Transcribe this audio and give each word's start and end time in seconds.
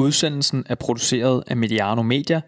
Udsendelsen 0.00 0.64
er 0.66 0.74
produceret 0.74 1.44
af 1.46 1.56
Mediano 1.56 2.02
Media 2.02 2.40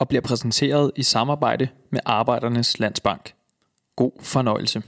og 0.00 0.08
bliver 0.08 0.22
præsenteret 0.22 0.92
i 0.96 1.02
samarbejde 1.02 1.68
med 1.90 2.00
Arbejdernes 2.04 2.78
Landsbank. 2.78 3.34
God 3.96 4.10
fornøjelse. 4.20 4.82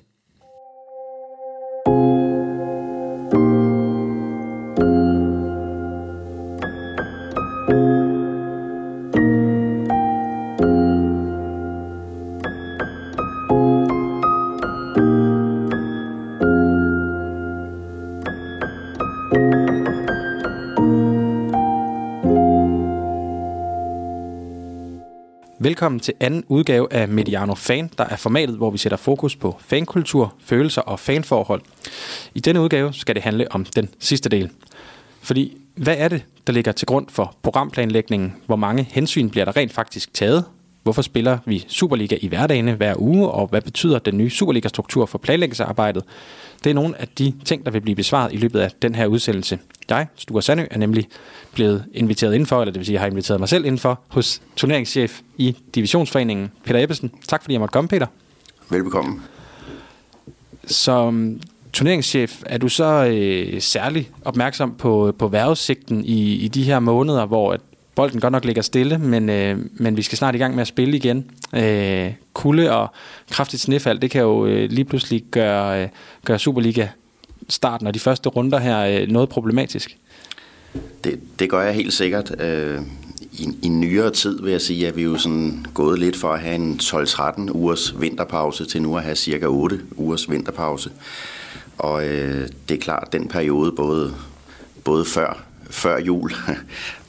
Velkommen 25.80 26.00
til 26.00 26.14
anden 26.20 26.44
udgave 26.48 26.92
af 26.92 27.08
Mediano 27.08 27.54
Fan, 27.54 27.90
der 27.98 28.04
er 28.04 28.16
formatet, 28.16 28.56
hvor 28.56 28.70
vi 28.70 28.78
sætter 28.78 28.96
fokus 28.96 29.36
på 29.36 29.56
fankultur, 29.60 30.34
følelser 30.44 30.82
og 30.82 31.00
fanforhold. 31.00 31.62
I 32.34 32.40
denne 32.40 32.60
udgave 32.60 32.92
skal 32.92 33.14
det 33.14 33.22
handle 33.22 33.52
om 33.52 33.64
den 33.64 33.88
sidste 33.98 34.28
del. 34.28 34.50
Fordi, 35.22 35.56
hvad 35.74 35.96
er 35.98 36.08
det, 36.08 36.24
der 36.46 36.52
ligger 36.52 36.72
til 36.72 36.86
grund 36.86 37.08
for 37.08 37.36
programplanlægningen? 37.42 38.36
Hvor 38.46 38.56
mange 38.56 38.82
hensyn 38.90 39.30
bliver 39.30 39.44
der 39.44 39.56
rent 39.56 39.72
faktisk 39.72 40.14
taget? 40.14 40.44
Hvorfor 40.82 41.02
spiller 41.02 41.38
vi 41.46 41.64
Superliga 41.68 42.16
i 42.20 42.28
hverdagene 42.28 42.74
hver 42.74 42.94
uge, 42.98 43.28
og 43.28 43.46
hvad 43.46 43.60
betyder 43.60 43.98
den 43.98 44.18
nye 44.18 44.30
Superliga-struktur 44.30 45.06
for 45.06 45.18
planlæggelsesarbejdet? 45.18 46.04
Det 46.64 46.70
er 46.70 46.74
nogle 46.74 47.00
af 47.00 47.08
de 47.08 47.34
ting, 47.44 47.64
der 47.64 47.70
vil 47.70 47.80
blive 47.80 47.96
besvaret 47.96 48.32
i 48.32 48.36
løbet 48.36 48.60
af 48.60 48.70
den 48.82 48.94
her 48.94 49.06
udsendelse. 49.06 49.58
Jeg, 49.90 50.06
Sture 50.16 50.42
Sandø, 50.42 50.64
er 50.70 50.78
nemlig 50.78 51.08
blevet 51.52 51.84
inviteret 51.94 52.34
indenfor, 52.34 52.60
eller 52.60 52.72
det 52.72 52.78
vil 52.78 52.86
sige, 52.86 52.94
jeg 52.94 53.00
har 53.00 53.08
inviteret 53.08 53.40
mig 53.40 53.48
selv 53.48 53.64
indenfor, 53.64 54.00
hos 54.08 54.42
turneringschef 54.56 55.20
i 55.36 55.56
Divisionsforeningen, 55.74 56.50
Peter 56.64 56.82
Ebbesen. 56.82 57.10
Tak 57.28 57.42
fordi 57.42 57.52
jeg 57.52 57.60
måtte 57.60 57.72
komme, 57.72 57.88
Peter. 57.88 58.06
Velbekomme. 58.70 59.20
Som 60.66 61.40
turneringschef, 61.72 62.42
er 62.46 62.58
du 62.58 62.68
så 62.68 63.06
øh, 63.06 63.60
særlig 63.60 64.10
opmærksom 64.24 64.74
på, 64.74 65.14
på 65.18 65.28
vejrudsigten 65.28 66.04
i, 66.04 66.34
i 66.34 66.48
de 66.48 66.62
her 66.62 66.78
måneder, 66.78 67.26
hvor 67.26 67.52
at 67.52 67.60
bolden 68.00 68.20
godt 68.20 68.32
nok 68.32 68.44
ligger 68.44 68.62
stille, 68.62 68.98
men, 68.98 69.28
øh, 69.28 69.58
men 69.74 69.96
vi 69.96 70.02
skal 70.02 70.18
snart 70.18 70.34
i 70.34 70.38
gang 70.38 70.54
med 70.54 70.60
at 70.60 70.66
spille 70.66 70.96
igen. 70.96 71.30
Øh, 71.54 72.12
kulde 72.32 72.72
og 72.72 72.88
kraftigt 73.30 73.62
snefald, 73.62 73.98
det 73.98 74.10
kan 74.10 74.20
jo 74.20 74.46
øh, 74.46 74.70
lige 74.70 74.84
pludselig 74.84 75.24
gøre, 75.30 75.82
øh, 75.82 75.88
gøre 76.24 76.38
Superliga 76.38 76.88
starten 77.48 77.86
og 77.86 77.94
de 77.94 77.98
første 77.98 78.28
runder 78.28 78.58
her 78.58 78.80
øh, 78.80 79.08
noget 79.08 79.28
problematisk. 79.28 79.96
Det, 81.04 81.20
det 81.38 81.50
gør 81.50 81.62
jeg 81.62 81.74
helt 81.74 81.92
sikkert. 81.92 82.40
Øh, 82.40 82.80
i, 83.32 83.48
I 83.62 83.68
nyere 83.68 84.10
tid 84.10 84.42
vil 84.42 84.50
jeg 84.50 84.60
sige, 84.60 84.88
at 84.88 84.96
vi 84.96 85.02
jo 85.02 85.18
sådan 85.18 85.66
gået 85.74 85.98
lidt 85.98 86.16
for 86.16 86.32
at 86.32 86.40
have 86.40 86.54
en 86.54 86.80
12-13 86.82 87.50
ugers 87.50 88.00
vinterpause 88.00 88.64
til 88.64 88.82
nu 88.82 88.96
at 88.96 89.02
have 89.02 89.16
cirka 89.16 89.46
8 89.46 89.80
ugers 89.96 90.30
vinterpause. 90.30 90.90
Og 91.78 92.06
øh, 92.06 92.48
det 92.68 92.74
er 92.74 92.80
klart, 92.80 93.12
den 93.12 93.28
periode 93.28 93.72
både, 93.72 94.14
både 94.84 95.04
før, 95.04 95.44
før 95.70 95.98
jul 95.98 96.32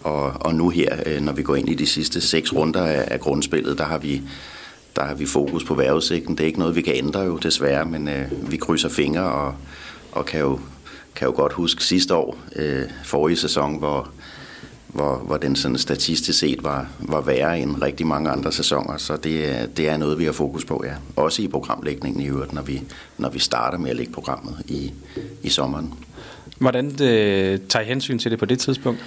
og, 0.04 0.34
og 0.40 0.56
nu 0.56 0.70
her, 0.70 0.96
øh, 1.06 1.22
når 1.22 1.32
vi 1.32 1.44
går 1.44 1.56
ind 1.56 1.70
i 1.70 1.74
de 1.74 1.86
sidste 1.86 2.22
seks 2.22 2.54
runder 2.54 2.84
af, 2.84 3.08
af 3.08 3.20
grundspillet, 3.20 3.78
der 3.78 3.86
har 3.86 3.98
vi 3.98 4.22
der 4.96 5.04
har 5.04 5.14
vi 5.14 5.26
fokus 5.26 5.64
på 5.64 5.76
vejrudsigten. 5.76 6.38
Det 6.38 6.44
er 6.44 6.48
ikke 6.48 6.60
noget, 6.60 6.76
vi 6.76 6.82
kan 6.82 6.96
ændre 6.96 7.20
jo 7.20 7.38
desværre, 7.38 7.86
men 7.86 8.08
øh, 8.08 8.52
vi 8.52 8.58
krydser 8.58 8.90
fingre 8.90 9.32
og, 9.32 9.56
og 10.12 10.26
kan 10.26 10.40
jo 10.40 10.60
kan 11.16 11.28
jo 11.28 11.34
godt 11.36 11.54
huske 11.54 11.84
sidste 11.84 12.16
år, 12.16 12.38
øh, 12.56 12.84
forrige 13.04 13.38
sæson, 13.38 13.78
hvor, 13.78 14.10
hvor, 14.88 15.16
hvor 15.16 15.38
den 15.38 15.56
sådan 15.56 15.78
statistisk 15.78 16.40
set 16.40 16.64
var, 16.64 16.88
var 17.00 17.22
værre 17.22 17.60
end 17.60 17.82
rigtig 17.82 18.08
mange 18.08 18.30
andre 18.30 18.52
sæsoner. 18.52 18.98
Så 18.98 19.18
det, 19.18 19.70
det 19.78 19.90
er 19.90 19.98
noget, 19.98 20.20
vi 20.20 20.26
har 20.26 20.32
fokus 20.32 20.66
på, 20.66 20.84
ja. 20.86 20.94
Også 21.16 21.42
i 21.42 21.48
programlægningen 21.48 22.22
i 22.22 22.28
øvrigt, 22.28 22.54
når 22.54 22.62
vi, 22.62 22.82
når 23.18 23.30
vi 23.30 23.40
starter 23.40 23.78
med 23.78 23.90
at 23.90 23.96
lægge 23.96 24.14
programmet 24.14 24.56
i, 24.68 24.92
i 25.44 25.50
sommeren. 25.50 25.94
Hvordan 26.58 26.90
det, 26.90 27.68
tager 27.68 27.84
I 27.84 27.88
hensyn 27.88 28.20
til 28.20 28.32
det 28.32 28.40
på 28.40 28.46
det 28.46 28.60
tidspunkt? 28.60 29.00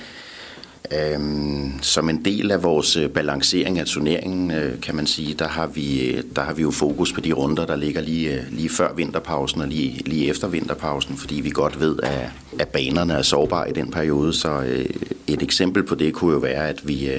Øhm, 0.93 1.73
som 1.83 2.09
en 2.09 2.25
del 2.25 2.51
af 2.51 2.63
vores 2.63 2.97
øh, 2.97 3.11
balancering 3.11 3.79
af 3.79 3.87
turneringen, 3.87 4.51
øh, 4.51 4.81
kan 4.81 4.95
man 4.97 5.07
sige, 5.07 5.35
der 5.35 5.49
har, 5.49 5.67
vi, 5.67 6.11
øh, 6.11 6.23
der 6.37 6.43
har 6.43 6.55
vi 6.55 6.63
jo 6.63 6.71
fokus 6.71 7.13
på 7.13 7.21
de 7.21 7.33
runder, 7.33 7.67
der 7.67 7.77
ligger 7.77 8.01
lige, 8.01 8.35
øh, 8.35 8.43
lige 8.51 8.69
før 8.69 8.93
vinterpausen 8.95 9.61
og 9.61 9.69
lige, 9.69 10.03
lige 10.07 10.29
efter 10.29 10.49
vinterpausen, 10.49 11.17
fordi 11.17 11.35
vi 11.35 11.51
godt 11.51 11.81
ved, 11.81 11.99
at, 12.03 12.31
at 12.59 12.69
banerne 12.69 13.13
er 13.13 13.23
sårbare 13.23 13.71
i 13.71 13.73
den 13.73 13.91
periode. 13.91 14.33
Så 14.33 14.65
et 15.27 15.43
eksempel 15.43 15.83
på 15.83 15.95
det 15.95 16.15
kunne 16.15 16.33
jo 16.33 16.39
være, 16.39 16.69
at 16.69 16.89
vi, 16.89 17.11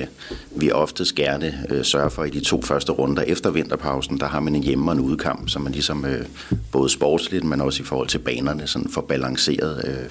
vi 0.51 0.71
oftest 0.71 1.15
gerne 1.15 1.65
sørger 1.83 2.09
for 2.09 2.23
i 2.23 2.29
de 2.29 2.39
to 2.39 2.61
første 2.61 2.91
runder 2.91 3.21
efter 3.21 3.49
vinterpausen, 3.49 4.19
der 4.19 4.25
har 4.25 4.39
man 4.39 4.55
en 4.55 4.63
hjemme- 4.63 4.91
og 4.91 4.97
en 4.97 5.03
udkamp, 5.03 5.49
så 5.49 5.59
man 5.59 5.71
ligesom 5.71 6.05
både 6.71 6.89
sportsligt, 6.89 7.43
men 7.43 7.61
også 7.61 7.83
i 7.83 7.85
forhold 7.85 8.07
til 8.07 8.19
banerne 8.19 8.67
sådan 8.67 8.89
får 8.89 9.01
balanceret 9.01 9.85
øh, 9.87 10.09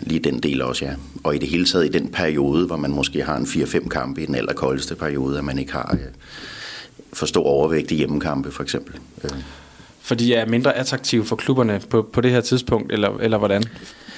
lige 0.00 0.20
den 0.20 0.38
del 0.38 0.62
også, 0.62 0.84
ja. 0.84 0.92
Og 1.24 1.34
i 1.34 1.38
det 1.38 1.48
hele 1.48 1.64
taget 1.64 1.86
i 1.86 1.88
den 1.88 2.08
periode, 2.08 2.66
hvor 2.66 2.76
man 2.76 2.90
måske 2.90 3.22
har 3.22 3.36
en 3.36 3.44
4-5 3.44 3.88
kampe 3.88 4.22
i 4.22 4.26
den 4.26 4.34
allerkoldeste 4.34 4.94
periode, 4.94 5.38
at 5.38 5.44
man 5.44 5.58
ikke 5.58 5.72
har 5.72 5.90
øh, 5.92 6.06
for 7.12 7.26
stor 7.26 7.44
overvægt 7.44 7.90
i 7.90 7.94
hjemmekampe, 7.94 8.50
for 8.50 8.62
eksempel. 8.62 8.94
Øh. 9.24 9.30
Fordi 10.00 10.24
de 10.24 10.34
er 10.34 10.46
mindre 10.46 10.76
attraktive 10.76 11.24
for 11.24 11.36
klubberne 11.36 11.80
på, 11.90 12.02
på 12.12 12.20
det 12.20 12.30
her 12.30 12.40
tidspunkt, 12.40 12.92
eller, 12.92 13.18
eller 13.20 13.38
hvordan? 13.38 13.64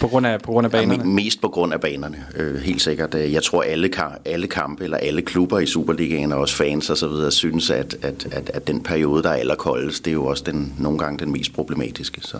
På 0.01 0.09
grund 0.09 0.27
af, 0.27 0.41
på 0.41 0.53
grund 0.53 0.65
af 0.65 0.71
banerne? 0.71 1.03
Ja, 1.03 1.05
mest 1.05 1.41
på 1.41 1.49
grund 1.49 1.73
af 1.73 1.81
banerne, 1.81 2.25
øh, 2.37 2.57
helt 2.61 2.83
sikkert. 2.83 3.15
Jeg 3.15 3.43
tror, 3.43 3.63
alle, 3.63 3.91
alle 4.25 4.47
kampe, 4.47 4.85
eller 4.85 4.97
alle 4.97 5.23
klubber 5.23 5.59
i 5.59 5.67
Superligaen, 5.67 6.33
og 6.33 6.41
også 6.41 6.55
fans 6.55 6.91
og 6.91 6.97
så 6.97 7.09
videre, 7.09 7.31
synes, 7.31 7.71
at, 7.71 7.97
at, 8.03 8.27
at, 8.33 8.51
at 8.55 8.67
den 8.67 8.83
periode, 8.83 9.23
der 9.23 9.29
er 9.29 9.35
allerkoldest, 9.35 10.05
det 10.05 10.11
er 10.11 10.15
jo 10.15 10.27
også 10.27 10.45
den, 10.47 10.75
nogle 10.79 10.99
gange 10.99 11.19
den 11.19 11.33
mest 11.33 11.53
problematiske. 11.53 12.21
Så. 12.21 12.37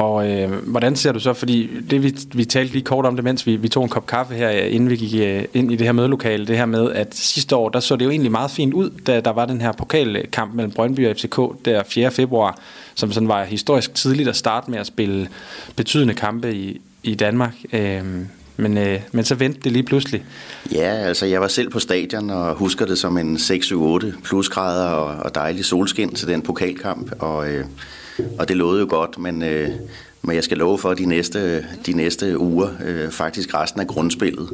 Og 0.00 0.30
øh, 0.30 0.52
hvordan 0.52 0.96
ser 0.96 1.12
du 1.12 1.20
så, 1.20 1.32
fordi 1.32 1.70
det 1.90 2.02
vi, 2.02 2.16
vi 2.34 2.44
talte 2.44 2.72
lige 2.72 2.84
kort 2.84 3.06
om 3.06 3.16
det, 3.16 3.24
mens 3.24 3.46
vi, 3.46 3.56
vi 3.56 3.68
tog 3.68 3.82
en 3.82 3.88
kop 3.88 4.06
kaffe 4.06 4.34
her, 4.34 4.50
øh, 4.50 4.74
inden 4.74 4.90
vi 4.90 4.96
gik 4.96 5.20
øh, 5.20 5.44
ind 5.54 5.72
i 5.72 5.76
det 5.76 5.86
her 5.86 5.92
mødelokale, 5.92 6.46
det 6.46 6.56
her 6.56 6.66
med, 6.66 6.92
at 6.92 7.14
sidste 7.14 7.56
år, 7.56 7.68
der 7.68 7.80
så 7.80 7.96
det 7.96 8.04
jo 8.04 8.10
egentlig 8.10 8.32
meget 8.32 8.50
fint 8.50 8.74
ud, 8.74 8.90
da 9.06 9.20
der 9.20 9.30
var 9.30 9.46
den 9.46 9.60
her 9.60 9.72
pokalkamp 9.72 10.54
mellem 10.54 10.72
Brøndby 10.72 11.08
og 11.08 11.16
FCK, 11.16 11.64
der 11.64 11.82
4. 11.82 12.10
februar, 12.10 12.58
som 12.94 13.12
sådan 13.12 13.28
var 13.28 13.44
historisk 13.44 13.94
tidligt 13.94 14.28
at 14.28 14.36
starte 14.36 14.70
med 14.70 14.78
at 14.78 14.86
spille 14.86 15.28
betydende 15.76 16.14
kampe 16.14 16.54
i, 16.54 16.80
i 17.02 17.14
Danmark. 17.14 17.54
Øh, 17.72 18.04
men, 18.56 18.78
øh, 18.78 19.00
men 19.12 19.24
så 19.24 19.34
vendte 19.34 19.60
det 19.60 19.72
lige 19.72 19.82
pludselig. 19.82 20.24
Ja, 20.72 20.92
altså 20.92 21.26
jeg 21.26 21.40
var 21.40 21.48
selv 21.48 21.70
på 21.70 21.78
stadion 21.78 22.30
og 22.30 22.54
husker 22.54 22.86
det 22.86 22.98
som 22.98 23.18
en 23.18 23.36
6-7-8 23.36 24.22
plusgrader 24.24 24.88
og, 24.88 25.22
og 25.24 25.34
dejlig 25.34 25.64
solskin 25.64 26.14
til 26.14 26.28
den 26.28 26.42
pokalkamp, 26.42 27.12
og... 27.18 27.50
Øh, 27.50 27.64
og 28.38 28.48
det 28.48 28.56
lovede 28.56 28.80
jo 28.80 28.86
godt, 28.90 29.18
men, 29.18 29.42
øh, 29.42 29.70
men 30.22 30.36
jeg 30.36 30.44
skal 30.44 30.58
love 30.58 30.78
for, 30.78 30.90
at 30.90 30.98
de 30.98 31.06
næste, 31.06 31.66
de 31.86 31.92
næste 31.92 32.38
uger, 32.38 32.68
øh, 32.84 33.10
faktisk 33.10 33.54
resten 33.54 33.80
af 33.80 33.86
grundspillet, 33.86 34.48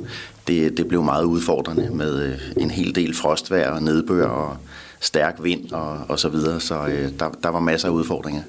det, 0.47 0.77
det 0.77 0.89
blev 0.89 1.03
meget 1.03 1.25
udfordrende 1.25 1.91
med 1.91 2.23
øh, 2.23 2.39
en 2.57 2.71
hel 2.71 2.95
del 2.95 3.15
frostvær 3.15 3.71
og 3.71 3.83
nedbør 3.83 4.29
og 4.29 4.57
stærk 5.01 5.37
vind 5.43 5.73
og, 5.73 5.99
og 6.09 6.19
så 6.19 6.29
videre, 6.29 6.61
så 6.61 6.87
øh, 6.87 7.11
der, 7.19 7.31
der 7.43 7.49
var 7.49 7.61
masser 7.61 7.89
af 7.89 7.93
udfordringer. 7.93 8.43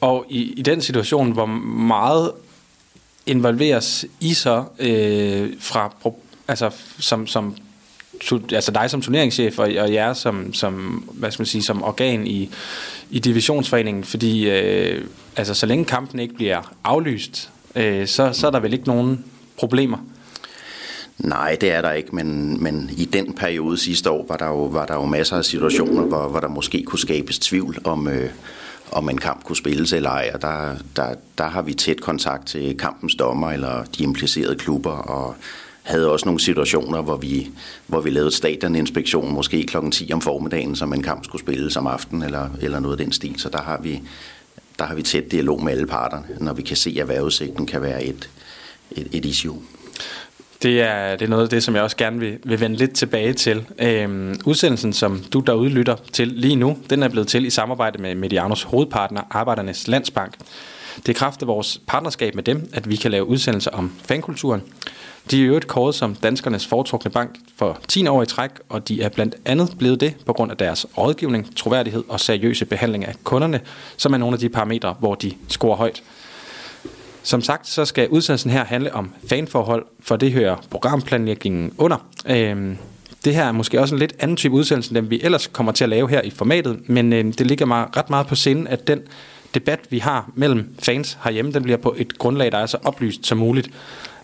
Og 0.00 0.26
i, 0.28 0.52
i 0.52 0.62
den 0.62 0.80
situation, 0.80 1.32
hvor 1.32 1.46
meget 1.46 2.32
involveres 3.26 4.06
I 4.20 4.34
så 4.34 4.64
øh, 4.78 5.52
fra, 5.60 5.90
altså 6.48 6.70
som, 6.98 7.26
som 7.26 7.56
altså 8.52 8.70
dig 8.70 8.90
som 8.90 9.00
turneringschef 9.00 9.58
og, 9.58 9.70
og 9.78 9.92
jer 9.92 10.12
som, 10.12 10.54
som, 10.54 10.74
hvad 11.12 11.30
skal 11.30 11.40
man 11.40 11.46
sige, 11.46 11.62
som 11.62 11.82
organ 11.82 12.26
i, 12.26 12.50
i 13.10 13.18
divisionsforeningen, 13.18 14.04
fordi 14.04 14.50
øh, 14.50 15.04
altså, 15.36 15.54
så 15.54 15.66
længe 15.66 15.84
kampen 15.84 16.20
ikke 16.20 16.34
bliver 16.34 16.74
aflyst, 16.84 17.50
øh, 17.76 18.06
så, 18.06 18.32
så 18.32 18.46
er 18.46 18.50
der 18.50 18.60
vel 18.60 18.72
ikke 18.72 18.86
nogen 18.86 19.24
problemer? 19.58 19.98
Nej, 21.18 21.56
det 21.60 21.72
er 21.72 21.82
der 21.82 21.92
ikke, 21.92 22.16
men, 22.16 22.62
men 22.62 22.90
i 22.96 23.04
den 23.04 23.32
periode 23.32 23.78
sidste 23.78 24.10
år 24.10 24.26
var 24.28 24.36
der 24.36 24.46
jo, 24.46 24.64
var 24.64 24.86
der 24.86 24.94
jo 24.94 25.04
masser 25.04 25.36
af 25.36 25.44
situationer, 25.44 26.02
hvor, 26.02 26.28
hvor 26.28 26.40
der 26.40 26.48
måske 26.48 26.82
kunne 26.82 26.98
skabes 26.98 27.38
tvivl 27.38 27.78
om, 27.84 28.08
øh, 28.08 28.30
om 28.92 29.08
en 29.08 29.18
kamp 29.18 29.44
kunne 29.44 29.56
spilles 29.56 29.92
eller 29.92 30.10
ej, 30.10 30.30
og 30.34 30.42
der, 30.42 30.74
der, 30.96 31.14
der 31.38 31.44
har 31.44 31.62
vi 31.62 31.74
tæt 31.74 32.00
kontakt 32.00 32.46
til 32.46 32.78
kampens 32.78 33.14
dommer 33.14 33.50
eller 33.50 33.84
de 33.84 34.02
implicerede 34.02 34.56
klubber, 34.56 34.90
og 34.90 35.36
havde 35.84 36.10
også 36.10 36.26
nogle 36.26 36.40
situationer, 36.40 37.02
hvor 37.02 37.16
vi, 37.16 37.50
hvor 37.86 38.00
vi 38.00 38.10
lavede 38.10 38.30
stadioninspektion, 38.30 39.34
måske 39.34 39.62
kl. 39.62 39.76
10 39.92 40.10
om 40.12 40.20
formiddagen, 40.20 40.76
som 40.76 40.92
en 40.92 41.02
kamp 41.02 41.24
skulle 41.24 41.42
spilles 41.42 41.76
om 41.76 41.86
aftenen, 41.86 42.22
eller, 42.22 42.48
eller 42.60 42.80
noget 42.80 43.00
af 43.00 43.04
den 43.04 43.12
stil. 43.12 43.34
Så 43.38 43.48
der 43.48 43.62
har 43.62 43.80
vi, 43.82 44.02
der 44.78 44.84
har 44.84 44.94
vi 44.94 45.02
tæt 45.02 45.32
dialog 45.32 45.64
med 45.64 45.72
alle 45.72 45.86
parterne, 45.86 46.24
når 46.40 46.52
vi 46.52 46.62
kan 46.62 46.76
se, 46.76 46.96
at 47.00 47.08
vejrudsigten 47.08 47.66
kan 47.66 47.82
være 47.82 48.04
et, 48.04 48.30
et, 48.90 49.08
et 49.12 49.24
issue. 49.24 49.62
Det 50.62 50.80
er, 50.80 51.16
det 51.16 51.24
er 51.24 51.28
noget 51.28 51.42
af 51.42 51.48
det, 51.48 51.62
som 51.62 51.74
jeg 51.74 51.82
også 51.82 51.96
gerne 51.96 52.20
vil, 52.20 52.38
vil 52.44 52.60
vende 52.60 52.76
lidt 52.76 52.94
tilbage 52.94 53.32
til. 53.32 53.64
Øhm, 53.78 54.40
udsendelsen, 54.44 54.92
som 54.92 55.24
du 55.32 55.40
derude 55.40 55.70
lytter 55.70 55.96
til 56.12 56.28
lige 56.28 56.56
nu, 56.56 56.78
den 56.90 57.02
er 57.02 57.08
blevet 57.08 57.28
til 57.28 57.44
i 57.44 57.50
samarbejde 57.50 58.02
med 58.02 58.14
Medianos 58.14 58.62
hovedpartner, 58.62 59.22
Arbejdernes 59.30 59.88
Landsbank. 59.88 60.34
Det 60.96 61.08
er 61.08 61.18
kraft 61.18 61.42
af 61.42 61.48
vores 61.48 61.80
partnerskab 61.86 62.34
med 62.34 62.42
dem, 62.42 62.70
at 62.72 62.90
vi 62.90 62.96
kan 62.96 63.10
lave 63.10 63.24
udsendelser 63.24 63.70
om 63.70 63.92
fankulturen. 64.04 64.62
De 65.30 65.36
er 65.38 65.40
i 65.40 65.44
øvrigt 65.44 65.66
kåret 65.66 65.94
som 65.94 66.14
danskernes 66.14 66.66
foretrukne 66.66 67.10
bank 67.10 67.36
for 67.56 67.78
10 67.88 68.06
år 68.06 68.22
i 68.22 68.26
træk, 68.26 68.50
og 68.68 68.88
de 68.88 69.02
er 69.02 69.08
blandt 69.08 69.34
andet 69.44 69.74
blevet 69.78 70.00
det 70.00 70.14
på 70.26 70.32
grund 70.32 70.50
af 70.50 70.56
deres 70.56 70.86
rådgivning, 70.98 71.56
troværdighed 71.56 72.04
og 72.08 72.20
seriøse 72.20 72.64
behandling 72.64 73.06
af 73.06 73.14
kunderne, 73.24 73.60
som 73.96 74.12
er 74.12 74.18
nogle 74.18 74.34
af 74.34 74.40
de 74.40 74.48
parametre, 74.48 74.94
hvor 74.98 75.14
de 75.14 75.32
scorer 75.48 75.76
højt. 75.76 76.02
Som 77.22 77.42
sagt, 77.42 77.68
så 77.68 77.84
skal 77.84 78.08
udsendelsen 78.08 78.50
her 78.50 78.64
handle 78.64 78.94
om 78.94 79.10
fanforhold, 79.28 79.86
for 80.00 80.16
det 80.16 80.32
hører 80.32 80.56
programplanlægningen 80.70 81.72
under. 81.78 81.96
Øhm, 82.26 82.78
det 83.24 83.34
her 83.34 83.44
er 83.44 83.52
måske 83.52 83.80
også 83.80 83.94
en 83.94 83.98
lidt 83.98 84.14
anden 84.18 84.36
type 84.36 84.54
udsendelse, 84.54 84.90
end 84.90 84.96
den 84.96 85.10
vi 85.10 85.20
ellers 85.22 85.46
kommer 85.46 85.72
til 85.72 85.84
at 85.84 85.90
lave 85.90 86.10
her 86.10 86.20
i 86.20 86.30
formatet, 86.30 86.88
men 86.88 87.12
øhm, 87.12 87.32
det 87.32 87.46
ligger 87.46 87.66
mig 87.66 87.86
ret 87.96 88.10
meget 88.10 88.26
på 88.26 88.34
sinde, 88.34 88.70
at 88.70 88.86
den 88.88 89.02
debat, 89.54 89.80
vi 89.90 89.98
har 89.98 90.30
mellem 90.34 90.74
fans 90.78 91.18
herhjemme, 91.24 91.52
den 91.52 91.62
bliver 91.62 91.76
på 91.76 91.94
et 91.98 92.18
grundlag, 92.18 92.52
der 92.52 92.58
er 92.58 92.66
så 92.66 92.78
oplyst 92.84 93.26
som 93.26 93.38
muligt. 93.38 93.70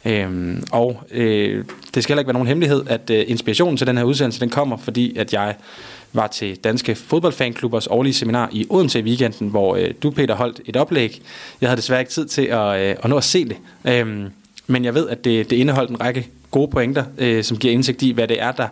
Øhm, 0.05 0.65
og 0.73 1.03
øh, 1.11 1.65
det 1.95 2.03
skal 2.03 2.13
heller 2.13 2.21
ikke 2.21 2.29
være 2.29 2.35
nogen 2.35 2.49
hemmelighed, 2.49 2.83
at 2.87 3.11
øh, 3.11 3.25
inspirationen 3.29 3.77
til 3.77 3.87
den 3.87 3.97
her 3.97 4.05
udsendelse, 4.05 4.41
den 4.41 4.51
kommer, 4.51 4.77
fordi 4.77 5.17
at 5.17 5.33
jeg 5.33 5.55
var 6.13 6.27
til 6.27 6.57
Danske 6.57 6.95
Fodboldfanklubbers 6.95 7.87
årlige 7.87 8.15
seminar 8.15 8.49
i 8.53 8.67
Odense 8.71 8.99
i 8.99 9.03
weekenden, 9.03 9.49
hvor 9.49 9.77
øh, 9.77 9.95
du, 10.03 10.11
Peter, 10.11 10.35
holdt 10.35 10.61
et 10.65 10.77
oplæg. 10.77 11.23
Jeg 11.61 11.69
havde 11.69 11.77
desværre 11.77 12.01
ikke 12.01 12.13
tid 12.13 12.27
til 12.27 12.43
at, 12.43 12.81
øh, 12.81 12.97
at 13.03 13.09
nå 13.09 13.17
at 13.17 13.25
se 13.25 13.45
det. 13.45 13.57
Øhm, 13.85 14.31
men 14.67 14.85
jeg 14.85 14.95
ved, 14.95 15.09
at 15.09 15.25
det, 15.25 15.51
det 15.51 15.57
indeholdt 15.57 15.91
en 15.91 16.01
række 16.01 16.29
gode 16.51 16.71
pointer, 16.71 17.05
øh, 17.19 17.45
som 17.45 17.57
giver 17.57 17.75
indsigt 17.75 18.03
i, 18.03 18.11
hvad 18.11 18.29
det 18.29 18.43
er, 18.43 18.53
der, 18.53 18.69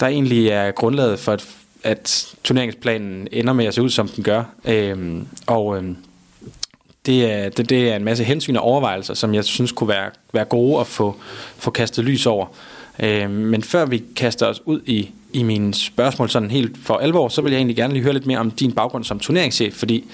der 0.00 0.06
egentlig 0.06 0.48
er 0.48 0.70
grundlaget 0.70 1.18
for, 1.18 1.32
at, 1.32 1.46
at 1.82 2.34
turneringsplanen 2.44 3.28
ender 3.32 3.52
med 3.52 3.64
at 3.64 3.74
se 3.74 3.82
ud, 3.82 3.90
som 3.90 4.08
den 4.08 4.24
gør. 4.24 4.42
Øhm, 4.64 5.26
og 5.46 5.76
Øh, 5.76 5.84
det, 7.06 7.32
er, 7.32 7.48
det, 7.48 7.70
det 7.70 7.90
er 7.90 7.96
en 7.96 8.04
masse 8.04 8.24
hensyn 8.24 8.56
og 8.56 8.62
overvejelser, 8.62 9.14
som 9.14 9.34
jeg 9.34 9.44
synes 9.44 9.72
kunne 9.72 9.88
være, 9.88 10.10
være 10.32 10.44
gode 10.44 10.80
at 10.80 10.86
få, 10.86 11.16
få 11.56 11.70
kastet 11.70 12.04
lys 12.04 12.26
over. 12.26 12.46
Øh, 13.02 13.30
men 13.30 13.62
før 13.62 13.86
vi 13.86 14.02
kaster 14.16 14.46
os 14.46 14.62
ud 14.64 14.80
i, 14.86 15.10
i 15.32 15.42
mine 15.42 15.74
spørgsmål 15.74 16.30
sådan 16.30 16.50
helt 16.50 16.76
for 16.84 16.96
alvor, 16.96 17.28
så 17.28 17.42
vil 17.42 17.50
jeg 17.50 17.58
egentlig 17.58 17.76
gerne 17.76 17.92
lige 17.92 18.02
høre 18.02 18.12
lidt 18.12 18.26
mere 18.26 18.38
om 18.38 18.50
din 18.50 18.72
baggrund 18.72 19.04
som 19.04 19.18
turneringschef, 19.18 19.74
fordi 19.74 20.04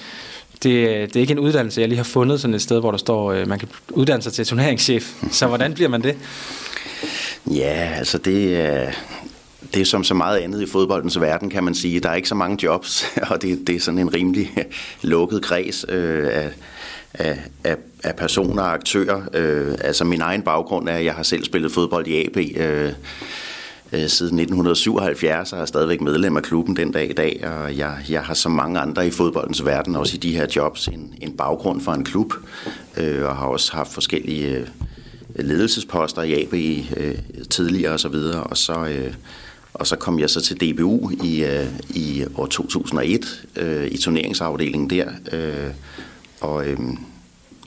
det, 0.63 1.13
det 1.13 1.15
er 1.15 1.19
ikke 1.19 1.31
en 1.31 1.39
uddannelse, 1.39 1.81
jeg 1.81 1.89
lige 1.89 1.97
har 1.97 2.03
fundet 2.03 2.41
sådan 2.41 2.53
et 2.53 2.61
sted, 2.61 2.79
hvor 2.79 2.91
der 2.91 2.97
står, 2.97 3.31
øh, 3.31 3.47
man 3.47 3.59
kan 3.59 3.69
uddanne 3.89 4.23
sig 4.23 4.33
til 4.33 4.45
turneringschef. 4.45 5.13
Så 5.31 5.47
hvordan 5.47 5.73
bliver 5.73 5.89
man 5.89 6.03
det? 6.03 6.17
Ja, 7.51 7.91
altså 7.97 8.17
det 8.17 8.55
er, 8.55 8.91
det 9.73 9.81
er 9.81 9.85
som 9.85 10.03
så 10.03 10.13
meget 10.13 10.37
andet 10.37 10.61
i 10.61 10.65
fodboldens 10.65 11.21
verden, 11.21 11.49
kan 11.49 11.63
man 11.63 11.75
sige. 11.75 11.99
Der 11.99 12.09
er 12.09 12.15
ikke 12.15 12.29
så 12.29 12.35
mange 12.35 12.57
jobs, 12.63 13.05
og 13.31 13.41
det, 13.41 13.67
det 13.67 13.75
er 13.75 13.79
sådan 13.79 13.99
en 13.99 14.13
rimelig 14.13 14.51
lukket 15.01 15.43
kreds 15.43 15.85
øh, 15.89 16.27
af, 16.31 16.51
af, 17.13 17.39
af, 17.63 17.75
af 18.03 18.15
personer 18.15 18.63
og 18.63 18.73
aktører. 18.73 19.21
Øh, 19.33 19.75
altså 19.81 20.03
min 20.03 20.21
egen 20.21 20.41
baggrund 20.41 20.89
er, 20.89 20.93
at 20.93 21.05
jeg 21.05 21.13
har 21.13 21.23
selv 21.23 21.43
spillet 21.43 21.71
fodbold 21.71 22.07
i 22.07 22.25
AB 22.25 22.37
øh, 22.37 22.93
øh, 23.91 24.07
siden 24.07 24.39
1977, 24.39 25.53
og 25.53 25.59
er 25.59 25.65
stadigvæk 25.65 26.01
medlem 26.01 26.37
af 26.37 26.43
klubben 26.43 26.75
den 26.75 26.91
dag 26.91 27.09
i 27.09 27.13
dag. 27.13 27.47
Og 27.47 27.77
jeg, 27.77 27.97
jeg 28.09 28.21
har 28.21 28.33
som 28.33 28.51
mange 28.51 28.79
andre 28.79 29.07
i 29.07 29.11
fodboldens 29.11 29.65
verden, 29.65 29.95
også 29.95 30.15
i 30.15 30.19
de 30.19 30.35
her 30.35 30.47
jobs, 30.55 30.87
en, 30.87 31.13
en 31.21 31.37
baggrund 31.37 31.81
for 31.81 31.91
en 31.91 32.03
klub, 32.03 32.33
øh, 32.97 33.25
og 33.25 33.35
har 33.35 33.47
også 33.47 33.73
haft 33.73 33.93
forskellige 33.93 34.57
øh, 34.57 34.67
ledelsesposter 35.35 36.21
i 36.21 36.41
AB 36.43 36.53
øh, 36.97 37.15
tidligere 37.49 37.93
osv., 37.93 37.93
og 37.93 37.99
så, 37.99 38.09
videre, 38.09 38.43
og 38.43 38.57
så 38.57 38.85
øh, 38.85 39.13
og 39.79 39.87
så 39.87 39.95
kom 39.95 40.19
jeg 40.19 40.29
så 40.29 40.41
til 40.41 40.57
DBU 40.61 41.11
i, 41.23 41.43
øh, 41.43 41.65
i 41.89 42.25
år 42.35 42.45
2001 42.45 43.45
øh, 43.55 43.87
i 43.87 43.97
turneringsafdelingen 43.97 44.89
der, 44.89 45.07
øh, 45.33 45.71
og, 46.41 46.67
øh, 46.67 46.79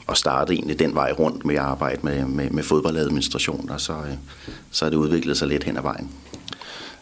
og 0.06 0.17
startede 0.17 0.55
egentlig 0.55 0.78
den 0.78 0.94
vej 0.94 1.12
rundt 1.12 1.44
med 1.44 1.55
at 1.55 1.61
arbejde 1.61 2.00
med, 2.02 2.25
med, 2.25 2.50
med 2.50 2.62
fodboldadministration, 2.62 3.70
og 3.70 3.81
så, 3.81 3.93
øh, 3.93 4.14
så 4.70 4.84
er 4.84 4.90
det 4.90 4.96
udviklet 4.96 5.37
sig 5.37 5.49
lidt 5.49 5.64
hen 5.64 5.76
ad 5.76 5.82
vejen. 5.82 6.11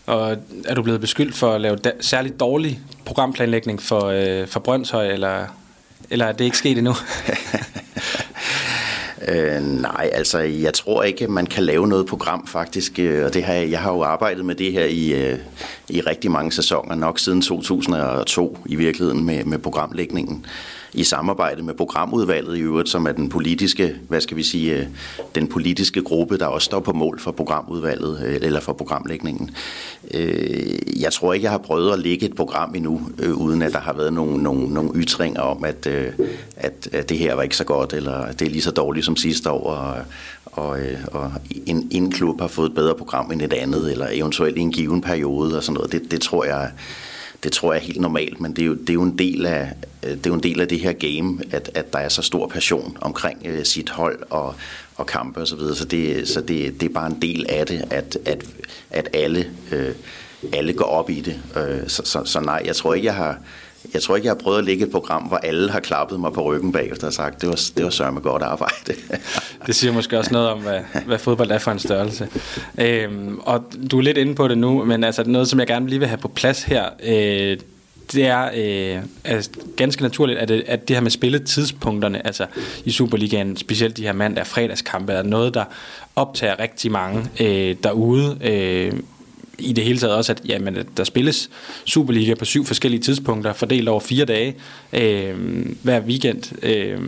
Og 0.07 0.37
er 0.65 0.75
du 0.75 0.83
blevet 0.83 1.01
beskyldt 1.01 1.35
for 1.35 1.53
at 1.53 1.61
lave 1.61 1.77
da- 1.77 2.01
særligt 2.01 2.41
dårlig 2.41 2.81
programplanlægning 3.05 3.83
for, 3.83 4.05
øh, 4.05 4.49
for 4.49 4.61
Brøndshøj, 4.61 5.07
eller, 5.07 5.47
eller 6.11 6.27
er 6.27 6.33
det 6.33 6.45
ikke 6.45 6.59
sket 6.59 6.79
endnu? 6.79 6.95
Øh, 9.29 9.63
nej, 9.63 10.11
altså 10.13 10.39
jeg 10.39 10.75
tror 10.75 11.03
ikke, 11.03 11.29
man 11.29 11.47
kan 11.47 11.65
lave 11.65 11.89
noget 11.89 12.07
program 12.07 12.47
faktisk, 12.47 12.99
øh, 12.99 13.25
og 13.25 13.35
det 13.35 13.45
har, 13.45 13.55
jeg 13.55 13.81
har 13.81 13.93
jo 13.93 14.03
arbejdet 14.03 14.45
med 14.45 14.55
det 14.55 14.73
her 14.73 14.85
i, 14.85 15.13
øh, 15.13 15.39
i 15.89 16.01
rigtig 16.01 16.31
mange 16.31 16.53
sæsoner, 16.53 16.95
nok 16.95 17.19
siden 17.19 17.43
2002 17.43 18.59
i 18.67 18.75
virkeligheden 18.75 19.25
med, 19.25 19.45
med 19.45 19.59
programlægningen 19.59 20.47
i 20.95 21.05
samarbejde 21.05 21.63
med 21.63 21.75
programudvalget 21.75 22.57
i 22.57 22.61
øvrigt, 22.61 22.89
som 22.89 23.07
er 23.07 23.13
den 23.13 23.29
politiske, 23.29 23.97
hvad 24.09 24.21
skal 24.21 24.37
vi 24.37 24.43
sige, 24.43 24.77
øh, 24.77 24.87
den 25.35 25.47
politiske 25.47 26.03
gruppe, 26.03 26.39
der 26.39 26.47
også 26.47 26.65
står 26.65 26.81
på 26.81 26.93
mål 26.93 27.21
for 27.21 27.31
programudvalget 27.31 28.23
øh, 28.27 28.37
eller 28.43 28.61
for 28.61 28.73
programlægningen. 28.73 29.51
Øh, 30.15 31.03
jeg 31.03 31.13
tror 31.13 31.33
ikke, 31.33 31.45
jeg 31.45 31.51
har 31.51 31.59
prøvet 31.59 31.93
at 31.93 31.99
lægge 31.99 32.27
et 32.27 32.35
program 32.35 32.75
endnu, 32.75 33.01
uden 33.35 33.63
at 33.63 33.73
der 33.73 33.81
har 33.81 33.93
været 33.93 34.13
nogle, 34.13 34.43
nogle, 34.43 34.75
nogle 34.75 34.91
ytringer 34.95 35.41
om, 35.41 35.65
at, 35.65 35.87
at, 36.57 36.89
at 36.93 37.09
det 37.09 37.19
her 37.19 37.35
var 37.35 37.43
ikke 37.43 37.57
så 37.57 37.65
godt, 37.65 37.93
eller 37.93 38.33
det 38.33 38.47
er 38.47 38.51
lige 38.51 38.63
så 38.63 38.71
dårligt 38.71 39.07
som 39.07 39.17
sidste 39.17 39.51
år, 39.51 39.71
og, 39.71 39.97
og, 40.45 40.79
og 41.13 41.33
en, 41.67 41.89
en 41.91 42.11
klub 42.11 42.41
har 42.41 42.49
fået 42.49 42.69
et 42.69 42.75
bedre 42.75 42.95
program 42.95 43.31
end 43.31 43.43
et 43.43 43.53
andet, 43.53 43.93
eller 43.93 44.07
eventuelt 44.13 44.57
i 44.57 44.61
en 44.61 44.73
given 44.73 45.01
periode 45.01 45.57
og 45.57 45.63
sådan 45.63 45.75
noget. 45.75 45.93
Det, 45.93 46.11
det 46.11 46.21
tror 46.21 46.45
jeg 46.45 46.71
det 47.43 47.53
tror 47.53 47.73
jeg 47.73 47.81
er 47.81 47.87
helt 47.87 48.01
normalt, 48.01 48.41
men 48.41 48.57
det 48.57 48.63
er 48.63 48.67
jo, 48.67 48.75
det 48.75 48.91
er 48.91 48.95
jo, 48.95 49.03
en, 49.03 49.19
del 49.19 49.47
af, 49.47 49.73
øh, 50.03 50.11
det 50.11 50.27
er 50.27 50.31
jo 50.31 50.35
en 50.35 50.43
del 50.43 50.61
af 50.61 50.69
det 50.69 50.81
her 50.81 50.93
game, 50.93 51.39
at, 51.51 51.71
at 51.75 51.93
der 51.93 51.99
er 51.99 52.09
så 52.09 52.23
stor 52.23 52.49
passion 52.49 52.97
omkring 53.01 53.47
øh, 53.47 53.65
sit 53.65 53.91
hold 53.91 54.23
og, 54.31 54.55
og 54.97 55.07
kampe 55.07 55.41
osv., 55.41 55.47
så, 55.47 55.57
videre. 55.57 55.75
så, 55.75 55.85
det, 55.85 56.29
så 56.29 56.41
det, 56.41 56.81
det 56.81 56.89
er 56.89 56.95
bare 56.95 57.07
en 57.07 57.23
del 57.23 57.47
af 57.49 57.67
det, 57.67 57.85
at, 57.91 58.19
at, 58.25 58.45
at 58.91 59.09
alle, 59.13 59.51
øh, 59.73 59.95
alle 60.53 60.73
går 60.73 60.85
op 60.85 61.11
i 61.11 61.21
det. 61.21 61.41
Øh, 61.57 61.89
så, 61.89 62.03
så, 62.05 62.23
så 62.25 62.41
nej, 62.41 62.63
jeg 62.65 62.77
tror 62.77 62.95
ikke, 62.95 63.07
jeg 63.07 63.15
har, 63.15 63.39
jeg 63.95 64.03
tror 64.03 64.17
ikke, 64.17 64.27
jeg 64.27 64.35
har 64.35 64.43
prøvet 64.43 64.59
at 64.59 64.65
lægge 64.65 64.85
et 64.85 64.91
program, 64.91 65.23
hvor 65.23 65.37
alle 65.37 65.71
har 65.71 65.81
klappet 65.81 66.21
mig 66.21 66.33
på 66.33 66.43
ryggen 66.43 66.73
bagefter 66.73 67.07
og 67.07 67.13
sagt, 67.13 67.41
det 67.41 67.49
var, 67.49 67.61
det 67.77 67.85
var 67.85 67.91
sørme 67.91 68.21
godt 68.21 68.43
arbejde. 68.43 68.95
det 69.67 69.75
siger 69.75 69.93
måske 69.93 70.19
også 70.19 70.33
noget 70.33 70.49
om, 70.49 70.59
hvad, 70.59 70.81
hvad 71.07 71.19
fodbold 71.19 71.51
er 71.51 71.59
for 71.59 71.71
en 71.71 71.79
størrelse. 71.79 72.29
Øhm, 72.79 73.39
og 73.39 73.65
du 73.91 73.99
er 73.99 74.03
lidt 74.03 74.19
inde 74.19 74.35
på 74.35 74.49
det 74.49 74.59
nu, 74.59 74.85
men 74.85 75.05
altså 75.05 75.25
noget, 75.27 75.49
som 75.49 75.59
jeg 75.59 75.67
gerne 75.67 75.89
lige 75.89 75.99
vil 75.99 76.09
have 76.09 76.19
på 76.19 76.29
plads 76.29 76.63
her, 76.63 76.85
øh, 77.05 77.59
det 78.13 78.27
er 78.27 78.51
øh, 78.55 79.03
altså, 79.25 79.51
ganske 79.77 80.03
naturligt, 80.03 80.39
at 80.39 80.49
det, 80.49 80.65
at 80.67 80.89
det 80.89 80.97
her 80.97 81.01
med 81.03 81.11
spilletidspunkterne, 81.11 82.27
altså 82.27 82.47
i 82.85 82.91
Superligaen, 82.91 83.57
specielt 83.57 83.97
de 83.97 84.03
her 84.03 84.13
mandag- 84.13 84.41
og 84.41 84.47
fredagskampe, 84.47 85.13
er 85.13 85.23
noget, 85.23 85.55
der 85.55 85.65
optager 86.17 86.61
rigtig 86.61 86.93
mange 86.93 87.31
øh, 87.41 87.77
derude. 87.83 88.39
Øh, 88.41 88.93
i 89.59 89.73
det 89.73 89.85
hele 89.85 89.99
taget 89.99 90.15
også, 90.15 90.33
at 90.33 90.43
jamen, 90.45 90.79
der 90.97 91.05
spilles 91.05 91.51
Superliga 91.85 92.35
på 92.35 92.45
syv 92.45 92.65
forskellige 92.65 93.01
tidspunkter, 93.01 93.53
fordelt 93.53 93.89
over 93.89 94.01
fire 94.01 94.25
dage 94.25 94.57
øh, 94.93 95.37
hver 95.83 96.01
weekend. 96.01 96.65
Øh, 96.65 97.01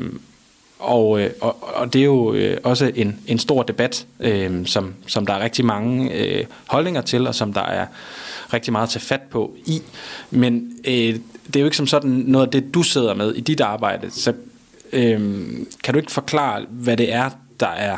og, 0.79 1.21
øh, 1.21 1.31
og, 1.41 1.57
og 1.75 1.93
det 1.93 2.01
er 2.01 2.05
jo 2.05 2.33
øh, 2.33 2.59
også 2.65 2.93
en, 2.95 3.21
en 3.27 3.39
stor 3.39 3.63
debat, 3.63 4.07
øh, 4.21 4.67
som, 4.67 4.95
som 5.07 5.27
der 5.27 5.35
er 5.35 5.45
rigtig 5.45 5.65
mange 5.65 6.13
øh, 6.13 6.45
holdninger 6.67 7.01
til, 7.01 7.27
og 7.27 7.35
som 7.35 7.53
der 7.53 7.63
er 7.63 7.87
rigtig 8.53 8.73
meget 8.73 8.87
at 8.87 8.91
tage 8.91 9.03
fat 9.03 9.21
på 9.21 9.57
i. 9.67 9.83
Men 10.31 10.73
øh, 10.85 11.19
det 11.47 11.57
er 11.57 11.61
jo 11.61 11.67
ikke 11.67 11.77
som 11.77 11.87
sådan 11.87 12.11
noget 12.11 12.47
af 12.47 12.53
det, 12.53 12.75
du 12.75 12.83
sidder 12.83 13.15
med 13.15 13.35
i 13.35 13.41
dit 13.41 13.61
arbejde. 13.61 14.11
Så 14.11 14.33
øh, 14.93 15.21
kan 15.85 15.95
du 15.95 16.01
ikke 16.01 16.13
forklare, 16.13 16.65
hvad 16.69 16.97
det 16.97 17.13
er, 17.13 17.31
der 17.61 17.69
er 17.69 17.97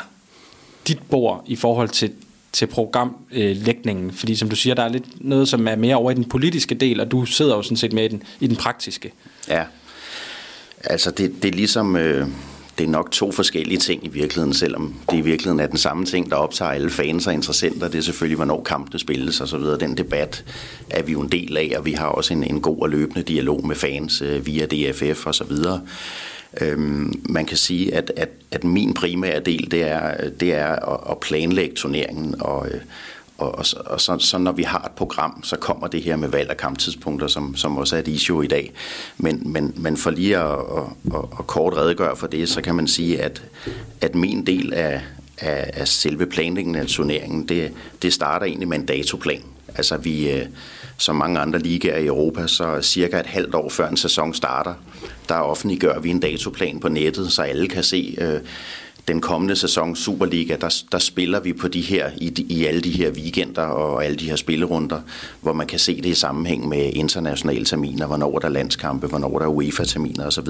dit 0.88 0.99
bord 1.11 1.44
i 1.47 1.56
forhold 1.56 1.88
til 1.88 2.12
til 2.52 2.66
programlægningen? 2.66 4.12
Fordi 4.12 4.37
som 4.37 4.49
du 4.49 4.56
siger, 4.56 4.75
der 4.75 4.82
er 4.82 4.88
lidt 4.88 5.04
noget, 5.25 5.49
som 5.49 5.68
er 5.68 5.76
mere 5.76 5.97
over 5.97 6.11
i 6.11 6.14
den 6.14 6.25
politiske 6.25 6.75
del, 6.75 7.00
og 7.00 7.11
du 7.11 7.25
sidder 7.25 7.56
jo 7.56 7.62
sådan 7.62 7.76
set 7.76 7.92
med 7.92 8.04
i 8.04 8.09
den, 8.09 8.23
i 8.40 8.47
den 8.47 8.56
praktiske. 8.56 9.12
Ja, 9.49 9.64
altså 10.85 11.11
det, 11.11 11.42
det 11.42 11.49
er 11.49 11.52
ligesom... 11.52 11.97
Øh 11.97 12.26
det 12.78 12.85
er 12.85 12.88
nok 12.88 13.11
to 13.11 13.32
forskellige 13.32 13.78
ting 13.78 14.04
i 14.04 14.09
virkeligheden, 14.09 14.54
selvom 14.54 14.94
det 15.11 15.16
i 15.16 15.21
virkeligheden 15.21 15.61
er 15.61 15.66
den 15.66 15.78
samme 15.78 16.04
ting, 16.04 16.30
der 16.30 16.37
optager 16.37 16.71
alle 16.71 16.90
fans 16.90 17.26
og 17.26 17.35
interessenter. 17.35 17.88
Det 17.88 17.99
er 17.99 18.02
selvfølgelig, 18.02 18.37
hvornår 18.37 18.62
kampene 18.62 18.99
spilles 18.99 19.40
og 19.40 19.49
så 19.49 19.59
videre. 19.59 19.78
Den 19.78 19.97
debat 19.97 20.44
er 20.90 21.02
vi 21.02 21.12
jo 21.12 21.21
en 21.21 21.28
del 21.28 21.56
af, 21.56 21.73
og 21.76 21.87
vi 21.87 21.92
har 21.92 22.06
også 22.06 22.35
en, 22.35 22.44
en 22.44 22.61
god 22.61 22.82
og 22.82 22.90
løbende 22.90 23.23
dialog 23.23 23.66
med 23.66 23.76
fans 23.76 24.23
øh, 24.23 24.47
via 24.47 24.66
DFF 24.66 25.26
og 25.26 25.35
så 25.35 25.44
videre. 25.44 25.80
Øhm, 26.61 27.23
man 27.28 27.47
kan 27.47 27.56
sige, 27.56 27.94
at, 27.94 28.12
at, 28.16 28.28
at 28.50 28.64
min 28.64 28.94
primære 28.94 29.40
del, 29.40 29.71
det 29.71 29.82
er, 29.82 30.30
det 30.30 30.54
er 30.54 30.66
at, 30.66 31.00
at 31.11 31.21
planlægge 31.21 31.75
turneringen, 31.75 32.35
og, 32.40 32.68
øh, 32.68 32.80
og, 33.38 33.59
og, 33.59 33.64
og 33.87 34.00
så, 34.00 34.18
så 34.18 34.38
når 34.38 34.52
vi 34.52 34.62
har 34.62 34.82
et 34.85 34.90
program, 34.90 35.42
så 35.42 35.56
kommer 35.56 35.87
det 35.87 36.02
her 36.02 36.16
med 36.16 36.28
valg 36.28 36.50
af 36.50 36.56
kamptidspunkter, 36.56 37.26
som, 37.26 37.56
som 37.56 37.78
også 37.78 37.97
er 37.97 38.00
et 38.00 38.09
issue 38.09 38.44
i 38.44 38.49
dag. 38.49 38.73
Men, 39.18 39.52
men, 39.52 39.75
men 39.76 39.97
for 39.97 40.11
lige 40.11 40.38
at, 40.38 40.50
at, 40.50 41.14
at, 41.14 41.25
at 41.38 41.47
kort 41.47 41.76
redegøre 41.76 42.16
for 42.16 42.26
det, 42.26 42.49
så 42.49 42.62
kan 42.62 42.75
man 42.75 42.87
sige, 42.87 43.23
at, 43.23 43.42
at 44.00 44.14
min 44.14 44.47
del 44.47 44.75
af, 44.75 45.00
af, 45.38 45.71
af 45.75 45.88
selve 45.88 46.26
planlægningen 46.26 46.82
af 46.82 46.87
turneringen, 46.87 47.49
det, 47.49 47.73
det 48.02 48.12
starter 48.12 48.47
egentlig 48.47 48.68
med 48.68 48.78
en 48.78 48.87
datoplan. 48.87 49.42
Altså 49.68 49.97
vi, 49.97 50.30
øh, 50.30 50.47
som 50.96 51.16
mange 51.16 51.40
andre 51.40 51.58
ligaer 51.58 51.99
i 51.99 52.06
Europa, 52.06 52.46
så 52.46 52.80
cirka 52.82 53.20
et 53.20 53.26
halvt 53.26 53.54
år 53.54 53.68
før 53.68 53.88
en 53.88 53.96
sæson 53.96 54.34
starter, 54.34 54.75
der 55.28 55.34
offentliggør 55.34 55.99
vi 55.99 56.11
en 56.11 56.20
datoplan 56.20 56.80
på 56.80 56.88
nettet, 56.88 57.32
så 57.32 57.42
alle 57.42 57.68
kan 57.68 57.82
se, 57.82 58.16
øh, 58.20 58.40
den 59.09 59.21
kommende 59.21 59.56
sæson 59.56 59.97
Superliga, 59.97 60.56
der, 60.61 60.82
der 60.92 60.99
spiller 60.99 61.40
vi 61.40 61.52
på 61.52 61.68
de 61.68 61.80
her, 61.80 62.11
i, 62.16 62.47
i 62.49 62.64
alle 62.64 62.80
de 62.80 62.90
her 62.90 63.11
weekender 63.11 63.62
og 63.62 64.04
alle 64.04 64.16
de 64.16 64.28
her 64.28 64.37
spillerunder, 64.37 65.00
hvor 65.40 65.52
man 65.52 65.66
kan 65.66 65.78
se 65.78 65.97
det 65.97 66.06
i 66.06 66.14
sammenhæng 66.14 66.68
med 66.68 66.92
internationale 66.92 67.64
terminer, 67.64 68.06
hvornår 68.06 68.38
der 68.38 68.47
er 68.47 68.52
landskampe, 68.52 69.06
hvornår 69.06 69.38
der 69.38 69.47
er 69.47 69.50
UEFA-terminer 69.50 70.26
osv. 70.26 70.49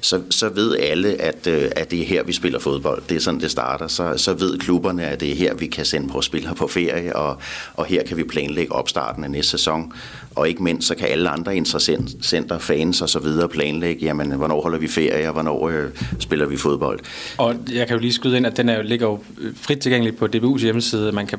Så, 0.00 0.22
så 0.30 0.48
ved 0.48 0.76
alle, 0.76 1.20
at, 1.20 1.46
øh, 1.46 1.70
at 1.76 1.90
det 1.90 2.00
er 2.00 2.04
her, 2.04 2.22
vi 2.22 2.32
spiller 2.32 2.58
fodbold. 2.58 3.02
Det 3.08 3.16
er 3.16 3.20
sådan, 3.20 3.40
det 3.40 3.50
starter. 3.50 3.86
Så, 3.88 4.14
så 4.16 4.34
ved 4.34 4.58
klubberne, 4.58 5.06
at 5.06 5.20
det 5.20 5.30
er 5.30 5.36
her, 5.36 5.54
vi 5.54 5.66
kan 5.66 5.84
sende 5.84 6.12
vores 6.12 6.26
spillere 6.26 6.54
på 6.54 6.68
ferie, 6.68 7.16
og, 7.16 7.36
og 7.74 7.86
her 7.86 8.02
kan 8.02 8.16
vi 8.16 8.24
planlægge 8.24 8.72
opstarten 8.72 9.24
af 9.24 9.30
næste 9.30 9.50
sæson. 9.50 9.92
Og 10.34 10.48
ikke 10.48 10.62
mindst, 10.62 10.88
så 10.88 10.94
kan 10.94 11.08
alle 11.08 11.28
andre 11.28 11.56
interessenter, 11.56 12.58
fans 12.58 13.02
og 13.02 13.08
så 13.08 13.18
videre 13.18 13.48
planlægge, 13.48 14.06
jamen, 14.06 14.30
hvornår 14.30 14.62
holder 14.62 14.78
vi 14.78 14.88
ferie, 14.88 15.26
og 15.26 15.32
hvornår 15.32 15.68
øh, 15.68 15.90
spiller 16.18 16.46
vi 16.46 16.56
fodbold. 16.56 17.00
Og 17.36 17.54
jeg 17.72 17.86
kan 17.86 17.96
jo 17.96 18.00
lige 18.00 18.12
skyde 18.12 18.36
ind, 18.36 18.46
at 18.46 18.56
den 18.56 18.68
er 18.68 18.76
jo, 18.76 18.82
ligger 18.82 19.06
jo 19.06 19.18
frit 19.54 19.78
tilgængelig 19.78 20.16
på 20.16 20.28
DBU's 20.36 20.62
hjemmeside. 20.62 21.12
Man 21.12 21.26
kan 21.26 21.38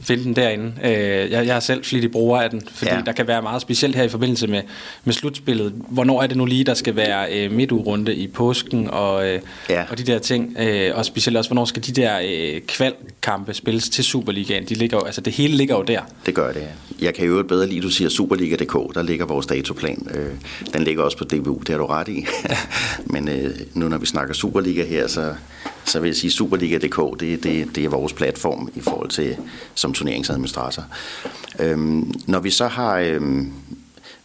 finde 0.00 0.24
den 0.24 0.36
derinde. 0.36 0.72
Øh, 0.84 0.90
jeg, 0.92 1.46
jeg 1.46 1.56
er 1.56 1.60
selv 1.60 1.84
flittig 1.84 2.10
bruger 2.10 2.40
af 2.40 2.50
den, 2.50 2.62
fordi 2.74 2.94
ja. 2.94 3.00
der 3.06 3.12
kan 3.12 3.26
være 3.26 3.42
meget 3.42 3.62
specielt 3.62 3.96
her 3.96 4.02
i 4.02 4.08
forbindelse 4.08 4.46
med, 4.46 4.62
med 5.04 5.14
slutspillet. 5.14 5.72
Hvornår 5.88 6.22
er 6.22 6.26
det 6.26 6.36
nu 6.36 6.44
lige, 6.44 6.64
der 6.64 6.74
skal 6.74 6.96
være 6.96 7.32
øh, 7.32 7.52
midtugrunde 7.52 8.14
i 8.14 8.26
påsken 8.26 8.90
og, 8.90 9.28
øh, 9.28 9.40
ja. 9.70 9.84
og 9.90 9.98
de 9.98 10.02
der 10.02 10.18
ting? 10.18 10.56
Øh, 10.60 10.90
og 10.94 11.04
specielt 11.04 11.36
også, 11.36 11.50
hvornår 11.50 11.64
skal 11.64 11.86
de 11.86 11.92
der 11.92 12.18
øh, 12.24 12.60
kvalkampe 12.60 13.54
spilles 13.54 13.88
til 13.88 14.04
Superligaen? 14.04 14.64
De 14.64 14.74
ligger 14.74 14.96
jo, 14.96 15.04
altså 15.04 15.20
det 15.20 15.32
hele 15.32 15.56
ligger 15.56 15.76
jo 15.76 15.82
der. 15.82 16.00
Det 16.26 16.34
gør 16.34 16.52
det, 16.52 16.60
ja. 16.60 16.89
Jeg 17.00 17.14
kan 17.14 17.26
jo 17.26 17.42
bedre 17.42 17.66
lide, 17.66 17.76
at 17.76 17.82
du 17.82 17.90
siger 17.90 18.08
Superliga.dk. 18.08 18.94
Der 18.94 19.02
ligger 19.02 19.26
vores 19.26 19.46
datoplan. 19.46 20.06
Øh, 20.14 20.34
den 20.72 20.82
ligger 20.82 21.02
også 21.02 21.18
på 21.18 21.24
DBU, 21.24 21.58
det 21.58 21.68
har 21.68 21.78
du 21.78 21.86
ret 21.86 22.08
i. 22.08 22.26
Men 23.12 23.28
øh, 23.28 23.50
nu 23.74 23.88
når 23.88 23.98
vi 23.98 24.06
snakker 24.06 24.34
Superliga 24.34 24.84
her, 24.84 25.06
så 25.06 25.34
så 25.84 26.00
vil 26.00 26.08
jeg 26.08 26.16
sige, 26.16 26.30
Superliga.dk 26.30 27.20
det, 27.20 27.42
det, 27.42 27.76
det 27.76 27.84
er 27.84 27.88
vores 27.88 28.12
platform 28.12 28.70
i 28.74 28.80
forhold 28.80 29.08
til 29.08 29.36
som 29.74 29.92
turneringsadministrator. 29.92 30.84
Øhm, 31.58 32.14
når 32.26 32.40
vi 32.40 32.50
så 32.50 32.66
har, 32.66 32.98
øhm, 32.98 33.52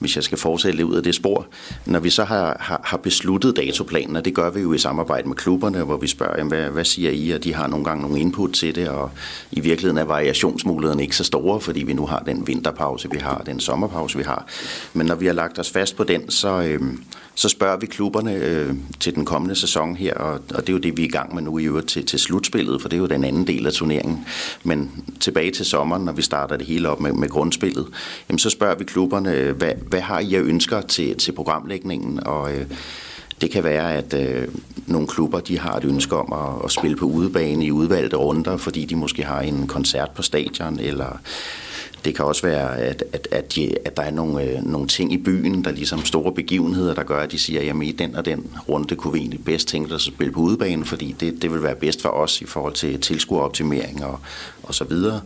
hvis 0.06 0.16
jeg 0.16 0.24
skal 0.24 0.38
fortsætte 0.38 0.86
ud 0.86 0.96
af 0.96 1.04
det 1.04 1.16
spor, 1.16 1.48
når 1.86 2.00
vi 2.00 2.10
så 2.10 2.24
har, 2.24 2.58
har, 2.60 2.82
har 2.84 2.98
besluttet 2.98 3.56
datoplanen, 3.56 4.16
og 4.16 4.26
det 4.26 4.34
gør 4.34 4.50
vi 4.50 4.62
jo 4.62 4.74
i 4.74 4.78
samarbejde 4.78 5.28
med 5.28 5.36
klubberne, 5.36 5.84
hvor 5.84 5.98
vi 5.98 6.08
spørger, 6.08 6.34
jamen, 6.38 6.52
hvad, 6.52 6.70
hvad 6.70 6.86
siger 6.86 7.12
I, 7.12 7.30
og 7.30 7.44
de 7.44 7.54
har 7.54 7.68
nogle 7.68 7.86
gange 7.86 8.02
nogle 8.02 8.20
input 8.20 8.54
til 8.54 8.76
det, 8.76 8.90
og 8.90 9.12
i 9.52 9.60
virkeligheden 9.60 9.98
er 9.98 10.04
variationsmulighederne 10.04 11.04
ikke 11.04 11.16
så 11.16 11.24
store, 11.24 11.62
fordi 11.62 11.84
vi 11.84 11.94
nu 11.94 12.06
har 12.06 12.20
den 12.20 12.48
vinterpause, 12.48 13.12
vi 13.12 13.18
har, 13.18 13.42
den 13.46 13.60
sommerpause, 13.60 14.18
vi 14.18 14.24
har. 14.24 14.46
Men 14.94 15.08
når 15.08 15.16
vi 15.16 15.26
har 15.26 15.34
lagt 15.34 15.60
os 15.60 15.72
fast 15.72 15.96
på 15.98 16.04
den, 16.04 16.30
så, 16.30 16.62
Øh, 16.62 16.82
så 17.36 17.50
spørger 17.50 17.78
vi 17.78 17.86
klubberne 17.86 18.34
øh, 18.34 18.74
til 19.00 19.16
den 19.16 19.26
kommende 19.26 19.56
sæson 19.56 19.96
her, 19.96 20.14
og, 20.14 20.34
og 20.34 20.62
det 20.62 20.70
er 20.70 20.74
jo 20.74 20.80
det, 20.80 20.98
vi 20.98 21.02
er 21.02 21.08
i 21.08 21.12
gang 21.12 21.36
med 21.36 21.44
nu 21.44 21.58
i 21.58 21.64
øvrigt 21.64 21.88
til, 21.88 22.06
til 22.06 22.20
slutspillet, 22.20 22.82
for 22.82 22.90
det 22.90 22.98
er 22.98 23.02
jo 23.02 23.06
den 23.06 23.24
anden 23.24 23.48
del 23.48 23.68
af 23.68 23.74
turneringen. 23.74 24.26
Men 24.64 24.92
tilbage 25.20 25.52
til 25.52 25.66
sommeren, 25.66 26.06
når 26.06 26.12
vi 26.12 26.22
starter 26.22 26.58
det 26.58 26.68
hele 26.68 26.90
op 26.90 27.00
med, 27.00 27.14
med 27.14 27.30
grundspillet, 27.30 27.88
jamen, 28.30 28.40
så 28.40 28.50
spørger 28.50 28.76
vi 28.76 28.84
klubberne, 28.84 29.34
øh, 29.34 29.56
hvad, 29.56 29.72
hvad 29.88 30.02
har 30.02 30.20
I 30.20 30.36
af 30.36 30.42
ønsker 30.42 30.82
til, 30.82 31.18
til 31.18 31.32
programlægningen, 31.32 32.28
og 32.28 32.54
øh, 32.54 32.66
det 33.42 33.52
kan 33.52 33.64
være, 33.64 33.94
at 33.94 34.14
øh, 34.14 34.48
nogle 34.88 35.08
klubber 35.08 35.40
de 35.40 35.60
har 35.60 35.78
et 35.78 35.84
ønske 35.84 36.16
om 36.16 36.34
at, 36.34 36.66
at 36.66 36.72
spille 36.72 36.98
på 36.98 37.06
udebane 37.06 37.66
i 37.66 37.72
udvalgte 37.72 38.18
runder, 38.18 38.58
fordi 38.58 38.86
de 38.86 38.96
måske 38.96 39.24
har 39.24 39.42
en 39.42 39.68
koncert 39.68 40.12
på 40.12 40.22
stadion, 40.22 40.80
eller 40.80 41.20
det 42.06 42.16
kan 42.16 42.26
også 42.26 42.42
være, 42.42 42.78
at, 42.78 43.04
at, 43.14 43.28
at, 43.32 43.56
de, 43.56 43.76
at 43.86 43.98
der 43.98 44.04
er 44.04 44.12
nogle, 44.12 44.44
øh, 44.44 44.64
nogle 44.64 44.88
ting 44.88 45.14
i 45.14 45.18
byen, 45.18 45.64
der 45.64 45.72
ligesom 45.72 46.06
store 46.06 46.34
begivenheder, 46.34 46.94
der 46.94 47.04
gør, 47.04 47.20
at 47.20 47.32
de 47.32 47.40
siger, 47.40 47.74
at 47.74 47.86
i 47.86 47.92
den 47.92 48.16
og 48.16 48.26
den 48.26 48.52
runde 48.70 48.96
kunne 48.96 49.14
vi 49.14 49.20
egentlig 49.20 49.46
bedst 49.46 49.68
tænke 49.68 49.96
os 49.96 50.08
at 50.08 50.14
spille 50.14 50.34
på 50.34 50.40
udebane, 50.40 50.86
fordi 50.86 51.16
det, 51.20 51.42
det 51.42 51.52
vil 51.52 51.64
være 51.64 51.76
bedst 51.76 52.02
for 52.02 52.10
os 52.10 52.42
i 52.42 52.46
forhold 52.46 52.74
til 52.74 53.02
tilskueroptimering 53.02 54.06
og, 54.06 54.20
og 54.64 54.76
så 54.76 54.84
videre. 54.84 55.22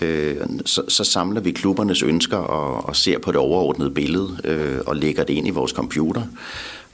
Øh, 0.00 0.36
så, 0.64 0.82
så 0.88 1.04
samler 1.04 1.40
vi 1.40 1.50
klubbernes 1.50 2.02
ønsker 2.02 2.36
og, 2.36 2.88
og 2.88 2.96
ser 2.96 3.18
på 3.18 3.32
det 3.32 3.40
overordnede 3.40 3.90
billede 3.90 4.40
øh, 4.44 4.78
og 4.86 4.96
lægger 4.96 5.24
det 5.24 5.34
ind 5.34 5.46
i 5.46 5.50
vores 5.50 5.72
computer. 5.72 6.22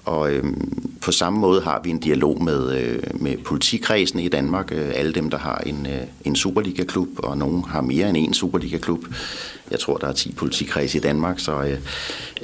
Og 0.04 0.32
øh, 0.32 0.44
på 1.00 1.12
samme 1.12 1.38
måde 1.38 1.60
har 1.62 1.80
vi 1.84 1.90
en 1.90 1.98
dialog 1.98 2.42
med, 2.42 2.78
øh, 2.78 3.02
med 3.22 3.36
politikredsen 3.36 4.18
i 4.18 4.28
Danmark, 4.28 4.72
øh, 4.72 4.90
alle 4.94 5.12
dem, 5.12 5.30
der 5.30 5.38
har 5.38 5.62
en, 5.66 5.86
øh, 5.86 6.00
en 6.24 6.36
Superliga-klub, 6.36 7.08
og 7.18 7.38
nogen 7.38 7.64
har 7.64 7.80
mere 7.80 8.08
end 8.08 8.16
en 8.16 8.34
Superliga-klub. 8.34 9.04
Jeg 9.70 9.80
tror, 9.80 9.96
der 9.96 10.06
er 10.06 10.12
10 10.12 10.32
politikredse 10.32 10.98
i 10.98 11.00
Danmark, 11.00 11.40
så, 11.40 11.62
øh, 11.62 11.78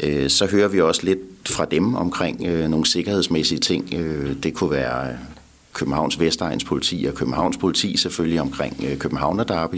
øh, 0.02 0.30
så 0.30 0.46
hører 0.46 0.68
vi 0.68 0.80
også 0.80 1.00
lidt 1.04 1.18
fra 1.46 1.64
dem 1.64 1.94
omkring 1.94 2.46
øh, 2.46 2.68
nogle 2.68 2.86
sikkerhedsmæssige 2.86 3.60
ting. 3.60 3.94
Øh, 3.94 4.36
det 4.42 4.54
kunne 4.54 4.70
være 4.70 5.16
Københavns 5.78 6.20
Vestegns 6.20 6.64
politi 6.64 7.06
og 7.08 7.14
Københavns 7.14 7.56
politi 7.56 7.96
selvfølgelig 7.96 8.40
omkring 8.40 8.84
øh, 8.84 8.98
Københavner 8.98 9.68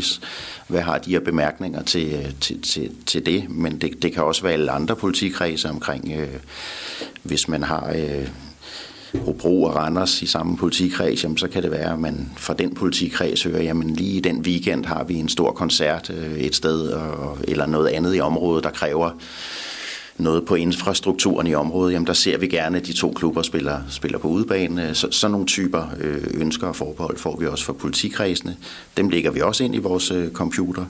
Hvad 0.68 0.80
har 0.80 0.98
de 0.98 1.10
her 1.10 1.20
bemærkninger 1.20 1.82
til, 1.82 2.12
øh, 2.12 2.34
til, 2.40 2.62
til, 2.62 2.90
til 3.06 3.26
det? 3.26 3.50
Men 3.50 3.80
det, 3.80 4.02
det 4.02 4.12
kan 4.12 4.22
også 4.22 4.42
være 4.42 4.52
alle 4.52 4.70
andre 4.70 4.96
politikredse 4.96 5.70
omkring, 5.70 6.12
øh, 6.20 6.28
hvis 7.22 7.48
man 7.48 7.62
har... 7.62 7.92
Øh, 7.96 8.28
Hobro 9.24 9.62
og 9.62 9.76
Randers 9.76 10.22
i 10.22 10.26
samme 10.26 10.56
politikreds, 10.56 11.24
jamen, 11.24 11.38
så 11.38 11.48
kan 11.48 11.62
det 11.62 11.70
være, 11.70 11.92
at 11.92 11.98
man 11.98 12.30
fra 12.36 12.54
den 12.54 12.74
politikreds 12.74 13.42
hører, 13.42 13.62
jamen 13.62 13.90
lige 13.90 14.16
i 14.16 14.20
den 14.20 14.40
weekend 14.40 14.84
har 14.84 15.04
vi 15.04 15.14
en 15.14 15.28
stor 15.28 15.52
koncert 15.52 16.10
øh, 16.10 16.38
et 16.38 16.54
sted, 16.54 16.88
og, 16.88 17.38
eller 17.48 17.66
noget 17.66 17.88
andet 17.88 18.16
i 18.16 18.20
området, 18.20 18.64
der 18.64 18.70
kræver 18.70 19.10
noget 20.18 20.46
på 20.46 20.54
infrastrukturen 20.54 21.46
i 21.46 21.54
området, 21.54 21.92
jamen 21.92 22.06
der 22.06 22.12
ser 22.12 22.38
vi 22.38 22.46
gerne, 22.46 22.78
at 22.78 22.86
de 22.86 22.92
to 22.92 23.12
klubber 23.12 23.42
spiller, 23.42 23.80
spiller 23.88 24.18
på 24.18 24.28
udebane. 24.28 24.94
Så, 24.94 25.08
sådan 25.10 25.32
nogle 25.32 25.46
typer 25.46 25.86
øh, 26.00 26.24
ønsker 26.34 26.66
og 26.66 26.76
forbehold 26.76 27.18
får 27.18 27.36
vi 27.36 27.46
også 27.46 27.64
fra 27.64 27.72
politikredsene. 27.72 28.56
Dem 28.96 29.08
lægger 29.08 29.30
vi 29.30 29.40
også 29.40 29.64
ind 29.64 29.74
i 29.74 29.78
vores 29.78 30.10
øh, 30.10 30.32
computer. 30.32 30.84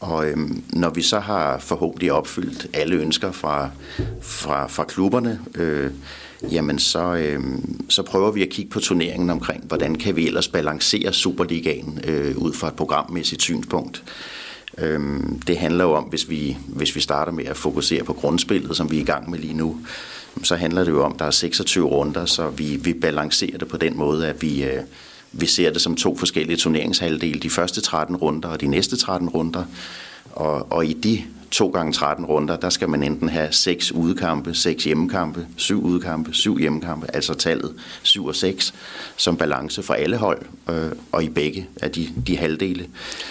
Og 0.00 0.26
øhm, 0.26 0.62
når 0.72 0.90
vi 0.90 1.02
så 1.02 1.20
har 1.20 1.58
forhåbentlig 1.58 2.12
opfyldt 2.12 2.66
alle 2.72 2.96
ønsker 2.96 3.32
fra, 3.32 3.70
fra, 4.22 4.66
fra 4.66 4.84
klubberne, 4.84 5.40
øh, 5.54 5.90
jamen 6.50 6.78
så, 6.78 7.14
øh, 7.14 7.40
så 7.88 8.02
prøver 8.02 8.30
vi 8.30 8.42
at 8.42 8.48
kigge 8.48 8.70
på 8.70 8.80
turneringen 8.80 9.30
omkring, 9.30 9.64
hvordan 9.64 9.94
kan 9.94 10.16
vi 10.16 10.26
ellers 10.26 10.48
balancere 10.48 11.12
Superligaen 11.12 12.00
øh, 12.04 12.36
ud 12.36 12.52
fra 12.52 12.68
et 12.68 12.74
programmæssigt 12.74 13.42
synspunkt. 13.42 14.04
Øhm, 14.78 15.40
det 15.46 15.58
handler 15.58 15.84
jo 15.84 15.92
om, 15.92 16.04
hvis 16.04 16.30
vi, 16.30 16.56
hvis 16.66 16.96
vi 16.96 17.00
starter 17.00 17.32
med 17.32 17.44
at 17.44 17.56
fokusere 17.56 18.04
på 18.04 18.12
grundspillet, 18.12 18.76
som 18.76 18.90
vi 18.90 18.96
er 18.96 19.00
i 19.00 19.04
gang 19.04 19.30
med 19.30 19.38
lige 19.38 19.54
nu, 19.54 19.78
så 20.42 20.56
handler 20.56 20.84
det 20.84 20.90
jo 20.90 21.04
om, 21.04 21.12
at 21.12 21.18
der 21.18 21.24
er 21.24 21.30
26 21.30 21.86
runder, 21.86 22.24
så 22.24 22.48
vi, 22.48 22.76
vi 22.76 22.92
balancerer 22.92 23.58
det 23.58 23.68
på 23.68 23.76
den 23.76 23.96
måde, 23.96 24.28
at 24.28 24.42
vi, 24.42 24.64
øh, 24.64 24.82
vi 25.32 25.46
ser 25.46 25.70
det 25.70 25.82
som 25.82 25.96
to 25.96 26.16
forskellige 26.16 26.56
turneringshalvdele. 26.56 27.40
De 27.40 27.50
første 27.50 27.80
13 27.80 28.16
runder 28.16 28.48
og 28.48 28.60
de 28.60 28.66
næste 28.66 28.96
13 28.96 29.28
runder. 29.28 29.64
Og, 30.32 30.72
og 30.72 30.86
i 30.86 30.92
de 30.92 31.22
2 31.52 31.68
gange 31.68 31.92
13 31.92 32.24
runder, 32.24 32.56
der 32.56 32.70
skal 32.70 32.88
man 32.88 33.02
enten 33.02 33.28
have 33.28 33.48
6 33.50 33.92
udekampe, 33.92 34.54
6 34.54 34.84
hjemmekampe, 34.84 35.46
7 35.56 35.84
udekampe, 35.84 36.34
7 36.34 36.58
hjemmekampe, 36.58 37.06
altså 37.14 37.34
tallet 37.34 37.72
7 38.02 38.26
og 38.26 38.34
6, 38.34 38.74
som 39.16 39.36
balance 39.36 39.82
for 39.82 39.94
alle 39.94 40.16
hold, 40.16 40.42
øh, 40.70 40.90
og 41.12 41.24
i 41.24 41.28
begge 41.28 41.68
af 41.82 41.90
de, 41.90 42.08
de 42.26 42.36
halvdele. 42.36 42.86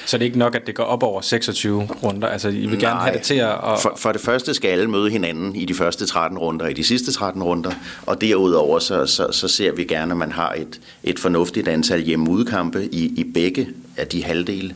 Så 0.05 0.17
det 0.17 0.23
er 0.23 0.25
ikke 0.25 0.39
nok, 0.39 0.55
at 0.55 0.67
det 0.67 0.75
går 0.75 0.83
op 0.83 1.03
over 1.03 1.21
26 1.21 1.87
runder? 2.03 2.27
Altså, 2.27 2.49
I 2.49 2.51
vil 2.51 2.69
Nej, 2.69 2.79
gerne 2.79 2.99
have 2.99 3.13
det 3.13 3.21
til 3.21 3.35
at... 3.35 3.55
For, 3.81 3.93
for 3.97 4.11
det 4.11 4.21
første 4.21 4.53
skal 4.53 4.67
alle 4.67 4.89
møde 4.89 5.09
hinanden 5.09 5.55
i 5.55 5.65
de 5.65 5.73
første 5.73 6.05
13 6.05 6.37
runder 6.37 6.65
og 6.65 6.71
i 6.71 6.73
de 6.73 6.83
sidste 6.83 7.11
13 7.11 7.43
runder, 7.43 7.71
og 8.05 8.21
derudover 8.21 8.79
så, 8.79 9.05
så, 9.05 9.27
så 9.31 9.47
ser 9.47 9.71
vi 9.71 9.83
gerne, 9.83 10.11
at 10.11 10.17
man 10.17 10.31
har 10.31 10.53
et, 10.53 10.81
et 11.03 11.19
fornuftigt 11.19 11.67
antal 11.67 12.01
hjemmeudekampe 12.01 12.85
i, 12.85 13.13
i 13.17 13.23
begge 13.33 13.67
af 13.97 14.07
de 14.07 14.23
halvdele 14.23 14.75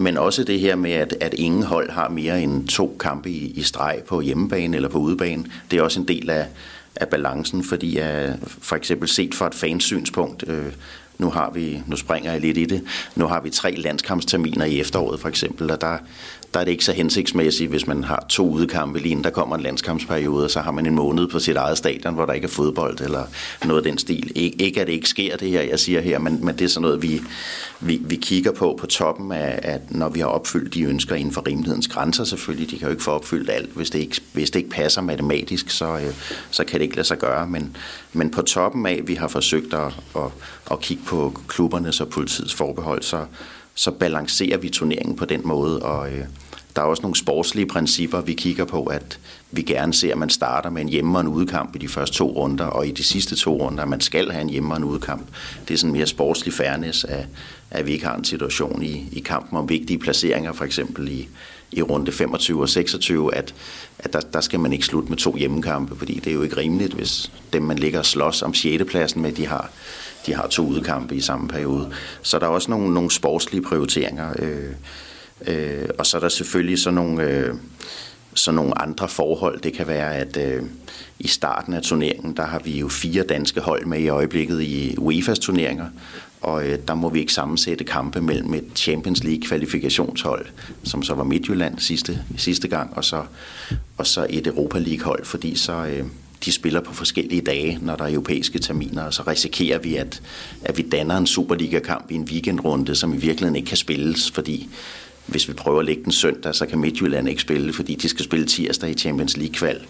men 0.00 0.16
også 0.16 0.44
det 0.44 0.60
her 0.60 0.76
med, 0.76 0.92
at, 0.92 1.16
at 1.20 1.34
ingen 1.34 1.62
hold 1.62 1.90
har 1.90 2.08
mere 2.08 2.42
end 2.42 2.68
to 2.68 2.96
kampe 3.00 3.30
i, 3.30 3.52
i 3.56 3.62
streg 3.62 4.02
på 4.08 4.20
hjemmebane 4.20 4.76
eller 4.76 4.88
på 4.88 4.98
udebane. 4.98 5.44
Det 5.70 5.78
er 5.78 5.82
også 5.82 6.00
en 6.00 6.08
del 6.08 6.30
af, 6.30 6.46
af 6.96 7.08
balancen, 7.08 7.64
fordi 7.64 7.96
at, 7.96 8.30
for 8.42 8.76
eksempel 8.76 9.08
set 9.08 9.34
fra 9.34 9.46
et 9.46 9.54
fansynspunkt, 9.54 10.44
øh, 10.48 10.72
nu 11.18 11.30
har 11.30 11.50
vi, 11.50 11.82
nu 11.86 11.96
springer 11.96 12.32
jeg 12.32 12.40
lidt 12.40 12.58
i 12.58 12.64
det, 12.64 12.82
nu 13.16 13.26
har 13.26 13.40
vi 13.40 13.50
tre 13.50 13.74
landskampsterminer 13.74 14.64
i 14.64 14.80
efteråret 14.80 15.20
for 15.20 15.28
eksempel, 15.28 15.70
og 15.70 15.80
der, 15.80 15.98
der 16.54 16.60
er 16.60 16.64
det 16.64 16.70
ikke 16.70 16.84
så 16.84 16.92
hensigtsmæssigt, 16.92 17.70
hvis 17.70 17.86
man 17.86 18.04
har 18.04 18.26
to 18.28 18.48
udekampe 18.50 18.98
lige 18.98 19.10
inden 19.10 19.24
der 19.24 19.30
kommer 19.30 19.56
en 19.56 19.62
landskampsperiode, 19.62 20.48
så 20.48 20.60
har 20.60 20.70
man 20.70 20.86
en 20.86 20.94
måned 20.94 21.28
på 21.28 21.38
sit 21.38 21.56
eget 21.56 21.78
stadion, 21.78 22.14
hvor 22.14 22.26
der 22.26 22.32
ikke 22.32 22.44
er 22.44 22.48
fodbold 22.48 23.00
eller 23.00 23.24
noget 23.64 23.78
af 23.80 23.84
den 23.90 23.98
stil. 23.98 24.32
Ik- 24.36 24.56
ikke 24.58 24.80
at 24.80 24.86
det 24.86 24.92
ikke 24.92 25.08
sker 25.08 25.36
det 25.36 25.50
her, 25.50 25.62
jeg 25.62 25.78
siger 25.80 26.00
her, 26.00 26.18
men, 26.18 26.44
men 26.44 26.58
det 26.58 26.64
er 26.64 26.68
sådan 26.68 26.82
noget, 26.82 27.02
vi, 27.02 27.20
vi, 27.80 28.00
vi 28.04 28.16
kigger 28.16 28.52
på 28.52 28.76
på 28.80 28.86
toppen 28.86 29.32
af, 29.32 29.58
at 29.62 29.80
når 29.90 30.08
vi 30.08 30.20
har 30.20 30.26
opfyldt 30.26 30.74
de 30.74 30.82
ønsker 30.82 31.14
inden 31.14 31.34
for 31.34 31.46
rimelighedens 31.46 31.88
grænser 31.88 32.24
selvfølgelig, 32.24 32.70
de 32.70 32.78
kan 32.78 32.86
jo 32.86 32.90
ikke 32.90 33.02
få 33.02 33.10
opfyldt 33.10 33.50
alt, 33.50 33.70
hvis 33.74 33.90
det 33.90 33.98
ikke, 33.98 34.20
hvis 34.32 34.50
det 34.50 34.58
ikke 34.58 34.70
passer 34.70 35.00
matematisk, 35.02 35.70
så, 35.70 35.94
øh, 35.96 36.14
så 36.50 36.64
kan 36.64 36.80
det 36.80 36.84
ikke 36.84 36.96
lade 36.96 37.08
sig 37.08 37.18
gøre, 37.18 37.46
men, 37.46 37.76
men 38.12 38.30
på 38.30 38.42
toppen 38.42 38.86
af, 38.86 39.00
vi 39.06 39.14
har 39.14 39.28
forsøgt 39.28 39.74
at, 39.74 39.92
at, 40.16 40.22
at 40.70 40.80
kigge 40.80 41.02
på 41.06 41.40
klubbernes 41.48 42.00
og 42.00 42.08
politiets 42.08 42.54
forbehold, 42.54 43.02
så, 43.02 43.24
så 43.80 43.90
balancerer 43.90 44.58
vi 44.58 44.68
turneringen 44.68 45.16
på 45.16 45.24
den 45.24 45.40
måde, 45.44 45.82
og, 45.82 46.12
øh, 46.12 46.24
der 46.76 46.82
er 46.82 46.86
også 46.86 47.02
nogle 47.02 47.16
sportslige 47.16 47.66
principper, 47.66 48.20
vi 48.20 48.34
kigger 48.34 48.64
på, 48.64 48.84
at 48.84 49.18
vi 49.50 49.62
gerne 49.62 49.94
ser, 49.94 50.12
at 50.12 50.18
man 50.18 50.30
starter 50.30 50.70
med 50.70 50.82
en 50.82 50.88
hjemme- 50.88 51.18
og 51.18 51.20
en 51.20 51.28
udekamp 51.28 51.76
i 51.76 51.78
de 51.78 51.88
første 51.88 52.16
to 52.16 52.30
runder, 52.30 52.64
og 52.64 52.86
i 52.86 52.90
de 52.90 53.04
sidste 53.04 53.36
to 53.36 53.56
runder, 53.56 53.82
at 53.82 53.88
man 53.88 54.00
skal 54.00 54.30
have 54.30 54.42
en 54.42 54.50
hjemme- 54.50 54.74
og 54.74 54.76
en 54.76 54.84
udekamp. 54.84 55.26
Det 55.68 55.74
er 55.74 55.78
sådan 55.78 55.92
mere 55.92 56.06
sportslig 56.06 56.54
fairness, 56.54 57.04
at, 57.04 57.26
at 57.70 57.86
vi 57.86 57.92
ikke 57.92 58.04
har 58.04 58.16
en 58.16 58.24
situation 58.24 58.82
i, 58.82 59.08
i 59.12 59.20
kampen 59.20 59.58
om 59.58 59.68
vigtige 59.68 59.98
placeringer, 59.98 60.52
for 60.52 60.64
eksempel 60.64 61.08
i, 61.08 61.28
i 61.72 61.82
runde 61.82 62.12
25 62.12 62.62
og 62.62 62.68
26, 62.68 63.34
at, 63.34 63.54
at 63.98 64.12
der, 64.12 64.20
der 64.20 64.40
skal 64.40 64.60
man 64.60 64.72
ikke 64.72 64.86
slutte 64.86 65.08
med 65.08 65.16
to 65.16 65.36
hjemmekampe, 65.36 65.96
fordi 65.96 66.14
det 66.14 66.26
er 66.26 66.34
jo 66.34 66.42
ikke 66.42 66.56
rimeligt, 66.56 66.92
hvis 66.92 67.32
dem, 67.52 67.62
man 67.62 67.78
ligger 67.78 67.98
og 67.98 68.06
slås 68.06 68.42
om 68.42 68.54
6. 68.54 68.84
pladsen 68.88 69.22
med, 69.22 69.32
de 69.32 69.46
har, 69.46 69.70
de 70.26 70.34
har 70.34 70.46
to 70.46 70.66
udekampe 70.66 71.14
i 71.14 71.20
samme 71.20 71.48
periode. 71.48 71.92
Så 72.22 72.38
der 72.38 72.46
er 72.46 72.50
også 72.50 72.70
nogle, 72.70 72.94
nogle 72.94 73.10
sportslige 73.10 73.62
prioriteringer, 73.62 74.32
øh, 74.38 74.72
øh, 75.46 75.88
og 75.98 76.06
så 76.06 76.16
er 76.16 76.20
der 76.20 76.28
selvfølgelig 76.28 76.78
sådan 76.78 76.94
nogle... 76.94 77.22
Øh, 77.22 77.54
så 78.34 78.52
nogle 78.52 78.82
andre 78.82 79.08
forhold. 79.08 79.60
Det 79.60 79.72
kan 79.72 79.86
være, 79.86 80.16
at 80.16 80.36
øh, 80.36 80.62
i 81.18 81.28
starten 81.28 81.74
af 81.74 81.82
turneringen, 81.82 82.36
der 82.36 82.46
har 82.46 82.58
vi 82.58 82.78
jo 82.78 82.88
fire 82.88 83.22
danske 83.22 83.60
hold 83.60 83.86
med 83.86 84.00
i 84.00 84.08
øjeblikket 84.08 84.62
i 84.62 84.94
UEFA's 84.98 85.34
turneringer, 85.34 85.86
og 86.40 86.68
øh, 86.68 86.78
der 86.88 86.94
må 86.94 87.08
vi 87.08 87.20
ikke 87.20 87.32
sammensætte 87.32 87.84
kampe 87.84 88.20
mellem 88.20 88.54
et 88.54 88.64
Champions 88.74 89.24
League 89.24 89.42
kvalifikationshold, 89.42 90.46
som 90.82 91.02
så 91.02 91.14
var 91.14 91.24
Midtjylland 91.24 91.78
sidste, 91.78 92.24
sidste 92.36 92.68
gang, 92.68 92.96
og 92.96 93.04
så, 93.04 93.22
og 93.96 94.06
så 94.06 94.26
et 94.30 94.46
Europa 94.46 94.78
League 94.78 95.04
hold, 95.04 95.24
fordi 95.24 95.56
så 95.56 95.86
øh, 95.86 96.04
de 96.44 96.52
spiller 96.52 96.80
på 96.80 96.94
forskellige 96.94 97.40
dage, 97.40 97.78
når 97.82 97.96
der 97.96 98.04
er 98.04 98.12
europæiske 98.12 98.58
terminer, 98.58 99.02
og 99.02 99.14
så 99.14 99.22
risikerer 99.22 99.78
vi, 99.78 99.96
at, 99.96 100.22
at 100.64 100.78
vi 100.78 100.82
danner 100.82 101.16
en 101.16 101.26
Superliga-kamp 101.26 102.10
i 102.10 102.14
en 102.14 102.24
weekendrunde, 102.24 102.94
som 102.94 103.14
i 103.14 103.16
virkeligheden 103.16 103.56
ikke 103.56 103.68
kan 103.68 103.76
spilles, 103.76 104.30
fordi 104.30 104.68
hvis 105.26 105.48
vi 105.48 105.52
prøver 105.52 105.78
at 105.78 105.84
lægge 105.84 106.04
den 106.04 106.12
søndag, 106.12 106.54
så 106.54 106.66
kan 106.66 106.78
Midtjylland 106.78 107.28
ikke 107.28 107.42
spille, 107.42 107.72
fordi 107.72 107.94
de 107.94 108.08
skal 108.08 108.24
spille 108.24 108.46
tirsdag 108.46 108.90
i 108.90 108.94
Champions 108.94 109.36
League-kval. 109.36 109.80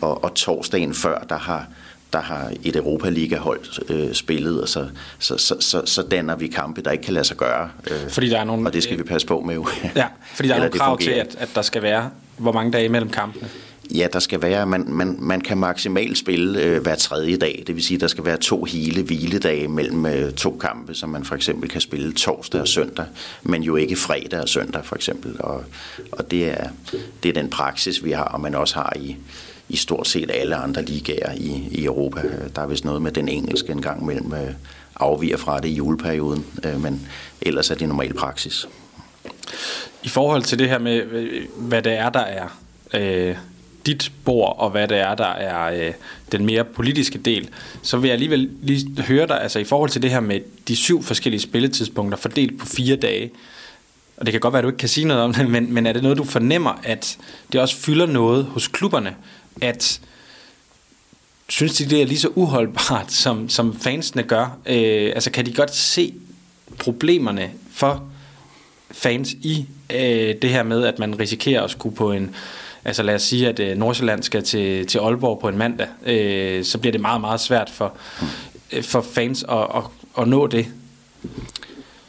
Og, 0.00 0.24
og 0.24 0.34
torsdagen 0.34 0.94
før, 0.94 1.18
der 1.28 1.38
har, 1.38 1.66
der 2.12 2.20
har 2.20 2.52
et 2.64 2.76
Europa 2.76 3.08
Liga-hold 3.08 3.90
øh, 3.90 4.14
spillet, 4.14 4.62
og 4.62 4.68
så, 4.68 4.88
så, 5.18 5.38
så, 5.38 5.56
så, 5.60 5.82
så 5.86 6.02
danner 6.02 6.36
vi 6.36 6.46
kampe, 6.46 6.82
der 6.82 6.90
ikke 6.90 7.04
kan 7.04 7.14
lade 7.14 7.24
sig 7.24 7.36
gøre. 7.36 7.70
Øh, 7.90 8.10
fordi 8.10 8.28
der 8.28 8.38
er 8.38 8.44
nogle, 8.44 8.68
og 8.68 8.72
det 8.72 8.82
skal 8.82 8.98
vi 8.98 9.02
passe 9.02 9.26
på 9.26 9.40
med 9.40 9.54
jo. 9.54 9.66
Ja, 9.96 10.06
fordi 10.34 10.48
der 10.48 10.54
er 10.54 10.58
nogle 10.58 10.72
krav 10.72 10.98
til, 10.98 11.10
at, 11.10 11.36
at 11.38 11.48
der 11.54 11.62
skal 11.62 11.82
være 11.82 12.10
hvor 12.36 12.52
mange 12.52 12.72
dage 12.72 12.88
mellem 12.88 13.10
kampene. 13.10 13.48
Ja, 13.90 14.06
der 14.12 14.18
skal 14.18 14.42
være, 14.42 14.66
man, 14.66 14.84
man, 14.88 15.16
man 15.20 15.40
kan 15.40 15.58
maksimalt 15.58 16.18
spille 16.18 16.60
øh, 16.60 16.82
hver 16.82 16.94
tredje 16.94 17.36
dag, 17.36 17.64
det 17.66 17.74
vil 17.74 17.84
sige, 17.84 18.00
der 18.00 18.06
skal 18.06 18.24
være 18.24 18.36
to 18.36 18.64
hele 18.64 19.02
hviledage 19.02 19.68
mellem 19.68 20.06
øh, 20.06 20.32
to 20.32 20.58
kampe, 20.60 20.94
som 20.94 21.08
man 21.08 21.24
for 21.24 21.34
eksempel 21.34 21.68
kan 21.68 21.80
spille 21.80 22.12
torsdag 22.12 22.60
og 22.60 22.68
søndag, 22.68 23.06
men 23.42 23.62
jo 23.62 23.76
ikke 23.76 23.96
fredag 23.96 24.40
og 24.40 24.48
søndag 24.48 24.84
for 24.84 24.96
eksempel, 24.96 25.36
og, 25.38 25.64
og 26.12 26.30
det, 26.30 26.48
er, 26.48 26.68
det 27.22 27.28
er 27.28 27.32
den 27.32 27.50
praksis, 27.50 28.04
vi 28.04 28.10
har, 28.10 28.24
og 28.24 28.40
man 28.40 28.54
også 28.54 28.74
har 28.74 28.92
i, 28.96 29.16
i 29.68 29.76
stort 29.76 30.08
set 30.08 30.30
alle 30.34 30.56
andre 30.56 30.82
ligaer 30.82 31.32
i, 31.32 31.68
i 31.70 31.84
Europa. 31.84 32.22
Der 32.56 32.62
er 32.62 32.66
vist 32.66 32.84
noget 32.84 33.02
med 33.02 33.12
den 33.12 33.28
engelske 33.28 33.72
en 33.72 33.82
gang 33.82 34.06
mellem 34.06 34.32
øh, 34.32 34.50
afviger 34.96 35.36
fra 35.36 35.60
det 35.60 35.68
i 35.68 35.74
juleperioden, 35.74 36.44
øh, 36.64 36.82
men 36.82 37.08
ellers 37.40 37.70
er 37.70 37.74
det 37.74 37.88
normal 37.88 38.14
praksis. 38.14 38.68
I 40.02 40.08
forhold 40.08 40.42
til 40.42 40.58
det 40.58 40.68
her 40.68 40.78
med, 40.78 41.02
øh, 41.02 41.44
hvad 41.56 41.82
det 41.82 41.92
er, 41.92 42.10
der 42.10 42.20
er 42.20 42.60
øh, 42.94 43.36
dit 43.86 44.12
bord, 44.24 44.56
og 44.58 44.70
hvad 44.70 44.88
det 44.88 44.98
er, 44.98 45.14
der 45.14 45.26
er 45.26 45.86
øh, 45.86 45.92
den 46.32 46.46
mere 46.46 46.64
politiske 46.64 47.18
del, 47.18 47.48
så 47.82 47.96
vil 47.96 48.08
jeg 48.08 48.12
alligevel 48.12 48.50
lige 48.62 49.02
høre 49.02 49.26
dig, 49.26 49.42
altså 49.42 49.58
i 49.58 49.64
forhold 49.64 49.90
til 49.90 50.02
det 50.02 50.10
her 50.10 50.20
med 50.20 50.40
de 50.68 50.76
syv 50.76 51.02
forskellige 51.02 51.40
spilletidspunkter 51.40 52.18
fordelt 52.18 52.60
på 52.60 52.66
fire 52.66 52.96
dage, 52.96 53.30
og 54.16 54.26
det 54.26 54.32
kan 54.32 54.40
godt 54.40 54.52
være, 54.52 54.58
at 54.58 54.64
du 54.64 54.68
ikke 54.68 54.78
kan 54.78 54.88
sige 54.88 55.06
noget 55.06 55.22
om 55.22 55.34
det, 55.34 55.50
men, 55.50 55.74
men 55.74 55.86
er 55.86 55.92
det 55.92 56.02
noget, 56.02 56.18
du 56.18 56.24
fornemmer, 56.24 56.80
at 56.82 57.18
det 57.52 57.60
også 57.60 57.76
fylder 57.76 58.06
noget 58.06 58.44
hos 58.44 58.68
klubberne, 58.68 59.14
at 59.60 60.00
synes 61.48 61.76
de, 61.76 61.90
det 61.90 62.02
er 62.02 62.06
lige 62.06 62.18
så 62.18 62.28
uholdbart, 62.34 63.12
som, 63.12 63.48
som 63.48 63.80
fansene 63.80 64.22
gør? 64.22 64.58
Øh, 64.66 65.12
altså 65.14 65.30
kan 65.30 65.46
de 65.46 65.52
godt 65.52 65.74
se 65.74 66.14
problemerne 66.78 67.50
for 67.72 68.04
fans 68.90 69.32
i 69.32 69.66
øh, 69.90 70.34
det 70.42 70.50
her 70.50 70.62
med, 70.62 70.84
at 70.84 70.98
man 70.98 71.20
risikerer 71.20 71.62
at 71.62 71.70
skulle 71.70 71.96
på 71.96 72.12
en 72.12 72.34
Altså 72.84 73.02
lad 73.02 73.14
os 73.14 73.22
sige, 73.22 73.48
at 73.48 73.60
øh, 73.60 73.76
Nordsjælland 73.76 74.22
skal 74.22 74.42
til, 74.42 74.86
til 74.86 74.98
Aalborg 74.98 75.38
på 75.40 75.48
en 75.48 75.58
mandag, 75.58 75.86
øh, 76.06 76.64
så 76.64 76.78
bliver 76.78 76.92
det 76.92 77.00
meget, 77.00 77.20
meget 77.20 77.40
svært 77.40 77.70
for, 77.70 77.96
øh, 78.72 78.82
for 78.82 79.00
fans 79.00 79.44
at, 79.48 79.58
at, 79.58 79.82
at 80.18 80.28
nå 80.28 80.46
det. 80.46 80.66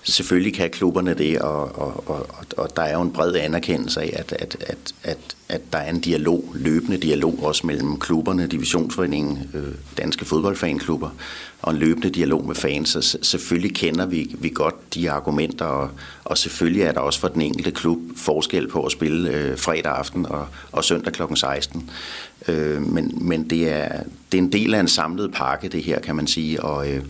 Selvfølgelig 0.04 0.54
kan 0.54 0.70
klubberne 0.70 1.14
det, 1.14 1.40
og, 1.40 1.80
og, 1.80 2.10
og, 2.10 2.30
og 2.58 2.76
der 2.76 2.82
er 2.82 2.94
jo 2.94 3.02
en 3.02 3.14
bred 3.14 3.36
anerkendelse 3.36 4.02
af, 4.02 4.14
at, 4.14 4.32
at, 4.32 4.58
at, 4.60 4.94
at, 5.04 5.18
at 5.50 5.62
der 5.74 5.80
er 5.80 5.90
en 5.90 6.00
dialog, 6.00 6.52
løbende 6.56 6.98
dialog 6.98 7.40
også 7.44 7.68
mellem 7.68 8.00
klubberne, 8.00 8.48
divisionsforeningen, 8.48 9.50
øh, 9.54 9.74
danske 9.98 10.26
fodboldfanklubber, 10.26 11.10
og 11.62 11.74
en 11.74 11.80
løbende 11.80 12.10
dialog 12.10 12.48
med 12.48 12.56
fans. 12.56 12.90
Så 12.90 13.18
selvfølgelig 13.22 13.76
kender 13.76 14.06
vi, 14.06 14.36
vi 14.40 14.50
godt 14.50 14.94
de 14.94 15.12
argumenter, 15.12 15.66
og, 15.66 15.90
og 16.24 16.38
selvfølgelig 16.38 16.82
er 16.82 16.92
der 16.92 17.00
også 17.00 17.20
for 17.20 17.28
den 17.28 17.42
enkelte 17.42 17.72
klub 17.72 18.00
forskel 18.18 18.68
på 18.68 18.86
at 18.86 18.92
spille 18.92 19.30
øh, 19.30 19.58
fredag 19.58 19.92
aften 19.92 20.26
og, 20.26 20.48
og 20.72 20.84
søndag 20.84 21.14
kl. 21.14 21.22
16. 21.36 21.90
Øh, 22.48 22.82
men 22.82 23.18
men 23.22 23.50
det, 23.50 23.70
er, 23.70 24.04
det 24.32 24.38
er 24.38 24.42
en 24.42 24.52
del 24.52 24.74
af 24.74 24.80
en 24.80 24.88
samlet 24.88 25.32
pakke, 25.32 25.68
det 25.68 25.84
her, 25.84 26.00
kan 26.00 26.16
man 26.16 26.28
sige, 26.28 26.64
og... 26.64 26.90
Øh, 26.90 27.04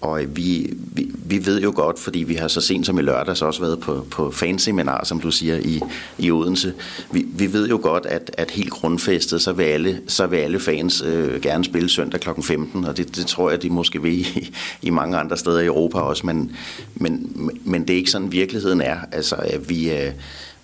og 0.00 0.20
vi, 0.28 0.72
vi, 0.78 1.10
vi 1.24 1.46
ved 1.46 1.60
jo 1.60 1.72
godt, 1.76 1.98
fordi 1.98 2.18
vi 2.18 2.34
har 2.34 2.48
så 2.48 2.60
sent 2.60 2.86
som 2.86 2.98
i 2.98 3.02
lørdags 3.02 3.42
også 3.42 3.60
været 3.60 3.80
på, 3.80 4.06
på 4.10 4.30
fanseminar, 4.30 5.04
som 5.04 5.20
du 5.20 5.30
siger, 5.30 5.56
i, 5.56 5.80
i 6.18 6.30
Odense. 6.30 6.74
Vi, 7.12 7.26
vi 7.34 7.52
ved 7.52 7.68
jo 7.68 7.80
godt, 7.82 8.06
at, 8.06 8.30
at 8.38 8.50
helt 8.50 8.70
grundfæstet, 8.70 9.42
så 9.42 9.52
vil 9.52 9.64
alle, 9.64 10.00
så 10.08 10.26
vil 10.26 10.36
alle 10.36 10.60
fans 10.60 11.02
øh, 11.06 11.40
gerne 11.42 11.64
spille 11.64 11.88
søndag 11.88 12.20
kl. 12.20 12.28
15, 12.42 12.84
og 12.84 12.96
det, 12.96 13.16
det 13.16 13.26
tror 13.26 13.50
jeg, 13.50 13.62
de 13.62 13.70
måske 13.70 14.02
vil 14.02 14.20
i, 14.20 14.54
i 14.82 14.90
mange 14.90 15.16
andre 15.16 15.36
steder 15.36 15.60
i 15.60 15.66
Europa 15.66 15.98
også, 15.98 16.26
men, 16.26 16.56
men, 16.94 17.30
men 17.64 17.82
det 17.82 17.90
er 17.90 17.98
ikke 17.98 18.10
sådan, 18.10 18.32
virkeligheden 18.32 18.80
er. 18.80 18.96
Altså, 19.12 19.34
at 19.34 19.68
vi... 19.68 19.92
Øh, 19.92 20.12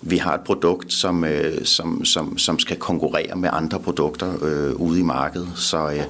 vi 0.01 0.17
har 0.17 0.33
et 0.33 0.41
produkt, 0.41 0.93
som, 0.93 1.23
øh, 1.23 1.65
som, 1.65 2.05
som, 2.05 2.37
som 2.37 2.59
skal 2.59 2.77
konkurrere 2.77 3.35
med 3.35 3.49
andre 3.53 3.79
produkter 3.79 4.43
øh, 4.43 4.75
ude 4.75 4.99
i 4.99 5.03
markedet. 5.03 5.51
Så, 5.55 5.91
øh, 5.91 6.03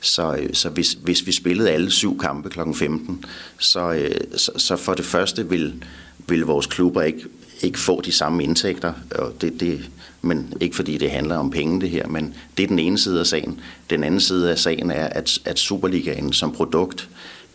så, 0.00 0.34
øh, 0.34 0.54
så 0.54 0.68
hvis, 0.68 0.92
hvis 0.92 1.26
vi 1.26 1.32
spillede 1.32 1.70
alle 1.70 1.90
syv 1.90 2.18
kampe 2.18 2.48
kl. 2.48 2.60
15, 2.74 3.24
så, 3.58 3.92
øh, 3.92 4.20
så, 4.36 4.52
så 4.56 4.76
for 4.76 4.94
det 4.94 5.04
første 5.04 5.48
vil, 5.48 5.84
vil 6.28 6.40
vores 6.40 6.66
klubber 6.66 7.02
ikke, 7.02 7.20
ikke 7.62 7.78
få 7.78 8.00
de 8.00 8.12
samme 8.12 8.42
indtægter. 8.42 8.92
Og 9.18 9.34
det, 9.40 9.60
det, 9.60 9.90
men 10.22 10.52
ikke 10.60 10.76
fordi 10.76 10.98
det 10.98 11.10
handler 11.10 11.36
om 11.36 11.50
penge 11.50 11.80
det 11.80 11.90
her, 11.90 12.06
men 12.06 12.34
det 12.56 12.62
er 12.62 12.66
den 12.66 12.78
ene 12.78 12.98
side 12.98 13.20
af 13.20 13.26
sagen. 13.26 13.60
Den 13.90 14.04
anden 14.04 14.20
side 14.20 14.50
af 14.50 14.58
sagen 14.58 14.90
er, 14.90 15.06
at, 15.06 15.38
at 15.44 15.58
Superligaen 15.58 16.32
som 16.32 16.52
produkt, 16.52 17.08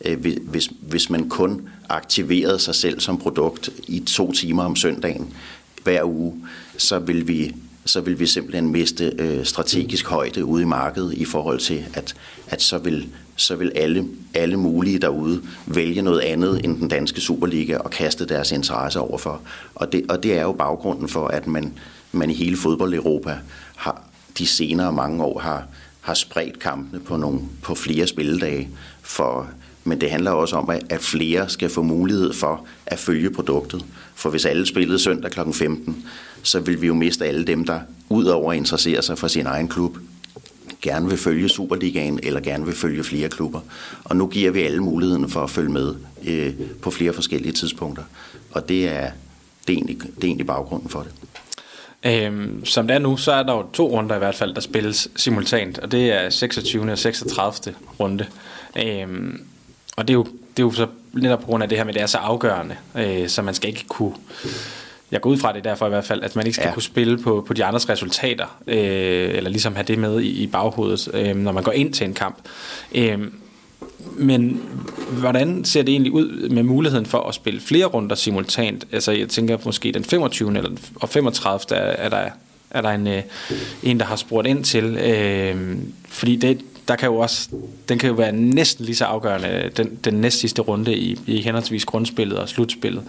øh, 0.05 0.25
hvis, 0.41 0.69
hvis 0.81 1.09
man 1.09 1.29
kun 1.29 1.69
aktiverede 1.89 2.59
sig 2.59 2.75
selv 2.75 2.99
som 2.99 3.17
produkt 3.17 3.69
i 3.87 3.99
to 3.99 4.31
timer 4.31 4.63
om 4.63 4.75
søndagen, 4.75 5.33
hver 5.83 6.03
uge, 6.03 6.47
så 6.77 6.99
vil 6.99 7.27
vi 7.27 7.55
så 7.85 8.01
vil 8.01 8.19
vi 8.19 8.25
simpelthen 8.25 8.71
miste 8.71 9.13
øh, 9.17 9.45
strategisk 9.45 10.07
højde 10.07 10.45
ude 10.45 10.61
i 10.61 10.65
markedet 10.65 11.13
i 11.13 11.25
forhold 11.25 11.59
til, 11.59 11.85
at, 11.93 12.15
at 12.47 12.61
så 12.61 12.77
vil, 12.77 13.07
så 13.35 13.55
vil 13.55 13.71
alle, 13.75 14.07
alle 14.33 14.57
mulige 14.57 14.99
derude 14.99 15.41
vælge 15.65 16.01
noget 16.01 16.19
andet 16.19 16.65
end 16.65 16.77
den 16.77 16.87
danske 16.87 17.21
Superliga 17.21 17.77
og 17.77 17.91
kaste 17.91 18.25
deres 18.25 18.51
interesse 18.51 18.99
overfor. 18.99 19.41
Og 19.75 19.91
det, 19.91 20.05
og 20.09 20.23
det 20.23 20.37
er 20.37 20.41
jo 20.41 20.51
baggrunden 20.51 21.07
for, 21.07 21.27
at 21.27 21.47
man, 21.47 21.73
man 22.11 22.29
i 22.29 22.33
hele 22.33 22.57
fodbold-Europa 22.57 23.37
har 23.75 24.03
de 24.37 24.47
senere 24.47 24.93
mange 24.93 25.23
år 25.23 25.39
har, 25.39 25.67
har 26.01 26.13
spredt 26.13 26.59
kampene 26.59 26.99
på, 26.99 27.17
nogle, 27.17 27.39
på 27.61 27.75
flere 27.75 28.07
spilledage 28.07 28.69
for 29.01 29.49
men 29.83 30.01
det 30.01 30.11
handler 30.11 30.31
også 30.31 30.55
om, 30.55 30.69
at 30.89 31.01
flere 31.01 31.49
skal 31.49 31.69
få 31.69 31.81
mulighed 31.81 32.33
for 32.33 32.65
at 32.85 32.99
følge 32.99 33.29
produktet. 33.29 33.85
For 34.15 34.29
hvis 34.29 34.45
alle 34.45 34.65
spillede 34.65 34.99
søndag 34.99 35.31
kl. 35.31 35.39
15, 35.53 36.05
så 36.43 36.59
vil 36.59 36.81
vi 36.81 36.87
jo 36.87 36.93
miste 36.93 37.25
alle 37.25 37.43
dem, 37.43 37.65
der 37.65 37.79
udover 38.09 38.51
at 38.51 38.57
interessere 38.57 39.01
sig 39.01 39.17
for 39.17 39.27
sin 39.27 39.45
egen 39.45 39.67
klub, 39.67 39.97
gerne 40.81 41.09
vil 41.09 41.17
følge 41.17 41.49
Superligaen 41.49 42.19
eller 42.23 42.39
gerne 42.39 42.65
vil 42.65 42.75
følge 42.75 43.03
flere 43.03 43.29
klubber. 43.29 43.59
Og 44.03 44.15
nu 44.15 44.27
giver 44.27 44.51
vi 44.51 44.61
alle 44.61 44.79
muligheden 44.79 45.29
for 45.29 45.43
at 45.43 45.49
følge 45.49 45.71
med 45.71 45.95
øh, 46.27 46.53
på 46.81 46.91
flere 46.91 47.13
forskellige 47.13 47.51
tidspunkter. 47.51 48.03
Og 48.51 48.69
det 48.69 48.89
er, 48.89 49.11
det 49.67 49.73
er, 49.73 49.77
egentlig, 49.77 49.99
det 49.99 50.23
er 50.23 50.27
egentlig 50.27 50.47
baggrunden 50.47 50.89
for 50.89 51.03
det. 51.03 51.11
Øhm, 52.03 52.65
som 52.65 52.87
det 52.87 52.95
er 52.95 52.99
nu, 52.99 53.17
så 53.17 53.31
er 53.31 53.43
der 53.43 53.53
jo 53.53 53.65
to 53.73 53.89
runder 53.89 54.15
i 54.15 54.19
hvert 54.19 54.35
fald, 54.35 54.53
der 54.53 54.61
spilles 54.61 55.07
simultant, 55.15 55.77
og 55.77 55.91
det 55.91 56.11
er 56.11 56.29
26. 56.29 56.91
og 56.91 56.97
36. 56.97 57.75
runde. 57.99 58.25
Øhm, 58.77 59.41
og 59.97 60.07
det 60.07 60.13
er 60.13 60.17
jo, 60.17 60.23
det 60.23 60.63
er 60.63 60.63
jo 60.63 60.71
så 60.71 60.87
netop 61.13 61.39
på 61.39 61.45
grund 61.45 61.63
af 61.63 61.69
det 61.69 61.77
her 61.77 61.85
med, 61.85 61.93
at 61.93 61.95
det 61.95 62.01
er 62.03 62.07
så 62.07 62.17
afgørende, 62.17 62.75
øh, 62.95 63.29
så 63.29 63.41
man 63.41 63.53
skal 63.53 63.69
ikke 63.69 63.85
kunne... 63.87 64.13
Jeg 65.11 65.21
går 65.21 65.29
ud 65.29 65.37
fra 65.37 65.53
det 65.53 65.63
derfor 65.63 65.85
i 65.85 65.89
hvert 65.89 66.05
fald, 66.05 66.23
at 66.23 66.35
man 66.35 66.45
ikke 66.45 66.55
skal 66.55 66.67
ja. 66.67 66.73
kunne 66.73 66.83
spille 66.83 67.17
på, 67.17 67.43
på 67.47 67.53
de 67.53 67.65
andres 67.65 67.89
resultater, 67.89 68.61
øh, 68.67 69.29
eller 69.33 69.49
ligesom 69.49 69.75
have 69.75 69.83
det 69.83 69.99
med 69.99 70.21
i, 70.21 70.43
i 70.43 70.47
baghovedet, 70.47 71.09
øh, 71.13 71.35
når 71.35 71.51
man 71.51 71.63
går 71.63 71.71
ind 71.71 71.93
til 71.93 72.05
en 72.05 72.13
kamp. 72.13 72.37
Øh, 72.95 73.19
men 74.13 74.61
hvordan 75.11 75.65
ser 75.65 75.81
det 75.81 75.91
egentlig 75.91 76.11
ud 76.11 76.49
med 76.49 76.63
muligheden 76.63 77.05
for 77.05 77.19
at 77.19 77.35
spille 77.35 77.61
flere 77.61 77.85
runder 77.85 78.15
simultant? 78.15 78.87
Altså 78.91 79.11
jeg 79.11 79.29
tænker 79.29 79.57
måske 79.65 79.91
den 79.91 80.03
25. 80.03 80.57
Eller, 80.57 80.71
og 80.95 81.09
35. 81.09 81.77
er, 81.77 81.81
er 81.81 82.09
der, 82.09 82.29
er 82.69 82.81
der 82.81 82.89
en, 82.89 83.07
øh, 83.07 83.21
en, 83.83 83.99
der 83.99 84.05
har 84.05 84.15
spurgt 84.15 84.47
ind 84.47 84.63
til. 84.63 84.97
Øh, 84.97 85.77
fordi 86.07 86.35
det, 86.35 86.61
der 86.87 86.95
kan 86.95 87.09
jo 87.09 87.17
også, 87.17 87.49
den 87.89 87.99
kan 87.99 88.09
jo 88.09 88.15
være 88.15 88.31
næsten 88.31 88.85
lige 88.85 88.95
så 88.95 89.05
afgørende, 89.05 89.47
øh, 89.47 89.71
den, 89.77 89.99
den 90.03 90.13
næst 90.13 90.39
sidste 90.39 90.61
runde 90.61 90.95
i, 90.97 91.19
i 91.27 91.41
henholdsvis 91.41 91.85
grundspillet 91.85 92.37
og 92.37 92.49
slutspillet. 92.49 93.03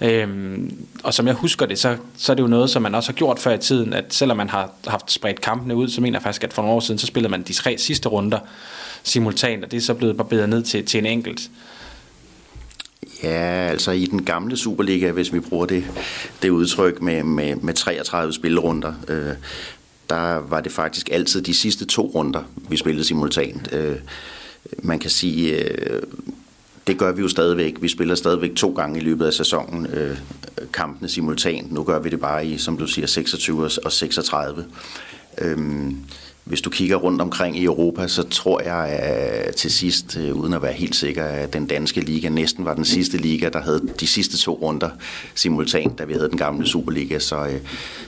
Øhm, 0.00 0.86
og 1.02 1.14
som 1.14 1.26
jeg 1.26 1.34
husker 1.34 1.66
det, 1.66 1.78
så, 1.78 1.96
så 2.16 2.32
er 2.32 2.34
det 2.34 2.42
jo 2.42 2.48
noget, 2.48 2.70
som 2.70 2.82
man 2.82 2.94
også 2.94 3.12
har 3.12 3.14
gjort 3.16 3.38
før 3.38 3.54
i 3.54 3.58
tiden, 3.58 3.92
at 3.92 4.04
selvom 4.08 4.36
man 4.36 4.50
har 4.50 4.70
haft 4.86 5.12
spredt 5.12 5.40
kampene 5.40 5.76
ud, 5.76 5.88
så 5.88 6.00
mener 6.00 6.18
jeg 6.18 6.22
faktisk, 6.22 6.44
at 6.44 6.52
for 6.52 6.62
nogle 6.62 6.76
år 6.76 6.80
siden, 6.80 6.98
så 6.98 7.06
spillede 7.06 7.30
man 7.30 7.42
de 7.42 7.52
tre 7.52 7.78
sidste 7.78 8.08
runder 8.08 8.38
simultant, 9.02 9.64
og 9.64 9.70
det 9.70 9.76
er 9.76 9.80
så 9.80 9.94
blevet 9.94 10.16
barberet 10.16 10.48
ned 10.48 10.62
til, 10.62 10.84
til 10.84 10.98
en 10.98 11.06
enkelt. 11.06 11.50
Ja, 13.22 13.68
altså 13.70 13.90
i 13.90 14.06
den 14.06 14.24
gamle 14.24 14.56
Superliga, 14.56 15.10
hvis 15.10 15.32
vi 15.32 15.40
bruger 15.40 15.66
det, 15.66 15.84
det 16.42 16.50
udtryk 16.50 17.02
med, 17.02 17.22
med, 17.22 17.56
med 17.56 17.74
33 17.74 18.32
spillerunder, 18.32 18.92
øh, 19.08 19.32
der 20.10 20.34
var 20.34 20.60
det 20.60 20.72
faktisk 20.72 21.08
altid 21.12 21.42
de 21.42 21.54
sidste 21.54 21.84
to 21.84 22.10
runder, 22.14 22.42
vi 22.68 22.76
spillede 22.76 23.04
simultant. 23.04 23.68
Øh, 23.72 23.96
man 24.78 24.98
kan 24.98 25.10
sige, 25.10 25.64
øh, 25.64 26.02
det 26.86 26.98
gør 26.98 27.12
vi 27.12 27.22
jo 27.22 27.28
stadigvæk. 27.28 27.74
Vi 27.80 27.88
spiller 27.88 28.14
stadigvæk 28.14 28.54
to 28.54 28.72
gange 28.72 29.00
i 29.00 29.02
løbet 29.02 29.26
af 29.26 29.32
sæsonen 29.32 29.86
øh, 29.86 30.18
kampene 30.72 31.08
simultant. 31.08 31.72
Nu 31.72 31.82
gør 31.84 31.98
vi 31.98 32.08
det 32.08 32.20
bare 32.20 32.46
i, 32.46 32.58
som 32.58 32.78
du 32.78 32.86
siger, 32.86 33.06
26 33.06 33.70
og 33.84 33.92
36. 33.92 34.64
Øh, 35.38 35.58
hvis 36.46 36.60
du 36.60 36.70
kigger 36.70 36.96
rundt 36.96 37.22
omkring 37.22 37.58
i 37.58 37.64
Europa, 37.64 38.08
så 38.08 38.22
tror 38.22 38.60
jeg 38.60 38.88
at 38.88 39.54
til 39.54 39.70
sidst, 39.70 40.16
øh, 40.16 40.34
uden 40.34 40.52
at 40.52 40.62
være 40.62 40.72
helt 40.72 40.96
sikker, 40.96 41.24
at 41.24 41.52
den 41.52 41.66
danske 41.66 42.00
liga 42.00 42.28
næsten 42.28 42.64
var 42.64 42.74
den 42.74 42.84
sidste 42.84 43.16
liga, 43.16 43.48
der 43.48 43.60
havde 43.60 43.88
de 44.00 44.06
sidste 44.06 44.38
to 44.38 44.58
runder 44.62 44.90
simultant, 45.34 45.98
da 45.98 46.04
vi 46.04 46.12
havde 46.12 46.28
den 46.28 46.38
gamle 46.38 46.66
Superliga. 46.66 47.18
Så, 47.18 47.46
øh, 47.46 47.60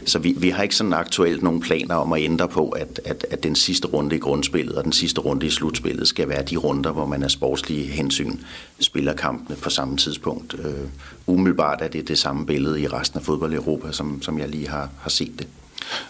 så 0.05 0.18
vi, 0.18 0.35
vi 0.37 0.48
har 0.48 0.62
ikke 0.62 0.77
sådan 0.77 0.92
aktuelt 0.92 1.42
nogen 1.42 1.61
planer 1.61 1.94
om 1.94 2.12
at 2.12 2.22
ændre 2.22 2.48
på, 2.48 2.68
at, 2.68 3.01
at, 3.05 3.27
at 3.31 3.42
den 3.42 3.55
sidste 3.55 3.88
runde 3.88 4.16
i 4.16 4.18
grundspillet 4.18 4.77
og 4.77 4.85
den 4.85 4.92
sidste 4.92 5.20
runde 5.20 5.46
i 5.46 5.51
slutspillet 5.51 6.09
skal 6.09 6.29
være 6.29 6.42
de 6.42 6.57
runder, 6.57 6.92
hvor 6.92 7.07
man 7.07 7.22
er 7.22 7.29
sportslige 7.29 7.87
hensyn 7.87 8.37
spiller 8.81 9.14
kampene 9.14 9.57
på 9.57 9.70
samme 9.70 9.96
tidspunkt. 9.96 10.55
Øh, 10.64 10.88
umiddelbart 11.27 11.83
er 11.83 11.88
det 11.88 12.09
det 12.09 12.18
samme 12.18 12.46
billede 12.46 12.81
i 12.81 12.87
resten 12.87 13.18
af 13.18 13.24
fodbold 13.24 13.53
i 13.53 13.57
Europa, 13.57 13.92
som, 13.92 14.22
som 14.22 14.38
jeg 14.38 14.48
lige 14.48 14.68
har, 14.68 14.90
har 15.01 15.11
set 15.11 15.33
det. 15.38 15.46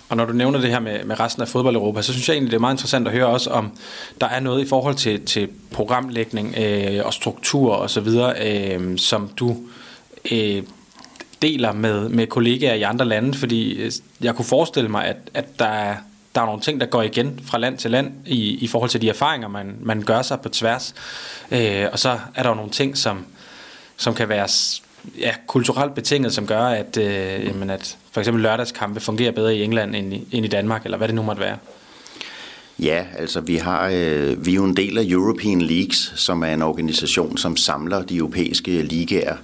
Og 0.08 0.16
når 0.16 0.24
du 0.24 0.32
nævner 0.32 0.60
det 0.60 0.70
her 0.70 0.80
med, 0.80 1.04
med 1.04 1.20
resten 1.20 1.42
af 1.42 1.48
fodbold 1.48 1.76
Europa, 1.76 2.02
så 2.02 2.12
synes 2.12 2.28
jeg 2.28 2.34
egentlig, 2.34 2.50
det 2.50 2.56
er 2.56 2.60
meget 2.60 2.74
interessant 2.74 3.08
at 3.08 3.14
høre 3.14 3.26
også 3.26 3.50
om, 3.50 3.72
der 4.20 4.26
er 4.26 4.40
noget 4.40 4.64
i 4.64 4.68
forhold 4.68 4.94
til, 4.94 5.26
til 5.26 5.48
programlægning 5.70 6.54
øh, 6.58 7.06
og 7.06 7.14
struktur 7.14 7.74
og 7.74 7.90
så 7.90 8.00
videre, 8.00 8.34
øh, 8.46 8.98
som 8.98 9.30
du 9.36 9.56
øh, 10.32 10.62
deler 11.42 11.72
med, 11.72 12.08
med 12.08 12.26
kollegaer 12.26 12.74
i 12.74 12.82
andre 12.82 13.04
lande, 13.04 13.38
fordi 13.38 13.72
øh, 13.72 13.92
jeg 14.20 14.34
kunne 14.34 14.44
forestille 14.44 14.88
mig, 14.88 15.04
at, 15.04 15.16
at 15.34 15.58
der 15.58 15.66
er 15.66 15.96
der 16.34 16.42
er 16.42 16.46
nogle 16.46 16.60
ting, 16.60 16.80
der 16.80 16.86
går 16.86 17.02
igen 17.02 17.40
fra 17.44 17.58
land 17.58 17.78
til 17.78 17.90
land 17.90 18.12
i, 18.26 18.54
i 18.54 18.66
forhold 18.66 18.90
til 18.90 19.00
de 19.00 19.08
erfaringer, 19.08 19.48
man, 19.48 19.76
man 19.80 20.02
gør 20.02 20.22
sig 20.22 20.40
på 20.40 20.48
tværs. 20.48 20.94
Øh, 21.50 21.86
og 21.92 21.98
så 21.98 22.18
er 22.34 22.42
der 22.42 22.48
jo 22.48 22.54
nogle 22.54 22.70
ting, 22.70 22.98
som, 22.98 23.26
som 23.96 24.14
kan 24.14 24.28
være 24.28 24.48
ja, 25.20 25.34
kulturelt 25.46 25.94
betinget, 25.94 26.34
som 26.34 26.46
gør, 26.46 26.62
at, 26.62 26.96
øh, 26.96 27.46
jamen 27.46 27.70
at 27.70 27.96
for 28.12 28.20
eksempel 28.20 28.42
lørdagskampe 28.42 29.00
fungerer 29.00 29.32
bedre 29.32 29.56
i 29.56 29.62
England 29.62 29.96
end 29.96 30.14
i, 30.14 30.28
end 30.32 30.46
i 30.46 30.48
Danmark, 30.48 30.84
eller 30.84 30.98
hvad 30.98 31.08
det 31.08 31.14
nu 31.14 31.22
måtte 31.22 31.42
være? 31.42 31.56
Ja, 32.78 33.04
altså 33.18 33.40
vi 33.40 33.56
har 33.56 33.90
øh, 33.94 34.46
vi 34.46 34.50
er 34.50 34.54
jo 34.54 34.64
en 34.64 34.76
del 34.76 34.98
af 34.98 35.04
European 35.08 35.62
Leagues, 35.62 36.12
som 36.16 36.42
er 36.42 36.54
en 36.54 36.62
organisation, 36.62 37.36
som 37.36 37.56
samler 37.56 38.02
de 38.02 38.16
europæiske 38.16 38.82
ligaer 38.82 39.36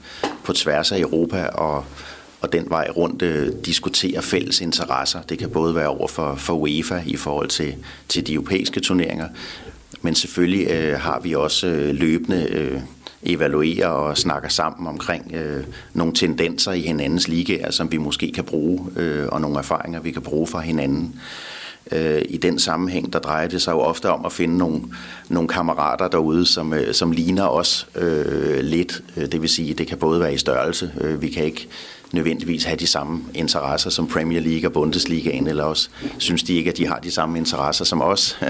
på 0.44 0.52
tværs 0.52 0.92
af 0.92 1.00
Europa 1.00 1.46
og 1.46 1.84
og 2.44 2.52
den 2.52 2.70
vej 2.70 2.90
rundt 2.96 3.22
øh, 3.22 3.52
diskuterer 3.66 4.20
fælles 4.20 4.60
interesser. 4.60 5.22
Det 5.22 5.38
kan 5.38 5.50
både 5.50 5.74
være 5.74 5.88
over 5.88 6.08
for, 6.08 6.34
for 6.34 6.52
UEFA 6.52 7.02
i 7.06 7.16
forhold 7.16 7.48
til, 7.48 7.74
til 8.08 8.26
de 8.26 8.34
europæiske 8.34 8.80
turneringer, 8.80 9.28
men 10.02 10.14
selvfølgelig 10.14 10.70
øh, 10.70 11.00
har 11.00 11.20
vi 11.20 11.34
også 11.34 11.66
øh, 11.66 11.94
løbende 11.94 12.46
øh, 12.50 12.80
evaluerer 13.24 13.88
og 13.88 14.18
snakker 14.18 14.48
sammen 14.48 14.86
omkring 14.86 15.32
øh, 15.34 15.64
nogle 15.92 16.14
tendenser 16.14 16.72
i 16.72 16.80
hinandens 16.80 17.28
ligaer, 17.28 17.70
som 17.70 17.92
vi 17.92 17.96
måske 17.96 18.32
kan 18.32 18.44
bruge, 18.44 18.86
øh, 18.96 19.28
og 19.28 19.40
nogle 19.40 19.58
erfaringer, 19.58 20.00
vi 20.00 20.10
kan 20.10 20.22
bruge 20.22 20.46
fra 20.46 20.60
hinanden. 20.60 21.20
Øh, 21.92 22.22
I 22.28 22.36
den 22.36 22.58
sammenhæng, 22.58 23.12
der 23.12 23.18
drejer 23.18 23.48
det 23.48 23.62
sig 23.62 23.72
jo 23.72 23.80
ofte 23.80 24.10
om 24.10 24.24
at 24.24 24.32
finde 24.32 24.58
nogle, 24.58 24.82
nogle 25.28 25.48
kammerater 25.48 26.08
derude, 26.08 26.46
som, 26.46 26.72
øh, 26.72 26.94
som 26.94 27.12
ligner 27.12 27.46
os 27.46 27.88
øh, 27.96 28.60
lidt. 28.60 29.02
Øh, 29.16 29.32
det 29.32 29.42
vil 29.42 29.48
sige, 29.48 29.74
det 29.74 29.86
kan 29.86 29.98
både 29.98 30.20
være 30.20 30.34
i 30.34 30.38
størrelse. 30.38 30.92
Øh, 31.00 31.22
vi 31.22 31.28
kan 31.28 31.44
ikke 31.44 31.68
nødvendigvis 32.14 32.64
have 32.64 32.76
de 32.76 32.86
samme 32.86 33.24
interesser 33.34 33.90
som 33.90 34.06
Premier 34.06 34.40
League 34.40 34.68
og 34.68 34.72
Bundesligaen, 34.72 35.46
eller 35.46 35.64
også 35.64 35.88
synes 36.18 36.42
de 36.42 36.54
ikke, 36.54 36.70
at 36.70 36.76
de 36.76 36.86
har 36.86 36.98
de 36.98 37.10
samme 37.10 37.38
interesser 37.38 37.84
som 37.84 38.02
os. 38.02 38.38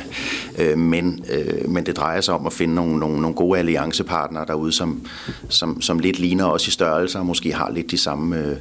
Øh, 0.59 0.79
men, 0.79 1.24
øh, 1.31 1.68
men 1.68 1.87
det 1.87 1.96
drejer 1.96 2.20
sig 2.20 2.35
om 2.35 2.46
at 2.46 2.53
finde 2.53 2.74
nogle, 2.74 2.98
nogle, 2.98 3.20
nogle 3.20 3.37
gode 3.37 3.59
alliancepartnere 3.59 4.44
derude, 4.46 4.72
som, 4.72 5.07
som, 5.48 5.83
som 5.83 5.98
lidt 5.98 6.18
ligner 6.18 6.44
os 6.46 6.68
i 6.68 6.70
størrelse, 6.70 7.18
og 7.18 7.27
måske 7.27 7.53
har 7.53 7.70
lidt 7.70 7.90
de 7.90 7.98
samme, 7.98 8.38
øh, 8.38 8.57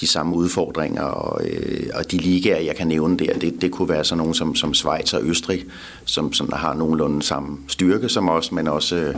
de 0.00 0.06
samme 0.06 0.36
udfordringer. 0.36 1.02
Og, 1.02 1.46
øh, 1.46 1.86
og 1.94 2.10
de 2.10 2.16
ligaer, 2.16 2.60
jeg 2.60 2.76
kan 2.76 2.86
nævne 2.86 3.16
der, 3.16 3.38
det, 3.38 3.62
det 3.62 3.70
kunne 3.70 3.88
være 3.88 4.04
sådan 4.04 4.18
nogle 4.18 4.34
som, 4.34 4.54
som 4.54 4.74
Schweiz 4.74 5.14
og 5.14 5.20
Østrig, 5.24 5.64
som, 6.04 6.32
som 6.32 6.52
har 6.52 6.74
nogenlunde 6.74 7.22
samme 7.22 7.58
styrke 7.68 8.08
som 8.08 8.28
os, 8.28 8.52
men 8.52 8.68
også, 8.68 8.96
øh, 8.96 9.14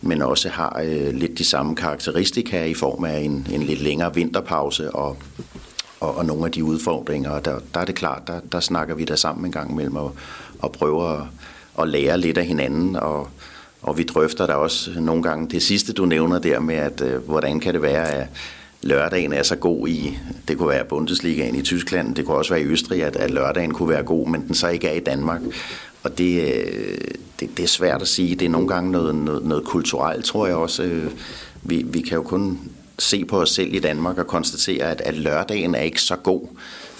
men 0.00 0.22
også 0.22 0.48
har 0.48 0.82
øh, 0.84 1.14
lidt 1.14 1.38
de 1.38 1.44
samme 1.44 1.76
karakteristika 1.76 2.64
i 2.64 2.74
form 2.74 3.04
af 3.04 3.18
en, 3.18 3.46
en 3.52 3.62
lidt 3.62 3.80
længere 3.80 4.14
vinterpause 4.14 4.90
og, 4.90 5.16
og, 6.00 6.16
og 6.16 6.24
nogle 6.24 6.44
af 6.44 6.52
de 6.52 6.64
udfordringer. 6.64 7.30
Og 7.30 7.44
der, 7.44 7.58
der 7.74 7.80
er 7.80 7.84
det 7.84 7.94
klart, 7.94 8.22
der, 8.26 8.40
der 8.52 8.60
snakker 8.60 8.94
vi 8.94 9.04
der 9.04 9.16
sammen 9.16 9.46
en 9.46 9.52
gang 9.52 9.70
imellem 9.70 9.96
og, 9.96 10.14
og 10.58 10.72
prøver 10.72 11.04
at, 11.04 11.26
at 11.80 11.88
lære 11.88 12.18
lidt 12.18 12.38
af 12.38 12.46
hinanden. 12.46 12.96
Og, 12.96 13.28
og 13.82 13.98
vi 13.98 14.02
drøfter 14.02 14.46
der 14.46 14.54
også 14.54 14.90
nogle 15.00 15.22
gange 15.22 15.48
det 15.48 15.62
sidste, 15.62 15.92
du 15.92 16.04
nævner 16.04 16.38
der 16.38 16.60
med, 16.60 16.74
at 16.74 17.00
øh, 17.00 17.16
hvordan 17.16 17.60
kan 17.60 17.74
det 17.74 17.82
være, 17.82 18.10
at 18.10 18.26
lørdagen 18.82 19.32
er 19.32 19.42
så 19.42 19.56
god 19.56 19.88
i, 19.88 20.18
det 20.48 20.58
kunne 20.58 20.68
være 20.68 20.84
Bundesligaen 20.84 21.54
i 21.54 21.62
Tyskland, 21.62 22.14
det 22.14 22.26
kunne 22.26 22.36
også 22.36 22.54
være 22.54 22.62
i 22.62 22.66
Østrig, 22.66 23.04
at, 23.04 23.16
at 23.16 23.30
lørdagen 23.30 23.74
kunne 23.74 23.88
være 23.88 24.02
god, 24.02 24.28
men 24.28 24.46
den 24.46 24.54
så 24.54 24.68
ikke 24.68 24.88
er 24.88 24.92
i 24.92 25.00
Danmark. 25.00 25.40
Og 26.02 26.18
det, 26.18 26.54
øh, 26.54 26.98
det, 27.40 27.56
det 27.56 27.62
er 27.62 27.68
svært 27.68 28.02
at 28.02 28.08
sige. 28.08 28.34
Det 28.34 28.46
er 28.46 28.50
nogle 28.50 28.68
gange 28.68 28.90
noget, 28.90 29.14
noget, 29.14 29.44
noget 29.44 29.64
kulturelt, 29.64 30.24
tror 30.24 30.46
jeg 30.46 30.56
også. 30.56 30.82
Øh, 30.82 31.10
vi, 31.62 31.82
vi 31.86 32.00
kan 32.00 32.16
jo 32.16 32.22
kun 32.22 32.58
se 32.98 33.24
på 33.24 33.40
os 33.40 33.50
selv 33.50 33.74
i 33.74 33.78
Danmark 33.78 34.18
og 34.18 34.26
konstatere, 34.26 34.90
at, 34.90 35.00
at 35.00 35.14
lørdagen 35.14 35.74
er 35.74 35.80
ikke 35.80 36.02
så 36.02 36.16
god 36.16 36.46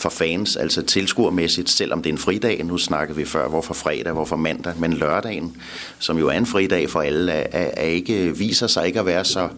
for 0.03 0.09
fans, 0.09 0.57
altså 0.57 0.83
tilskuermæssigt, 0.83 1.71
selvom 1.71 2.03
det 2.03 2.11
er 2.11 2.15
en 2.15 2.19
fridag. 2.19 2.65
Nu 2.65 2.79
snakkede 2.79 3.17
vi 3.17 3.25
før, 3.25 3.49
hvorfor 3.49 3.75
fredag, 3.75 4.13
hvorfor 4.13 4.37
mandag, 4.37 4.73
men 4.79 4.93
lørdagen, 4.93 5.57
som 5.99 6.19
jo 6.19 6.29
er 6.29 6.33
en 6.33 6.47
fridag 6.47 6.91
for 6.91 7.01
alle, 7.01 7.33
er, 7.33 7.71
er 7.77 7.87
ikke, 7.87 8.39
viser 8.39 8.67
sig 8.67 8.87
ikke 8.87 9.01
at 9.01 9.07
være 9.07 9.25
så, 9.25 9.49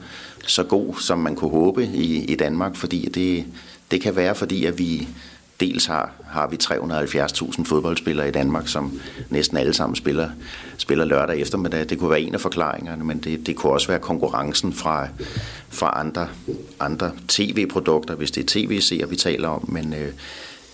så 0.47 0.63
god, 0.63 0.95
som 1.01 1.19
man 1.19 1.37
kunne 1.37 1.51
håbe 1.51 1.85
i, 1.85 2.25
i 2.25 2.35
Danmark, 2.35 2.77
fordi 2.77 3.09
det, 3.15 3.45
det 3.91 4.01
kan 4.01 4.17
være, 4.17 4.35
fordi 4.35 4.65
at 4.65 4.79
vi 4.79 5.09
dels 5.61 5.87
har, 5.87 6.13
har 6.31 6.47
vi 6.47 6.57
370.000 6.63 7.65
fodboldspillere 7.65 8.29
i 8.29 8.33
Danmark, 8.33 8.69
som 8.69 9.01
næsten 9.31 9.57
alle 9.57 9.73
sammen 9.73 9.97
spiller, 9.97 10.29
spiller 10.79 11.05
lørdag 11.05 11.41
eftermiddag. 11.41 11.89
Det 11.89 11.99
kunne 11.99 12.11
være 12.11 12.21
en 12.21 12.35
af 12.35 12.41
forklaringerne, 12.41 13.05
men 13.05 13.19
det, 13.19 13.47
det 13.47 13.57
kunne 13.57 13.73
også 13.73 13.89
være 13.89 13.99
konkurrencen 13.99 14.73
fra, 14.73 15.09
fra 15.69 16.01
andre, 16.01 16.29
andre 16.81 17.11
tv-produkter, 17.29 18.15
hvis 18.15 18.31
det 18.31 18.41
er 18.41 18.47
tv-serier, 18.47 19.07
vi 19.07 19.17
taler 19.17 19.49
om. 19.49 19.65
Men, 19.69 19.95
øh, 19.95 20.13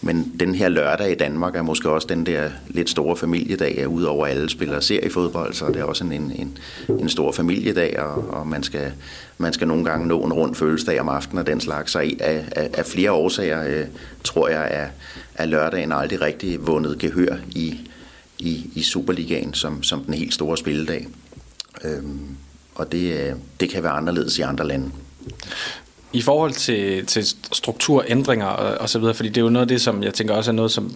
men 0.02 0.32
den 0.40 0.54
her 0.54 0.68
lørdag 0.68 1.12
i 1.12 1.14
Danmark 1.14 1.56
er 1.56 1.62
måske 1.62 1.90
også 1.90 2.06
den 2.08 2.26
der 2.26 2.50
lidt 2.68 2.90
store 2.90 3.16
familiedag, 3.16 3.78
at 3.78 3.86
udover 3.86 4.26
alle 4.26 4.48
spiller 4.48 4.80
seriefodbold, 4.80 5.54
så 5.54 5.64
er 5.64 5.72
det 5.72 5.82
også 5.82 6.04
en, 6.04 6.12
en, 6.12 6.58
en 6.88 7.08
stor 7.08 7.32
familiedag, 7.32 8.00
og, 8.00 8.28
og 8.28 8.46
man, 8.46 8.62
skal, 8.62 8.92
man 9.38 9.52
skal 9.52 9.68
nogle 9.68 9.84
gange 9.84 10.06
nå 10.06 10.24
en 10.24 10.32
rund 10.32 10.54
fødselsdag 10.54 11.00
om 11.00 11.08
aftenen 11.08 11.38
og 11.38 11.46
den 11.46 11.60
slags. 11.60 11.92
Så 11.92 11.98
af, 11.98 12.44
af, 12.52 12.70
af 12.74 12.86
flere 12.86 13.12
årsager 13.12 13.64
øh, 13.66 13.86
tror 14.24 14.48
jeg, 14.48 14.64
at, 14.64 14.88
er 15.34 15.46
lørdagen 15.46 15.92
aldrig 15.92 16.20
rigtig 16.20 16.66
vundet 16.66 16.98
gehør 16.98 17.36
i, 17.50 17.89
i, 18.40 18.70
i 18.74 18.82
Superligaen 18.82 19.54
som, 19.54 19.82
som 19.82 20.04
den 20.04 20.14
helt 20.14 20.34
store 20.34 20.56
spilledag. 20.56 21.06
Øhm, 21.84 22.36
og 22.74 22.92
det, 22.92 23.12
øh, 23.12 23.32
det 23.60 23.70
kan 23.70 23.82
være 23.82 23.92
anderledes 23.92 24.38
i 24.38 24.40
andre 24.40 24.68
lande. 24.68 24.90
I 26.12 26.22
forhold 26.22 26.52
til, 26.52 27.06
til 27.06 27.26
strukturændringer 27.52 28.46
og, 28.46 28.78
og 28.78 28.88
så 28.88 28.98
videre, 28.98 29.14
fordi 29.14 29.28
det 29.28 29.36
er 29.36 29.44
jo 29.44 29.50
noget 29.50 29.64
af 29.64 29.68
det, 29.68 29.80
som 29.80 30.02
jeg 30.02 30.14
tænker 30.14 30.34
også 30.34 30.50
er 30.50 30.54
noget, 30.54 30.70
som 30.70 30.94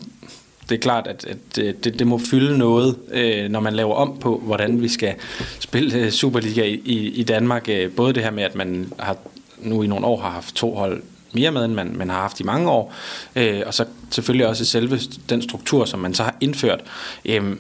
det 0.69 0.75
er 0.75 0.79
klart, 0.79 1.07
at, 1.07 1.25
at 1.25 1.57
det, 1.57 1.99
det 1.99 2.07
må 2.07 2.19
fylde 2.19 2.59
noget, 2.59 2.97
øh, 3.13 3.51
når 3.51 3.61
man 3.61 3.75
laver 3.75 3.95
om 3.95 4.19
på, 4.19 4.43
hvordan 4.45 4.83
vi 4.83 4.89
skal 4.89 5.15
spille 5.61 5.99
øh, 5.99 6.11
Superliga 6.11 6.65
i, 6.65 7.13
i, 7.15 7.23
Danmark. 7.23 7.69
Øh, 7.69 7.91
både 7.91 8.13
det 8.13 8.23
her 8.23 8.31
med, 8.31 8.43
at 8.43 8.55
man 8.55 8.93
har 8.99 9.17
nu 9.59 9.83
i 9.83 9.87
nogle 9.87 10.07
år 10.07 10.21
har 10.21 10.31
haft 10.31 10.55
to 10.55 10.75
hold 10.75 11.03
mere 11.35 11.51
med, 11.51 11.65
end 11.65 11.75
man, 11.75 11.95
man 11.97 12.11
har 12.11 12.21
haft 12.21 12.41
i 12.41 12.43
mange 12.43 12.71
år, 12.71 12.95
øh, 13.37 13.63
og 13.67 13.75
så 13.75 13.85
selvfølgelig 14.11 14.47
også 14.47 14.65
selve 14.65 15.01
den 15.29 15.43
struktur, 15.43 15.85
som 15.85 16.01
man 16.01 16.15
så 16.15 16.23
har 16.23 16.35
indført. 16.41 16.81
Øh, 17.25 17.57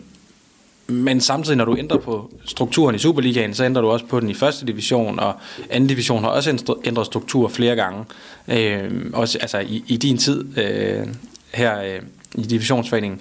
men 0.87 1.21
samtidig, 1.21 1.57
når 1.57 1.65
du 1.65 1.77
ændrer 1.77 1.99
på 1.99 2.31
strukturen 2.45 2.95
i 2.95 2.99
Superligaen, 2.99 3.55
så 3.55 3.65
ændrer 3.65 3.83
du 3.83 3.89
også 3.89 4.07
på 4.07 4.21
den 4.21 4.31
i 4.31 4.35
første 4.35 4.67
division, 4.67 5.19
og 5.19 5.35
anden 5.71 5.89
division 5.89 6.23
har 6.23 6.31
også 6.31 6.75
ændret 6.85 7.07
struktur 7.07 7.49
flere 7.49 7.77
gange. 7.77 8.05
Øh, 8.49 8.91
også 9.13 9.39
altså 9.41 9.59
i, 9.59 9.85
i 9.87 9.97
din 9.97 10.19
tid 10.19 10.59
øh, 10.59 11.07
her 11.55 11.83
øh, 11.83 12.01
i 12.35 12.43
divisionsforeningen. 12.43 13.21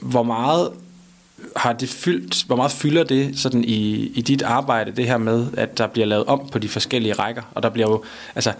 Hvor 0.00 0.22
meget 0.22 0.70
har 1.56 1.72
det 1.72 1.88
fyldt, 1.88 2.44
hvor 2.46 2.56
meget 2.56 2.72
fylder 2.72 3.04
det 3.04 3.38
sådan 3.38 3.64
i, 3.64 4.06
i 4.14 4.22
dit 4.22 4.42
arbejde, 4.42 4.90
det 4.90 5.06
her 5.06 5.18
med, 5.18 5.46
at 5.56 5.78
der 5.78 5.86
bliver 5.86 6.06
lavet 6.06 6.24
om 6.24 6.48
på 6.52 6.58
de 6.58 6.68
forskellige 6.68 7.14
rækker, 7.14 7.42
og 7.54 7.62
der 7.62 7.68
bliver 7.68 7.88
jo, 7.88 8.02
altså 8.34 8.52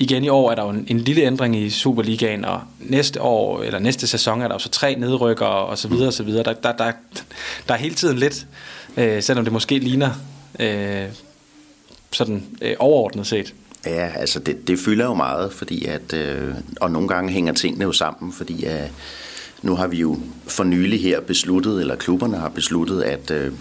igen 0.00 0.24
i 0.24 0.28
år 0.28 0.50
er 0.50 0.54
der 0.54 0.62
jo 0.62 0.70
en, 0.70 0.86
en 0.88 0.98
lille 0.98 1.22
ændring 1.22 1.56
i 1.56 1.70
Superligaen, 1.70 2.44
og 2.44 2.60
næste 2.80 3.22
år, 3.22 3.62
eller 3.62 3.78
næste 3.78 4.06
sæson, 4.06 4.42
er 4.42 4.48
der 4.48 4.54
jo 4.54 4.58
så 4.58 4.68
tre 4.68 4.94
nedrykker 4.94 5.46
og 5.46 5.78
så 5.78 5.88
videre 5.88 6.06
og 6.06 6.12
så 6.12 6.22
videre. 6.22 6.42
Der, 6.42 6.52
der, 6.52 6.72
der, 6.72 6.92
der 7.68 7.74
er 7.74 7.78
hele 7.78 7.94
tiden 7.94 8.18
lidt, 8.18 8.46
øh, 8.96 9.22
selvom 9.22 9.44
det 9.44 9.52
måske 9.52 9.78
ligner 9.78 10.10
øh, 10.60 11.04
sådan 12.12 12.44
øh, 12.62 12.76
overordnet 12.78 13.26
set. 13.26 13.54
Ja, 13.86 14.10
altså 14.16 14.38
det, 14.38 14.68
det 14.68 14.78
fylder 14.78 15.04
jo 15.04 15.14
meget, 15.14 15.52
fordi 15.52 15.84
at, 15.84 16.12
øh, 16.12 16.54
og 16.80 16.90
nogle 16.90 17.08
gange 17.08 17.32
hænger 17.32 17.52
tingene 17.52 17.84
jo 17.84 17.92
sammen, 17.92 18.32
fordi 18.32 18.64
at, 18.64 18.82
øh, 18.82 18.88
nu 19.62 19.74
har 19.74 19.86
vi 19.86 19.96
jo 19.96 20.18
for 20.46 20.64
nylig 20.64 21.02
her 21.02 21.20
besluttet, 21.20 21.80
eller 21.80 21.96
klubberne 21.96 22.36
har 22.36 22.48
besluttet, 22.48 23.02
at, 23.02 23.30
øh, 23.30 23.52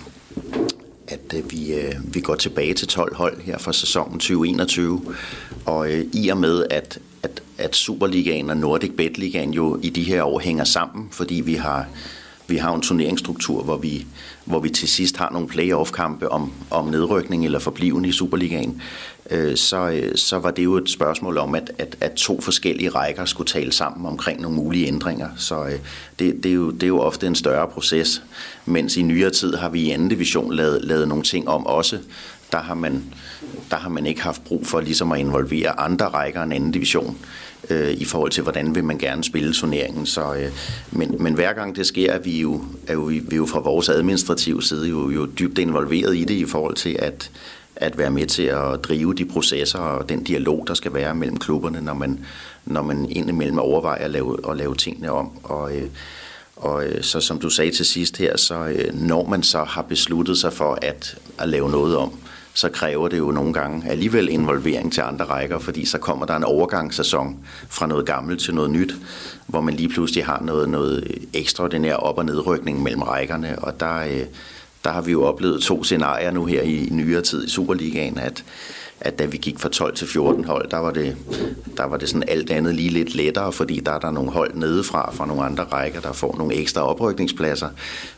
at 1.10 1.34
øh, 1.36 1.52
vi, 1.52 1.74
øh, 1.74 1.94
vi 2.04 2.22
går 2.22 2.36
tilbage 2.36 2.74
til 2.74 2.88
12 2.88 3.16
hold 3.16 3.42
her 3.42 3.58
for 3.58 3.72
sæsonen 3.72 4.20
2021. 4.20 5.16
Og 5.66 5.92
øh, 5.92 6.06
i 6.14 6.30
og 6.30 6.38
med, 6.38 6.66
at, 6.70 7.00
at, 7.24 7.42
at 7.58 7.76
Superligaen 7.76 8.50
og 8.50 8.58
Nordic 8.58 8.92
Bet 8.98 9.18
Ligaen 9.18 9.54
jo 9.54 9.80
i 9.84 9.90
de 9.90 10.04
her 10.04 10.24
år 10.24 10.40
hænger 10.40 10.64
sammen, 10.64 11.08
fordi 11.12 11.36
vi 11.36 11.54
har, 11.54 11.88
vi 12.48 12.58
har 12.58 12.74
en 12.74 12.82
turneringsstruktur, 12.82 13.64
hvor 13.64 13.78
vi, 13.78 14.06
hvor 14.46 14.60
vi 14.60 14.70
til 14.70 14.88
sidst 14.88 15.18
har 15.18 15.30
nogle 15.32 15.48
playoff-kampe 15.48 16.32
om, 16.32 16.52
om 16.70 16.88
nedrykning 16.88 17.46
eller 17.46 17.60
forbliven 17.60 18.06
i 18.06 18.12
Superligaen, 18.12 18.82
øh, 19.32 19.58
så, 19.58 19.90
øh, 19.90 20.16
så 20.16 20.40
var 20.40 20.52
det 20.52 20.64
jo 20.64 20.78
et 20.78 20.90
spørgsmål 20.90 21.38
om, 21.38 21.56
at, 21.56 21.72
at, 21.78 21.96
at 22.02 22.12
to 22.12 22.42
forskellige 22.42 22.90
rækker 22.90 23.26
skulle 23.26 23.48
tale 23.48 23.72
sammen 23.72 24.06
omkring 24.06 24.42
nogle 24.42 24.58
mulige 24.58 24.88
ændringer. 24.88 25.30
Så 25.38 25.66
øh, 25.66 25.80
det, 26.20 26.44
det, 26.44 26.52
er 26.52 26.56
jo, 26.56 26.72
det 26.72 26.84
er 26.84 26.88
jo 26.88 27.00
ofte 27.00 27.28
en 27.28 27.36
større 27.36 27.68
proces, 27.68 28.24
mens 28.66 28.98
i 28.98 29.02
nyere 29.02 29.30
tid 29.30 29.56
har 29.56 29.70
vi 29.70 29.82
i 29.82 29.92
anden 29.92 30.10
division 30.10 30.54
lavet, 30.54 30.84
lavet 30.84 31.08
nogle 31.08 31.24
ting 31.24 31.50
om 31.50 31.66
også. 31.66 31.98
Der 32.52 32.60
har 32.60 32.74
man, 32.74 33.04
der 33.72 33.78
har 33.78 33.90
man 33.90 34.06
ikke 34.06 34.22
haft 34.22 34.44
brug 34.44 34.68
for 34.68 34.82
ligesom 34.82 35.12
at 35.12 35.20
involvere 35.20 35.80
andre 35.80 36.06
rækker 36.06 36.44
end 36.44 36.54
anden 36.54 36.72
division 36.72 37.18
øh, 37.70 37.92
i 37.92 38.06
forhold 38.06 38.32
til, 38.32 38.44
hvordan 38.44 38.76
vil 38.76 38.84
man 38.84 38.98
gerne 38.98 39.24
spille 39.24 39.54
turneringen. 39.54 40.06
Så, 40.06 40.34
øh, 40.34 40.52
men, 40.92 41.16
men 41.20 41.34
hver 41.34 41.54
gang 41.54 41.76
det 41.76 41.88
sker, 41.88 42.12
er 42.12 42.20
vi 42.20 42.42
jo, 42.42 42.62
er 42.88 42.94
jo, 42.94 43.02
vi 43.02 43.22
er 43.32 43.36
jo 43.36 43.46
fra 43.46 43.60
vores 43.60 43.90
administrative 43.90 44.64
side 44.64 44.90
jo, 44.90 45.10
jo 45.10 45.26
dybt 45.26 45.58
involveret 45.58 46.18
i 46.18 46.24
det 46.24 46.36
i 46.36 46.46
forhold 46.46 46.76
til 46.76 46.96
at, 47.00 47.32
at 47.80 47.98
være 47.98 48.12
med 48.12 48.26
til 48.26 48.44
at 48.44 48.84
drive 48.84 49.14
de 49.14 49.26
processer 49.26 49.80
og 49.80 50.10
den 50.10 50.24
dialog, 50.24 50.64
der 50.68 50.74
skal 50.74 50.94
være 50.94 51.16
mellem 51.16 51.38
klubberne, 51.38 51.82
når 51.82 51.94
man, 51.94 52.20
når 52.66 52.82
man 52.82 53.10
indimellem 53.10 53.60
overvejer 53.60 54.06
at 54.06 54.12
lave, 54.12 54.38
at 54.50 54.58
lave 54.58 54.76
tingene 54.76 55.12
om. 55.12 55.32
Og, 55.44 55.76
øh, 55.76 55.88
og 56.56 56.86
øh, 56.86 57.04
så 57.04 57.20
som 57.20 57.40
du 57.40 57.50
sagde 57.50 57.72
til 57.72 57.86
sidst 57.86 58.18
her, 58.18 58.38
så 58.38 58.68
øh, 58.68 58.94
når 58.94 59.28
man 59.28 59.44
så 59.44 59.64
har 59.64 59.82
besluttet 59.82 60.38
sig 60.38 60.54
for 60.54 60.78
at, 60.82 61.18
at 61.38 61.50
lave 61.50 61.70
noget 61.70 61.98
om, 61.98 62.12
så 62.54 62.70
kræver 62.70 63.08
det 63.08 63.18
jo 63.18 63.32
nogle 63.32 63.54
gange 63.54 63.90
alligevel 63.90 64.30
involvering 64.30 64.94
til 64.94 65.02
andre 65.02 65.26
rækker, 65.26 65.60
fordi 65.60 65.86
så 65.86 65.98
kommer 65.98 66.26
der 66.26 66.36
en 66.36 66.44
overgangssæson 66.44 67.38
fra 67.70 67.88
noget 67.88 68.06
gammelt 68.06 68.42
til 68.42 68.56
noget 68.56 68.72
nyt, 68.72 68.96
hvor 69.48 69.62
man 69.62 69.74
lige 69.74 69.90
pludselig 69.90 70.26
har 70.26 70.42
noget, 70.42 70.70
noget 70.70 71.18
ekstraordinær 71.34 71.96
op- 71.96 72.18
og 72.18 72.26
nedrykning 72.26 72.84
mellem 72.84 73.02
rækkerne, 73.02 73.60
og 73.60 73.80
der, 73.80 73.98
øh, 74.00 74.26
der 74.84 74.90
har 74.90 75.02
vi 75.02 75.12
jo 75.12 75.24
oplevet 75.24 75.62
to 75.62 75.84
scenarier 75.84 76.32
nu 76.32 76.46
her 76.46 76.62
i 76.62 76.88
nyere 76.92 77.22
tid 77.22 77.46
i 77.46 77.50
Superligaen, 77.50 78.18
at, 78.18 78.44
at 79.02 79.20
da 79.20 79.26
vi 79.26 79.38
gik 79.38 79.60
fra 79.60 79.70
12 79.70 79.96
til 79.96 80.08
14 80.08 80.44
hold, 80.44 80.70
der 80.70 80.78
var, 80.78 80.92
det, 80.92 81.18
der 81.78 81.84
var 81.84 81.98
det 81.98 82.10
sådan 82.10 82.30
alt 82.30 82.52
andet 82.52 82.76
lige 82.76 82.90
lidt 82.90 83.16
lettere, 83.16 83.52
fordi 83.52 83.80
der 83.80 83.92
er 83.92 84.00
der 84.00 84.12
nogle 84.12 84.32
hold 84.32 84.54
nedefra 84.54 85.12
fra 85.14 85.26
nogle 85.26 85.44
andre 85.44 85.64
rækker, 85.64 86.02
der 86.02 86.14
får 86.14 86.36
nogle 86.38 86.56
ekstra 86.56 86.82
oprykningspladser, 86.82 87.70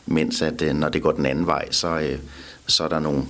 mens 0.06 0.42
at 0.42 0.62
øh, 0.62 0.74
når 0.74 0.88
det 0.88 1.02
går 1.02 1.12
den 1.12 1.26
anden 1.26 1.46
vej, 1.46 1.70
så, 1.70 1.88
øh, 1.98 2.18
så 2.66 2.84
er 2.84 2.88
der 2.88 2.98
nogle, 2.98 3.22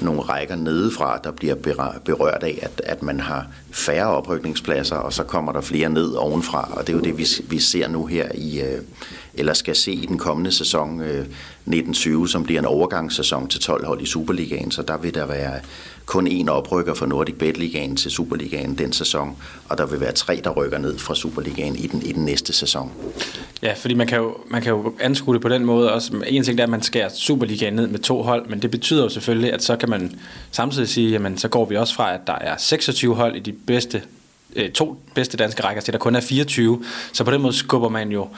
nogle 0.00 0.20
rækker 0.20 0.56
nedefra, 0.56 1.20
der 1.24 1.30
bliver 1.30 1.54
berørt 2.04 2.42
af, 2.42 2.58
at, 2.62 2.80
at 2.84 3.02
man 3.02 3.20
har 3.20 3.46
færre 3.70 4.06
oprykningspladser, 4.06 4.96
og 4.96 5.12
så 5.12 5.22
kommer 5.22 5.52
der 5.52 5.60
flere 5.60 5.88
ned 5.88 6.12
ovenfra, 6.12 6.68
og 6.72 6.86
det 6.86 6.92
er 6.92 6.96
jo 6.96 7.02
det, 7.04 7.18
vi, 7.18 7.26
vi 7.48 7.58
ser 7.58 7.88
nu 7.88 8.06
her 8.06 8.28
i, 8.34 8.60
øh, 8.60 8.82
eller 9.34 9.52
skal 9.52 9.76
se 9.76 9.92
i 9.92 10.06
den 10.06 10.18
kommende 10.18 10.52
sæson 10.52 11.00
øh, 11.00 11.26
1920, 11.66 12.28
som 12.28 12.44
bliver 12.44 12.60
en 12.60 12.66
overgangssæson 12.66 13.48
til 13.48 13.60
12 13.60 13.86
hold 13.86 14.00
i 14.00 14.06
Superligaen, 14.06 14.70
så 14.70 14.82
der 14.82 14.96
vil 14.96 15.14
der 15.14 15.26
være 15.26 15.60
kun 16.06 16.26
én 16.26 16.48
oprykker 16.48 16.94
fra 16.94 17.06
Nordic 17.06 17.34
Bet 17.34 17.56
Ligaen 17.56 17.96
til 17.96 18.10
Superligaen 18.10 18.78
den 18.78 18.92
sæson, 18.92 19.36
og 19.68 19.78
der 19.78 19.86
vil 19.86 20.00
være 20.00 20.12
tre, 20.12 20.40
der 20.44 20.50
rykker 20.50 20.78
ned 20.78 20.98
fra 20.98 21.14
Superligaen 21.14 21.76
i 21.76 21.86
den, 21.86 22.02
i 22.02 22.12
den 22.12 22.24
næste 22.24 22.52
sæson. 22.52 22.92
Ja, 23.62 23.72
fordi 23.76 23.94
man 23.94 24.06
kan, 24.06 24.18
jo, 24.18 24.36
man 24.50 24.62
kan 24.62 24.72
jo 24.72 24.94
anskue 25.00 25.34
det 25.34 25.42
på 25.42 25.48
den 25.48 25.64
måde 25.64 25.92
også. 25.92 26.12
En 26.26 26.44
ting 26.44 26.60
er, 26.60 26.62
at 26.62 26.70
man 26.70 26.82
skærer 26.82 27.08
Superligaen 27.08 27.74
ned 27.74 27.86
med 27.86 27.98
to 27.98 28.22
hold, 28.22 28.46
men 28.48 28.62
det 28.62 28.70
betyder 28.70 29.02
jo 29.02 29.08
selvfølgelig, 29.08 29.52
at 29.52 29.62
så 29.62 29.76
kan 29.76 29.90
man 29.90 30.20
samtidig 30.50 30.88
sige, 30.88 31.10
jamen 31.10 31.38
så 31.38 31.48
går 31.48 31.64
vi 31.64 31.76
også 31.76 31.94
fra, 31.94 32.14
at 32.14 32.20
der 32.26 32.38
er 32.40 32.56
26 32.56 33.14
hold 33.14 33.36
i 33.36 33.40
de 33.40 33.52
bedste 33.52 34.02
øh, 34.56 34.70
to 34.70 34.96
bedste 35.14 35.36
danske 35.36 35.64
rækker 35.64 35.82
til 35.82 35.92
der 35.92 35.98
kun 35.98 36.16
er 36.16 36.20
24. 36.20 36.84
Så 37.12 37.24
på 37.24 37.30
den 37.30 37.42
måde 37.42 37.52
skubber 37.52 37.88
man 37.88 38.12
jo, 38.12 38.28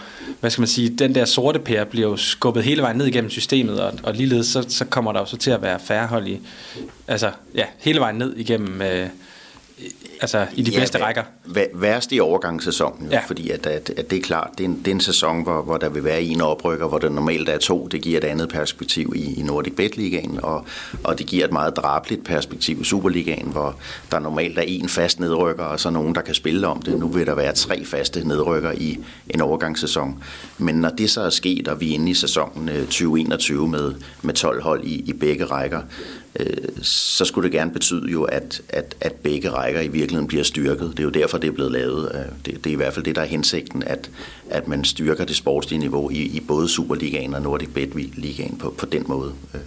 hvad 0.41 0.51
skal 0.51 0.61
man 0.61 0.69
sige, 0.69 0.89
den 0.89 1.15
der 1.15 1.25
sorte 1.25 1.59
pære 1.59 1.87
bliver 1.87 2.09
jo 2.09 2.17
skubbet 2.17 2.65
hele 2.65 2.83
vejen 2.83 2.97
ned 2.97 3.07
igennem 3.07 3.31
systemet, 3.31 3.81
og, 3.81 3.93
og 4.03 4.15
ligeledes 4.15 4.47
så, 4.47 4.65
så 4.69 4.85
kommer 4.85 5.13
der 5.13 5.21
jo 5.21 5.27
så 5.27 5.37
til 5.37 5.51
at 5.51 5.63
være 5.63 5.81
færre 5.81 6.07
hold 6.07 6.27
i, 6.27 6.41
altså 7.09 7.31
ja, 7.55 7.65
hele 7.79 8.01
vejen 8.01 8.17
ned 8.17 8.37
igennem 8.37 8.83
øh, 8.83 9.09
altså 10.21 10.47
i 10.55 10.63
de 10.63 10.71
ja, 10.71 10.79
bedste 10.79 11.05
rækker. 11.05 11.23
Værst 11.75 12.13
i 12.13 12.21
overgangssæsonen, 12.21 13.07
jo, 13.07 13.11
ja. 13.13 13.23
fordi 13.27 13.51
at, 13.51 13.67
at, 13.67 13.91
at 13.97 14.11
det 14.11 14.19
er 14.19 14.23
klart, 14.23 14.51
det 14.59 14.65
er 14.65 14.69
en, 14.69 14.79
det 14.79 14.89
er 14.89 14.95
en 14.95 15.01
sæson, 15.01 15.43
hvor, 15.43 15.63
hvor 15.63 15.77
der 15.77 15.89
vil 15.89 16.05
være 16.05 16.23
en 16.23 16.41
oprykker, 16.41 16.89
hvor 16.89 16.99
der 16.99 17.09
normalt 17.09 17.49
er 17.49 17.59
to. 17.59 17.87
Det 17.87 18.03
giver 18.03 18.19
et 18.19 18.25
andet 18.25 18.49
perspektiv 18.49 19.13
i, 19.17 19.41
i 19.41 19.43
Nordic 19.43 19.77
Bet 19.77 19.97
Ligaen, 19.97 20.41
og, 20.43 20.67
og 21.05 21.19
det 21.19 21.27
giver 21.27 21.45
et 21.45 21.53
meget 21.53 21.77
drabligt 21.77 22.25
perspektiv 22.25 22.81
i 22.81 22.85
Superligaen, 22.85 23.49
hvor 23.49 23.77
der 24.11 24.19
normalt 24.19 24.59
er 24.59 24.63
en 24.63 24.89
fast 24.89 25.21
nedrykker, 25.21 25.65
og 25.65 25.81
så 25.81 25.91
nogen, 25.91 26.15
der 26.15 26.21
kan 26.21 26.35
spille 26.35 26.67
om 26.67 26.83
det. 26.83 26.99
Nu 26.99 27.09
vil 27.09 27.27
der 27.27 27.35
være 27.35 27.53
tre 27.53 27.85
faste 27.85 28.29
nedrykker 28.29 28.73
i 28.73 28.99
en 29.31 29.41
overgangssæson. 29.41 30.23
Men 30.59 30.75
når 30.75 30.91
det 30.91 31.11
så 31.11 31.21
er 31.21 31.31
sket, 31.31 31.69
og 31.69 31.81
vi 31.81 31.91
er 31.91 31.95
inde 31.95 32.11
i 32.11 32.15
sæsonen 32.15 32.69
2021 32.69 33.65
øh, 33.65 33.71
med, 33.71 33.95
med 34.23 34.35
12 34.35 34.63
hold 34.63 34.85
i, 34.85 35.05
i 35.07 35.13
begge 35.13 35.45
rækker, 35.45 35.81
Øh, 36.41 36.69
så 36.83 37.25
skulle 37.25 37.45
det 37.45 37.53
gerne 37.53 37.71
betyde 37.71 38.11
jo, 38.11 38.23
at, 38.23 38.63
at, 38.69 38.97
at 39.01 39.13
begge 39.13 39.51
rækker 39.51 39.81
i 39.81 39.89
virkeligheden 39.89 40.27
bliver 40.27 40.45
styrket. 40.45 40.91
Det 40.91 40.99
er 40.99 41.05
jo 41.05 41.11
derfor, 41.11 41.39
det 41.39 41.49
er 41.49 41.53
blevet 41.53 41.73
lavet. 41.73 42.13
Øh, 42.15 42.21
det, 42.47 42.65
det 42.65 42.71
er 42.71 42.75
i 42.75 42.77
hvert 42.77 42.95
fald 42.95 43.05
det, 43.05 43.17
der 43.17 43.23
er 43.23 43.27
hensigten, 43.27 43.83
at, 43.83 44.11
at 44.51 44.69
man 44.69 44.85
styrker 44.85 45.25
det 45.25 45.37
sportslige 45.37 45.79
niveau 45.79 46.11
i, 46.11 46.23
i 46.23 46.41
både 46.41 46.69
Superligaen 46.69 47.35
og 47.35 47.43
Nordic 47.43 47.69
Bet 47.69 47.95
Ligaen 47.95 48.57
på, 48.59 48.71
på 48.79 48.87
den 48.87 49.05
måde. 49.07 49.33
Øh. 49.55 49.61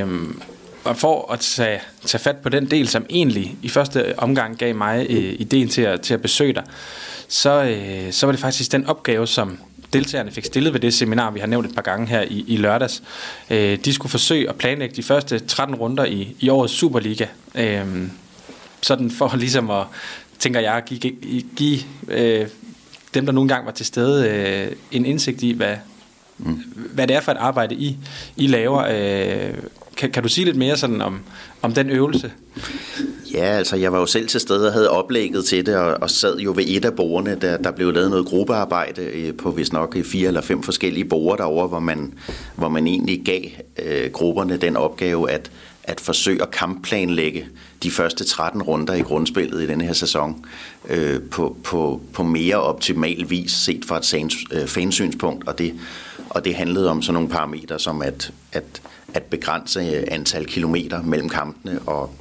Øhm, 0.00 0.40
og 0.84 0.96
for 0.96 1.32
at 1.32 1.40
tage, 1.40 1.80
tage 2.04 2.22
fat 2.22 2.36
på 2.36 2.48
den 2.48 2.70
del, 2.70 2.88
som 2.88 3.06
egentlig 3.10 3.56
i 3.62 3.68
første 3.68 4.18
omgang 4.18 4.58
gav 4.58 4.74
mig 4.74 5.06
øh, 5.10 5.34
ideen 5.38 5.68
til 5.68 5.82
at, 5.82 6.00
til 6.00 6.14
at 6.14 6.22
besøge 6.22 6.52
dig, 6.52 6.64
så, 7.28 7.62
øh, 7.62 8.12
så 8.12 8.26
var 8.26 8.32
det 8.32 8.40
faktisk 8.40 8.72
den 8.72 8.86
opgave, 8.86 9.26
som 9.26 9.58
deltagerne 9.92 10.30
fik 10.30 10.44
stillet 10.44 10.72
ved 10.72 10.80
det 10.80 10.94
seminar, 10.94 11.30
vi 11.30 11.40
har 11.40 11.46
nævnt 11.46 11.66
et 11.66 11.74
par 11.74 11.82
gange 11.82 12.06
her 12.06 12.22
i, 12.22 12.44
i 12.46 12.56
lørdags. 12.56 13.02
Øh, 13.50 13.78
de 13.84 13.92
skulle 13.92 14.10
forsøge 14.10 14.48
at 14.48 14.56
planlægge 14.56 14.96
de 14.96 15.02
første 15.02 15.38
13 15.38 15.76
runder 15.76 16.04
i, 16.04 16.36
i 16.40 16.48
årets 16.48 16.72
Superliga. 16.72 17.26
Øh, 17.54 18.08
sådan 18.82 19.10
for 19.10 19.36
ligesom 19.36 19.70
at, 19.70 19.84
tænker 20.38 20.60
jeg, 20.60 20.82
give, 20.86 21.12
give, 21.56 21.80
øh, 22.08 22.46
dem, 23.14 23.26
der 23.26 23.32
nogle 23.32 23.48
gange 23.48 23.66
var 23.66 23.72
til 23.72 23.86
stede, 23.86 24.28
øh, 24.28 24.76
en 24.90 25.06
indsigt 25.06 25.42
i, 25.42 25.52
hvad, 25.52 25.76
mm. 26.38 26.62
hvad 26.94 27.06
det 27.06 27.16
er 27.16 27.20
for 27.20 27.32
et 27.32 27.38
arbejde, 27.38 27.74
I, 27.74 27.96
I 28.36 28.46
laver. 28.46 28.84
Øh, 28.90 29.54
kan, 29.98 30.10
kan 30.10 30.22
du 30.22 30.28
sige 30.28 30.44
lidt 30.44 30.56
mere 30.56 30.76
sådan 30.76 31.02
om, 31.02 31.20
om 31.62 31.72
den 31.72 31.90
øvelse? 31.90 32.32
Ja, 33.34 33.44
altså 33.44 33.76
jeg 33.76 33.92
var 33.92 33.98
jo 33.98 34.06
selv 34.06 34.28
til 34.28 34.40
stede 34.40 34.66
og 34.66 34.72
havde 34.72 34.90
oplægget 34.90 35.44
til 35.44 35.66
det, 35.66 35.76
og, 35.76 35.98
og 36.00 36.10
sad 36.10 36.38
jo 36.38 36.52
ved 36.56 36.64
et 36.66 36.84
af 36.84 36.96
bordene, 36.96 37.38
der, 37.40 37.56
der 37.56 37.70
blev 37.70 37.92
lavet 37.92 38.10
noget 38.10 38.26
gruppearbejde 38.26 39.02
øh, 39.02 39.34
på 39.34 39.50
hvis 39.50 39.72
nok 39.72 39.96
øh, 39.96 40.04
fire 40.04 40.28
eller 40.28 40.40
fem 40.40 40.62
forskellige 40.62 41.04
borde 41.04 41.38
derovre, 41.38 41.68
hvor 41.68 41.80
man, 41.80 42.14
hvor 42.56 42.68
man 42.68 42.86
egentlig 42.86 43.22
gav 43.24 43.42
øh, 43.84 44.10
grupperne 44.10 44.56
den 44.56 44.76
opgave 44.76 45.30
at, 45.30 45.50
at 45.84 46.00
forsøge 46.00 46.42
at 46.42 46.50
kampplanlægge 46.50 47.46
de 47.82 47.90
første 47.90 48.24
13 48.24 48.62
runder 48.62 48.94
i 48.94 49.00
grundspillet 49.00 49.62
i 49.62 49.66
denne 49.66 49.84
her 49.84 49.92
sæson 49.92 50.44
øh, 50.88 51.20
på, 51.30 51.56
på, 51.64 52.00
på 52.12 52.22
mere 52.22 52.56
optimal 52.56 53.30
vis 53.30 53.52
set 53.52 53.84
fra 53.84 53.98
et 53.98 54.34
øh, 54.52 54.66
fansynspunkt, 54.66 55.48
og 55.48 55.58
det, 55.58 55.74
og 56.30 56.44
det 56.44 56.54
handlede 56.54 56.90
om 56.90 57.02
sådan 57.02 57.14
nogle 57.14 57.28
parametre 57.28 57.78
som 57.78 58.02
at, 58.02 58.32
at, 58.52 58.82
at 59.14 59.22
begrænse 59.22 59.80
øh, 59.80 60.04
antal 60.10 60.46
kilometer 60.46 61.02
mellem 61.02 61.28
kampene 61.28 61.78
og 61.86 62.14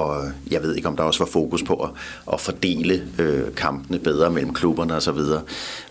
og 0.00 0.24
jeg 0.50 0.62
ved 0.62 0.76
ikke, 0.76 0.88
om 0.88 0.96
der 0.96 1.02
også 1.02 1.18
var 1.18 1.30
fokus 1.30 1.62
på 1.62 1.74
at, 1.74 1.90
at 2.32 2.40
fordele 2.40 3.02
øh, 3.18 3.54
kampene 3.56 3.98
bedre 3.98 4.30
mellem 4.30 4.54
klubberne 4.54 4.94
osv. 4.94 5.18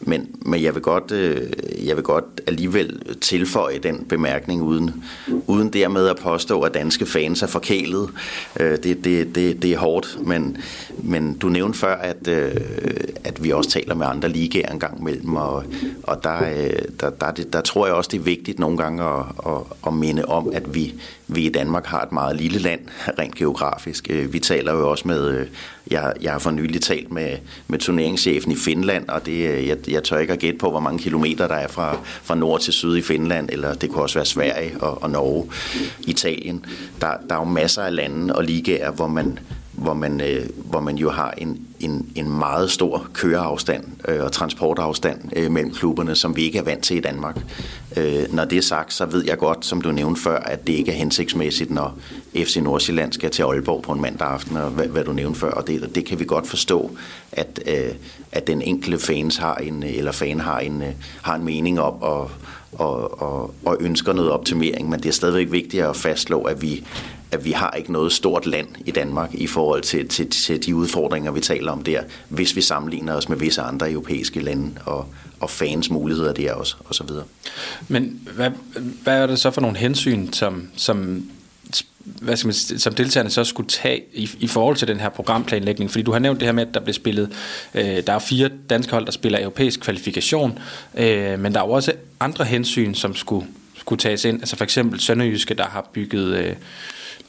Men, 0.02 0.28
men 0.42 0.64
jeg, 0.64 0.76
vil 0.76 0.82
godt, 0.82 1.12
øh, 1.12 1.52
jeg 1.88 1.96
vil 1.96 2.04
godt 2.04 2.42
alligevel 2.48 3.16
tilføje 3.22 3.78
den 3.78 4.06
bemærkning, 4.10 4.62
uden, 4.62 5.04
uden 5.48 5.74
dermed 5.74 6.08
at 6.08 6.18
påstå, 6.18 6.62
at 6.62 6.74
danske 6.74 7.06
fans 7.06 7.42
er 7.42 7.48
forkælet. 7.48 8.10
Øh, 8.60 8.78
det, 8.84 9.04
det, 9.04 9.36
det, 9.36 9.62
det 9.62 9.72
er 9.74 9.78
hårdt, 9.78 10.18
men, 10.26 10.58
men 10.98 11.38
du 11.38 11.50
nævnte 11.50 11.80
før, 11.80 11.96
at, 11.96 12.28
øh, 12.28 12.56
at 13.24 13.44
vi 13.44 13.52
også 13.52 13.70
taler 13.70 13.96
med 13.96 14.06
andre 14.08 14.30
ligaer 14.30 14.72
en 14.72 14.80
gang 14.80 15.00
imellem, 15.00 15.36
og, 15.36 15.64
og 16.04 16.24
der, 16.24 16.44
øh, 16.44 16.70
der, 17.00 17.10
der, 17.10 17.32
der, 17.32 17.44
der 17.54 17.62
tror 17.62 17.86
jeg 17.86 17.96
også, 17.96 18.10
det 18.12 18.20
er 18.20 18.24
vigtigt 18.24 18.60
nogle 18.60 18.78
gange 18.78 19.04
at, 19.04 19.26
at, 19.46 19.62
at 19.88 19.94
minde 19.94 20.26
om, 20.26 20.50
at 20.54 20.74
vi, 20.76 20.94
vi 21.30 21.46
i 21.46 21.50
Danmark 21.50 21.86
har 21.86 22.02
et 22.02 22.12
meget 22.12 22.36
lille 22.36 22.60
land, 22.60 22.80
rent 23.20 23.36
geografisk. 23.36 24.08
Øh, 24.10 24.34
vi 24.34 24.40
taler 24.40 24.74
jo 24.74 24.90
også 24.90 25.08
med, 25.08 25.30
øh, 25.30 25.48
jeg, 25.92 26.14
jeg 26.22 26.32
har 26.32 26.40
for 26.40 26.52
nylig 26.52 26.82
talt 26.82 27.12
med, 27.12 27.38
med 27.68 27.80
turneringschefen 27.80 28.52
i 28.52 28.56
Finland, 28.56 29.10
og 29.10 29.26
det, 29.26 29.50
øh, 29.50 29.68
jeg, 29.68 29.90
jeg 29.90 30.04
tør 30.04 30.18
ikke 30.18 30.34
at 30.34 30.40
gætte 30.40 30.60
på, 30.60 30.70
hvor 30.70 30.80
mange 30.80 31.00
kilometer 31.00 31.48
der 31.48 31.56
er 31.56 31.68
fra, 31.68 31.98
fra 32.24 32.36
nord 32.36 32.60
til 32.60 32.74
syd 32.74 32.98
i 32.98 33.02
Finland, 33.02 33.50
eller 33.52 33.74
det 33.74 33.90
kunne 33.90 34.04
også 34.04 34.20
være 34.20 34.26
Sverige 34.26 34.72
og, 34.82 35.04
og 35.04 35.10
Norge, 35.10 35.52
Italien. 36.00 36.66
Der, 37.02 37.14
der 37.30 37.36
er 37.36 37.40
jo 37.40 37.46
masser 37.46 37.82
af 37.82 37.96
lande 37.96 38.36
og 38.36 38.44
ligaer, 38.44 38.92
hvor 38.92 39.08
man 39.08 39.40
hvor 39.80 39.94
man, 39.94 40.22
øh, 40.22 40.46
hvor 40.56 40.80
man 40.80 40.96
jo 40.96 41.10
har 41.10 41.32
en, 41.38 41.62
en, 41.80 42.10
en 42.16 42.30
meget 42.30 42.72
stor 42.72 43.08
køreafstand 43.14 43.84
øh, 44.08 44.24
og 44.24 44.32
transportafstand 44.32 45.20
øh, 45.36 45.52
mellem 45.52 45.74
klubberne, 45.74 46.16
som 46.16 46.36
vi 46.36 46.42
ikke 46.42 46.58
er 46.58 46.64
vant 46.64 46.84
til 46.84 46.98
i 46.98 47.00
Danmark. 47.00 47.38
Øh, 47.98 48.34
når 48.34 48.46
det 48.46 48.58
er 48.58 48.62
sagt, 48.62 48.94
så 48.94 49.06
ved 49.06 49.26
jeg 49.26 49.38
godt, 49.38 49.66
som 49.66 49.82
du 49.82 49.92
nævnte 49.92 50.22
før, 50.22 50.40
at 50.40 50.68
det 50.68 50.74
ikke 50.74 50.92
er 50.92 50.96
hensigtsmæssigt, 50.96 51.72
når 51.72 51.98
FC 52.36 52.58
Nordsjælland 52.58 53.14
skal 53.14 53.32
til 53.32 53.44
Aalborg 53.44 53.82
på 53.82 53.92
en 53.92 54.02
mandag 54.02 54.28
aften, 54.28 54.58
og 54.58 54.70
hvad, 54.70 54.88
hvad 54.88 55.04
du 55.04 55.14
nævnte 55.14 55.40
før, 55.40 55.52
og 55.52 55.68
det, 55.68 55.96
det 55.96 56.06
kan 56.06 56.20
vi 56.20 56.26
godt 56.26 56.48
forstå, 56.48 56.92
at, 57.32 57.60
øh, 57.68 57.96
at 58.32 58.48
den 58.48 58.62
enkelte 58.62 59.06
fans 59.06 59.38
har 59.38 59.56
en, 59.56 59.84
eller 59.84 60.12
fan 60.12 60.40
har 60.40 60.60
en, 60.60 60.82
øh, 60.82 60.90
har 61.22 61.36
en 61.36 61.46
mening 61.46 61.80
om, 61.80 62.02
og, 62.02 62.32
og, 62.72 63.22
og, 63.22 63.54
og 63.66 63.78
ønsker 63.80 64.14
noget 64.14 64.32
optimering, 64.32 64.90
men 64.90 65.00
det 65.00 65.10
er 65.10 65.14
stadigvæk 65.14 65.52
vigtigt 65.52 65.84
at 65.84 65.96
fastslå, 65.96 66.42
at 66.42 66.62
vi, 66.62 66.84
at 67.32 67.46
vi 67.46 67.52
har 67.52 67.72
ikke 67.72 67.92
noget 67.92 68.12
stort 68.12 68.46
land 68.46 68.68
i 68.86 68.92
Danmark 68.92 69.34
i 69.34 69.48
forhold 69.48 69.82
til, 69.82 70.08
til, 70.08 70.30
til 70.30 70.66
de 70.66 70.76
udfordringer, 70.76 71.32
vi 71.32 71.40
taler 71.40 71.72
om 71.72 71.84
der, 71.84 72.04
hvis 72.30 72.56
vi 72.56 72.62
sammenligner 72.62 73.14
os 73.14 73.30
med 73.30 73.38
visse 73.38 73.62
andre 73.62 73.92
europæiske 73.92 74.40
lande 74.40 74.72
og, 74.86 75.08
og 75.40 75.50
fans 75.50 75.90
muligheder 75.90 76.34
der 76.34 76.54
også, 76.54 76.76
og 76.86 76.96
så 76.96 77.04
videre. 77.04 77.24
Men 77.88 78.30
hvad, 78.36 78.52
hvad 79.04 79.22
er 79.22 79.28
det 79.28 79.40
så 79.40 79.52
for 79.52 79.62
nogle 79.62 79.78
hensyn, 79.78 80.34
som, 80.34 80.68
som 80.76 81.30
hvad 82.04 82.38
skal 82.38 82.48
man, 82.48 82.54
som 82.54 82.94
deltagerne 82.94 83.30
så 83.30 83.44
skulle 83.44 83.70
tage 83.70 84.02
i, 84.14 84.30
i 84.40 84.48
forhold 84.48 84.76
til 84.76 84.88
den 84.88 85.00
her 85.00 85.10
programplanlægning? 85.10 85.92
Fordi 85.92 86.04
du 86.04 86.12
har 86.12 86.20
nævnt 86.20 86.40
det 86.40 86.48
her 86.48 86.54
med, 86.54 86.68
at 86.68 86.74
der 86.74 86.80
bliver 86.80 86.94
spillet, 86.94 87.32
øh, 87.74 87.84
der 88.08 88.14
er 88.14 88.20
fire 88.20 88.50
danske 88.70 88.92
hold, 88.92 89.06
der 89.06 89.12
spiller 89.12 89.40
europæisk 89.40 89.80
kvalifikation, 89.80 90.60
øh, 90.98 91.40
men 91.40 91.54
der 91.54 91.62
er 91.62 91.66
jo 91.66 91.72
også 91.72 91.94
andre 92.20 92.46
hensyn, 92.46 92.94
som 92.94 93.16
skulle, 93.16 93.48
skulle 93.78 94.00
tages 94.00 94.26
ind. 94.26 94.40
Altså 94.40 94.56
for 94.56 94.64
eksempel 94.64 95.00
Sønderjyske, 95.00 95.54
der 95.54 95.66
har 95.66 95.90
bygget... 95.94 96.38
Øh, 96.38 96.56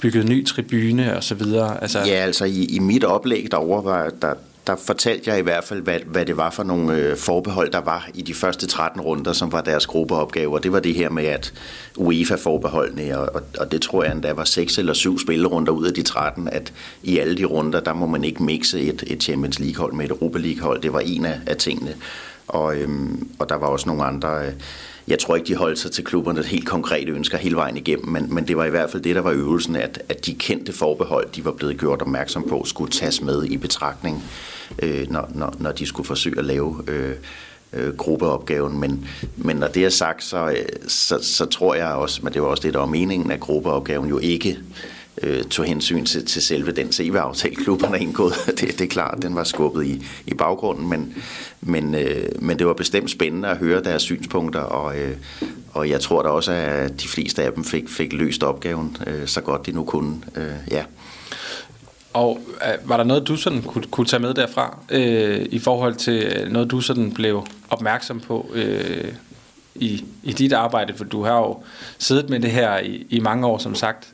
bygget 0.02 0.28
ny 0.28 0.46
tribune 0.46 1.16
og 1.16 1.24
så 1.24 1.34
videre? 1.34 1.82
Altså... 1.82 1.98
Ja, 1.98 2.14
altså 2.14 2.44
i, 2.44 2.64
i 2.64 2.78
mit 2.78 3.04
oplæg 3.04 3.48
derovre 3.50 3.84
var 3.84 4.10
der, 4.22 4.34
der 4.66 4.76
fortalte 4.76 5.30
jeg 5.30 5.38
i 5.38 5.42
hvert 5.42 5.64
fald, 5.64 5.82
hvad, 5.82 5.98
hvad 6.06 6.26
det 6.26 6.36
var 6.36 6.50
for 6.50 6.62
nogle 6.62 6.96
øh, 6.96 7.16
forbehold, 7.16 7.70
der 7.72 7.80
var 7.80 8.08
i 8.14 8.22
de 8.22 8.34
første 8.34 8.66
13 8.66 9.00
runder, 9.00 9.32
som 9.32 9.52
var 9.52 9.60
deres 9.60 9.86
gruppeopgaver. 9.86 10.58
Det 10.58 10.72
var 10.72 10.80
det 10.80 10.94
her 10.94 11.10
med, 11.10 11.24
at 11.24 11.52
UEFA-forbeholdene, 11.96 13.18
og, 13.18 13.42
og 13.58 13.72
det 13.72 13.82
tror 13.82 14.04
jeg 14.04 14.12
endda 14.12 14.32
var 14.32 14.44
6 14.44 14.78
eller 14.78 14.92
7 14.92 15.18
spillerunder 15.18 15.72
ud 15.72 15.86
af 15.86 15.94
de 15.94 16.02
13, 16.02 16.48
at 16.48 16.72
i 17.02 17.18
alle 17.18 17.36
de 17.36 17.44
runder, 17.44 17.80
der 17.80 17.92
må 17.92 18.06
man 18.06 18.24
ikke 18.24 18.42
mixe 18.42 18.80
et, 18.80 19.04
et 19.06 19.22
Champions 19.22 19.58
League-hold 19.58 19.92
med 19.92 20.04
et 20.04 20.10
Europa 20.10 20.38
League-hold. 20.38 20.82
Det 20.82 20.92
var 20.92 21.00
en 21.00 21.24
af, 21.24 21.40
af 21.46 21.56
tingene. 21.56 21.94
Og, 22.48 22.76
øhm, 22.76 23.28
og 23.38 23.48
der 23.48 23.54
var 23.54 23.66
også 23.66 23.88
nogle 23.88 24.04
andre... 24.04 24.46
Øh, 24.46 24.52
jeg 25.08 25.18
tror 25.18 25.36
ikke, 25.36 25.46
de 25.46 25.54
holdt 25.54 25.78
sig 25.78 25.92
til 25.92 26.04
klubberne 26.04 26.42
helt 26.42 26.66
konkrete 26.66 27.12
ønsker 27.12 27.38
hele 27.38 27.56
vejen 27.56 27.76
igennem, 27.76 28.08
men, 28.08 28.34
men 28.34 28.48
det 28.48 28.56
var 28.56 28.64
i 28.64 28.70
hvert 28.70 28.90
fald 28.90 29.02
det, 29.02 29.14
der 29.16 29.22
var 29.22 29.30
øvelsen, 29.30 29.76
at, 29.76 30.02
at 30.08 30.26
de 30.26 30.34
kendte 30.34 30.72
forbehold, 30.72 31.28
de 31.36 31.44
var 31.44 31.52
blevet 31.52 31.78
gjort 31.78 32.02
opmærksom 32.02 32.48
på, 32.48 32.64
skulle 32.64 32.92
tages 32.92 33.22
med 33.22 33.44
i 33.44 33.56
betragtning, 33.56 34.24
øh, 34.82 35.10
når, 35.10 35.30
når, 35.34 35.54
når 35.58 35.72
de 35.72 35.86
skulle 35.86 36.06
forsøge 36.06 36.38
at 36.38 36.44
lave 36.44 36.84
øh, 36.88 37.14
øh, 37.72 37.96
gruppeopgaven. 37.96 38.80
Men, 38.80 39.08
men 39.36 39.56
når 39.56 39.68
det 39.68 39.84
er 39.84 39.90
sagt, 39.90 40.24
så, 40.24 40.50
øh, 40.50 40.66
så, 40.88 41.18
så 41.22 41.46
tror 41.46 41.74
jeg 41.74 41.86
også, 41.86 42.20
men 42.22 42.32
det 42.32 42.42
var 42.42 42.48
også 42.48 42.62
det, 42.62 42.74
der 42.74 42.80
var 42.80 42.86
meningen, 42.86 43.30
at 43.30 43.40
gruppeopgaven 43.40 44.08
jo 44.08 44.18
ikke 44.18 44.50
øh, 44.50 44.99
øh, 45.22 45.44
tog 45.44 45.64
hensyn 45.64 46.04
til, 46.04 46.26
til 46.26 46.42
selve 46.42 46.72
den 46.72 46.92
CV-aftale, 46.92 47.56
klubberne 47.56 48.00
indgået. 48.00 48.34
Det, 48.60 48.60
det 48.60 48.80
er 48.80 48.86
klart, 48.88 49.18
den 49.22 49.34
var 49.34 49.44
skubbet 49.44 49.86
i, 49.86 50.06
i 50.26 50.34
baggrunden, 50.34 50.88
men, 50.88 51.14
men, 51.60 51.94
øh, 51.94 52.28
men 52.38 52.58
det 52.58 52.66
var 52.66 52.74
bestemt 52.74 53.10
spændende 53.10 53.48
at 53.48 53.56
høre 53.56 53.82
deres 53.82 54.02
synspunkter, 54.02 54.60
og, 54.60 54.98
øh, 54.98 55.16
og 55.72 55.88
jeg 55.88 56.00
tror 56.00 56.22
da 56.22 56.28
også, 56.28 56.52
at 56.52 57.02
de 57.02 57.08
fleste 57.08 57.42
af 57.42 57.52
dem 57.52 57.64
fik, 57.64 57.88
fik 57.88 58.12
løst 58.12 58.42
opgaven 58.42 58.96
øh, 59.06 59.26
så 59.26 59.40
godt 59.40 59.66
de 59.66 59.72
nu 59.72 59.84
kunne. 59.84 60.16
Øh, 60.36 60.52
ja. 60.70 60.84
Og 62.12 62.40
øh, 62.66 62.88
var 62.88 62.96
der 62.96 63.04
noget, 63.04 63.28
du 63.28 63.36
sådan 63.36 63.62
kunne, 63.62 63.84
kunne 63.90 64.06
tage 64.06 64.20
med 64.20 64.34
derfra, 64.34 64.78
øh, 64.90 65.46
i 65.50 65.58
forhold 65.58 65.94
til 65.94 66.48
noget, 66.50 66.70
du 66.70 66.80
sådan 66.80 67.12
blev 67.12 67.46
opmærksom 67.70 68.20
på 68.20 68.50
øh, 68.54 69.12
i, 69.74 70.04
i 70.22 70.32
dit 70.32 70.52
arbejde? 70.52 70.94
For 70.94 71.04
du 71.04 71.24
har 71.24 71.36
jo 71.36 71.62
siddet 71.98 72.30
med 72.30 72.40
det 72.40 72.50
her 72.50 72.78
i, 72.78 73.06
i 73.10 73.20
mange 73.20 73.46
år, 73.46 73.58
som 73.58 73.74
sagt. 73.74 74.08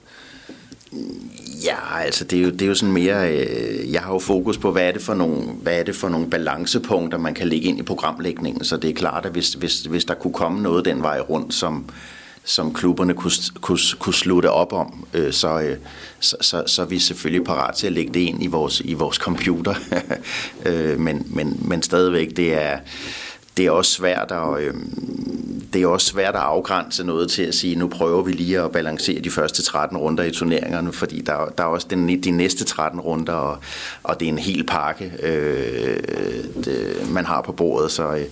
Ja, 1.65 1.99
altså 2.05 2.25
det 2.25 2.39
er 2.39 2.43
jo, 2.43 2.51
det 2.51 2.63
er 2.63 2.67
jo 2.67 2.75
sådan 2.75 2.93
mere, 2.93 3.33
øh, 3.33 3.93
jeg 3.93 4.03
har 4.03 4.13
jo 4.13 4.19
fokus 4.19 4.59
på, 4.59 4.73
hvad 4.73 4.89
er, 4.89 4.93
det 4.93 5.03
for 5.03 5.15
nogle, 5.15 5.43
hvad 5.43 5.79
er 5.79 5.83
det 5.83 5.97
for 5.97 6.09
nogle 6.09 6.31
balancepunkter, 6.31 7.19
man 7.19 7.35
kan 7.35 7.49
lægge 7.49 7.69
ind 7.69 7.79
i 7.79 7.83
programlægningen, 7.83 8.65
så 8.65 8.77
det 8.77 8.91
er 8.91 8.95
klart, 8.95 9.27
at 9.27 9.33
hvis, 9.33 9.55
hvis, 9.55 9.81
hvis 9.81 10.05
der 10.05 10.15
kunne 10.15 10.33
komme 10.33 10.63
noget 10.63 10.85
den 10.85 11.03
vej 11.03 11.21
rundt, 11.21 11.55
som, 11.55 11.91
som 12.45 12.75
klubberne 12.75 13.15
kunne, 13.15 13.33
kunne, 13.61 13.79
kunne 13.99 14.15
slutte 14.15 14.51
op 14.51 14.73
om, 14.73 15.07
øh, 15.15 15.33
så, 15.33 15.61
øh, 15.61 15.77
så, 16.21 16.37
så, 16.41 16.63
så 16.67 16.83
er 16.83 16.87
vi 16.87 16.99
selvfølgelig 16.99 17.45
parat 17.45 17.75
til 17.75 17.87
at 17.87 17.93
lægge 17.93 18.15
det 18.15 18.21
ind 18.21 18.43
i 18.43 18.47
vores, 18.47 18.81
i 18.81 18.95
vores 18.95 19.17
computer. 19.17 19.75
øh, 20.67 21.01
men, 21.01 21.27
men, 21.27 21.61
men 21.61 21.83
stadigvæk, 21.83 22.37
det 22.37 22.55
er, 22.55 22.79
det 23.57 23.67
er 23.67 23.71
også 23.71 23.91
svært 23.91 24.33
at, 24.33 24.63
øh, 24.63 24.75
det 25.73 25.83
er 25.83 25.87
også 25.87 26.07
svært 26.07 26.35
at 26.35 26.41
afgrænse 26.41 27.05
noget 27.05 27.31
til 27.31 27.43
at 27.43 27.55
sige, 27.55 27.77
nu 27.77 27.89
prøver 27.89 28.23
vi 28.23 28.33
lige 28.33 28.61
at 28.61 28.73
balancere 28.73 29.21
de 29.21 29.31
første 29.31 29.63
13 29.63 29.99
runder 29.99 30.25
i 30.25 30.31
turneringerne, 30.31 30.93
fordi 30.93 31.21
der, 31.21 31.47
der 31.59 31.65
er 31.65 31.69
også 31.69 31.87
den, 31.91 32.23
de 32.23 32.31
næste 32.31 32.65
13 32.65 33.01
runder, 33.01 33.33
og, 33.33 33.59
og 34.03 34.21
det 34.21 34.29
er 34.29 34.33
en 34.33 34.39
hel 34.39 34.65
pakke, 34.65 35.13
øh, 35.23 35.99
det, 36.65 36.97
man 37.11 37.25
har 37.25 37.41
på 37.41 37.53
bordet. 37.53 37.91
Så, 37.91 38.15
øh, 38.15 38.25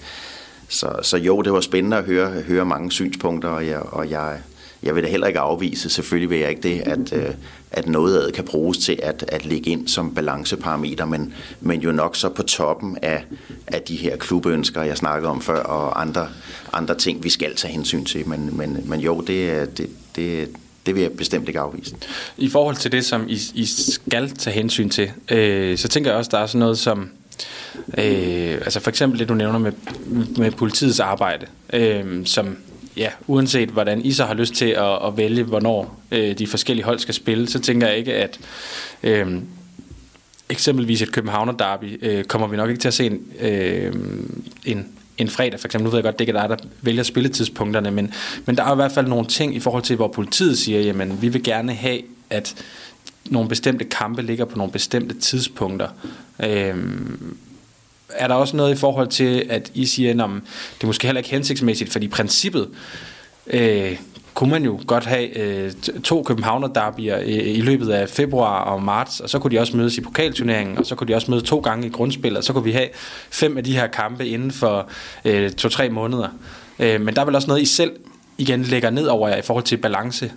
så, 0.68 0.92
så 1.02 1.16
jo, 1.16 1.42
det 1.42 1.52
var 1.52 1.60
spændende 1.60 1.96
at 1.96 2.04
høre, 2.04 2.28
høre 2.28 2.64
mange 2.64 2.92
synspunkter, 2.92 3.48
og 3.48 3.66
jeg, 3.66 3.80
og 3.80 4.10
jeg, 4.10 4.38
jeg 4.84 4.94
vil 4.94 5.02
da 5.02 5.08
heller 5.08 5.26
ikke 5.26 5.38
afvise, 5.38 5.90
selvfølgelig 5.90 6.30
vil 6.30 6.38
jeg 6.38 6.50
ikke 6.50 6.62
det, 6.62 6.80
at, 6.80 7.12
øh, 7.12 7.34
at 7.72 7.86
noget 7.86 8.18
af 8.18 8.26
det 8.26 8.34
kan 8.34 8.44
bruges 8.44 8.78
til 8.78 8.98
at, 9.02 9.24
at 9.28 9.46
ligge 9.46 9.70
ind 9.70 9.88
som 9.88 10.14
balanceparameter, 10.14 11.04
men, 11.04 11.34
men 11.60 11.80
jo 11.80 11.92
nok 11.92 12.16
så 12.16 12.28
på 12.28 12.42
toppen 12.42 12.98
af, 13.02 13.24
af 13.66 13.82
de 13.82 13.96
her 13.96 14.16
klubønsker, 14.16 14.82
jeg 14.82 14.96
snakkede 14.96 15.30
om 15.30 15.40
før, 15.40 15.62
og 15.62 16.00
andre, 16.00 16.28
andre 16.72 16.94
ting, 16.94 17.24
vi 17.24 17.30
skal 17.30 17.56
tage 17.56 17.72
hensyn 17.72 18.04
til. 18.04 18.28
Men, 18.28 18.56
men, 18.56 18.82
men 18.84 19.00
jo, 19.00 19.20
det, 19.20 19.78
det, 19.78 19.90
det, 20.16 20.48
det 20.86 20.94
vil 20.94 21.02
jeg 21.02 21.12
bestemt 21.12 21.48
ikke 21.48 21.60
afvise. 21.60 21.94
I 22.36 22.48
forhold 22.48 22.76
til 22.76 22.92
det, 22.92 23.04
som 23.04 23.28
I, 23.28 23.38
I 23.54 23.66
skal 23.66 24.30
tage 24.30 24.54
hensyn 24.54 24.88
til, 24.88 25.10
øh, 25.30 25.78
så 25.78 25.88
tænker 25.88 26.10
jeg 26.10 26.18
også, 26.18 26.30
der 26.32 26.38
er 26.38 26.46
sådan 26.46 26.58
noget 26.58 26.78
som, 26.78 27.10
øh, 27.98 28.54
altså 28.54 28.80
for 28.80 28.90
eksempel 28.90 29.18
det, 29.18 29.28
du 29.28 29.34
nævner 29.34 29.58
med, 29.58 29.72
med 30.36 30.50
politiets 30.50 31.00
arbejde, 31.00 31.46
øh, 31.72 32.26
som 32.26 32.56
ja, 32.96 33.08
uanset 33.26 33.68
hvordan 33.68 34.04
I 34.04 34.12
så 34.12 34.24
har 34.24 34.34
lyst 34.34 34.54
til 34.54 34.66
at, 34.66 35.06
at 35.06 35.16
vælge, 35.16 35.42
hvornår 35.42 36.00
øh, 36.10 36.38
de 36.38 36.46
forskellige 36.46 36.84
hold 36.84 36.98
skal 36.98 37.14
spille, 37.14 37.48
så 37.48 37.60
tænker 37.60 37.86
jeg 37.86 37.96
ikke, 37.96 38.14
at 38.14 38.40
øh, 39.02 39.38
eksempelvis 40.48 41.02
et 41.02 41.12
Københavner 41.12 41.52
derby 41.52 41.98
øh, 42.02 42.24
kommer 42.24 42.46
vi 42.46 42.56
nok 42.56 42.68
ikke 42.70 42.80
til 42.80 42.88
at 42.88 42.94
se 42.94 43.06
en, 43.06 43.20
øh, 43.40 43.94
en, 44.64 44.86
en 45.18 45.28
fredag, 45.28 45.60
for 45.60 45.68
eksempel. 45.68 45.84
Nu 45.84 45.90
ved 45.90 45.98
jeg 45.98 46.04
godt, 46.04 46.18
det 46.18 46.28
ikke 46.28 46.38
er 46.38 46.46
dig, 46.46 46.58
der 46.58 46.64
vælger 46.82 47.02
spilletidspunkterne, 47.02 47.90
men, 47.90 48.14
men 48.46 48.56
der 48.56 48.64
er 48.64 48.72
i 48.72 48.76
hvert 48.76 48.92
fald 48.92 49.06
nogle 49.06 49.26
ting 49.26 49.56
i 49.56 49.60
forhold 49.60 49.82
til, 49.82 49.96
hvor 49.96 50.08
politiet 50.08 50.58
siger, 50.58 50.80
jamen 50.80 51.22
vi 51.22 51.28
vil 51.28 51.42
gerne 51.42 51.74
have, 51.74 52.00
at 52.30 52.54
nogle 53.30 53.48
bestemte 53.48 53.84
kampe 53.84 54.22
ligger 54.22 54.44
på 54.44 54.58
nogle 54.58 54.72
bestemte 54.72 55.20
tidspunkter. 55.20 55.88
Øh, 56.44 56.76
er 58.08 58.28
der 58.28 58.34
også 58.34 58.56
noget 58.56 58.74
i 58.74 58.76
forhold 58.76 59.08
til, 59.08 59.46
at 59.50 59.70
I 59.74 59.86
siger, 59.86 60.10
at 60.10 60.30
det 60.74 60.82
er 60.82 60.86
måske 60.86 61.06
heller 61.06 61.18
ikke 61.18 61.30
hensigtsmæssigt, 61.30 61.92
fordi 61.92 62.08
princippet 62.08 62.68
øh, 63.46 63.96
kunne 64.34 64.50
man 64.50 64.64
jo 64.64 64.80
godt 64.86 65.04
have 65.04 65.38
øh, 65.38 65.72
to 66.04 66.22
Københavner 66.22 66.68
derbyer 66.68 67.18
i, 67.18 67.38
øh, 67.38 67.58
i 67.58 67.60
løbet 67.60 67.90
af 67.90 68.08
februar 68.08 68.64
og 68.64 68.82
marts, 68.82 69.20
og 69.20 69.30
så 69.30 69.38
kunne 69.38 69.50
de 69.50 69.60
også 69.60 69.76
mødes 69.76 69.98
i 69.98 70.00
pokalturneringen, 70.00 70.78
og 70.78 70.86
så 70.86 70.94
kunne 70.94 71.08
de 71.08 71.14
også 71.14 71.30
mødes 71.30 71.42
to 71.44 71.58
gange 71.58 71.86
i 71.86 71.90
grundspillet, 71.90 72.38
og 72.38 72.44
så 72.44 72.52
kunne 72.52 72.64
vi 72.64 72.72
have 72.72 72.88
fem 73.30 73.56
af 73.56 73.64
de 73.64 73.72
her 73.72 73.86
kampe 73.86 74.26
inden 74.26 74.50
for 74.50 74.88
øh, 75.24 75.50
to-tre 75.50 75.88
måneder. 75.88 76.28
Øh, 76.78 77.00
men 77.00 77.14
der 77.14 77.20
er 77.20 77.24
vel 77.24 77.34
også 77.34 77.48
noget, 77.48 77.62
I 77.62 77.66
selv 77.66 77.92
igen 78.38 78.62
lægger 78.62 78.90
ned 78.90 79.06
over 79.06 79.28
jer 79.28 79.36
i 79.36 79.42
forhold 79.42 79.64
til 79.64 79.76
balance? 79.76 80.32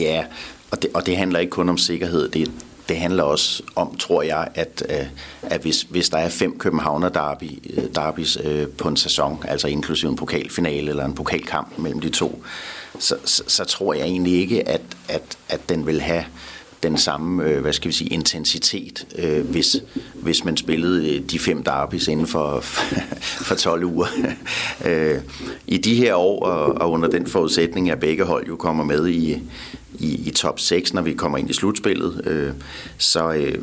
Ja, 0.00 0.24
og 0.70 0.82
det, 0.82 0.90
og 0.94 1.06
det 1.06 1.16
handler 1.16 1.38
ikke 1.38 1.50
kun 1.50 1.68
om 1.68 1.78
sikkerhed, 1.78 2.28
det, 2.28 2.50
det 2.88 2.96
handler 2.96 3.22
også 3.22 3.62
om, 3.76 3.96
tror 3.96 4.22
jeg, 4.22 4.48
at, 4.54 4.82
øh, 4.90 5.06
at 5.42 5.60
hvis, 5.60 5.82
hvis 5.82 6.08
der 6.08 6.18
er 6.18 6.28
fem 6.28 6.58
Københavner 6.58 7.08
derby, 7.08 7.72
øh, 7.76 7.84
derbys 7.94 8.38
øh, 8.44 8.68
på 8.68 8.88
en 8.88 8.96
sæson, 8.96 9.44
altså 9.48 9.68
inklusive 9.68 10.10
en 10.10 10.16
pokalfinale 10.16 10.90
eller 10.90 11.04
en 11.04 11.14
pokalkamp 11.14 11.78
mellem 11.78 12.00
de 12.00 12.10
to, 12.10 12.42
så, 12.98 13.16
så, 13.24 13.42
så 13.46 13.64
tror 13.64 13.94
jeg 13.94 14.04
egentlig 14.04 14.32
ikke, 14.32 14.68
at, 14.68 14.80
at, 15.08 15.38
at 15.48 15.68
den 15.68 15.86
vil 15.86 16.00
have 16.00 16.24
den 16.84 16.98
samme, 16.98 17.44
øh, 17.44 17.60
hvad 17.60 17.72
skal 17.72 17.88
vi 17.88 17.94
sige, 17.94 18.10
intensitet, 18.10 19.06
øh, 19.18 19.50
hvis, 19.50 19.76
hvis 20.14 20.44
man 20.44 20.56
spillede 20.56 21.16
øh, 21.16 21.22
de 21.30 21.38
fem 21.38 21.62
derbys 21.62 22.08
inden 22.08 22.26
for, 22.26 22.60
for 23.46 23.54
12 23.54 23.84
uger. 23.84 24.06
øh, 24.84 25.20
I 25.66 25.78
de 25.78 25.94
her 25.94 26.14
år, 26.14 26.46
og, 26.46 26.74
og 26.74 26.90
under 26.90 27.08
den 27.08 27.26
forudsætning, 27.26 27.90
at 27.90 28.00
begge 28.00 28.24
hold 28.24 28.46
jo 28.46 28.56
kommer 28.56 28.84
med 28.84 29.08
i, 29.08 29.42
i, 29.98 30.28
i 30.28 30.30
top 30.30 30.60
6, 30.60 30.94
når 30.94 31.02
vi 31.02 31.14
kommer 31.14 31.38
ind 31.38 31.50
i 31.50 31.52
slutspillet, 31.52 32.26
øh, 32.26 32.52
så, 32.98 33.32
øh, 33.32 33.62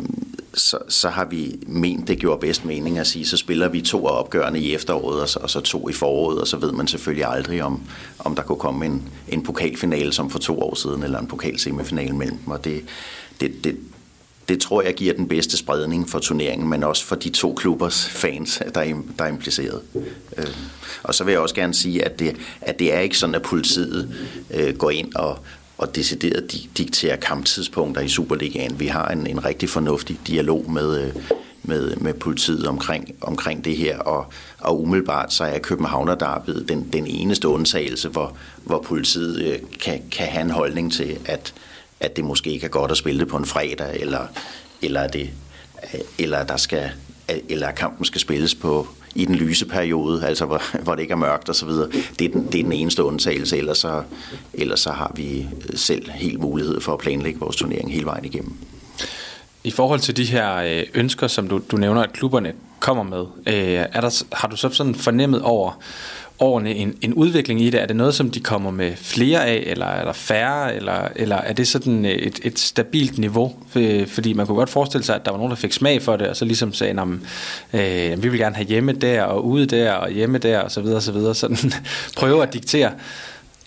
så, 0.54 0.78
så 0.90 1.10
har 1.10 1.26
vi 1.26 1.60
ment, 1.68 2.08
det 2.08 2.20
gjorde 2.20 2.40
bedst 2.40 2.66
mening 2.66 2.98
at 2.98 3.08
sige, 3.08 3.26
så 3.26 3.38
spiller 3.38 3.70
vi 3.70 3.82
to 3.82 4.08
af 4.08 4.20
opgørende 4.20 4.60
i 4.60 4.74
efteråret, 4.74 5.22
og 5.22 5.30
så, 5.30 5.40
og 5.40 5.50
så 5.50 5.60
to 5.60 5.90
i 5.90 5.94
foråret, 5.94 6.42
og 6.42 6.48
så 6.48 6.58
ved 6.58 6.72
man 6.72 6.88
selvfølgelig 6.88 7.26
aldrig, 7.26 7.64
om, 7.64 7.82
om 8.20 8.36
der 8.36 8.44
kunne 8.44 8.60
komme 8.60 8.86
en, 8.86 9.04
en 9.28 9.44
pokalfinale 9.44 10.14
som 10.14 10.30
for 10.30 10.40
to 10.40 10.62
år 10.62 10.76
siden, 10.76 11.04
eller 11.04 11.20
en 11.20 11.28
pokalsemifinale 11.28 12.16
mellem 12.16 12.38
dem, 12.38 12.52
og 12.52 12.66
det, 12.66 12.84
det, 13.42 13.64
det, 13.64 13.78
det 14.50 14.62
tror 14.62 14.82
jeg 14.82 14.94
giver 14.94 15.14
den 15.14 15.28
bedste 15.28 15.58
spredning 15.58 16.10
for 16.10 16.20
turneringen, 16.20 16.70
men 16.70 16.84
også 16.84 17.06
for 17.06 17.16
de 17.16 17.30
to 17.30 17.54
klubbers 17.54 18.10
fans, 18.10 18.62
der 18.76 18.82
er, 18.82 18.96
der 19.20 19.24
er 19.24 19.28
impliceret. 19.28 19.82
Øh, 20.38 20.48
og 21.04 21.16
så 21.16 21.24
vil 21.24 21.32
jeg 21.32 21.42
også 21.42 21.56
gerne 21.56 21.74
sige, 21.74 22.06
at 22.06 22.20
det, 22.20 22.36
at 22.62 22.80
det 22.80 22.94
er 22.94 23.00
ikke 23.00 23.18
sådan, 23.18 23.36
at 23.36 23.42
politiet 23.42 24.16
øh, 24.54 24.76
går 24.78 24.90
ind 24.90 25.16
og, 25.16 25.40
og 25.82 25.96
decideret 25.96 26.68
diktere 26.78 27.18
kamptidspunkter 27.18 28.02
i 28.02 28.08
Superligaen. 28.08 28.80
Vi 28.80 28.88
har 28.88 29.08
en, 29.08 29.28
en 29.28 29.46
rigtig 29.46 29.70
fornuftig 29.70 30.20
dialog 30.28 30.72
med, 30.72 31.02
øh, 31.02 31.16
med, 31.64 31.96
med 31.96 32.14
politiet 32.14 32.68
omkring, 32.68 33.16
omkring 33.22 33.66
det 33.66 33.78
her, 33.78 34.00
og, 34.00 34.34
og 34.60 34.82
umiddelbart 34.82 35.34
så 35.34 35.44
er 35.44 35.60
Københavner 35.60 36.16
Derbyet 36.16 36.70
den, 36.70 36.90
den 36.94 37.08
eneste 37.08 37.48
undtagelse, 37.48 38.10
hvor, 38.10 38.38
hvor 38.64 38.82
politiet 38.82 39.42
øh, 39.42 39.60
kan, 39.82 40.02
kan 40.12 40.28
have 40.28 40.42
en 40.42 40.52
holdning 40.52 40.94
til, 40.94 41.18
at, 41.26 41.54
at 42.00 42.16
det 42.16 42.26
måske 42.26 42.52
ikke 42.52 42.66
er 42.66 42.70
godt 42.70 42.92
at 42.92 42.98
spille 42.98 43.20
det 43.20 43.28
på 43.28 43.38
en 43.38 43.46
fredag, 43.46 44.02
eller, 44.02 44.28
eller, 44.82 45.08
det, 45.08 45.30
øh, 45.94 46.00
eller, 46.20 46.44
der 46.44 46.58
skal, 46.58 46.92
øh, 47.32 47.38
eller 47.50 47.72
kampen 47.72 48.06
skal 48.06 48.22
spilles 48.22 48.56
på, 48.56 48.88
i 49.16 49.26
den 49.26 49.36
lyse 49.36 49.66
periode, 49.66 50.26
altså 50.26 50.46
hvor, 50.46 50.62
hvor 50.84 50.96
det 50.96 51.02
ikke 51.02 51.12
er 51.12 51.18
mørkt 51.18 51.50
og 51.50 51.56
så 51.56 51.66
videre. 51.66 51.90
Det 52.20 52.26
er 52.26 52.30
den, 52.30 52.46
det 52.52 52.60
er 52.60 52.64
den 52.64 52.72
eneste 52.72 53.04
undtagelse, 53.04 53.58
ellers 53.58 53.78
så, 53.78 54.04
ellers 54.54 54.80
så 54.80 54.92
har 54.92 55.12
vi 55.16 55.48
øh, 55.70 55.78
selv 55.78 56.12
helt 56.12 56.40
mulighed 56.40 56.82
for 56.82 56.94
at 56.94 57.00
planlægge 57.00 57.40
vores 57.40 57.56
turnering 57.56 57.94
hele 57.94 58.06
vejen 58.06 58.26
igennem. 58.26 58.54
I 59.64 59.72
forhold 59.72 60.00
til 60.00 60.18
de 60.18 60.26
her 60.26 60.56
øh, 60.56 60.84
ønsker, 60.94 61.28
som 61.28 61.48
du, 61.48 61.62
du 61.72 61.78
nævner, 61.78 62.02
at 62.02 62.14
klubberne 62.14 62.54
kommer 62.80 63.04
med, 63.04 63.26
øh, 63.48 63.86
er 63.94 64.02
der, 64.02 64.24
har 64.32 64.48
du 64.48 64.56
så 64.56 64.70
sådan 64.70 64.96
fornemmet 64.96 65.42
over 65.42 65.82
årene 66.42 66.76
en, 66.76 66.96
en 67.02 67.14
udvikling 67.14 67.62
i 67.62 67.70
det? 67.70 67.82
Er 67.82 67.86
det 67.86 67.96
noget, 67.96 68.16
som 68.16 68.32
de 68.32 68.40
kommer 68.40 68.72
med 68.72 68.96
flere 68.96 69.46
af, 69.46 69.64
eller 69.68 69.86
er 69.86 70.06
der 70.06 70.14
færre, 70.14 70.76
eller, 70.76 71.08
eller 71.16 71.36
er 71.36 71.54
det 71.54 71.68
sådan 71.68 72.06
øh, 72.06 72.12
et, 72.12 72.40
et 72.44 72.60
stabilt 72.60 73.18
niveau? 73.18 73.56
Fordi 74.08 74.34
man 74.34 74.48
kunne 74.48 74.56
godt 74.56 74.70
forestille 74.70 75.06
sig, 75.06 75.16
at 75.16 75.26
der 75.26 75.32
var 75.32 75.38
nogen, 75.38 75.50
der 75.50 75.58
fik 75.58 75.74
smag 75.74 76.02
for 76.02 76.16
det, 76.16 76.28
og 76.28 76.36
så 76.36 76.46
ligesom 76.46 76.74
sagde, 76.74 77.02
at 77.02 78.12
øh, 78.14 78.24
vi 78.24 78.30
vil 78.30 78.40
gerne 78.40 78.56
have 78.56 78.68
hjemme 78.68 78.92
der, 78.92 79.24
og 79.24 79.46
ude 79.46 79.66
der, 79.66 79.92
og 79.92 80.10
hjemme 80.10 80.38
der, 80.38 80.60
og 80.60 80.72
så 80.72 80.82
videre, 80.82 80.98
og 80.98 81.04
så 81.04 81.12
videre. 81.12 81.36
Sådan 81.36 81.58
prøve 82.18 82.44
at 82.44 82.54
diktere. 82.54 82.92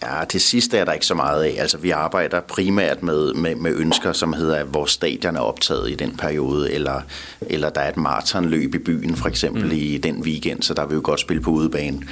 Ja, 0.04 0.24
til 0.24 0.40
sidst 0.40 0.74
er 0.74 0.84
der 0.84 0.92
ikke 0.92 1.06
så 1.06 1.14
meget 1.14 1.42
af. 1.42 1.56
Altså, 1.58 1.78
vi 1.78 1.90
arbejder 1.90 2.40
primært 2.40 3.02
med, 3.02 3.34
med, 3.34 3.54
med 3.54 3.72
ønsker, 3.76 4.12
som 4.12 4.32
hedder, 4.32 4.56
at 4.56 4.74
vores 4.74 4.90
stadion 4.90 5.36
er 5.36 5.40
optaget 5.40 5.90
i 5.90 5.94
den 5.94 6.16
periode, 6.16 6.72
eller, 6.72 7.00
eller 7.40 7.70
der 7.70 7.80
er 7.80 7.88
et 7.88 7.96
maratonløb 7.96 8.74
i 8.74 8.78
byen, 8.78 9.16
for 9.16 9.28
eksempel 9.28 9.64
mm. 9.64 9.72
i 9.72 9.98
den 9.98 10.22
weekend, 10.22 10.62
så 10.62 10.74
der 10.74 10.82
vil 10.86 10.90
vi 10.90 10.94
jo 10.94 11.00
godt 11.04 11.20
spille 11.20 11.42
på 11.42 11.50
udebane. 11.50 12.02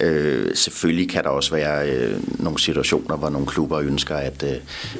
Øh, 0.00 0.54
selvfølgelig 0.54 1.10
kan 1.10 1.24
der 1.24 1.30
også 1.30 1.54
være 1.54 1.90
øh, 1.90 2.16
nogle 2.38 2.58
situationer, 2.58 3.16
hvor 3.16 3.30
nogle 3.30 3.46
klubber 3.46 3.78
ønsker, 3.80 4.16
at, 4.16 4.42
øh, 4.42 4.56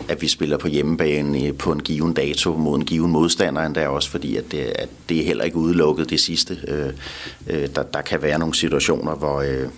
at 0.09 0.23
vi 0.23 0.29
spiller 0.29 0.57
på 0.57 0.69
hjemmebane 0.69 1.53
på 1.53 1.73
en 1.73 1.81
given 1.81 2.13
dato 2.13 2.57
mod 2.57 2.79
en 2.79 2.85
given 2.85 3.11
modstander, 3.11 3.63
endda 3.63 3.89
også 3.89 4.11
fordi, 4.11 4.37
at 4.37 4.53
det, 4.53 4.73
at 4.75 4.89
det 5.09 5.21
er 5.21 5.25
heller 5.25 5.45
ikke 5.45 5.57
udelukket 5.57 6.11
det 6.11 6.21
sidste. 6.21 6.59
Øh, 6.69 6.93
øh, 7.47 7.69
der, 7.75 7.83
der 7.83 8.01
kan 8.03 8.23
være 8.23 8.39
nogle 8.39 8.55
situationer, 8.55 9.15
hvor... 9.15 9.41
Øh, 9.41 9.69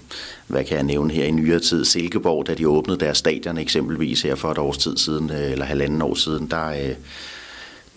hvad 0.53 0.65
kan 0.65 0.77
jeg 0.77 0.85
nævne 0.85 1.13
her 1.13 1.25
i 1.25 1.31
nyere 1.31 1.59
tid, 1.59 1.85
Silkeborg, 1.85 2.47
da 2.47 2.55
de 2.55 2.69
åbnede 2.69 3.01
deres 3.01 3.19
stadion 3.19 3.59
eksempelvis 3.59 4.23
her 4.23 4.35
for 4.35 4.51
et 4.51 4.59
års 4.59 4.79
tid 4.79 4.97
siden, 4.97 5.31
øh, 5.31 5.53
eller 5.53 5.65
halvanden 5.65 6.03
år 6.03 6.15
siden, 6.15 6.47
der, 6.47 6.69
øh, 6.69 6.95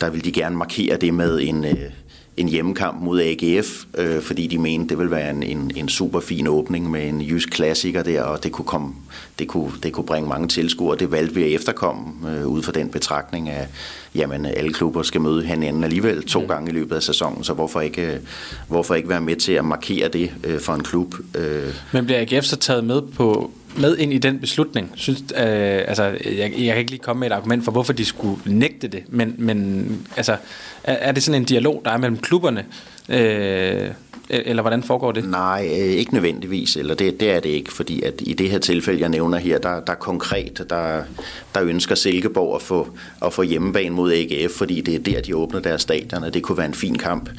der 0.02 0.10
ville 0.10 0.24
de 0.24 0.32
gerne 0.32 0.56
markere 0.56 0.98
det 0.98 1.14
med 1.14 1.40
en, 1.42 1.66
øh, 1.66 1.92
en 2.38 2.48
hjemmekamp 2.48 3.02
mod 3.02 3.22
AGF, 3.22 3.86
øh, 3.98 4.22
fordi 4.22 4.48
de 4.48 4.58
mente, 4.58 4.90
det 4.90 4.98
ville 4.98 5.12
være 5.12 5.30
en, 5.30 5.44
en, 5.44 5.72
en 5.76 5.90
super 5.90 6.20
fin 6.20 6.48
åbning 6.48 6.92
med 6.92 7.08
en 7.08 7.22
jysk 7.22 7.50
klassiker 7.50 8.04
der, 8.04 8.22
og 8.22 8.44
det 8.44 8.52
kunne, 8.52 8.66
komme, 8.66 8.94
det 9.40 9.48
kunne, 9.48 9.72
det 9.84 9.94
kunne 9.94 10.06
bringe 10.06 10.30
mange 10.30 10.48
tilskuere. 10.48 10.98
Det 10.98 11.12
valgte 11.12 11.36
vi 11.36 11.44
at 11.44 11.52
efterkomme 11.52 12.32
øh, 12.32 12.48
ud 12.48 12.64
fra 12.64 12.72
den 12.72 12.90
betragtning 12.90 13.50
af, 13.50 13.68
jamen 14.16 14.46
alle 14.46 14.74
klubber 14.74 15.04
skal 15.04 15.22
møde 15.22 15.46
hinanden 15.46 15.84
alligevel 15.84 16.24
to 16.24 16.42
mm. 16.42 16.48
gange 16.48 16.72
i 16.72 16.74
løbet 16.74 16.96
af 16.96 17.04
sæsonen, 17.04 17.44
så 17.44 17.54
hvorfor 17.54 17.82
ikke, 17.82 18.14
øh, 18.14 18.20
hvorfor 18.68 18.96
ikke 18.96 19.10
være 19.10 19.22
med 19.22 19.36
til 19.36 19.52
at 19.52 19.66
markere 19.66 20.08
det 20.08 20.32
øh, 20.44 20.60
for 20.60 20.74
en 20.74 20.84
klub? 20.84 21.16
Øh. 21.36 21.74
Men 21.92 22.06
bliver 22.06 22.22
AGF 22.22 22.46
så 22.46 22.56
taget 22.56 22.84
med 22.84 23.02
på 23.02 23.52
med 23.78 23.98
ind 23.98 24.14
i 24.14 24.18
den 24.18 24.40
beslutning. 24.40 24.92
Synes, 24.96 25.22
øh, 25.22 25.84
altså, 25.88 26.04
jeg, 26.26 26.54
jeg 26.58 26.68
kan 26.68 26.78
ikke 26.78 26.92
lige 26.92 27.04
komme 27.04 27.20
med 27.20 27.28
et 27.28 27.34
argument 27.34 27.64
for, 27.64 27.72
hvorfor 27.72 27.94
de 27.94 28.06
skulle 28.06 28.42
nægte 28.46 28.88
det, 28.88 29.04
men, 29.08 29.36
men 29.38 30.08
altså, 30.18 30.38
er, 30.84 30.94
er 30.94 31.12
det 31.12 31.24
sådan 31.24 31.42
en 31.42 31.46
dialog, 31.46 31.82
der 31.86 31.92
er 31.92 31.98
mellem 31.98 32.18
klubberne, 32.18 32.66
øh, 33.10 33.90
e-, 34.30 34.50
eller 34.50 34.62
hvordan 34.62 34.84
foregår 34.84 35.12
det? 35.12 35.30
Nej, 35.30 35.70
øh, 35.72 35.78
ikke 35.78 36.14
nødvendigvis, 36.14 36.76
eller 36.76 36.96
det, 36.96 37.20
det 37.20 37.32
er 37.32 37.40
det 37.40 37.50
ikke, 37.50 37.74
fordi 37.74 38.02
at 38.02 38.14
i 38.20 38.34
det 38.34 38.50
her 38.50 38.60
tilfælde, 38.60 39.02
jeg 39.02 39.10
nævner 39.10 39.38
her, 39.38 39.58
der, 39.58 39.80
der 39.80 39.94
er 39.94 39.98
konkret, 39.98 40.66
der, 40.70 41.04
der 41.56 41.64
ønsker 41.64 41.96
Silkeborg 41.96 42.56
at 42.56 42.62
få, 42.62 42.88
at 43.26 43.34
få 43.34 43.42
hjemmebane 43.42 43.96
mod 43.96 44.14
AGF, 44.14 44.52
fordi 44.52 44.82
det 44.82 44.96
er 44.96 45.00
der, 45.00 45.22
de 45.22 45.36
åbner 45.36 45.60
deres 45.60 45.82
stadion, 45.82 46.24
og 46.24 46.34
det 46.34 46.44
kunne 46.44 46.58
være 46.58 46.68
en 46.68 46.74
fin 46.74 46.98
kamp. 46.98 47.30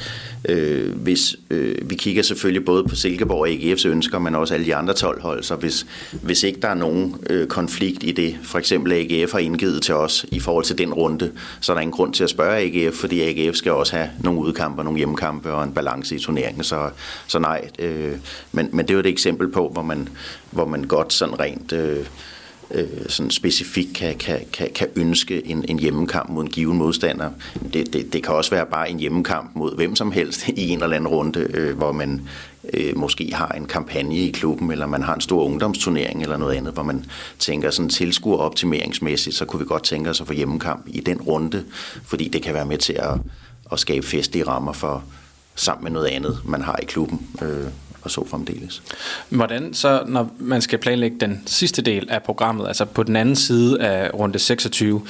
Øh, 0.49 0.97
hvis 0.97 1.37
øh, 1.51 1.91
vi 1.91 1.95
kigger 1.95 2.23
selvfølgelig 2.23 2.65
både 2.65 2.85
på 2.85 2.95
Silkeborg 2.95 3.41
og 3.41 3.49
AGF's 3.49 3.89
ønsker, 3.89 4.19
men 4.19 4.35
også 4.35 4.55
alle 4.55 4.67
de 4.67 4.75
andre 4.75 4.95
12 4.95 5.23
hold, 5.23 5.43
så 5.43 5.55
hvis, 5.55 5.87
hvis 6.23 6.43
ikke 6.43 6.61
der 6.61 6.69
er 6.69 6.75
nogen 6.75 7.17
øh, 7.31 7.47
konflikt 7.47 8.03
i 8.03 8.13
det, 8.13 8.37
for 8.43 8.59
eksempel 8.59 8.93
AGF 8.93 9.33
har 9.33 9.39
indgivet 9.39 9.83
til 9.83 9.95
os 9.95 10.27
i 10.33 10.41
forhold 10.41 10.65
til 10.65 10.79
den 10.79 10.93
runde, 10.93 11.33
så 11.61 11.73
er 11.73 11.77
der 11.77 11.81
ingen 11.81 11.93
grund 11.93 12.13
til 12.13 12.25
at 12.25 12.31
spørge 12.31 12.57
AGF, 12.57 12.95
fordi 12.95 13.21
AGF 13.21 13.57
skal 13.57 13.73
også 13.73 13.97
have 13.97 14.09
nogle 14.25 14.41
udkampe, 14.41 14.85
nogle 14.85 14.99
hjemmekampe 14.99 15.53
og 15.57 15.65
en 15.65 15.73
balance 15.73 16.17
i 16.17 16.19
turneringen, 16.19 16.65
så, 16.65 16.91
så 17.27 17.39
nej. 17.39 17.69
Øh, 17.79 18.19
men, 18.53 18.69
men 18.73 18.87
det 18.87 18.91
er 18.91 18.95
jo 18.95 19.01
et 19.01 19.07
eksempel 19.07 19.49
på, 19.49 19.69
hvor 19.69 19.83
man, 19.83 20.09
hvor 20.51 20.65
man 20.65 20.85
godt 20.85 21.13
sådan 21.13 21.41
rent... 21.41 21.73
Øh, 21.73 22.07
øh, 22.71 22.87
sådan 23.09 23.31
specifikt 23.31 23.95
kan, 23.95 24.19
kan, 24.19 24.41
kan, 24.53 24.71
kan 24.75 24.89
ønske 24.97 25.47
en, 25.47 25.65
en 25.69 25.79
hjemmekamp 25.79 26.31
mod 26.31 26.45
en 26.45 26.51
given 26.51 26.77
modstander. 26.79 27.31
Det, 27.73 27.93
det, 27.93 28.13
det 28.13 28.23
kan 28.23 28.35
også 28.35 28.51
være 28.51 28.67
bare 28.67 28.91
en 28.91 28.99
hjemmekamp 28.99 29.51
mod 29.55 29.77
hvem 29.77 29.97
som 29.97 30.13
helst 30.13 30.49
i 30.57 30.69
en 30.69 30.83
eller 30.83 30.97
anden 30.97 31.09
runde, 31.09 31.41
øh, 31.41 31.77
hvor 31.77 31.93
man 31.93 32.29
øh, 32.75 32.99
måske 32.99 33.31
har 33.35 33.49
en 33.49 33.67
kampagne 33.67 34.17
i 34.17 34.31
klubben, 34.31 34.71
eller 34.71 34.87
man 34.87 35.03
har 35.03 35.15
en 35.15 35.21
stor 35.21 35.45
ungdomsturnering 35.45 36.23
eller 36.23 36.37
noget 36.37 36.55
andet, 36.55 36.73
hvor 36.73 36.83
man 36.83 37.05
tænker 37.39 37.71
sådan 37.71 37.89
tilskuer 37.89 38.39
optimeringsmæssigt, 38.39 39.37
så 39.37 39.45
kunne 39.45 39.61
vi 39.61 39.67
godt 39.67 39.85
tænke 39.85 40.11
os 40.11 40.21
at 40.21 40.27
få 40.27 40.33
hjemmekamp 40.33 40.85
i 40.87 41.01
den 41.01 41.21
runde, 41.21 41.65
fordi 42.05 42.29
det 42.29 42.43
kan 42.43 42.55
være 42.55 42.67
med 42.67 42.79
til 42.79 42.93
at, 42.93 43.19
at 43.73 43.79
skabe 43.79 44.07
festlige 44.07 44.47
rammer 44.47 44.73
for 44.73 45.05
sammen 45.57 45.85
med 45.85 45.91
noget 45.91 46.07
andet, 46.07 46.41
man 46.45 46.63
har 46.63 46.79
i 46.83 46.85
klubben. 46.85 47.27
Øh, 47.43 47.67
og 48.03 48.11
så 48.11 48.27
fremdeles. 48.29 48.83
Hvordan 49.29 49.75
så, 49.75 50.03
når 50.07 50.31
man 50.39 50.63
skal 50.63 50.79
planlægge 50.79 51.17
den 51.21 51.43
sidste 51.47 51.83
del 51.83 52.11
af 52.11 52.23
programmet, 52.23 52.69
altså 52.69 52.85
på 52.85 53.03
den 53.03 53.17
anden 53.17 53.37
side 53.37 53.81
af 53.81 54.11
runde 54.15 54.39
26, 54.39 55.03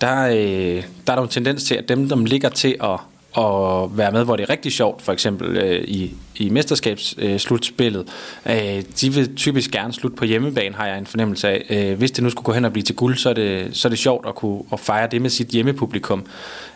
der, 0.00 0.26
øh, 0.26 0.84
der 1.06 1.12
er 1.12 1.16
der 1.16 1.22
en 1.22 1.28
tendens 1.28 1.64
til, 1.64 1.74
at 1.74 1.88
dem, 1.88 2.08
der 2.08 2.16
ligger 2.16 2.48
til 2.48 2.76
at 2.82 2.98
at 3.38 3.98
være 3.98 4.12
med, 4.12 4.24
hvor 4.24 4.36
det 4.36 4.42
er 4.42 4.50
rigtig 4.50 4.72
sjovt, 4.72 5.02
for 5.02 5.12
eksempel 5.12 5.56
øh, 5.56 5.84
i, 5.84 6.14
i 6.36 6.48
mesterskabsslutspillet. 6.48 8.08
Øh, 8.46 8.76
øh, 8.76 8.82
de 9.00 9.12
vil 9.12 9.36
typisk 9.36 9.70
gerne 9.70 9.92
slutte 9.92 10.16
på 10.16 10.24
hjemmebane, 10.24 10.74
har 10.74 10.86
jeg 10.86 10.98
en 10.98 11.06
fornemmelse 11.06 11.48
af. 11.48 11.66
Øh, 11.70 11.98
hvis 11.98 12.10
det 12.10 12.24
nu 12.24 12.30
skulle 12.30 12.44
gå 12.44 12.52
hen 12.52 12.64
og 12.64 12.72
blive 12.72 12.82
til 12.82 12.94
guld, 12.94 13.16
så 13.16 13.28
er 13.28 13.34
det, 13.34 13.68
så 13.72 13.88
er 13.88 13.90
det 13.90 13.98
sjovt 13.98 14.26
at 14.28 14.34
kunne 14.34 14.62
at 14.72 14.80
fejre 14.80 15.08
det 15.10 15.22
med 15.22 15.30
sit 15.30 15.48
hjemmepublikum. 15.48 16.26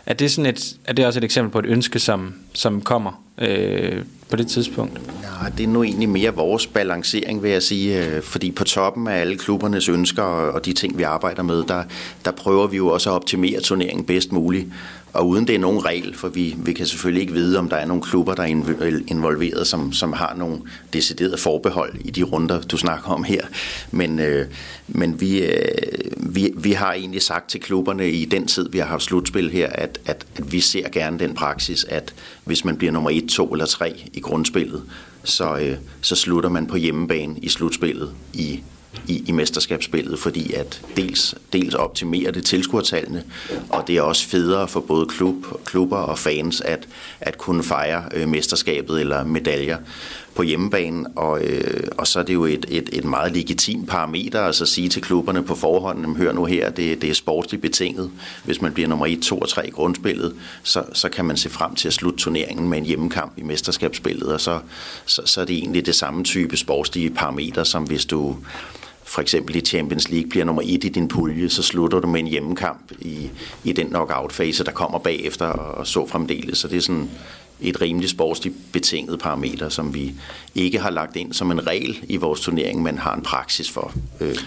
Er 0.05 0.13
det, 0.13 0.31
sådan 0.31 0.45
et, 0.45 0.75
er 0.85 0.93
det 0.93 1.05
også 1.05 1.19
et 1.19 1.23
eksempel 1.23 1.51
på 1.51 1.59
et 1.59 1.65
ønske, 1.65 1.99
som, 1.99 2.33
som 2.53 2.81
kommer 2.81 3.23
øh, 3.37 4.03
på 4.29 4.35
det 4.35 4.47
tidspunkt? 4.47 5.01
Ja, 5.23 5.49
det 5.57 5.63
er 5.63 5.67
nu 5.67 5.83
egentlig 5.83 6.09
mere 6.09 6.35
vores 6.35 6.67
balancering, 6.67 7.43
vil 7.43 7.51
jeg 7.51 7.63
sige. 7.63 8.05
Øh, 8.05 8.23
fordi 8.23 8.51
på 8.51 8.63
toppen 8.63 9.07
af 9.07 9.19
alle 9.19 9.37
klubbernes 9.37 9.89
ønsker 9.89 10.23
og 10.23 10.65
de 10.65 10.73
ting, 10.73 10.97
vi 10.97 11.03
arbejder 11.03 11.43
med, 11.43 11.63
der, 11.63 11.83
der 12.25 12.31
prøver 12.31 12.67
vi 12.67 12.77
jo 12.77 12.87
også 12.87 13.09
at 13.09 13.15
optimere 13.15 13.61
turneringen 13.61 14.05
bedst 14.05 14.31
muligt 14.31 14.67
og 15.17 15.27
uden 15.27 15.47
det 15.47 15.55
er 15.55 15.59
nogen 15.59 15.85
regel, 15.85 16.15
for 16.15 16.27
vi, 16.27 16.55
vi 16.57 16.73
kan 16.73 16.85
selvfølgelig 16.85 17.21
ikke 17.21 17.33
vide, 17.33 17.59
om 17.59 17.69
der 17.69 17.75
er 17.75 17.85
nogle 17.85 18.03
klubber, 18.03 18.35
der 18.35 18.43
er 18.43 18.47
involveret, 19.07 19.67
som, 19.67 19.93
som 19.93 20.13
har 20.13 20.35
nogle 20.37 20.59
deciderede 20.93 21.37
forbehold 21.37 21.95
i 22.05 22.11
de 22.11 22.23
runder, 22.23 22.61
du 22.61 22.77
snakker 22.77 23.09
om 23.09 23.23
her. 23.23 23.41
Men, 23.91 24.19
øh, 24.19 24.47
men 24.87 25.21
vi, 25.21 25.43
øh, 25.43 25.55
vi, 26.17 26.53
vi 26.57 26.71
har 26.71 26.93
egentlig 26.93 27.21
sagt 27.21 27.49
til 27.49 27.59
klubberne 27.59 28.11
i 28.11 28.25
den 28.25 28.47
tid, 28.47 28.69
vi 28.71 28.77
har 28.77 28.85
haft 28.85 29.03
slutspil 29.03 29.49
her, 29.49 29.67
at, 29.69 29.99
at, 30.05 30.25
at 30.35 30.51
vi 30.51 30.59
ser 30.59 30.89
gerne 30.89 31.19
den 31.19 31.33
praksis, 31.33 31.83
at 31.83 32.13
hvis 32.43 32.65
man 32.65 32.77
bliver 32.77 32.91
nummer 32.91 33.09
1, 33.09 33.29
2 33.29 33.47
eller 33.47 33.65
3 33.65 34.09
i 34.13 34.19
grundspillet, 34.19 34.83
så, 35.23 35.57
øh, 35.57 35.77
så 36.01 36.15
slutter 36.15 36.49
man 36.49 36.67
på 36.67 36.77
hjemmebane 36.77 37.35
i 37.41 37.49
slutspillet 37.49 38.11
i 38.33 38.59
i, 39.07 39.23
i 39.27 39.31
mesterskabsspillet, 39.31 40.19
fordi 40.19 40.53
at 40.53 40.81
dels, 40.95 41.35
dels 41.53 41.75
optimerer 41.75 42.31
det 42.31 42.45
tilskuertallene, 42.45 43.23
og 43.69 43.87
det 43.87 43.97
er 43.97 44.01
også 44.01 44.27
federe 44.27 44.67
for 44.67 44.79
både 44.79 45.05
klub, 45.05 45.45
klubber 45.65 45.97
og 45.97 46.19
fans 46.19 46.61
at, 46.61 46.87
at 47.21 47.37
kunne 47.37 47.63
fejre 47.63 48.03
øh, 48.13 48.29
mesterskabet 48.29 48.99
eller 48.99 49.23
medaljer 49.23 49.77
på 50.35 50.43
hjemmebane, 50.43 51.05
og, 51.15 51.43
øh, 51.43 51.87
og 51.97 52.07
så 52.07 52.19
er 52.19 52.23
det 52.23 52.33
jo 52.33 52.45
et, 52.45 52.65
et, 52.69 52.89
et 52.93 53.05
meget 53.05 53.31
legitimt 53.31 53.89
parameter 53.89 54.41
altså 54.41 54.63
at 54.63 54.67
sige 54.67 54.89
til 54.89 55.01
klubberne 55.01 55.43
på 55.43 55.55
forhånd, 55.55 56.17
hør 56.17 56.31
nu 56.31 56.45
her, 56.45 56.69
det, 56.69 57.01
det 57.01 57.09
er 57.09 57.13
sportsligt 57.13 57.61
betinget. 57.61 58.11
Hvis 58.43 58.61
man 58.61 58.73
bliver 58.73 58.89
nummer 58.89 59.05
1, 59.05 59.21
2 59.21 59.37
og 59.37 59.49
3 59.49 59.67
i 59.67 59.69
grundspillet, 59.69 60.35
så, 60.63 60.83
så 60.93 61.09
kan 61.09 61.25
man 61.25 61.37
se 61.37 61.49
frem 61.49 61.75
til 61.75 61.87
at 61.87 61.93
slutte 61.93 62.19
turneringen 62.19 62.69
med 62.69 62.77
en 62.77 62.85
hjemmekamp 62.85 63.33
i 63.37 63.43
mesterskabsspillet, 63.43 64.33
og 64.33 64.41
så, 64.41 64.59
så, 65.05 65.21
så 65.25 65.41
er 65.41 65.45
det 65.45 65.57
egentlig 65.57 65.85
det 65.85 65.95
samme 65.95 66.23
type 66.23 66.57
sportslige 66.57 67.09
parameter, 67.09 67.63
som 67.63 67.83
hvis 67.83 68.05
du 68.05 68.35
for 69.07 69.21
eksempel 69.21 69.55
i 69.55 69.61
Champions 69.61 70.09
League 70.09 70.29
bliver 70.29 70.45
nummer 70.45 70.61
et 70.65 70.83
i 70.83 70.89
din 70.89 71.07
pulje, 71.07 71.49
så 71.49 71.63
slutter 71.63 71.99
du 71.99 72.07
med 72.07 72.19
en 72.19 72.27
hjemmekamp 72.27 72.91
i, 72.99 73.29
i 73.63 73.71
den 73.71 73.87
knockout-fase, 73.87 74.63
der 74.63 74.71
kommer 74.71 74.99
bagefter 74.99 75.45
og 75.45 75.87
så 75.87 76.07
fremdeles. 76.07 76.57
Så 76.57 76.67
det 76.67 76.77
er 76.77 76.81
sådan 76.81 77.09
et 77.61 77.81
rimeligt 77.81 78.11
sportsligt 78.11 78.55
betinget 78.71 79.19
parameter, 79.19 79.69
som 79.69 79.93
vi 79.93 80.13
ikke 80.55 80.79
har 80.79 80.89
lagt 80.89 81.15
ind 81.15 81.33
som 81.33 81.51
en 81.51 81.67
regel 81.67 81.99
i 82.09 82.17
vores 82.17 82.41
turnering, 82.41 82.83
men 82.83 82.97
har 82.97 83.15
en 83.15 83.21
praksis 83.21 83.71
for. 83.71 83.93
Øh, 84.21 84.37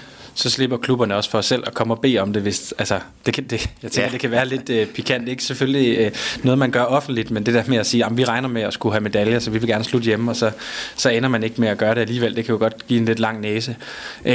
så 0.41 0.51
slipper 0.51 0.76
klubberne 0.76 1.16
også 1.16 1.30
for 1.30 1.41
selv 1.41 1.62
at 1.66 1.74
komme 1.74 1.95
og 1.95 2.01
bede 2.01 2.18
om 2.18 2.32
det, 2.32 2.43
hvis, 2.43 2.74
altså, 2.78 3.01
det 3.26 3.34
kan, 3.34 3.45
det, 3.45 3.70
jeg 3.82 3.91
tænker, 3.91 4.07
ja. 4.07 4.12
det 4.12 4.20
kan 4.20 4.30
være 4.30 4.49
lidt 4.49 4.70
uh, 4.70 4.95
pikant, 4.95 5.28
ikke 5.28 5.45
selvfølgelig 5.45 6.07
uh, 6.07 6.45
noget, 6.45 6.59
man 6.59 6.70
gør 6.70 6.82
offentligt, 6.82 7.30
men 7.30 7.47
det 7.47 7.55
der 7.55 7.62
med 7.66 7.78
at 7.78 7.86
sige, 7.86 8.05
at 8.05 8.16
vi 8.16 8.24
regner 8.24 8.49
med 8.49 8.62
at 8.62 8.72
skulle 8.72 8.93
have 8.93 9.03
medaljer, 9.03 9.38
så 9.38 9.51
vi 9.51 9.59
vil 9.59 9.68
gerne 9.68 9.84
slutte 9.84 10.05
hjemme, 10.05 10.30
og 10.30 10.36
så, 10.36 10.51
så 10.97 11.11
ender 11.11 11.28
man 11.28 11.43
ikke 11.43 11.61
med 11.61 11.68
at 11.68 11.78
gøre 11.78 11.95
det 11.95 12.01
alligevel, 12.01 12.36
det 12.36 12.45
kan 12.45 12.53
jo 12.53 12.59
godt 12.59 12.86
give 12.86 13.01
en 13.01 13.07
lidt 13.07 13.18
lang 13.18 13.41
næse. 13.41 13.76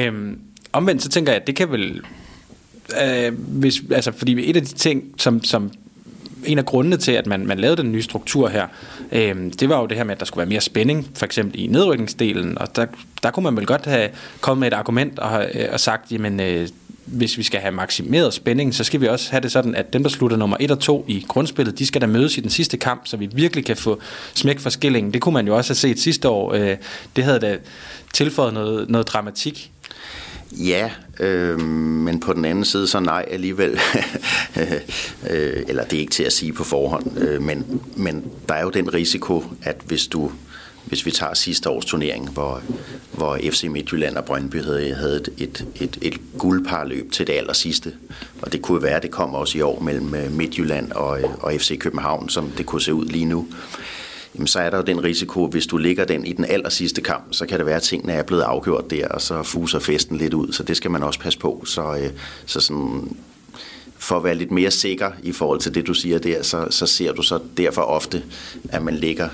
Um, 0.07 0.39
omvendt 0.73 1.03
så 1.03 1.09
tænker 1.09 1.31
jeg, 1.31 1.41
at 1.41 1.47
det 1.47 1.55
kan 1.55 1.71
vel, 1.71 2.01
uh, 2.89 3.33
hvis, 3.37 3.81
altså, 3.91 4.11
fordi 4.11 4.49
et 4.49 4.55
af 4.55 4.61
de 4.61 4.73
ting, 4.73 5.03
som, 5.17 5.43
som 5.43 5.71
en 6.47 6.57
af 6.57 6.65
grundene 6.65 6.97
til, 6.97 7.11
at 7.11 7.27
man, 7.27 7.47
man 7.47 7.59
lavede 7.59 7.81
den 7.81 7.91
nye 7.91 8.01
struktur 8.01 8.47
her, 8.47 8.67
øh, 9.11 9.35
det 9.59 9.69
var 9.69 9.79
jo 9.79 9.85
det 9.85 9.97
her 9.97 10.03
med, 10.03 10.13
at 10.13 10.19
der 10.19 10.25
skulle 10.25 10.41
være 10.41 10.49
mere 10.49 10.61
spænding, 10.61 11.11
for 11.15 11.25
eksempel 11.25 11.59
i 11.59 11.67
nedrykningsdelen, 11.67 12.57
og 12.57 12.75
der, 12.75 12.85
der 13.23 13.31
kunne 13.31 13.43
man 13.43 13.57
vel 13.57 13.65
godt 13.65 13.85
have 13.85 14.09
kommet 14.41 14.59
med 14.59 14.67
et 14.67 14.73
argument 14.73 15.19
og, 15.19 15.45
øh, 15.53 15.67
og 15.71 15.79
sagt, 15.79 16.11
jamen, 16.11 16.39
øh, 16.39 16.67
hvis 17.05 17.37
vi 17.37 17.43
skal 17.43 17.59
have 17.59 17.71
maksimeret 17.71 18.33
spænding, 18.33 18.75
så 18.75 18.83
skal 18.83 19.01
vi 19.01 19.07
også 19.07 19.31
have 19.31 19.41
det 19.41 19.51
sådan, 19.51 19.75
at 19.75 19.93
dem, 19.93 20.03
der 20.03 20.09
slutter 20.09 20.37
nummer 20.37 20.57
1 20.59 20.71
og 20.71 20.79
2 20.79 21.05
i 21.07 21.25
grundspillet, 21.27 21.79
de 21.79 21.85
skal 21.85 22.01
da 22.01 22.07
mødes 22.07 22.37
i 22.37 22.41
den 22.41 22.49
sidste 22.49 22.77
kamp, 22.77 23.01
så 23.05 23.17
vi 23.17 23.29
virkelig 23.33 23.65
kan 23.65 23.77
få 23.77 23.99
smæk 24.33 24.59
for 24.59 24.69
skillingen. 24.69 25.13
Det 25.13 25.21
kunne 25.21 25.33
man 25.33 25.47
jo 25.47 25.57
også 25.57 25.69
have 25.69 25.75
set 25.75 25.99
sidste 25.99 26.29
år. 26.29 26.53
Øh, 26.53 26.77
det 27.15 27.23
havde 27.23 27.39
da 27.39 27.57
tilføjet 28.13 28.53
noget, 28.53 28.89
noget 28.89 29.07
dramatik 29.07 29.71
Ja, 30.57 30.91
øh, 31.19 31.59
men 31.59 32.19
på 32.19 32.33
den 32.33 32.45
anden 32.45 32.65
side 32.65 32.87
så 32.87 32.99
nej 32.99 33.25
alligevel. 33.31 33.71
øh, 35.29 35.63
eller 35.67 35.83
det 35.83 35.93
er 35.93 35.99
ikke 35.99 36.11
til 36.11 36.23
at 36.23 36.33
sige 36.33 36.53
på 36.53 36.63
forhånd, 36.63 37.17
øh, 37.17 37.41
men, 37.41 37.81
men 37.95 38.31
der 38.49 38.55
er 38.55 38.63
jo 38.63 38.69
den 38.69 38.93
risiko, 38.93 39.43
at 39.63 39.77
hvis 39.85 40.07
du 40.07 40.31
hvis 40.85 41.05
vi 41.05 41.11
tager 41.11 41.33
sidste 41.33 41.69
års 41.69 41.85
turnering, 41.85 42.29
hvor, 42.29 42.61
hvor 43.11 43.39
FC 43.51 43.63
Midtjylland 43.63 44.17
og 44.17 44.25
Brøndby 44.25 44.63
havde, 44.63 44.93
havde 44.93 45.15
et, 45.15 45.29
et, 45.37 45.65
et, 45.81 45.97
et 46.01 46.19
guldparløb 46.37 47.11
til 47.11 47.27
det 47.27 47.33
aller 47.33 47.53
sidste. 47.53 47.93
Og 48.41 48.53
det 48.53 48.61
kunne 48.61 48.83
være, 48.83 48.95
at 48.95 49.03
det 49.03 49.11
kommer 49.11 49.37
også 49.37 49.57
i 49.57 49.61
år 49.61 49.79
mellem 49.79 50.15
øh, 50.15 50.31
Midtjylland 50.31 50.91
og, 50.91 51.19
og 51.39 51.53
FC 51.53 51.79
København, 51.79 52.29
som 52.29 52.51
det 52.57 52.65
kunne 52.65 52.81
se 52.81 52.93
ud 52.93 53.05
lige 53.05 53.25
nu 53.25 53.47
jamen 54.35 54.47
så 54.47 54.59
er 54.59 54.69
der 54.69 54.77
jo 54.77 54.83
den 54.83 55.03
risiko, 55.03 55.47
hvis 55.47 55.67
du 55.67 55.77
ligger 55.77 56.05
den 56.05 56.25
i 56.25 56.33
den 56.33 56.45
aller 56.45 56.69
sidste 56.69 57.01
kamp, 57.01 57.23
så 57.31 57.45
kan 57.45 57.57
det 57.57 57.65
være, 57.65 57.75
at 57.75 57.83
tingene 57.83 58.13
er 58.13 58.23
blevet 58.23 58.41
afgjort 58.41 58.91
der, 58.91 59.07
og 59.07 59.21
så 59.21 59.43
fuser 59.43 59.79
festen 59.79 60.17
lidt 60.17 60.33
ud, 60.33 60.51
så 60.51 60.63
det 60.63 60.77
skal 60.77 60.91
man 60.91 61.03
også 61.03 61.19
passe 61.19 61.39
på. 61.39 61.63
Så, 61.65 61.95
øh, 61.95 62.09
så 62.45 62.59
sådan, 62.59 63.17
for 63.97 64.17
at 64.17 64.23
være 64.23 64.35
lidt 64.35 64.51
mere 64.51 64.71
sikker 64.71 65.11
i 65.23 65.31
forhold 65.31 65.59
til 65.59 65.75
det, 65.75 65.87
du 65.87 65.93
siger 65.93 66.19
der, 66.19 66.43
så, 66.43 66.67
så 66.69 66.85
ser 66.85 67.13
du 67.13 67.21
så 67.21 67.39
derfor 67.57 67.81
ofte, 67.81 68.23
at 68.69 68.83
man 68.83 68.95
ligger 68.95 69.29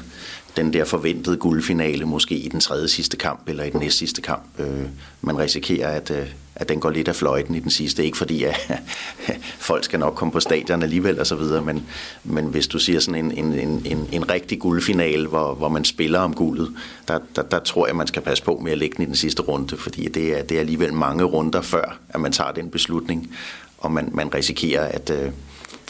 den 0.58 0.74
der 0.74 0.86
forventede 0.86 1.38
guldfinale 1.38 2.06
måske 2.06 2.36
i 2.36 2.48
den 2.48 2.60
tredje 2.60 2.88
sidste 2.88 3.18
kamp 3.18 3.50
eller 3.50 3.64
i 3.64 3.70
den 3.70 3.80
næst 3.80 3.98
sidste 3.98 4.22
kamp. 4.22 4.44
Øh, 4.60 4.86
man 5.22 5.38
risikerer, 5.38 5.90
at, 5.90 6.12
øh, 6.12 6.28
at 6.56 6.70
den 6.70 6.80
går 6.80 6.90
lidt 6.90 7.08
af 7.08 7.16
fløjten 7.16 7.56
i 7.56 7.60
den 7.60 7.72
sidste. 7.72 8.06
Ikke 8.06 8.18
fordi, 8.18 8.44
at 8.44 8.72
folk 9.60 9.84
skal 9.84 10.00
nok 10.00 10.16
komme 10.16 10.32
på 10.32 10.40
stadion 10.40 10.84
alligevel 10.84 11.20
og 11.20 11.28
så 11.28 11.36
videre, 11.36 11.62
men, 11.62 11.86
men 12.24 12.46
hvis 12.46 12.68
du 12.68 12.80
siger 12.80 13.00
sådan 13.00 13.26
en, 13.26 13.32
en, 13.46 13.60
en, 13.60 13.82
en, 13.86 14.10
en 14.12 14.30
rigtig 14.30 14.60
guldfinale, 14.60 15.28
hvor, 15.28 15.54
hvor 15.54 15.70
man 15.70 15.86
spiller 15.86 16.20
om 16.20 16.34
guldet, 16.34 16.76
der, 17.08 17.20
der, 17.36 17.42
der 17.42 17.60
tror 17.60 17.88
jeg, 17.88 17.96
man 17.96 18.08
skal 18.08 18.22
passe 18.22 18.44
på 18.44 18.60
med 18.64 18.72
at 18.72 18.78
lægge 18.78 18.96
den 18.96 19.04
i 19.04 19.08
den 19.08 19.16
sidste 19.16 19.42
runde, 19.42 19.78
fordi 19.78 20.08
det 20.08 20.40
er, 20.40 20.44
det 20.44 20.56
er 20.56 20.60
alligevel 20.60 20.94
mange 20.94 21.24
runder 21.24 21.62
før, 21.62 22.00
at 22.10 22.22
man 22.22 22.32
tager 22.32 22.52
den 22.52 22.70
beslutning, 22.70 23.36
og 23.78 23.92
man, 23.92 24.10
man 24.14 24.34
risikerer, 24.34 24.86
at, 24.86 25.10
øh, 25.10 25.32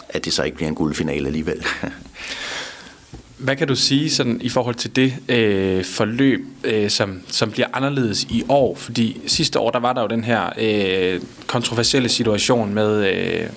at 0.10 0.26
det 0.26 0.34
så 0.34 0.44
ikke 0.44 0.56
bliver 0.56 0.70
en 0.70 0.76
guldfinale 0.76 1.28
alligevel. 1.28 1.66
Hvad 3.42 3.56
kan 3.56 3.68
du 3.68 3.76
sige 3.76 4.10
sådan, 4.10 4.42
i 4.42 4.50
forhold 4.50 4.76
til 4.76 4.96
det 4.96 5.14
øh, 5.30 5.86
forløb, 5.86 6.46
øh, 6.64 6.90
som, 6.90 7.22
som 7.28 7.52
bliver 7.52 7.68
anderledes 7.74 8.24
i 8.24 8.44
år? 8.50 8.76
Fordi 8.76 9.22
sidste 9.28 9.60
år, 9.60 9.70
der 9.72 9.80
var 9.80 9.94
der 9.94 10.02
jo 10.02 10.08
den 10.08 10.24
her 10.24 10.50
øh, 10.60 11.22
kontroversielle 11.48 12.10
situation 12.10 12.74
med, 12.74 13.14
øh, 13.14 13.48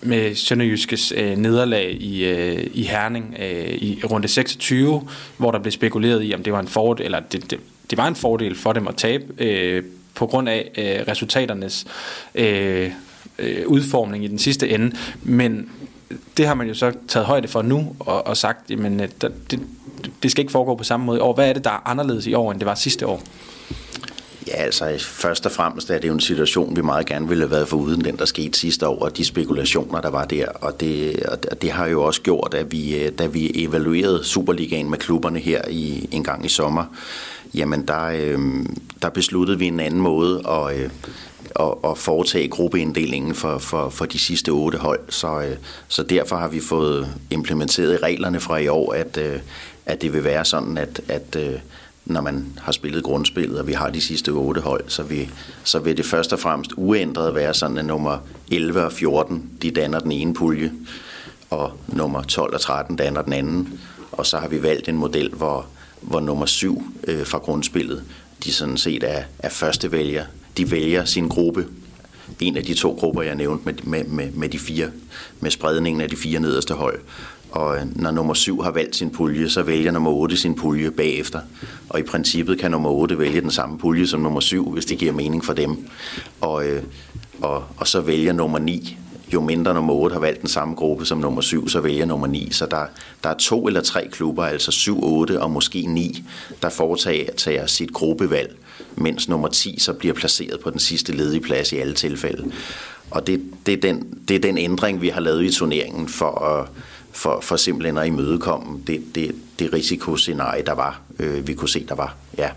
med 0.00 0.34
Sønderjyskes 0.34 1.12
øh, 1.16 1.36
nederlag 1.36 1.96
i, 2.00 2.24
øh, 2.24 2.66
i 2.74 2.82
Herning 2.82 3.36
øh, 3.42 3.74
i 3.74 4.00
runde 4.04 4.28
26, 4.28 5.08
hvor 5.36 5.50
der 5.50 5.58
blev 5.58 5.72
spekuleret 5.72 6.24
i, 6.24 6.34
om 6.34 6.42
det 6.42 6.52
var 6.52 6.60
en 6.60 6.68
fordel, 6.68 7.04
eller 7.04 7.20
det, 7.20 7.50
det, 7.50 7.58
det 7.90 7.98
var 7.98 8.08
en 8.08 8.16
fordel 8.16 8.54
for 8.54 8.72
dem 8.72 8.88
at 8.88 8.96
tabe 8.96 9.24
øh, 9.38 9.82
på 10.14 10.26
grund 10.26 10.48
af 10.48 10.70
øh, 10.78 11.08
resultaternes 11.08 11.86
øh, 12.34 12.90
øh, 13.38 13.66
udformning 13.66 14.24
i 14.24 14.28
den 14.28 14.38
sidste 14.38 14.68
ende. 14.68 14.96
Men 15.22 15.68
det 16.36 16.46
har 16.46 16.54
man 16.54 16.68
jo 16.68 16.74
så 16.74 16.92
taget 17.08 17.26
højde 17.26 17.48
for 17.48 17.62
nu 17.62 17.96
og, 17.98 18.26
og 18.26 18.36
sagt, 18.36 18.70
jamen 18.70 19.00
øh, 19.00 19.08
der, 19.20 19.28
det, 19.50 19.60
det 20.22 20.30
skal 20.30 20.42
ikke 20.42 20.52
foregå 20.52 20.74
på 20.74 20.84
samme 20.84 21.06
måde 21.06 21.18
i 21.18 21.20
år. 21.20 21.34
Hvad 21.34 21.48
er 21.48 21.52
det, 21.52 21.64
der 21.64 21.70
er 21.70 21.88
anderledes 21.88 22.26
i 22.26 22.34
år, 22.34 22.52
end 22.52 22.60
det 22.60 22.66
var 22.66 22.74
sidste 22.74 23.06
år? 23.06 23.22
Ja, 24.46 24.52
altså 24.52 24.98
først 24.98 25.46
og 25.46 25.52
fremmest 25.52 25.90
er 25.90 25.98
det 25.98 26.08
jo 26.08 26.14
en 26.14 26.20
situation, 26.20 26.76
vi 26.76 26.82
meget 26.82 27.06
gerne 27.06 27.28
ville 27.28 27.44
have 27.44 27.50
været 27.50 27.68
for 27.68 27.76
uden 27.76 28.04
den, 28.04 28.16
der 28.16 28.24
skete 28.24 28.58
sidste 28.58 28.88
år, 28.88 28.98
og 28.98 29.16
de 29.16 29.24
spekulationer, 29.24 30.00
der 30.00 30.10
var 30.10 30.24
der. 30.24 30.46
Og 30.48 30.80
det, 30.80 31.22
og 31.50 31.62
det 31.62 31.70
har 31.70 31.86
jo 31.86 32.02
også 32.02 32.22
gjort, 32.22 32.54
at 32.54 32.72
vi, 32.72 32.96
øh, 32.96 33.12
da 33.18 33.26
vi 33.26 33.50
evaluerede 33.54 34.24
Superligaen 34.24 34.90
med 34.90 34.98
klubberne 34.98 35.38
her 35.38 35.62
i, 35.68 36.08
en 36.10 36.24
gang 36.24 36.44
i 36.44 36.48
sommer, 36.48 36.84
jamen 37.54 37.88
der, 37.88 38.04
øh, 38.04 38.66
der 39.02 39.08
besluttede 39.08 39.58
vi 39.58 39.66
en 39.66 39.80
anden 39.80 40.00
måde 40.00 40.42
at, 40.48 40.76
øh, 40.76 40.90
at, 41.60 41.74
at 41.84 41.98
foretage 41.98 42.48
gruppeinddelingen 42.48 43.34
for, 43.34 43.58
for, 43.58 43.88
for 43.88 44.04
de 44.04 44.18
sidste 44.18 44.50
otte 44.50 44.78
hold. 44.78 45.00
Så, 45.08 45.40
øh, 45.40 45.56
så 45.88 46.02
derfor 46.02 46.36
har 46.36 46.48
vi 46.48 46.60
fået 46.60 47.08
implementeret 47.30 48.02
reglerne 48.02 48.40
fra 48.40 48.56
i 48.56 48.68
år, 48.68 48.92
at, 48.92 49.16
øh, 49.16 49.40
at 49.86 50.02
det 50.02 50.12
vil 50.12 50.24
være 50.24 50.44
sådan, 50.44 50.78
at, 50.78 51.00
at 51.08 51.36
øh, 51.36 51.58
når 52.04 52.20
man 52.20 52.46
har 52.58 52.72
spillet 52.72 53.04
grundspillet, 53.04 53.58
og 53.58 53.66
vi 53.66 53.72
har 53.72 53.90
de 53.90 54.00
sidste 54.00 54.28
otte 54.28 54.60
hold, 54.60 54.84
så, 54.88 55.02
vi, 55.02 55.30
så 55.64 55.78
vil 55.78 55.96
det 55.96 56.06
først 56.06 56.32
og 56.32 56.38
fremmest 56.38 56.72
uændret 56.76 57.34
være 57.34 57.54
sådan, 57.54 57.78
at 57.78 57.84
nummer 57.84 58.18
11 58.50 58.84
og 58.84 58.92
14, 58.92 59.50
de 59.62 59.70
danner 59.70 59.98
den 59.98 60.12
ene 60.12 60.34
pulje, 60.34 60.72
og 61.50 61.72
nummer 61.88 62.22
12 62.22 62.54
og 62.54 62.60
13 62.60 62.96
danner 62.96 63.22
den 63.22 63.32
anden. 63.32 63.80
Og 64.12 64.26
så 64.26 64.38
har 64.38 64.48
vi 64.48 64.62
valgt 64.62 64.88
en 64.88 64.96
model, 64.96 65.30
hvor, 65.30 65.66
hvor 66.02 66.20
nummer 66.20 66.46
7 66.46 66.82
øh, 67.08 67.26
fra 67.26 67.38
grundspillet, 67.38 68.04
de 68.44 68.52
sådan 68.52 68.76
set 68.76 69.02
er, 69.02 69.22
er 69.38 69.48
første 69.48 69.92
vælger 69.92 70.24
de 70.56 70.70
vælger 70.70 71.04
sin 71.04 71.28
gruppe. 71.28 71.66
En 72.40 72.56
af 72.56 72.64
de 72.64 72.74
to 72.74 72.92
grupper, 72.92 73.22
jeg 73.22 73.34
nævnte 73.34 73.64
med, 73.64 73.74
med, 73.82 74.04
med, 74.04 74.30
med 74.30 74.48
de 74.48 74.58
fire, 74.58 74.90
med 75.40 75.50
spredningen 75.50 76.00
af 76.00 76.08
de 76.08 76.16
fire 76.16 76.40
nederste 76.40 76.74
hold. 76.74 77.00
Og 77.50 77.76
øh, 77.76 78.00
når 78.00 78.10
nummer 78.10 78.34
7 78.34 78.60
har 78.60 78.70
valgt 78.70 78.96
sin 78.96 79.10
pulje, 79.10 79.48
så 79.48 79.62
vælger 79.62 79.90
nummer 79.90 80.10
8 80.10 80.36
sin 80.36 80.54
pulje 80.54 80.90
bagefter. 80.90 81.40
Og 81.88 82.00
i 82.00 82.02
princippet 82.02 82.58
kan 82.58 82.70
nummer 82.70 82.90
8 82.90 83.18
vælge 83.18 83.40
den 83.40 83.50
samme 83.50 83.78
pulje 83.78 84.06
som 84.06 84.20
nummer 84.20 84.40
7, 84.40 84.72
hvis 84.72 84.86
det 84.86 84.98
giver 84.98 85.12
mening 85.12 85.44
for 85.44 85.52
dem. 85.52 85.88
Og, 86.40 86.66
øh, 86.66 86.82
og, 87.40 87.64
og 87.76 87.88
så 87.88 88.00
vælger 88.00 88.32
nummer 88.32 88.58
9 88.58 88.98
jo 89.32 89.40
mindre 89.40 89.74
nummer 89.74 89.94
8 89.94 90.12
har 90.12 90.20
valgt 90.20 90.40
den 90.40 90.48
samme 90.48 90.74
gruppe 90.74 91.06
som 91.06 91.18
nummer 91.18 91.40
7, 91.40 91.68
så 91.68 91.80
vælger 91.80 92.06
nummer 92.06 92.26
9. 92.26 92.48
Så 92.52 92.66
der, 92.66 92.86
der 93.24 93.30
er 93.30 93.34
to 93.34 93.66
eller 93.66 93.80
tre 93.80 94.08
klubber, 94.08 94.44
altså 94.44 94.70
7, 94.70 95.04
8 95.04 95.40
og 95.42 95.50
måske 95.50 95.86
9, 95.86 96.24
der 96.62 96.68
foretager 96.68 97.66
sit 97.66 97.92
gruppevalg 97.92 98.56
mens 98.96 99.28
nummer 99.28 99.48
10 99.48 99.78
så 99.78 99.92
bliver 99.92 100.14
placeret 100.14 100.60
på 100.60 100.70
den 100.70 100.78
sidste 100.78 101.12
ledige 101.12 101.40
plads 101.40 101.72
i 101.72 101.76
alle 101.76 101.94
tilfælde. 101.94 102.52
Og 103.10 103.26
det, 103.26 103.42
det, 103.66 103.74
er 103.74 103.80
den, 103.80 104.18
det 104.28 104.36
er 104.36 104.40
den 104.40 104.58
ændring, 104.58 105.02
vi 105.02 105.08
har 105.08 105.20
lavet 105.20 105.44
i 105.44 105.52
turneringen 105.52 106.08
for 106.08 106.44
at, 106.44 106.68
for, 107.12 107.40
for 107.40 107.56
simpelthen 107.56 107.98
at 107.98 108.06
imødekomme 108.06 108.80
det, 108.86 109.02
det, 109.14 109.34
det 109.58 109.72
risikoscenarie, 109.72 110.62
der 110.62 110.72
var, 110.72 111.00
øh, 111.18 111.46
vi 111.46 111.54
kunne 111.54 111.68
se, 111.68 111.86
der 111.88 111.94
var. 111.94 112.16
Ja. 112.38 112.50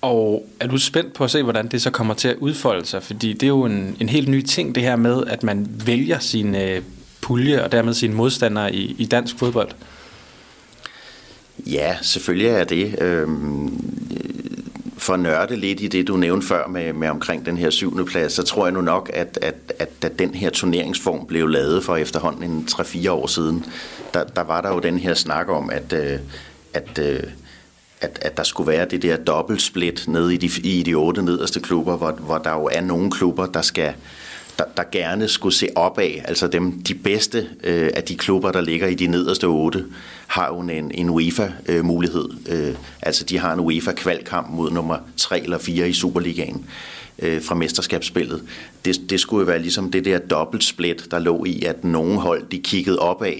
Og 0.00 0.48
er 0.60 0.66
du 0.66 0.78
spændt 0.78 1.12
på 1.12 1.24
at 1.24 1.30
se, 1.30 1.42
hvordan 1.42 1.68
det 1.68 1.82
så 1.82 1.90
kommer 1.90 2.14
til 2.14 2.28
at 2.28 2.36
udfolde 2.36 2.86
sig? 2.86 3.02
Fordi 3.02 3.32
det 3.32 3.42
er 3.42 3.48
jo 3.48 3.64
en, 3.64 3.96
en 4.00 4.08
helt 4.08 4.28
ny 4.28 4.42
ting, 4.42 4.74
det 4.74 4.82
her 4.82 4.96
med, 4.96 5.24
at 5.26 5.42
man 5.42 5.66
vælger 5.86 6.18
sin 6.18 6.54
øh, 6.54 6.82
pulje 7.20 7.64
og 7.64 7.72
dermed 7.72 7.94
sine 7.94 8.14
modstandere 8.14 8.74
i, 8.74 8.96
i 8.98 9.04
dansk 9.04 9.38
fodbold. 9.38 9.70
Ja, 11.66 11.96
selvfølgelig 12.02 12.48
er 12.48 12.64
det. 12.64 13.02
Øhm, 13.02 13.84
for 14.98 15.14
at 15.14 15.20
nørde 15.20 15.56
lidt 15.56 15.80
i 15.80 15.88
det, 15.88 16.08
du 16.08 16.16
nævnte 16.16 16.46
før 16.46 16.66
med, 16.66 16.92
med 16.92 17.08
omkring 17.08 17.46
den 17.46 17.56
her 17.56 17.70
syvende 17.70 18.04
plads, 18.04 18.32
så 18.32 18.42
tror 18.42 18.66
jeg 18.66 18.72
nu 18.72 18.80
nok, 18.80 19.10
at, 19.14 19.38
at, 19.42 19.54
at 19.78 20.02
da 20.02 20.08
den 20.08 20.34
her 20.34 20.50
turneringsform 20.50 21.26
blev 21.26 21.48
lavet 21.48 21.84
for 21.84 21.96
efterhånden 21.96 22.50
en 22.50 22.68
3-4 22.70 23.10
år 23.10 23.26
siden, 23.26 23.64
der, 24.14 24.24
der 24.24 24.42
var 24.42 24.60
der 24.60 24.74
jo 24.74 24.78
den 24.78 24.98
her 24.98 25.14
snak 25.14 25.48
om, 25.48 25.70
at, 25.70 25.92
øh, 25.92 26.18
at, 26.74 26.98
at, 26.98 27.24
at, 28.00 28.18
at 28.22 28.36
der 28.36 28.42
skulle 28.42 28.68
være 28.72 28.84
det 28.84 29.02
der 29.02 29.16
dobbeltsplit 29.16 30.04
nede 30.08 30.34
i 30.34 30.36
de, 30.36 30.50
i 30.62 30.82
de 30.82 30.94
otte 30.94 31.22
nederste 31.22 31.60
klubber, 31.60 31.96
hvor, 31.96 32.10
hvor 32.10 32.38
der 32.38 32.52
jo 32.52 32.68
er 32.72 32.80
nogle 32.80 33.10
klubber, 33.10 33.46
der 33.46 33.62
skal 33.62 33.94
der, 34.58 34.64
der 34.76 34.82
gerne 34.92 35.28
skulle 35.28 35.54
se 35.54 35.68
opad, 35.74 36.10
altså 36.24 36.48
dem, 36.48 36.82
de 36.82 36.94
bedste 36.94 37.48
øh, 37.64 37.90
af 37.94 38.02
de 38.02 38.16
klubber, 38.16 38.52
der 38.52 38.60
ligger 38.60 38.86
i 38.86 38.94
de 38.94 39.06
nederste 39.06 39.44
otte, 39.44 39.84
har 40.26 40.46
jo 40.48 40.58
en, 40.60 40.90
en 40.90 41.10
UEFA-mulighed. 41.10 42.28
Øh, 42.48 42.68
øh, 42.68 42.74
altså 43.02 43.24
de 43.24 43.38
har 43.38 43.52
en 43.52 43.60
UEFA-kvalkamp 43.60 44.50
mod 44.50 44.70
nummer 44.70 44.98
3 45.16 45.42
eller 45.42 45.58
4 45.58 45.88
i 45.88 45.92
Superligaen 45.92 46.66
øh, 47.18 47.42
fra 47.42 47.54
mesterskabsspillet. 47.54 48.42
Det, 48.84 49.10
det 49.10 49.20
skulle 49.20 49.40
jo 49.40 49.46
være 49.46 49.58
ligesom 49.58 49.90
det 49.90 50.04
der 50.04 50.18
dobbeltsplit, 50.18 51.10
der 51.10 51.18
lå 51.18 51.44
i, 51.44 51.62
at 51.64 51.84
nogle 51.84 52.20
hold 52.20 52.46
de 52.50 52.58
kiggede 52.58 52.98
opad, 52.98 53.34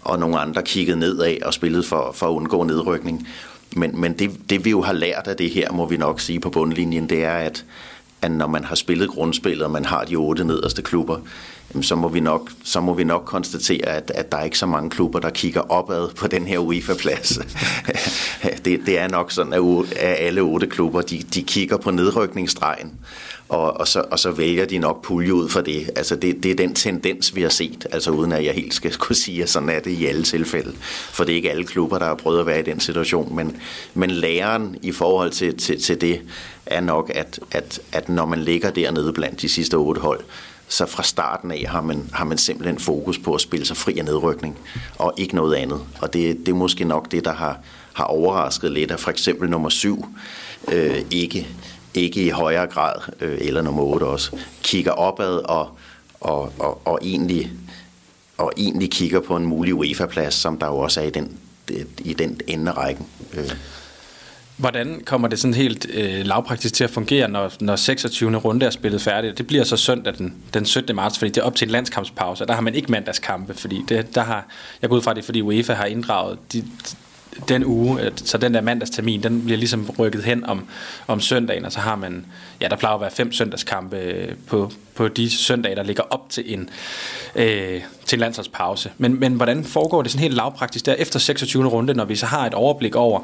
og 0.00 0.18
nogle 0.18 0.38
andre 0.38 0.62
kiggede 0.62 0.98
nedad 0.98 1.42
og 1.42 1.54
spillede 1.54 1.82
for, 1.82 2.12
for 2.14 2.26
at 2.26 2.32
undgå 2.32 2.64
nedrykning. 2.64 3.28
Men, 3.76 4.00
men 4.00 4.12
det, 4.12 4.50
det 4.50 4.64
vi 4.64 4.70
jo 4.70 4.82
har 4.82 4.92
lært 4.92 5.26
af 5.26 5.36
det 5.36 5.50
her, 5.50 5.72
må 5.72 5.86
vi 5.86 5.96
nok 5.96 6.20
sige 6.20 6.40
på 6.40 6.50
bundlinjen, 6.50 7.08
det 7.08 7.24
er, 7.24 7.34
at, 7.34 7.64
at 8.22 8.30
når 8.30 8.46
man 8.46 8.64
har 8.64 8.74
spillet 8.74 9.10
grundspillet, 9.10 9.64
og 9.64 9.70
man 9.70 9.84
har 9.84 10.04
de 10.04 10.16
otte 10.16 10.44
nederste 10.44 10.82
klubber, 10.82 11.18
så 11.82 11.94
må 11.94 12.08
vi 12.08 12.20
nok, 12.20 12.50
så 12.64 12.80
må 12.80 12.94
vi 12.94 13.04
nok 13.04 13.22
konstatere, 13.24 13.86
at, 13.88 14.12
at 14.14 14.32
der 14.32 14.38
er 14.38 14.44
ikke 14.44 14.58
så 14.58 14.66
mange 14.66 14.90
klubber, 14.90 15.18
der 15.18 15.30
kigger 15.30 15.60
opad 15.60 16.08
på 16.14 16.26
den 16.26 16.46
her 16.46 16.58
UEFA-plads. 16.58 17.38
det, 18.64 18.80
det 18.86 18.98
er 18.98 19.08
nok 19.08 19.32
sådan, 19.32 19.52
at, 19.52 19.62
at 19.96 20.16
alle 20.18 20.40
otte 20.40 20.66
klubber, 20.66 21.00
de, 21.02 21.22
de 21.34 21.42
kigger 21.42 21.76
på 21.76 21.90
nedrykningsstregen, 21.90 22.92
og, 23.48 23.80
og, 23.80 23.88
så, 23.88 24.04
og 24.10 24.18
så 24.18 24.30
vælger 24.30 24.66
de 24.66 24.78
nok 24.78 25.02
pulje 25.02 25.34
ud 25.34 25.48
for 25.48 25.60
det. 25.60 25.90
Altså 25.96 26.16
det, 26.16 26.42
det 26.42 26.50
er 26.50 26.54
den 26.54 26.74
tendens, 26.74 27.34
vi 27.34 27.42
har 27.42 27.48
set, 27.48 27.86
altså 27.92 28.10
uden 28.10 28.32
at 28.32 28.44
jeg 28.44 28.54
helt 28.54 28.74
skal 28.74 28.96
kunne 28.96 29.16
sige, 29.16 29.42
at 29.42 29.50
sådan 29.50 29.68
er 29.68 29.80
det 29.80 29.90
i 29.90 30.06
alle 30.06 30.22
tilfælde. 30.22 30.72
For 31.12 31.24
det 31.24 31.32
er 31.32 31.36
ikke 31.36 31.50
alle 31.50 31.64
klubber, 31.64 31.98
der 31.98 32.06
har 32.06 32.14
prøvet 32.14 32.40
at 32.40 32.46
være 32.46 32.60
i 32.60 32.62
den 32.62 32.80
situation, 32.80 33.36
men, 33.36 33.56
men 33.94 34.10
læreren 34.10 34.76
i 34.82 34.92
forhold 34.92 35.30
til, 35.30 35.56
til, 35.56 35.82
til 35.82 36.00
det 36.00 36.20
er 36.66 36.80
nok, 36.80 37.10
at, 37.14 37.40
at, 37.50 37.80
at 37.92 38.08
når 38.08 38.26
man 38.26 38.38
ligger 38.38 38.70
dernede 38.70 39.12
blandt 39.12 39.42
de 39.42 39.48
sidste 39.48 39.74
otte 39.74 40.00
hold, 40.00 40.20
så 40.70 40.86
fra 40.86 41.02
starten 41.02 41.50
af 41.50 41.64
har 41.68 41.80
man, 41.80 42.10
har 42.12 42.24
man 42.24 42.38
simpelthen 42.38 42.78
fokus 42.78 43.18
på 43.18 43.34
at 43.34 43.40
spille 43.40 43.66
sig 43.66 43.76
fri 43.76 43.98
af 43.98 44.04
nedrykning, 44.04 44.58
og 44.98 45.14
ikke 45.16 45.34
noget 45.34 45.54
andet. 45.54 45.80
Og 46.00 46.12
det, 46.12 46.38
det 46.38 46.48
er 46.48 46.56
måske 46.56 46.84
nok 46.84 47.10
det, 47.10 47.24
der 47.24 47.32
har, 47.32 47.58
har 47.92 48.04
overrasket 48.04 48.72
lidt, 48.72 48.90
at 48.90 49.00
for 49.00 49.10
eksempel 49.10 49.50
nummer 49.50 49.68
syv 49.68 50.06
øh, 50.72 51.02
ikke, 51.10 51.48
ikke 51.94 52.22
i 52.22 52.28
højere 52.28 52.66
grad, 52.66 52.94
øh, 53.20 53.38
eller 53.40 53.62
nummer 53.62 53.82
8 53.82 54.04
også, 54.04 54.36
kigger 54.62 54.92
opad 54.92 55.36
og, 55.36 55.78
og, 56.20 56.52
og, 56.58 56.86
og, 56.86 56.98
egentlig, 57.02 57.52
og 58.38 58.52
egentlig 58.56 58.90
kigger 58.90 59.20
på 59.20 59.36
en 59.36 59.46
mulig 59.46 59.74
UEFA-plads, 59.74 60.34
som 60.34 60.58
der 60.58 60.66
jo 60.66 60.78
også 60.78 61.00
er 61.00 61.04
i 61.04 61.10
den, 61.10 61.38
i 61.98 62.12
den 62.12 62.40
ende 62.46 62.72
af 62.72 62.76
rækken. 62.76 63.06
Øh. 63.34 63.50
Hvordan 64.60 65.02
kommer 65.04 65.28
det 65.28 65.38
sådan 65.38 65.54
helt 65.54 65.86
øh, 65.94 66.26
lavpraktisk 66.26 66.74
til 66.74 66.84
at 66.84 66.90
fungere, 66.90 67.28
når, 67.28 67.52
når 67.60 67.76
26. 67.76 68.36
runde 68.36 68.66
er 68.66 68.70
spillet 68.70 69.02
færdigt? 69.02 69.38
Det 69.38 69.46
bliver 69.46 69.64
så 69.64 69.76
søndag 69.76 70.14
den, 70.18 70.34
den 70.54 70.66
17. 70.66 70.96
marts, 70.96 71.18
fordi 71.18 71.30
det 71.30 71.40
er 71.40 71.44
op 71.44 71.54
til 71.54 71.66
en 71.66 71.72
landskampspause, 71.72 72.44
og 72.44 72.48
der 72.48 72.54
har 72.54 72.60
man 72.60 72.74
ikke 72.74 72.92
mandagskampe, 72.92 73.54
fordi 73.54 73.84
det, 73.88 74.14
der 74.14 74.22
har, 74.22 74.46
jeg 74.82 74.90
går 74.90 74.96
ud 74.96 75.02
fra 75.02 75.14
det, 75.14 75.24
fordi 75.24 75.42
UEFA 75.42 75.72
har 75.72 75.84
inddraget 75.84 76.38
de, 76.52 76.64
den 77.48 77.64
uge, 77.64 78.12
så 78.16 78.38
den 78.38 78.54
der 78.54 78.60
mandagstermin, 78.60 79.22
den 79.22 79.44
bliver 79.44 79.58
ligesom 79.58 79.90
rykket 79.98 80.24
hen 80.24 80.44
om, 80.44 80.66
om 81.06 81.20
søndagen, 81.20 81.64
og 81.64 81.72
så 81.72 81.80
har 81.80 81.96
man, 81.96 82.26
ja, 82.60 82.68
der 82.68 82.76
plejer 82.76 82.94
at 82.94 83.00
være 83.00 83.10
fem 83.10 83.32
søndagskampe 83.32 83.96
øh, 83.96 84.34
på, 84.46 84.72
på 84.94 85.08
de 85.08 85.30
søndage, 85.30 85.76
der 85.76 85.82
ligger 85.82 86.02
op 86.02 86.30
til 86.30 86.54
en, 86.54 86.70
øh, 87.34 87.80
til 88.06 88.16
en 88.16 88.20
landsholdspause. 88.20 88.90
Men, 88.98 89.20
men 89.20 89.32
hvordan 89.32 89.64
foregår 89.64 90.02
det 90.02 90.10
sådan 90.10 90.22
helt 90.22 90.34
lavpraktisk 90.34 90.86
der 90.86 90.94
efter 90.94 91.18
26. 91.18 91.66
runde, 91.66 91.94
når 91.94 92.04
vi 92.04 92.16
så 92.16 92.26
har 92.26 92.46
et 92.46 92.54
overblik 92.54 92.96
over 92.96 93.20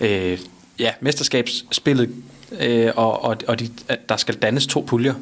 øh, 0.00 0.38
ja, 0.78 0.92
mesterskabsspillet, 1.00 2.10
øh, 2.60 2.92
og, 2.96 3.24
og, 3.24 3.36
og 3.48 3.60
de, 3.60 3.70
at 3.88 4.08
der 4.08 4.16
skal 4.16 4.34
dannes 4.34 4.66
to 4.66 4.84
puljer? 4.88 5.14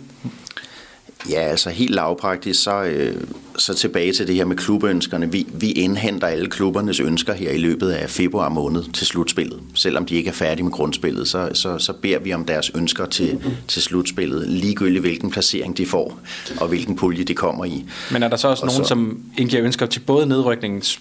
Ja, 1.31 1.41
altså 1.41 1.71
helt 1.71 1.95
lavpraktisk, 1.95 2.63
så, 2.63 2.83
øh, 2.83 3.15
så 3.59 3.75
tilbage 3.75 4.13
til 4.13 4.27
det 4.27 4.35
her 4.35 4.45
med 4.45 4.57
klubønskerne. 4.57 5.33
Vi, 5.33 5.47
vi 5.53 5.71
indhenter 5.71 6.27
alle 6.27 6.47
klubbernes 6.47 7.01
ønsker 7.01 7.33
her 7.33 7.51
i 7.51 7.59
løbet 7.59 7.91
af 7.91 8.11
februar 8.11 8.49
måned 8.49 8.85
til 8.93 9.07
slutspillet. 9.07 9.61
Selvom 9.75 10.07
de 10.07 10.15
ikke 10.15 10.29
er 10.29 10.35
færdige 10.35 10.65
med 10.65 10.73
grundspillet, 10.73 11.29
så, 11.29 11.51
så, 11.53 11.79
så 11.79 11.93
beder 11.93 12.19
vi 12.19 12.33
om 12.33 12.45
deres 12.45 12.71
ønsker 12.75 13.07
til, 13.07 13.41
til 13.69 13.83
slutspillet, 13.83 14.49
ligegyldigt 14.49 15.01
hvilken 15.01 15.31
placering 15.31 15.77
de 15.77 15.87
får, 15.87 16.21
og 16.61 16.69
hvilken 16.69 16.97
pulje 16.97 17.25
de 17.25 17.35
kommer 17.35 17.65
i. 17.65 17.85
Men 18.13 18.23
er 18.23 18.29
der 18.29 18.37
så 18.37 18.49
også 18.49 18.63
og 18.63 18.67
nogen, 18.67 18.85
så, 18.85 18.89
som 18.89 19.21
indgiver 19.39 19.65
ønsker 19.65 19.87
til 19.87 20.01
både 20.01 20.27
nedrykningens 20.27 20.99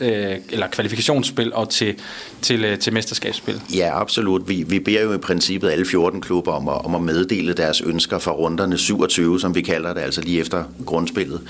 øh, 0.00 0.36
eller 0.50 0.66
kvalifikationsspil 0.66 1.52
og 1.52 1.70
til, 1.70 1.94
til, 2.42 2.64
øh, 2.64 2.78
til 2.78 2.92
mesterskabsspil? 2.92 3.60
Ja, 3.74 4.00
absolut. 4.00 4.48
Vi, 4.48 4.64
vi 4.68 4.78
beder 4.78 5.02
jo 5.02 5.12
i 5.12 5.18
princippet 5.18 5.70
alle 5.70 5.86
14 5.86 6.20
klubber 6.20 6.52
om 6.52 6.68
at, 6.68 6.84
om 6.84 6.94
at 6.94 7.02
meddele 7.02 7.52
deres 7.52 7.80
ønsker 7.80 8.18
for 8.18 8.30
runderne 8.30 8.78
27, 8.78 9.40
som 9.44 9.54
vi 9.54 9.62
kalder 9.62 9.94
det, 9.94 10.00
altså 10.00 10.20
lige 10.20 10.40
efter 10.40 10.64
grundspillet 10.86 11.40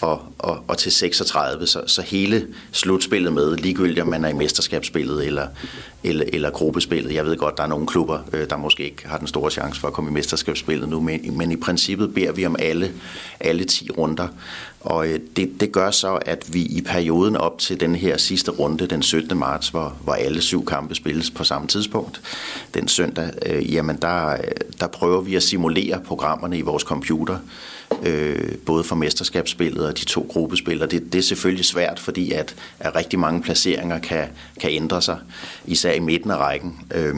og, 0.00 0.22
og, 0.38 0.64
og 0.68 0.78
til 0.78 0.92
36, 0.92 1.66
så, 1.66 1.82
så 1.86 2.02
hele 2.02 2.46
slutspillet 2.72 3.32
med, 3.32 3.56
ligegyldigt 3.56 4.00
om 4.00 4.08
man 4.08 4.24
er 4.24 4.28
i 4.28 4.32
mesterskabsspillet 4.32 5.26
eller, 5.26 5.46
eller, 6.04 6.24
eller 6.32 6.50
gruppespillet. 6.50 7.14
Jeg 7.14 7.26
ved 7.26 7.36
godt, 7.36 7.56
der 7.56 7.62
er 7.62 7.66
nogle 7.66 7.86
klubber, 7.86 8.18
øh, 8.32 8.50
der 8.50 8.56
måske 8.56 8.84
ikke 8.84 9.08
har 9.08 9.18
den 9.18 9.26
store 9.26 9.50
chance 9.50 9.80
for 9.80 9.88
at 9.88 9.94
komme 9.94 10.10
i 10.10 10.12
mesterskabsspillet 10.12 10.88
nu, 10.88 11.00
men, 11.00 11.38
men 11.38 11.52
i 11.52 11.56
princippet 11.56 12.14
beder 12.14 12.32
vi 12.32 12.46
om 12.46 12.56
alle, 12.58 12.92
alle 13.40 13.64
10 13.64 13.90
runder. 13.90 14.28
Og 14.80 15.08
øh, 15.08 15.20
det, 15.36 15.60
det 15.60 15.72
gør 15.72 15.90
så, 15.90 16.14
at 16.14 16.54
vi 16.54 16.62
i 16.62 16.82
perioden 16.82 17.36
op 17.36 17.58
til 17.58 17.80
den 17.80 17.94
her 17.94 18.16
sidste 18.16 18.50
runde, 18.50 18.86
den 18.86 19.02
17. 19.02 19.38
marts, 19.38 19.68
hvor, 19.68 19.96
hvor 20.04 20.12
alle 20.12 20.40
syv 20.40 20.64
kampe 20.64 20.94
spilles 20.94 21.30
på 21.30 21.44
samme 21.44 21.68
tidspunkt, 21.68 22.20
den 22.74 22.88
søndag, 22.88 23.30
øh, 23.46 23.74
jamen 23.74 23.96
der, 24.02 24.28
øh, 24.28 24.38
der 24.80 24.86
prøver 24.86 25.20
vi 25.20 25.34
at 25.34 25.42
simulere 25.42 26.00
programmerne 26.00 26.58
i 26.58 26.60
vores 26.60 26.82
computer, 26.82 27.35
øh, 28.02 28.54
både 28.66 28.84
for 28.84 28.96
mesterskabsspillet 28.96 29.86
og 29.86 29.98
de 29.98 30.04
to 30.04 30.26
gruppespil. 30.30 30.82
Og 30.82 30.90
det, 30.90 31.12
det 31.12 31.18
er 31.18 31.22
selvfølgelig 31.22 31.64
svært, 31.64 31.98
fordi 31.98 32.32
at, 32.32 32.54
at 32.80 32.96
rigtig 32.96 33.18
mange 33.18 33.42
placeringer 33.42 33.98
kan, 33.98 34.24
kan 34.60 34.70
ændre 34.70 35.02
sig, 35.02 35.18
især 35.66 35.92
i 35.92 36.00
midten 36.00 36.30
af 36.30 36.36
rækken. 36.36 36.80
Øh, 36.94 37.14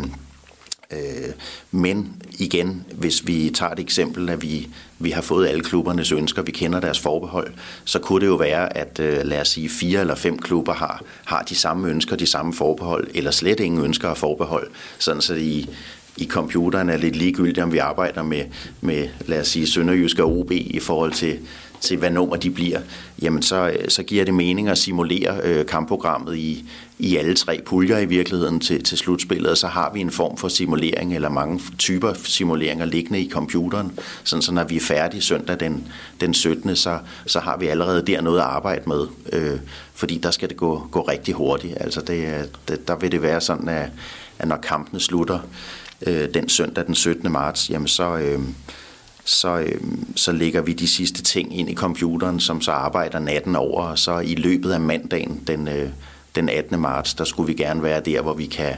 øh, 0.90 1.32
men 1.70 2.22
igen, 2.38 2.84
hvis 2.92 3.26
vi 3.26 3.50
tager 3.54 3.72
et 3.72 3.80
eksempel, 3.80 4.28
at 4.28 4.42
vi, 4.42 4.68
vi 4.98 5.10
har 5.10 5.22
fået 5.22 5.48
alle 5.48 5.60
klubbernes 5.60 6.12
ønsker, 6.12 6.42
vi 6.42 6.52
kender 6.52 6.80
deres 6.80 6.98
forbehold, 6.98 7.52
så 7.84 7.98
kunne 7.98 8.20
det 8.20 8.26
jo 8.26 8.34
være, 8.34 8.76
at 8.76 9.00
øh, 9.00 9.24
lad 9.24 9.40
os 9.40 9.48
sige, 9.48 9.68
fire 9.68 10.00
eller 10.00 10.14
fem 10.14 10.38
klubber 10.38 10.72
har, 10.72 11.02
har 11.24 11.42
de 11.42 11.54
samme 11.54 11.88
ønsker, 11.88 12.16
de 12.16 12.26
samme 12.26 12.54
forbehold, 12.54 13.08
eller 13.14 13.30
slet 13.30 13.60
ingen 13.60 13.84
ønsker 13.84 14.08
og 14.08 14.16
forbehold, 14.16 14.70
sådan 14.98 15.22
så 15.22 15.34
i, 15.34 15.68
i 16.18 16.26
computeren 16.26 16.90
er 16.90 16.96
lidt 16.96 17.16
ligegyldigt, 17.16 17.58
om 17.58 17.72
vi 17.72 17.78
arbejder 17.78 18.22
med, 18.22 18.44
med 18.80 19.08
lad 19.26 19.40
os 19.40 19.48
sige, 19.48 19.66
Sønderjysk 19.66 20.18
og 20.18 20.38
OB 20.38 20.52
i 20.52 20.78
forhold 20.78 21.12
til, 21.12 21.38
til 21.80 21.96
hvad 21.96 22.10
nummer 22.10 22.36
de 22.36 22.50
bliver, 22.50 22.80
jamen 23.22 23.42
så, 23.42 23.72
så 23.88 24.02
giver 24.02 24.24
det 24.24 24.34
mening 24.34 24.68
at 24.68 24.78
simulere 24.78 25.40
øh, 25.44 25.66
kampprogrammet 25.66 26.36
i, 26.36 26.64
i 26.98 27.16
alle 27.16 27.34
tre 27.34 27.60
puljer 27.66 27.98
i 27.98 28.04
virkeligheden 28.04 28.60
til, 28.60 28.82
til 28.82 28.98
slutspillet, 28.98 29.50
og 29.50 29.56
så 29.56 29.66
har 29.66 29.92
vi 29.92 30.00
en 30.00 30.10
form 30.10 30.36
for 30.36 30.48
simulering, 30.48 31.14
eller 31.14 31.28
mange 31.28 31.60
typer 31.78 32.12
simuleringer 32.24 32.84
liggende 32.84 33.20
i 33.20 33.30
computeren, 33.30 33.98
sådan 34.24 34.42
så 34.42 34.52
når 34.52 34.64
vi 34.64 34.76
er 34.76 34.80
færdige 34.80 35.22
søndag 35.22 35.60
den, 35.60 35.86
den 36.20 36.34
17., 36.34 36.76
så, 36.76 36.98
så 37.26 37.40
har 37.40 37.56
vi 37.56 37.66
allerede 37.66 38.02
der 38.02 38.20
noget 38.20 38.38
at 38.38 38.44
arbejde 38.44 38.82
med, 38.86 39.06
øh, 39.32 39.58
fordi 39.94 40.18
der 40.18 40.30
skal 40.30 40.48
det 40.48 40.56
gå, 40.56 40.88
gå 40.90 41.00
rigtig 41.00 41.34
hurtigt. 41.34 41.74
Altså 41.80 42.00
det, 42.00 42.50
det, 42.68 42.88
der 42.88 42.96
vil 42.96 43.12
det 43.12 43.22
være 43.22 43.40
sådan, 43.40 43.68
at, 43.68 43.88
at 44.38 44.48
når 44.48 44.56
kampene 44.56 45.00
slutter, 45.00 45.38
øh, 46.06 46.34
den 46.34 46.48
søndag 46.48 46.86
den 46.86 46.94
17. 46.94 47.32
marts, 47.32 47.70
jamen 47.70 47.88
så, 47.88 48.16
øh, 48.16 48.40
så, 49.24 49.58
øh, 49.58 49.80
så 50.16 50.32
lægger 50.32 50.60
vi 50.60 50.72
de 50.72 50.88
sidste 50.88 51.22
ting 51.22 51.58
ind 51.58 51.70
i 51.70 51.74
computeren, 51.74 52.40
som 52.40 52.60
så 52.60 52.72
arbejder 52.72 53.18
natten 53.18 53.56
over, 53.56 53.82
og 53.82 53.98
så 53.98 54.18
i 54.18 54.34
løbet 54.34 54.72
af 54.72 54.80
mandagen 54.80 55.42
den, 55.46 55.68
øh, 55.68 55.90
den 56.34 56.48
18. 56.48 56.80
marts, 56.80 57.14
der 57.14 57.24
skulle 57.24 57.46
vi 57.46 57.62
gerne 57.62 57.82
være 57.82 58.00
der, 58.00 58.20
hvor 58.20 58.34
vi 58.34 58.46
kan, 58.46 58.74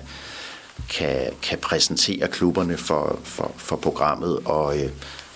kan, 0.91 1.17
kan 1.43 1.59
præsentere 1.59 2.29
klubberne 2.29 2.77
for, 2.77 3.19
for, 3.25 3.53
for 3.57 3.77
programmet 3.77 4.39
og, 4.45 4.79
øh, 4.79 4.91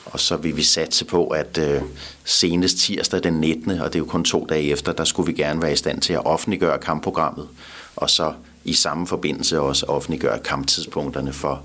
og 0.04 0.20
så 0.20 0.36
vil 0.36 0.56
vi 0.56 0.62
satse 0.62 1.04
på, 1.04 1.26
at 1.26 1.58
øh, 1.58 1.82
senest 2.24 2.78
tirsdag 2.78 3.22
den 3.22 3.32
19., 3.32 3.70
og 3.70 3.92
det 3.92 3.94
er 3.94 3.98
jo 3.98 4.04
kun 4.04 4.24
to 4.24 4.46
dage 4.48 4.70
efter, 4.70 4.92
der 4.92 5.04
skulle 5.04 5.26
vi 5.26 5.32
gerne 5.32 5.62
være 5.62 5.72
i 5.72 5.76
stand 5.76 6.00
til 6.00 6.12
at 6.12 6.26
offentliggøre 6.26 6.78
kampprogrammet, 6.78 7.48
og 7.96 8.10
så 8.10 8.32
i 8.64 8.72
samme 8.72 9.06
forbindelse 9.06 9.60
også 9.60 9.86
offentliggøre 9.86 10.38
kamptidspunkterne 10.38 11.32
for 11.32 11.62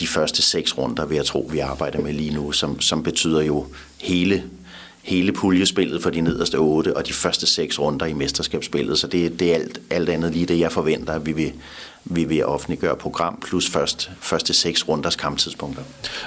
de 0.00 0.06
første 0.06 0.42
seks 0.42 0.78
runder, 0.78 1.06
vil 1.06 1.16
jeg 1.16 1.24
tro, 1.24 1.48
vi 1.52 1.58
arbejder 1.58 2.00
med 2.00 2.12
lige 2.12 2.34
nu, 2.34 2.52
som, 2.52 2.80
som 2.80 3.02
betyder 3.02 3.40
jo 3.40 3.66
hele 3.98 4.44
hele 5.02 5.32
puljespillet 5.32 6.02
for 6.02 6.10
de 6.10 6.20
nederste 6.20 6.56
otte 6.56 6.96
og 6.96 7.06
de 7.06 7.12
første 7.12 7.46
seks 7.46 7.78
runder 7.78 8.06
i 8.06 8.12
mesterskabsspillet. 8.12 8.98
Så 8.98 9.06
det, 9.06 9.40
det 9.40 9.50
er 9.50 9.54
alt, 9.54 9.80
alt 9.90 10.08
andet 10.08 10.32
lige 10.32 10.46
det, 10.46 10.58
jeg 10.58 10.72
forventer, 10.72 11.12
at 11.12 11.26
vi 11.26 11.32
vil, 11.32 11.52
vi 12.04 12.24
vil 12.24 12.44
offentliggøre 12.44 12.96
program, 12.96 13.42
plus 13.46 13.70
først, 13.70 14.10
første 14.20 14.54
seks 14.54 14.88
runders 14.88 15.16
kamptidspunkter. 15.16 15.82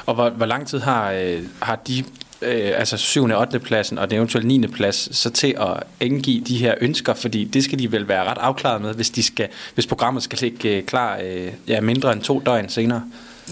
Og 0.06 0.16
hvor, 0.16 0.30
hvor 0.30 0.46
lang 0.46 0.68
tid 0.68 0.80
har, 0.80 1.12
øh, 1.12 1.44
har 1.62 1.76
de 1.76 2.04
øh, 2.46 2.72
altså 2.76 2.98
7. 2.98 3.24
og 3.24 3.40
8. 3.40 3.60
pladsen 3.60 3.98
og 3.98 4.10
den 4.10 4.18
eventuelle 4.18 4.48
9. 4.48 4.68
plads, 4.68 5.18
så 5.18 5.30
til 5.30 5.56
at 5.60 5.84
indgive 6.00 6.44
de 6.44 6.58
her 6.58 6.76
ønsker, 6.82 7.14
fordi 7.14 7.44
det 7.44 7.64
skal 7.64 7.80
de 7.80 7.92
vel 7.92 8.08
være 8.08 8.24
ret 8.24 8.38
afklaret 8.38 8.82
med, 8.82 8.94
hvis, 8.94 9.10
de 9.10 9.24
skal, 9.24 9.48
hvis 9.74 9.88
programmet 9.88 10.24
skal 10.24 10.40
ligge 10.42 10.78
øh, 10.78 10.84
klar 10.84 11.20
øh, 11.24 11.52
ja, 11.68 11.82
mindre 11.82 12.14
end 12.14 12.22
to 12.22 12.42
døgn 12.46 12.70
senere. 12.70 13.04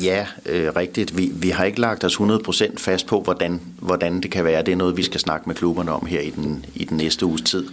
Ja, 0.04 0.26
øh, 0.46 0.76
rigtigt. 0.76 1.18
Vi, 1.18 1.32
vi 1.36 1.50
har 1.50 1.64
ikke 1.64 1.82
lagt 1.82 2.04
os 2.04 2.16
100% 2.16 2.78
fast 2.78 3.08
på, 3.08 3.22
hvordan, 3.22 3.62
hvordan 3.80 4.22
det 4.22 4.32
kan 4.32 4.46
være. 4.46 4.64
Det 4.64 4.72
er 4.72 4.76
noget, 4.76 4.98
vi 4.98 5.04
skal 5.04 5.20
snakke 5.20 5.50
med 5.50 5.56
klubberne 5.56 5.92
om 5.92 6.06
her 6.06 6.22
i 6.22 6.30
den, 6.30 6.66
i 6.76 6.86
den 6.86 6.98
næste 6.98 7.26
uges 7.26 7.42
tid. 7.42 7.68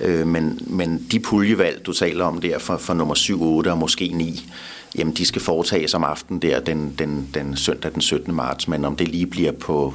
Øh, 0.00 0.26
men, 0.26 0.58
men 0.66 1.06
de 1.10 1.20
puljevalg, 1.20 1.86
du 1.86 1.92
taler 1.92 2.24
om 2.24 2.40
der 2.40 2.58
for, 2.58 2.76
for 2.76 2.94
nummer 2.94 3.14
7, 3.14 3.42
8 3.42 3.70
og 3.70 3.78
måske 3.78 4.08
9, 4.08 4.50
jamen 4.98 5.14
de 5.14 5.26
skal 5.26 5.42
foretages 5.42 5.94
om 5.94 6.04
aftenen 6.04 6.42
der 6.42 6.60
den, 6.60 6.94
den, 6.98 7.28
den 7.34 7.56
søndag 7.56 7.92
den 7.92 8.00
17. 8.00 8.34
marts. 8.34 8.68
Men 8.68 8.84
om 8.84 8.96
det 8.96 9.08
lige 9.08 9.26
bliver 9.26 9.52
på, 9.52 9.94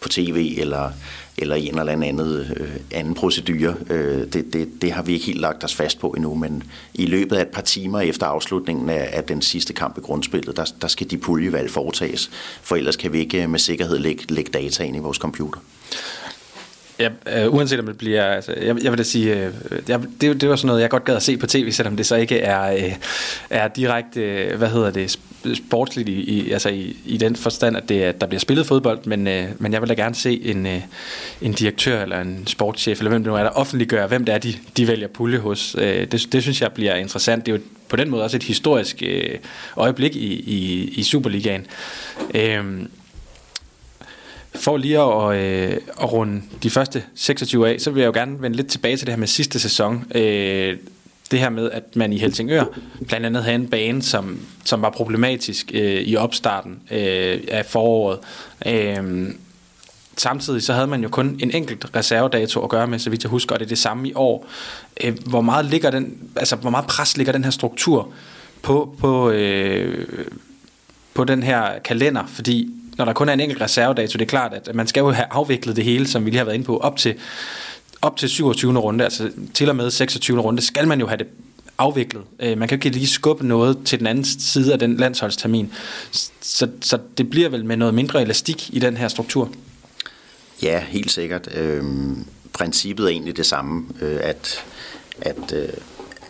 på 0.00 0.08
tv 0.08 0.56
eller, 0.60 0.90
eller 1.38 1.56
i 1.56 1.66
en 1.66 1.78
eller 1.78 1.92
anden 1.92 2.20
øh, 2.20 2.70
anden 2.90 3.14
procedure. 3.14 3.74
Øh, 3.90 4.32
det, 4.32 4.52
det, 4.52 4.68
det 4.82 4.92
har 4.92 5.02
vi 5.02 5.12
ikke 5.12 5.26
helt 5.26 5.40
lagt 5.40 5.64
os 5.64 5.74
fast 5.74 6.00
på 6.00 6.08
endnu, 6.08 6.34
men 6.34 6.62
i 6.94 7.06
løbet 7.06 7.36
af 7.36 7.42
et 7.42 7.48
par 7.48 7.62
timer 7.62 8.00
efter 8.00 8.26
afslutningen 8.26 8.90
af, 8.90 9.10
af 9.12 9.24
den 9.24 9.42
sidste 9.42 9.72
kamp 9.72 9.98
i 9.98 10.00
grundspillet, 10.00 10.56
der, 10.56 10.64
der 10.82 10.88
skal 10.88 11.10
de 11.10 11.18
puljevalg 11.18 11.70
foretages, 11.70 12.30
for 12.62 12.76
ellers 12.76 12.96
kan 12.96 13.12
vi 13.12 13.18
ikke 13.18 13.48
med 13.48 13.58
sikkerhed 13.58 13.98
lægge, 13.98 14.24
lægge 14.28 14.50
data 14.50 14.84
ind 14.84 14.96
i 14.96 14.98
vores 14.98 15.18
computer. 15.18 15.60
Ja, 17.00 17.08
øh, 17.26 17.54
uanset 17.54 17.80
om 17.80 17.86
det 17.86 17.98
bliver, 17.98 18.24
altså, 18.24 18.52
jeg, 18.52 18.82
jeg 18.82 18.92
vil 18.92 18.98
da 18.98 19.02
sige, 19.02 19.34
øh, 19.34 19.52
jeg, 19.88 20.00
det, 20.20 20.40
det 20.40 20.48
var 20.48 20.56
sådan 20.56 20.66
noget, 20.66 20.80
jeg 20.80 20.90
godt 20.90 21.04
gad 21.04 21.16
at 21.16 21.22
se 21.22 21.36
på 21.36 21.46
tv, 21.46 21.72
selvom 21.72 21.96
det 21.96 22.06
så 22.06 22.16
ikke 22.16 22.38
er, 22.38 22.72
øh, 22.72 22.94
er 23.50 23.68
direkte, 23.68 24.20
øh, 24.20 24.58
hvad 24.58 24.68
hedder 24.68 24.90
det, 24.90 25.18
sportsligt 25.54 26.08
i, 26.08 26.12
i, 26.12 26.50
altså 26.50 26.68
i, 26.68 26.96
i 27.04 27.16
den 27.16 27.36
forstand, 27.36 27.76
at, 27.76 27.88
det, 27.88 28.00
at 28.00 28.20
der 28.20 28.26
bliver 28.26 28.40
spillet 28.40 28.66
fodbold, 28.66 28.98
men, 29.04 29.26
øh, 29.26 29.48
men 29.58 29.72
jeg 29.72 29.80
vil 29.80 29.88
da 29.88 29.94
gerne 29.94 30.14
se 30.14 30.42
en, 30.44 30.66
øh, 30.66 30.80
en 31.42 31.52
direktør 31.52 32.02
eller 32.02 32.20
en 32.20 32.46
sportschef, 32.46 32.98
eller 32.98 33.10
hvem 33.10 33.22
det 33.22 33.32
nu 33.32 33.38
er, 33.38 33.42
der 33.42 33.50
offentliggør, 33.50 34.06
hvem 34.06 34.24
det 34.24 34.34
er, 34.34 34.38
de, 34.38 34.54
de 34.76 34.88
vælger 34.88 35.08
pulje 35.08 35.38
hos. 35.38 35.76
Øh, 35.78 36.06
det, 36.12 36.32
det 36.32 36.42
synes 36.42 36.60
jeg 36.60 36.72
bliver 36.72 36.94
interessant. 36.94 37.46
Det 37.46 37.52
er 37.52 37.56
jo 37.56 37.62
på 37.88 37.96
den 37.96 38.10
måde 38.10 38.22
også 38.24 38.36
et 38.36 38.42
historisk 38.42 39.02
øh, 39.06 39.38
øjeblik 39.76 40.16
i, 40.16 40.34
i, 40.34 40.88
i 40.96 41.02
Superligaen. 41.02 41.66
Øh, 42.34 42.64
for 44.58 44.76
lige 44.76 45.00
at, 45.00 45.36
øh, 45.36 45.76
at 46.00 46.12
runde 46.12 46.42
de 46.62 46.70
første 46.70 47.02
26 47.14 47.68
af, 47.68 47.80
så 47.80 47.90
vil 47.90 48.00
jeg 48.00 48.06
jo 48.06 48.12
gerne 48.12 48.42
vende 48.42 48.56
lidt 48.56 48.68
tilbage 48.68 48.96
til 48.96 49.06
det 49.06 49.12
her 49.12 49.18
med 49.18 49.26
sidste 49.26 49.58
sæson. 49.58 50.04
Øh, 50.14 50.76
det 51.30 51.38
her 51.38 51.50
med, 51.50 51.70
at 51.70 51.96
man 51.96 52.12
i 52.12 52.18
Helsingør 52.18 52.64
blandt 53.08 53.26
andet 53.26 53.42
havde 53.42 53.54
en 53.54 53.68
bane, 53.68 54.02
som, 54.02 54.40
som 54.64 54.82
var 54.82 54.90
problematisk 54.90 55.70
øh, 55.74 56.00
i 56.00 56.16
opstarten 56.16 56.78
øh, 56.90 57.40
af 57.48 57.66
foråret. 57.66 58.18
Øh, 58.66 59.28
samtidig 60.16 60.62
så 60.62 60.72
havde 60.72 60.86
man 60.86 61.02
jo 61.02 61.08
kun 61.08 61.38
en 61.42 61.50
enkelt 61.50 61.86
reservedato 61.96 62.60
at 62.60 62.68
gøre 62.68 62.86
med, 62.86 62.98
så 62.98 63.10
vidt 63.10 63.22
jeg 63.22 63.30
husker, 63.30 63.54
og 63.54 63.60
det 63.60 63.64
er 63.64 63.68
det 63.68 63.78
samme 63.78 64.08
i 64.08 64.12
år. 64.14 64.46
Øh, 65.04 65.16
hvor 65.26 65.40
meget 65.40 65.64
ligger 65.64 65.90
den, 65.90 66.18
altså 66.36 66.56
hvor 66.56 66.70
meget 66.70 66.86
pres 66.86 67.16
ligger 67.16 67.32
den 67.32 67.44
her 67.44 67.50
struktur 67.50 68.08
på, 68.62 68.96
på, 68.98 69.30
øh, 69.30 70.06
på 71.14 71.24
den 71.24 71.42
her 71.42 71.78
kalender, 71.78 72.26
fordi 72.26 72.70
når 72.98 73.04
der 73.04 73.12
kun 73.12 73.28
er 73.28 73.32
en 73.32 73.40
enkelt 73.40 73.60
reservedato, 73.60 74.12
det 74.12 74.22
er 74.22 74.28
klart, 74.28 74.52
at 74.54 74.74
man 74.74 74.86
skal 74.86 75.00
jo 75.00 75.10
have 75.10 75.26
afviklet 75.30 75.76
det 75.76 75.84
hele, 75.84 76.06
som 76.08 76.24
vi 76.24 76.30
lige 76.30 76.38
har 76.38 76.44
været 76.44 76.54
inde 76.54 76.66
på, 76.66 76.76
op 76.76 76.96
til, 76.96 77.14
op 78.02 78.16
til 78.16 78.28
27. 78.28 78.78
runde, 78.78 79.04
altså 79.04 79.30
til 79.54 79.68
og 79.68 79.76
med 79.76 79.90
26. 79.90 80.40
runde, 80.40 80.62
skal 80.62 80.88
man 80.88 81.00
jo 81.00 81.06
have 81.06 81.18
det 81.18 81.26
afviklet. 81.78 82.22
Øh, 82.40 82.58
man 82.58 82.68
kan 82.68 82.78
jo 82.78 82.86
ikke 82.86 82.96
lige 82.96 83.08
skubbe 83.08 83.46
noget 83.46 83.78
til 83.84 83.98
den 83.98 84.06
anden 84.06 84.24
side 84.24 84.72
af 84.72 84.78
den 84.78 84.96
landsholdstermin. 84.96 85.72
Så, 86.40 86.68
så 86.80 86.98
det 87.18 87.30
bliver 87.30 87.48
vel 87.48 87.64
med 87.64 87.76
noget 87.76 87.94
mindre 87.94 88.22
elastik 88.22 88.74
i 88.74 88.78
den 88.78 88.96
her 88.96 89.08
struktur? 89.08 89.50
Ja, 90.62 90.80
helt 90.88 91.10
sikkert. 91.10 91.48
Øhm, 91.54 92.26
princippet 92.52 93.04
er 93.04 93.08
egentlig 93.08 93.36
det 93.36 93.46
samme, 93.46 93.86
øh, 94.00 94.18
at, 94.22 94.64
at 95.20 95.52
øh, 95.52 95.68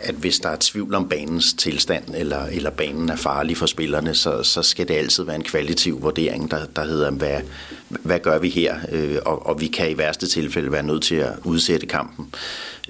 at 0.00 0.14
hvis 0.14 0.38
der 0.38 0.48
er 0.48 0.56
tvivl 0.60 0.94
om 0.94 1.08
banens 1.08 1.52
tilstand, 1.52 2.04
eller, 2.14 2.46
eller 2.46 2.70
banen 2.70 3.08
er 3.08 3.16
farlig 3.16 3.56
for 3.56 3.66
spillerne, 3.66 4.14
så, 4.14 4.42
så 4.42 4.62
skal 4.62 4.88
det 4.88 4.94
altid 4.94 5.24
være 5.24 5.36
en 5.36 5.42
kvalitativ 5.42 6.02
vurdering, 6.02 6.50
der, 6.50 6.66
der 6.76 6.84
hedder, 6.84 7.10
hvad, 7.10 7.40
hvad 7.88 8.20
gør 8.20 8.38
vi 8.38 8.48
her? 8.48 8.76
Øh, 8.92 9.16
og, 9.24 9.46
og 9.46 9.60
vi 9.60 9.66
kan 9.66 9.90
i 9.90 9.98
værste 9.98 10.26
tilfælde 10.26 10.72
være 10.72 10.82
nødt 10.82 11.02
til 11.02 11.14
at 11.14 11.32
udsætte 11.44 11.86
kampen. 11.86 12.26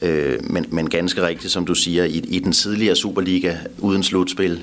Øh, 0.03 0.39
men, 0.51 0.67
men 0.69 0.91
ganske 0.91 1.27
rigtigt, 1.27 1.53
som 1.53 1.67
du 1.67 1.75
siger, 1.75 2.05
i, 2.05 2.19
i 2.29 2.39
den 2.39 2.53
tidligere 2.53 2.97
Superliga 2.97 3.57
uden 3.79 4.03
slutspil, 4.03 4.61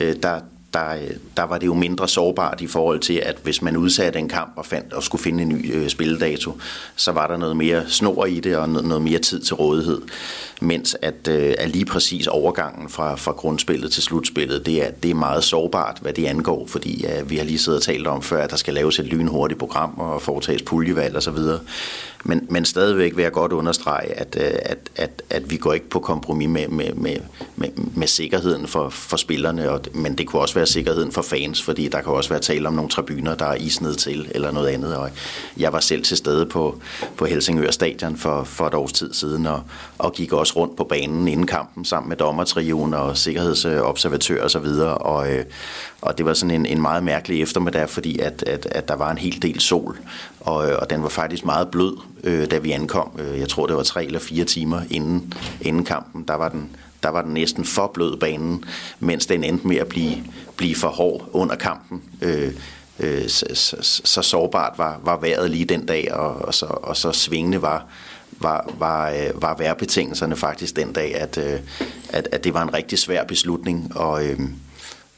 øh, 0.00 0.16
der, 0.22 0.40
der, 0.74 0.90
øh, 0.94 1.10
der 1.36 1.42
var 1.42 1.58
det 1.58 1.66
jo 1.66 1.74
mindre 1.74 2.08
sårbart 2.08 2.60
i 2.60 2.66
forhold 2.66 3.00
til, 3.00 3.14
at 3.14 3.36
hvis 3.42 3.62
man 3.62 3.76
udsatte 3.76 4.18
en 4.18 4.28
kamp 4.28 4.52
og, 4.56 4.66
fandt, 4.66 4.92
og 4.92 5.02
skulle 5.02 5.22
finde 5.22 5.42
en 5.42 5.48
ny 5.48 5.74
øh, 5.74 5.88
spilledato, 5.88 6.58
så 6.96 7.12
var 7.12 7.26
der 7.26 7.36
noget 7.36 7.56
mere 7.56 7.88
snor 7.88 8.26
i 8.26 8.40
det 8.40 8.56
og 8.56 8.68
noget, 8.68 8.88
noget 8.88 9.02
mere 9.02 9.18
tid 9.18 9.40
til 9.40 9.54
rådighed. 9.54 10.00
Mens 10.60 10.96
at, 11.02 11.28
øh, 11.28 11.54
at 11.58 11.70
lige 11.70 11.84
præcis 11.84 12.26
overgangen 12.26 12.88
fra, 12.88 13.14
fra 13.14 13.32
grundspillet 13.32 13.92
til 13.92 14.02
slutspillet, 14.02 14.66
det 14.66 14.86
er, 14.86 14.90
det 14.90 15.10
er 15.10 15.14
meget 15.14 15.44
sårbart, 15.44 15.98
hvad 16.00 16.12
det 16.12 16.26
angår, 16.26 16.66
fordi 16.66 17.06
øh, 17.06 17.30
vi 17.30 17.36
har 17.36 17.44
lige 17.44 17.58
siddet 17.58 17.78
og 17.78 17.84
talt 17.84 18.06
om 18.06 18.22
før, 18.22 18.44
at 18.44 18.50
der 18.50 18.56
skal 18.56 18.74
laves 18.74 18.98
et 18.98 19.06
lynhurtigt 19.06 19.58
program 19.58 19.94
og 19.98 20.22
foretages 20.22 20.62
puljevalg 20.62 21.16
osv. 21.16 21.38
Men, 22.24 22.46
men 22.50 22.64
stadigvæk 22.64 23.16
vil 23.16 23.22
jeg 23.22 23.32
godt 23.32 23.52
understrege, 23.52 24.12
at, 24.12 24.36
øh, 24.40 24.58
at, 24.62 24.78
at, 24.96 25.22
at 25.30 25.50
vi 25.50 25.56
går 25.56 25.72
ikke 25.72 25.88
på 25.88 26.00
kompromis 26.00 26.48
med, 26.48 26.68
med, 26.68 26.92
med, 26.92 27.16
med, 27.56 27.68
med 27.96 28.06
sikkerheden 28.06 28.66
for, 28.66 28.88
for 28.88 29.16
spillerne, 29.16 29.70
og, 29.70 29.80
men 29.94 30.18
det 30.18 30.26
kunne 30.26 30.42
også 30.42 30.54
være 30.54 30.66
sikkerheden 30.66 31.12
for 31.12 31.22
fans, 31.22 31.62
fordi 31.62 31.88
der 31.88 32.00
kan 32.00 32.12
også 32.12 32.30
være 32.30 32.40
tale 32.40 32.68
om 32.68 32.74
nogle 32.74 32.90
tribuner, 32.90 33.34
der 33.34 33.46
er 33.46 33.54
isned 33.54 33.94
til, 33.94 34.28
eller 34.34 34.50
noget 34.50 34.68
andet. 34.68 34.96
Og 34.96 35.10
jeg 35.56 35.72
var 35.72 35.80
selv 35.80 36.04
til 36.04 36.16
stede 36.16 36.46
på, 36.46 36.80
på 37.16 37.24
Helsingør 37.24 37.70
Stadion 37.70 38.16
for, 38.16 38.44
for 38.44 38.66
et 38.66 38.74
års 38.74 38.92
tid 38.92 39.14
siden, 39.14 39.46
og, 39.46 39.62
og 40.02 40.12
gik 40.12 40.32
også 40.32 40.56
rundt 40.56 40.76
på 40.76 40.84
banen 40.84 41.28
inden 41.28 41.46
kampen 41.46 41.84
sammen 41.84 42.08
med 42.08 42.16
dommertrion 42.16 42.94
og 42.94 43.16
sikkerhedsobservatører 43.16 44.44
osv., 44.44 44.56
og, 44.56 44.64
og, 44.64 45.24
videre. 45.24 45.44
og 46.02 46.18
det 46.18 46.26
var 46.26 46.34
sådan 46.34 46.54
en, 46.54 46.66
en 46.66 46.82
meget 46.82 47.04
mærkelig 47.04 47.42
eftermiddag, 47.42 47.88
fordi 47.88 48.18
at, 48.18 48.42
at, 48.46 48.66
at 48.70 48.88
der 48.88 48.94
var 48.94 49.10
en 49.10 49.18
hel 49.18 49.42
del 49.42 49.60
sol, 49.60 49.98
og, 50.40 50.70
øh, 50.70 50.78
og 50.78 50.90
den 50.90 51.02
var 51.02 51.08
faktisk 51.08 51.44
meget 51.44 51.68
blød, 51.68 51.96
øh, 52.24 52.50
da 52.50 52.58
vi 52.58 52.72
ankom. 52.72 53.10
Øh, 53.18 53.38
jeg 53.38 53.48
tror, 53.48 53.66
det 53.66 53.76
var 53.76 53.82
tre 53.82 54.04
eller 54.04 54.20
fire 54.20 54.44
timer 54.44 54.80
inden, 54.90 55.34
inden 55.60 55.84
kampen. 55.84 56.24
Der 56.28 56.34
var, 56.34 56.48
den, 56.48 56.76
der 57.02 57.08
var 57.08 57.22
den 57.22 57.34
næsten 57.34 57.64
for 57.64 57.90
blød 57.94 58.16
banen, 58.16 58.64
mens 59.00 59.26
den 59.26 59.44
endte 59.44 59.68
med 59.68 59.76
at 59.76 59.86
blive, 59.86 60.16
blive 60.56 60.74
for 60.74 60.88
hård 60.88 61.28
under 61.32 61.56
kampen. 61.56 62.02
Øh, 62.22 62.52
øh, 63.00 63.28
så, 63.28 63.46
så, 63.54 63.76
så 64.04 64.22
sårbart 64.22 64.72
var, 64.78 65.00
var 65.04 65.18
vejret 65.18 65.50
lige 65.50 65.64
den 65.64 65.86
dag, 65.86 66.14
og, 66.14 66.34
og, 66.34 66.54
så, 66.54 66.66
og 66.66 66.96
så 66.96 67.12
svingende 67.12 67.62
var, 67.62 67.86
var, 68.42 68.74
var, 68.78 69.10
øh, 69.10 69.42
var 69.42 69.56
værbetingelserne 69.58 70.36
faktisk 70.36 70.76
den 70.76 70.92
dag, 70.92 71.14
at, 71.14 71.38
øh, 71.38 71.60
at, 72.08 72.28
at 72.32 72.44
det 72.44 72.54
var 72.54 72.62
en 72.62 72.74
rigtig 72.74 72.98
svær 72.98 73.24
beslutning, 73.24 73.96
og, 73.96 74.26
øh, 74.26 74.40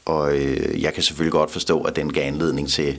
og 0.05 0.37
øh, 0.37 0.83
jeg 0.83 0.93
kan 0.93 1.03
selvfølgelig 1.03 1.31
godt 1.31 1.51
forstå, 1.51 1.81
at 1.81 1.95
den 1.95 2.13
gav 2.13 2.27
anledning 2.27 2.69
til, 2.69 2.97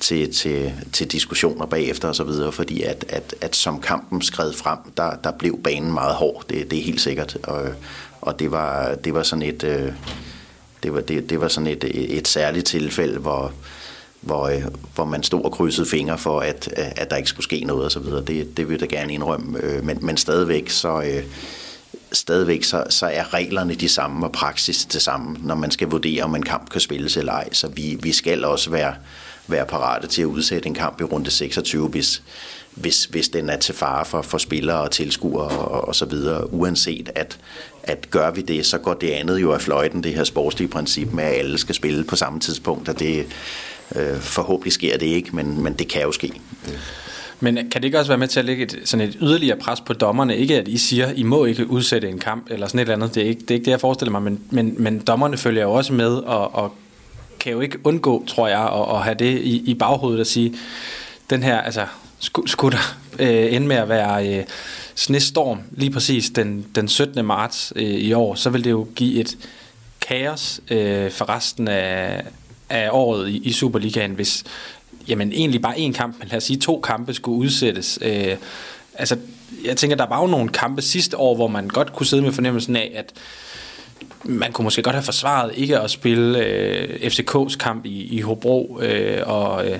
til, 0.00 0.34
til, 0.34 0.72
til 0.92 1.12
diskussioner 1.12 1.66
bagefter 1.66 2.08
og 2.08 2.14
så 2.14 2.24
videre, 2.24 2.52
fordi 2.52 2.82
at, 2.82 3.04
at, 3.08 3.34
at 3.40 3.56
som 3.56 3.80
kampen 3.80 4.22
skred 4.22 4.52
frem, 4.52 4.78
der, 4.96 5.16
der 5.24 5.30
blev 5.30 5.62
banen 5.62 5.92
meget 5.92 6.14
hård, 6.14 6.44
det, 6.48 6.70
det 6.70 6.78
er 6.78 6.82
helt 6.82 7.00
sikkert, 7.00 7.38
og, 7.42 7.68
og 8.20 8.38
det, 8.38 8.50
var, 8.50 8.94
det 8.94 9.14
var 9.14 9.22
sådan 9.22 9.42
et, 9.42 9.64
øh, 9.64 9.92
det 10.82 10.94
var, 10.94 11.00
det, 11.00 11.30
det 11.30 11.40
var 11.40 11.48
sådan 11.48 11.66
et, 11.66 11.84
et 12.18 12.28
særligt 12.28 12.66
tilfælde, 12.66 13.18
hvor, 13.18 13.52
hvor, 14.20 14.48
øh, 14.48 14.62
hvor 14.94 15.04
man 15.04 15.22
stod 15.22 15.44
og 15.44 15.52
krydsede 15.52 15.86
fingre 15.86 16.18
for, 16.18 16.40
at, 16.40 16.68
at 16.76 17.10
der 17.10 17.16
ikke 17.16 17.28
skulle 17.28 17.44
ske 17.44 17.64
noget 17.64 17.84
og 17.84 17.92
så 17.92 18.00
videre. 18.00 18.24
Det, 18.24 18.56
det 18.56 18.68
vil 18.68 18.80
jeg 18.80 18.90
da 18.90 18.96
gerne 18.96 19.12
indrømme, 19.12 19.58
øh, 19.62 19.84
men, 19.84 19.98
men 20.02 20.16
stadigvæk 20.16 20.70
så... 20.70 21.02
Øh, 21.02 21.24
stadigvæk 22.12 22.64
så, 22.64 22.84
så 22.88 23.06
er 23.06 23.34
reglerne 23.34 23.74
de 23.74 23.88
samme 23.88 24.26
og 24.26 24.32
praksis 24.32 24.84
det 24.84 25.02
samme, 25.02 25.36
når 25.42 25.54
man 25.54 25.70
skal 25.70 25.88
vurdere, 25.88 26.22
om 26.22 26.34
en 26.34 26.42
kamp 26.42 26.70
kan 26.70 26.80
spilles 26.80 27.16
eller 27.16 27.32
ej. 27.32 27.52
Så 27.52 27.68
vi, 27.68 27.98
vi 28.02 28.12
skal 28.12 28.44
også 28.44 28.70
være, 28.70 28.94
være 29.46 29.66
parate 29.66 30.06
til 30.06 30.22
at 30.22 30.26
udsætte 30.26 30.66
en 30.66 30.74
kamp 30.74 31.00
i 31.00 31.04
runde 31.04 31.30
26, 31.30 31.88
hvis, 31.88 32.22
hvis, 32.74 33.04
hvis 33.04 33.28
den 33.28 33.50
er 33.50 33.56
til 33.56 33.74
fare 33.74 34.04
for, 34.04 34.22
for 34.22 34.38
spillere 34.38 34.80
og 34.80 34.90
tilskuere 34.90 35.48
og, 35.48 35.88
og 35.88 35.94
så 35.94 36.04
videre, 36.04 36.52
uanset 36.52 37.10
at, 37.14 37.38
at 37.82 38.10
gør 38.10 38.30
vi 38.30 38.40
det, 38.40 38.66
så 38.66 38.78
går 38.78 38.94
det 38.94 39.10
andet 39.10 39.42
jo 39.42 39.52
af 39.52 39.60
fløjten, 39.60 40.02
det 40.02 40.14
her 40.14 40.24
sportslige 40.24 40.68
princip 40.68 41.12
med, 41.12 41.24
at 41.24 41.38
alle 41.38 41.58
skal 41.58 41.74
spille 41.74 42.04
på 42.04 42.16
samme 42.16 42.40
tidspunkt, 42.40 42.88
og 42.88 42.98
det 42.98 43.26
øh, 43.96 44.20
forhåbentlig 44.20 44.72
sker 44.72 44.98
det 44.98 45.06
ikke, 45.06 45.36
men, 45.36 45.62
men 45.62 45.72
det 45.72 45.88
kan 45.88 46.02
jo 46.02 46.12
ske. 46.12 46.32
Men 47.40 47.54
kan 47.56 47.72
det 47.72 47.84
ikke 47.84 47.98
også 47.98 48.10
være 48.10 48.18
med 48.18 48.28
til 48.28 48.38
at 48.38 48.44
lægge 48.44 48.62
et, 48.62 48.78
sådan 48.84 49.08
et 49.08 49.16
yderligere 49.20 49.58
pres 49.58 49.80
på 49.80 49.92
dommerne? 49.92 50.36
Ikke 50.36 50.58
at 50.58 50.68
I 50.68 50.78
siger, 50.78 51.12
I 51.12 51.22
må 51.22 51.44
ikke 51.44 51.70
udsætte 51.70 52.08
en 52.08 52.18
kamp 52.18 52.46
eller 52.50 52.66
sådan 52.66 52.78
et 52.78 52.82
eller 52.82 52.94
andet. 52.94 53.14
Det 53.14 53.22
er 53.22 53.28
ikke 53.28 53.40
det, 53.40 53.50
er 53.50 53.54
ikke 53.54 53.64
det 53.64 53.70
jeg 53.70 53.80
forestiller 53.80 54.10
mig. 54.10 54.22
Men, 54.22 54.40
men, 54.50 54.74
men 54.78 54.98
dommerne 54.98 55.36
følger 55.36 55.62
jo 55.62 55.72
også 55.72 55.92
med 55.92 56.10
og, 56.12 56.54
og 56.54 56.72
kan 57.40 57.52
jo 57.52 57.60
ikke 57.60 57.78
undgå, 57.84 58.24
tror 58.26 58.48
jeg, 58.48 58.60
at, 58.60 58.96
at 58.96 59.02
have 59.02 59.14
det 59.14 59.40
i, 59.40 59.70
i 59.70 59.74
baghovedet 59.74 60.20
at 60.20 60.26
sige, 60.26 60.54
den 61.30 61.42
her, 61.42 61.60
altså, 61.60 61.86
skulle, 62.18 62.48
skulle 62.48 62.78
der 62.78 62.98
øh, 63.18 63.54
ende 63.54 63.66
med 63.66 63.76
at 63.76 63.88
være 63.88 64.38
øh, 64.38 64.44
snestorm 64.94 65.58
lige 65.70 65.90
præcis 65.90 66.30
den, 66.30 66.66
den 66.74 66.88
17. 66.88 67.24
marts 67.24 67.72
øh, 67.76 67.82
i 67.82 68.12
år, 68.12 68.34
så 68.34 68.50
vil 68.50 68.64
det 68.64 68.70
jo 68.70 68.86
give 68.94 69.20
et 69.20 69.38
kaos 70.00 70.60
øh, 70.70 71.10
for 71.10 71.28
resten 71.28 71.68
af, 71.68 72.22
af 72.70 72.88
året 72.92 73.28
i, 73.28 73.36
i 73.36 73.52
Superligaen, 73.52 74.12
hvis 74.12 74.44
jamen 75.08 75.32
egentlig 75.32 75.62
bare 75.62 75.74
én 75.74 75.92
kamp, 75.92 76.18
men 76.18 76.28
lad 76.28 76.36
os 76.36 76.44
sige 76.44 76.58
to 76.58 76.80
kampe 76.80 77.14
skulle 77.14 77.38
udsættes. 77.38 77.98
Øh, 78.02 78.36
altså, 78.94 79.16
jeg 79.64 79.76
tænker, 79.76 79.96
der 79.96 80.06
var 80.06 80.20
jo 80.20 80.26
nogle 80.26 80.48
kampe 80.48 80.82
sidste 80.82 81.16
år, 81.16 81.34
hvor 81.34 81.48
man 81.48 81.68
godt 81.68 81.92
kunne 81.92 82.06
sidde 82.06 82.22
med 82.22 82.32
fornemmelsen 82.32 82.76
af, 82.76 82.92
at 82.94 83.12
man 84.24 84.52
kunne 84.52 84.64
måske 84.64 84.82
godt 84.82 84.94
have 84.94 85.02
forsvaret 85.02 85.52
ikke 85.54 85.78
at 85.78 85.90
spille 85.90 86.46
øh, 86.46 87.00
FCK's 87.02 87.56
kamp 87.56 87.86
i, 87.86 88.16
i 88.16 88.20
Hobro, 88.20 88.80
øh, 88.82 89.22
og 89.26 89.66
øh, 89.66 89.78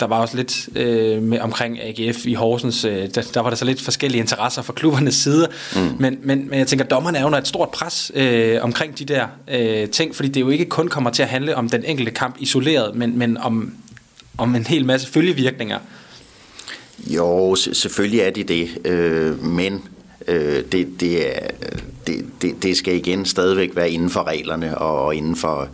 der 0.00 0.06
var 0.06 0.20
også 0.20 0.36
lidt 0.36 0.68
øh, 0.76 1.22
med, 1.22 1.40
omkring 1.40 1.78
AGF 1.80 2.26
i 2.26 2.34
Horsens, 2.34 2.84
øh, 2.84 3.08
der, 3.14 3.22
der 3.34 3.40
var 3.40 3.50
der 3.50 3.56
så 3.56 3.64
lidt 3.64 3.80
forskellige 3.80 4.20
interesser 4.20 4.62
fra 4.62 4.72
klubbernes 4.72 5.14
side, 5.14 5.48
mm. 5.74 5.80
men, 5.98 6.18
men, 6.22 6.48
men 6.48 6.58
jeg 6.58 6.66
tænker, 6.66 6.84
dommerne 6.84 7.18
er 7.18 7.24
under 7.24 7.38
et 7.38 7.48
stort 7.48 7.68
pres 7.68 8.12
øh, 8.14 8.58
omkring 8.62 8.98
de 8.98 9.04
der 9.04 9.26
øh, 9.48 9.88
ting, 9.88 10.14
fordi 10.14 10.28
det 10.28 10.40
jo 10.40 10.48
ikke 10.48 10.64
kun 10.64 10.88
kommer 10.88 11.10
til 11.10 11.22
at 11.22 11.28
handle 11.28 11.56
om 11.56 11.68
den 11.68 11.84
enkelte 11.84 12.12
kamp 12.12 12.36
isoleret, 12.38 12.94
men, 12.94 13.18
men 13.18 13.38
om, 13.38 13.74
om 14.38 14.54
en 14.54 14.66
hel 14.66 14.84
masse 14.84 15.08
følgevirkninger. 15.08 15.78
Jo, 17.06 17.54
selvfølgelig 17.54 18.20
er 18.20 18.30
det 18.30 18.48
det, 18.48 18.68
øh, 18.84 19.44
men 19.44 19.82
øh, 20.28 20.64
det, 20.72 21.00
det, 21.00 21.36
er, 21.36 21.46
det, 22.06 22.24
det, 22.42 22.62
det 22.62 22.76
skal 22.76 22.94
igen 22.94 23.24
stadigvæk 23.24 23.70
være 23.76 23.90
inden 23.90 24.10
for 24.10 24.26
reglerne 24.26 24.78
og 24.78 25.14
inden 25.14 25.36
for, 25.36 25.68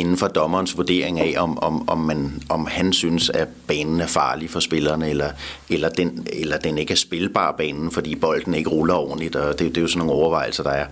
inden 0.00 0.16
for 0.16 0.28
dommerens 0.28 0.76
vurdering 0.76 1.20
af, 1.20 1.34
om, 1.38 1.58
om, 1.58 1.88
om, 1.88 1.98
man, 1.98 2.42
om 2.48 2.66
han 2.66 2.92
synes, 2.92 3.30
at 3.30 3.48
banen 3.66 4.00
er 4.00 4.06
farlig 4.06 4.50
for 4.50 4.60
spillerne, 4.60 5.10
eller, 5.10 5.30
eller, 5.68 5.88
den, 5.88 6.26
eller 6.32 6.58
den 6.58 6.78
ikke 6.78 6.92
er 6.92 6.96
spilbar 6.96 7.52
banen, 7.52 7.90
fordi 7.90 8.14
bolden 8.14 8.54
ikke 8.54 8.70
ruller 8.70 8.94
ordentligt, 8.94 9.36
og 9.36 9.58
det, 9.58 9.68
det 9.68 9.76
er 9.76 9.80
jo 9.80 9.88
sådan 9.88 9.98
nogle 9.98 10.12
overvejelser, 10.12 10.62
der 10.62 10.70
er. 10.70 10.86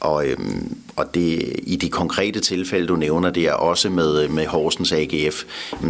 Og, 0.00 0.26
øhm, 0.26 0.76
og 0.96 1.14
det, 1.14 1.52
i 1.62 1.76
de 1.76 1.88
konkrete 1.88 2.40
tilfælde, 2.40 2.86
du 2.86 2.96
nævner, 2.96 3.30
det 3.30 3.42
er 3.42 3.52
også 3.52 3.90
med, 3.90 4.28
med 4.28 4.46
Horsens 4.46 4.92
AGF, 4.92 5.44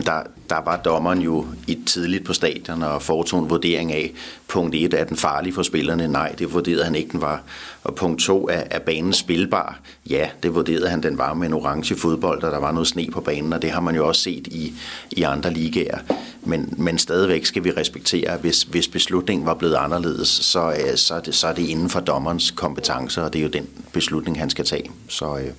der, 0.07 0.23
der 0.51 0.65
var 0.65 0.77
dommeren 0.77 1.21
jo 1.23 1.47
i 1.67 1.79
tidligt 1.87 2.25
på 2.25 2.33
stadion 2.33 2.83
og 2.83 3.03
foretog 3.03 3.43
en 3.43 3.51
vurdering 3.51 3.93
af, 3.93 4.13
punkt 4.49 4.75
1, 4.75 4.95
er 4.95 5.05
den 5.05 5.17
farlig 5.17 5.55
for 5.55 5.63
spillerne? 5.63 6.09
Nej, 6.09 6.35
det 6.39 6.53
vurderede 6.55 6.85
han 6.85 6.95
ikke, 6.95 7.13
den 7.13 7.21
var. 7.21 7.43
Og 7.85 7.95
punkt 7.95 8.21
2, 8.21 8.49
er, 8.49 8.63
er 8.71 8.79
banen 8.79 9.13
spilbar? 9.13 9.81
Ja, 10.11 10.29
det 10.43 10.55
vurderede 10.55 10.89
han, 10.89 11.03
den 11.03 11.19
var 11.19 11.35
med 11.35 11.47
en 11.47 11.53
orange 11.53 11.97
fodbold, 11.97 12.43
og 12.43 12.53
der 12.53 12.59
var 12.59 12.73
noget 12.73 12.89
sne 12.89 13.09
på 13.13 13.21
banen, 13.21 13.53
og 13.53 13.63
det 13.63 13.71
har 13.71 13.81
man 13.81 13.95
jo 13.95 14.09
også 14.09 14.23
set 14.23 14.47
i, 14.47 14.75
i 15.11 15.23
andre 15.23 15.53
ligaer. 15.53 15.99
Men, 16.43 16.75
men 16.77 16.99
stadigvæk 16.99 17.47
skal 17.47 17.65
vi 17.65 17.71
respektere, 17.71 18.31
at 18.31 18.41
hvis, 18.41 18.63
hvis 18.63 18.89
beslutningen 18.89 19.47
var 19.47 19.55
blevet 19.55 19.75
anderledes, 19.75 20.29
så, 20.29 20.73
øh, 20.73 20.97
så, 20.97 21.15
er 21.15 21.21
det, 21.21 21.35
så 21.35 21.47
er 21.47 21.53
det 21.53 21.63
inden 21.69 21.91
for 21.91 22.01
dommerens 22.01 22.51
kompetencer, 22.51 23.23
og 23.23 23.33
det 23.33 23.39
er 23.39 23.43
jo 23.43 23.49
den 23.49 23.69
beslutning, 23.93 24.39
han 24.39 24.51
skal 24.51 24.65
tage. 24.65 24.91
Så 25.09 25.37
øh, 25.39 25.53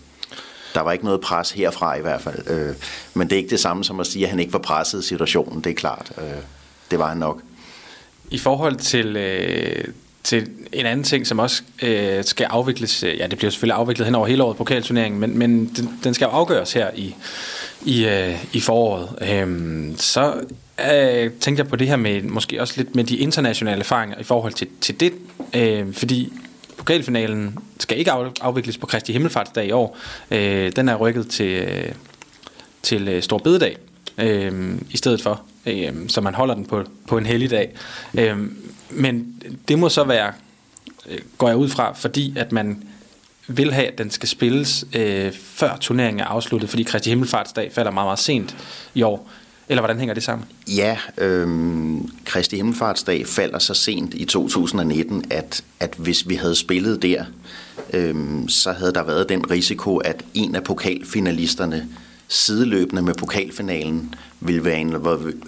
der 0.74 0.82
var 0.82 0.92
ikke 0.92 1.06
noget 1.06 1.22
pres 1.22 1.52
herfra 1.52 1.96
i 1.96 2.02
hvert 2.02 2.22
fald. 2.22 2.48
Øh, 2.48 2.76
men 3.14 3.30
det 3.30 3.34
er 3.34 3.38
ikke 3.38 3.50
det 3.50 3.60
samme 3.60 3.84
som 3.84 4.00
at 4.00 4.08
sige, 4.08 4.26
at 4.26 4.30
han 4.30 4.40
ikke 4.40 4.54
var 4.54 4.60
presset 4.60 5.00
i 5.00 5.08
situationen, 5.08 5.64
det 5.64 5.70
er 5.70 5.74
klart. 5.74 6.12
Øh, 6.18 6.42
det 6.92 7.00
var 7.00 7.10
han 7.10 7.18
nok. 7.18 7.42
I 8.30 8.38
forhold 8.38 8.76
til, 8.76 9.16
øh, 9.16 9.84
til 10.24 10.50
en 10.74 10.86
anden 10.86 11.04
ting, 11.04 11.28
som 11.28 11.40
også 11.40 11.64
øh, 11.82 12.24
skal 12.24 12.44
afvikles, 12.50 13.04
øh, 13.04 13.18
ja 13.18 13.28
det 13.28 13.38
bliver 13.38 13.52
selvfølgelig 13.52 13.76
afviklet 13.76 14.06
hen 14.06 14.16
over 14.16 14.28
hele 14.28 14.44
året, 14.44 14.58
pokalturneringen, 14.58 15.22
men, 15.22 15.38
men 15.38 15.66
den, 15.66 16.00
den 16.04 16.14
skal 16.14 16.26
afgøres 16.26 16.74
her 16.74 16.90
i, 16.96 17.16
i, 17.86 18.06
øh, 18.06 18.46
i 18.54 18.60
foråret. 18.60 19.10
Øh, 19.22 19.98
så 19.98 20.34
øh, 20.94 21.32
tænkte 21.32 21.62
jeg 21.62 21.68
på 21.68 21.76
det 21.76 21.88
her 21.88 21.96
med 21.96 22.22
måske 22.22 22.62
også 22.62 22.74
lidt 22.78 22.96
med 22.96 23.04
de 23.04 23.18
internationale 23.18 23.80
erfaringer 23.80 24.20
i 24.20 24.24
forhold 24.24 24.54
til, 24.54 24.68
til 24.82 25.00
det, 25.00 25.14
øh, 25.54 25.94
fordi 25.94 26.34
pokalfinalen 26.78 27.58
skal 27.80 28.00
ikke 28.00 28.12
afvikles 28.42 28.78
på 28.78 28.86
Kristi 28.86 29.12
Himmelfartsdag 29.12 29.66
i 29.66 29.72
år. 29.72 29.98
Øh, 30.32 30.72
den 30.76 30.90
er 30.90 30.96
rykket 30.96 31.28
til, 31.28 31.52
øh, 31.52 31.92
til 32.82 33.08
øh, 33.08 33.24
Stor 33.24 33.38
Bededag 33.38 33.78
øh, 34.18 34.76
i 34.92 34.98
stedet 34.98 35.22
for, 35.22 35.42
øh, 35.66 35.94
så 36.08 36.22
man 36.22 36.36
holder 36.36 36.54
den 36.56 36.66
på, 36.66 36.84
på 37.08 37.18
en 37.18 37.26
hellig 37.26 37.50
dag. 37.50 37.76
Øh, 38.14 38.38
men 38.92 39.44
det 39.68 39.80
må 39.80 39.90
så 39.90 40.04
være, 40.04 40.34
øh, 41.10 41.20
går 41.38 41.48
jeg 41.48 41.58
ud 41.58 41.70
fra, 41.70 41.94
fordi 41.94 42.34
at 42.38 42.52
man 42.52 42.84
vil 43.48 43.74
have, 43.74 43.88
at 43.88 43.98
den 43.98 44.12
skal 44.12 44.30
spilles 44.30 44.86
øh, 44.96 45.34
før 45.34 45.78
turneringen 45.78 46.20
er 46.20 46.26
afsluttet, 46.26 46.70
fordi 46.70 46.84
Kristi 46.84 47.10
Himmelfartsdag 47.10 47.72
falder 47.74 47.92
meget, 47.92 48.08
meget 48.08 48.20
sent 48.20 48.56
i 48.94 49.02
år. 49.02 49.30
Eller 49.70 49.82
hvordan 49.82 50.00
hænger 50.00 50.14
det 50.14 50.24
sammen? 50.24 50.48
Ja, 50.68 50.98
øhm, 51.18 52.10
Kristi 52.26 52.56
Himmelfartsdag 52.56 53.28
falder 53.28 53.60
så 53.60 53.74
sent 53.74 54.14
i 54.14 54.26
2019, 54.26 55.26
at, 55.30 55.64
at 55.80 55.94
hvis 55.98 56.30
vi 56.30 56.36
havde 56.36 56.56
spillet 56.56 57.02
der, 57.02 57.26
øhm, 57.94 58.50
så 58.50 58.72
havde 58.72 58.94
der 58.94 59.04
været 59.04 59.30
den 59.30 59.52
risiko, 59.52 59.98
at 59.98 60.24
en 60.34 60.56
af 60.56 60.64
pokalfinalisterne 60.64 61.88
sideløbende 62.28 63.02
med 63.02 63.14
pokalfinalen 63.14 64.16
ville 64.40 64.66
være 64.66 64.80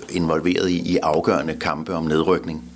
involveret 0.09 0.69
i, 0.69 0.93
i 0.93 0.97
afgørende 0.97 1.53
kampe 1.53 1.93
om 1.93 2.03
nedrykning. 2.03 2.72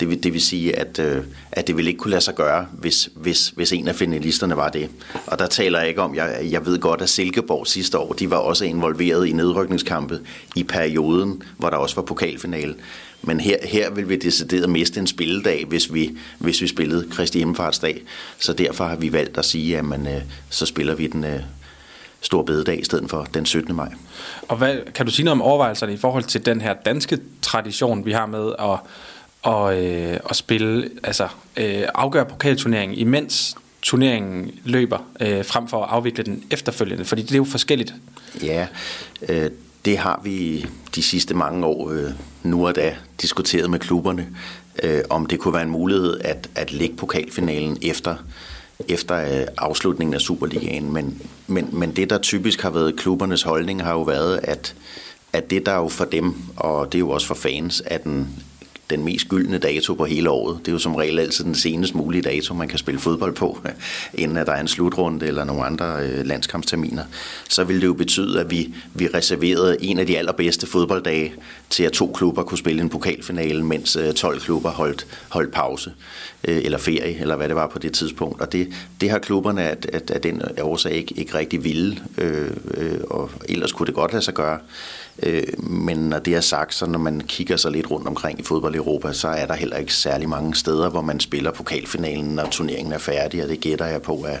Det 0.00 0.08
vil, 0.08 0.22
det 0.22 0.32
vil 0.32 0.40
sige, 0.40 0.78
at, 0.78 0.98
øh, 0.98 1.24
at 1.52 1.66
det 1.66 1.76
ville 1.76 1.90
ikke 1.90 1.98
kunne 1.98 2.10
lade 2.10 2.20
sig 2.20 2.34
gøre, 2.34 2.66
hvis, 2.72 3.10
hvis, 3.14 3.48
hvis 3.48 3.72
en 3.72 3.88
af 3.88 3.94
finalisterne 3.94 4.56
var 4.56 4.68
det. 4.68 4.90
Og 5.26 5.38
der 5.38 5.46
taler 5.46 5.78
jeg 5.78 5.88
ikke 5.88 6.02
om, 6.02 6.14
jeg, 6.14 6.46
jeg 6.50 6.66
ved 6.66 6.78
godt, 6.78 7.02
at 7.02 7.08
Silkeborg 7.08 7.66
sidste 7.66 7.98
år, 7.98 8.12
de 8.12 8.30
var 8.30 8.36
også 8.36 8.64
involveret 8.64 9.26
i 9.26 9.32
nedrykningskampet 9.32 10.22
i 10.56 10.64
perioden, 10.64 11.42
hvor 11.56 11.70
der 11.70 11.76
også 11.76 11.96
var 11.96 12.02
pokalfinale. 12.02 12.74
Men 13.22 13.40
her, 13.40 13.56
her 13.64 13.90
vil 13.90 14.08
vi 14.08 14.16
decideret 14.16 14.70
miste 14.70 15.00
en 15.00 15.06
spilledag, 15.06 15.64
hvis 15.64 15.94
vi, 15.94 16.18
hvis 16.38 16.62
vi 16.62 16.66
spillede 16.66 17.08
Kristi 17.10 17.38
Himmelfartsdag. 17.38 18.02
Så 18.38 18.52
derfor 18.52 18.84
har 18.84 18.96
vi 18.96 19.12
valgt 19.12 19.38
at 19.38 19.44
sige, 19.44 19.78
at 19.78 19.84
man, 19.84 20.06
øh, 20.06 20.22
så 20.50 20.66
spiller 20.66 20.94
vi 20.94 21.06
den 21.06 21.24
øh, 21.24 21.40
stor 22.20 22.42
bededag 22.42 22.80
i 22.80 22.84
stedet 22.84 23.10
for 23.10 23.24
den 23.34 23.46
17. 23.46 23.76
maj. 23.76 23.92
Og 24.48 24.56
hvad, 24.56 24.76
kan 24.94 25.06
du 25.06 25.12
sige 25.12 25.24
noget 25.24 25.40
om 25.40 25.42
overvejelserne 25.42 25.92
i 25.92 25.96
forhold 25.96 26.24
til 26.24 26.46
den 26.46 26.60
her 26.60 26.74
danske 26.84 27.18
tradition, 27.42 28.06
vi 28.06 28.12
har 28.12 28.26
med 28.26 28.52
at 28.58 28.78
og, 29.42 29.84
øh, 29.84 30.18
og 30.24 30.36
spille, 30.36 30.90
altså 31.02 31.28
øh, 31.56 31.82
afgøre 31.94 32.26
pokalturneringen, 32.26 32.98
imens 32.98 33.56
turneringen 33.82 34.50
løber, 34.64 34.98
øh, 35.20 35.44
frem 35.44 35.68
for 35.68 35.84
at 35.84 35.90
afvikle 35.90 36.24
den 36.24 36.44
efterfølgende? 36.50 37.04
Fordi 37.04 37.22
det 37.22 37.32
er 37.32 37.36
jo 37.36 37.44
forskelligt. 37.44 37.94
Ja, 38.42 38.66
øh, 39.28 39.50
det 39.84 39.98
har 39.98 40.20
vi 40.24 40.66
de 40.94 41.02
sidste 41.02 41.34
mange 41.34 41.66
år 41.66 41.90
øh, 41.90 42.10
nu 42.42 42.66
og 42.66 42.76
da 42.76 42.96
diskuteret 43.20 43.70
med 43.70 43.78
klubberne, 43.78 44.28
øh, 44.82 45.00
om 45.10 45.26
det 45.26 45.38
kunne 45.38 45.54
være 45.54 45.62
en 45.62 45.70
mulighed 45.70 46.20
at, 46.20 46.50
at 46.54 46.72
lægge 46.72 46.96
pokalfinalen 46.96 47.78
efter 47.82 48.16
efter 48.88 49.40
øh, 49.40 49.46
afslutningen 49.58 50.14
af 50.14 50.20
Superligaen. 50.20 50.92
Men, 50.92 51.22
men, 51.46 51.68
men 51.72 51.96
det, 51.96 52.10
der 52.10 52.18
typisk 52.18 52.62
har 52.62 52.70
været 52.70 52.96
klubbernes 52.96 53.42
holdning, 53.42 53.82
har 53.82 53.92
jo 53.92 54.02
været, 54.02 54.40
at, 54.42 54.74
at 55.32 55.50
det, 55.50 55.66
der 55.66 55.74
jo 55.74 55.88
for 55.88 56.04
dem, 56.04 56.34
og 56.56 56.92
det 56.92 56.98
er 56.98 57.00
jo 57.00 57.10
også 57.10 57.26
for 57.26 57.34
fans, 57.34 57.82
er 57.86 57.98
den, 57.98 58.28
den 58.90 59.04
mest 59.04 59.28
gyldne 59.28 59.58
dato 59.58 59.94
på 59.94 60.04
hele 60.04 60.30
året. 60.30 60.58
Det 60.58 60.68
er 60.68 60.72
jo 60.72 60.78
som 60.78 60.94
regel 60.94 61.18
altid 61.18 61.44
den 61.44 61.54
senest 61.54 61.94
mulige 61.94 62.22
dato, 62.22 62.54
man 62.54 62.68
kan 62.68 62.78
spille 62.78 63.00
fodbold 63.00 63.34
på, 63.34 63.58
inden 64.14 64.36
at 64.36 64.46
der 64.46 64.52
er 64.52 64.60
en 64.60 64.68
slutrunde 64.68 65.26
eller 65.26 65.44
nogle 65.44 65.64
andre 65.64 66.02
øh, 66.02 66.26
landskampsterminer. 66.26 67.04
Så 67.48 67.64
ville 67.64 67.80
det 67.80 67.86
jo 67.86 67.94
betyde, 67.94 68.40
at 68.40 68.50
vi, 68.50 68.74
vi 68.94 69.06
reserverede 69.06 69.76
en 69.84 69.98
af 69.98 70.06
de 70.06 70.18
allerbedste 70.18 70.66
fodbolddage 70.66 71.34
til, 71.70 71.82
at 71.84 71.92
to 71.92 72.12
klubber 72.14 72.42
kunne 72.42 72.58
spille 72.58 72.82
en 72.82 72.88
pokalfinale, 72.88 73.64
mens 73.64 73.96
øh, 73.96 74.12
12 74.12 74.40
klubber 74.40 74.70
holdt, 74.70 75.06
holdt 75.28 75.52
pause 75.52 75.92
øh, 76.44 76.64
eller 76.64 76.78
ferie, 76.78 77.20
eller 77.20 77.36
hvad 77.36 77.48
det 77.48 77.56
var 77.56 77.66
på 77.66 77.78
det 77.78 77.92
tidspunkt. 77.92 78.40
Og 78.40 78.52
det, 78.52 78.68
det 79.00 79.10
har 79.10 79.18
klubberne 79.18 79.62
at, 79.62 79.86
at, 79.92 80.10
at 80.10 80.22
den 80.22 80.42
årsag 80.60 80.92
ikke, 80.92 81.14
ikke 81.16 81.34
rigtig 81.34 81.64
ville, 81.64 81.98
øh, 82.18 82.50
øh, 82.74 83.00
og 83.10 83.30
ellers 83.48 83.72
kunne 83.72 83.86
det 83.86 83.94
godt 83.94 84.12
lade 84.12 84.24
sig 84.24 84.34
gøre. 84.34 84.58
Øh, 85.22 85.62
men 85.62 85.98
når 85.98 86.18
det 86.18 86.34
er 86.34 86.40
sagt, 86.40 86.74
så 86.74 86.86
når 86.86 86.98
man 86.98 87.20
kigger 87.20 87.56
sig 87.56 87.72
lidt 87.72 87.90
rundt 87.90 88.08
omkring 88.08 88.40
i 88.40 88.42
fodbold 88.42 88.74
i 88.74 88.78
Europa, 88.78 89.12
så 89.12 89.28
er 89.28 89.46
der 89.46 89.54
heller 89.54 89.76
ikke 89.76 89.94
særlig 89.94 90.28
mange 90.28 90.54
steder, 90.54 90.90
hvor 90.90 91.02
man 91.02 91.20
spiller 91.20 91.50
pokalfinalen, 91.50 92.34
når 92.34 92.46
turneringen 92.50 92.92
er 92.92 92.98
færdig, 92.98 93.42
og 93.42 93.48
det 93.48 93.60
gætter 93.60 93.86
jeg 93.86 94.02
på 94.02 94.24
er, 94.28 94.38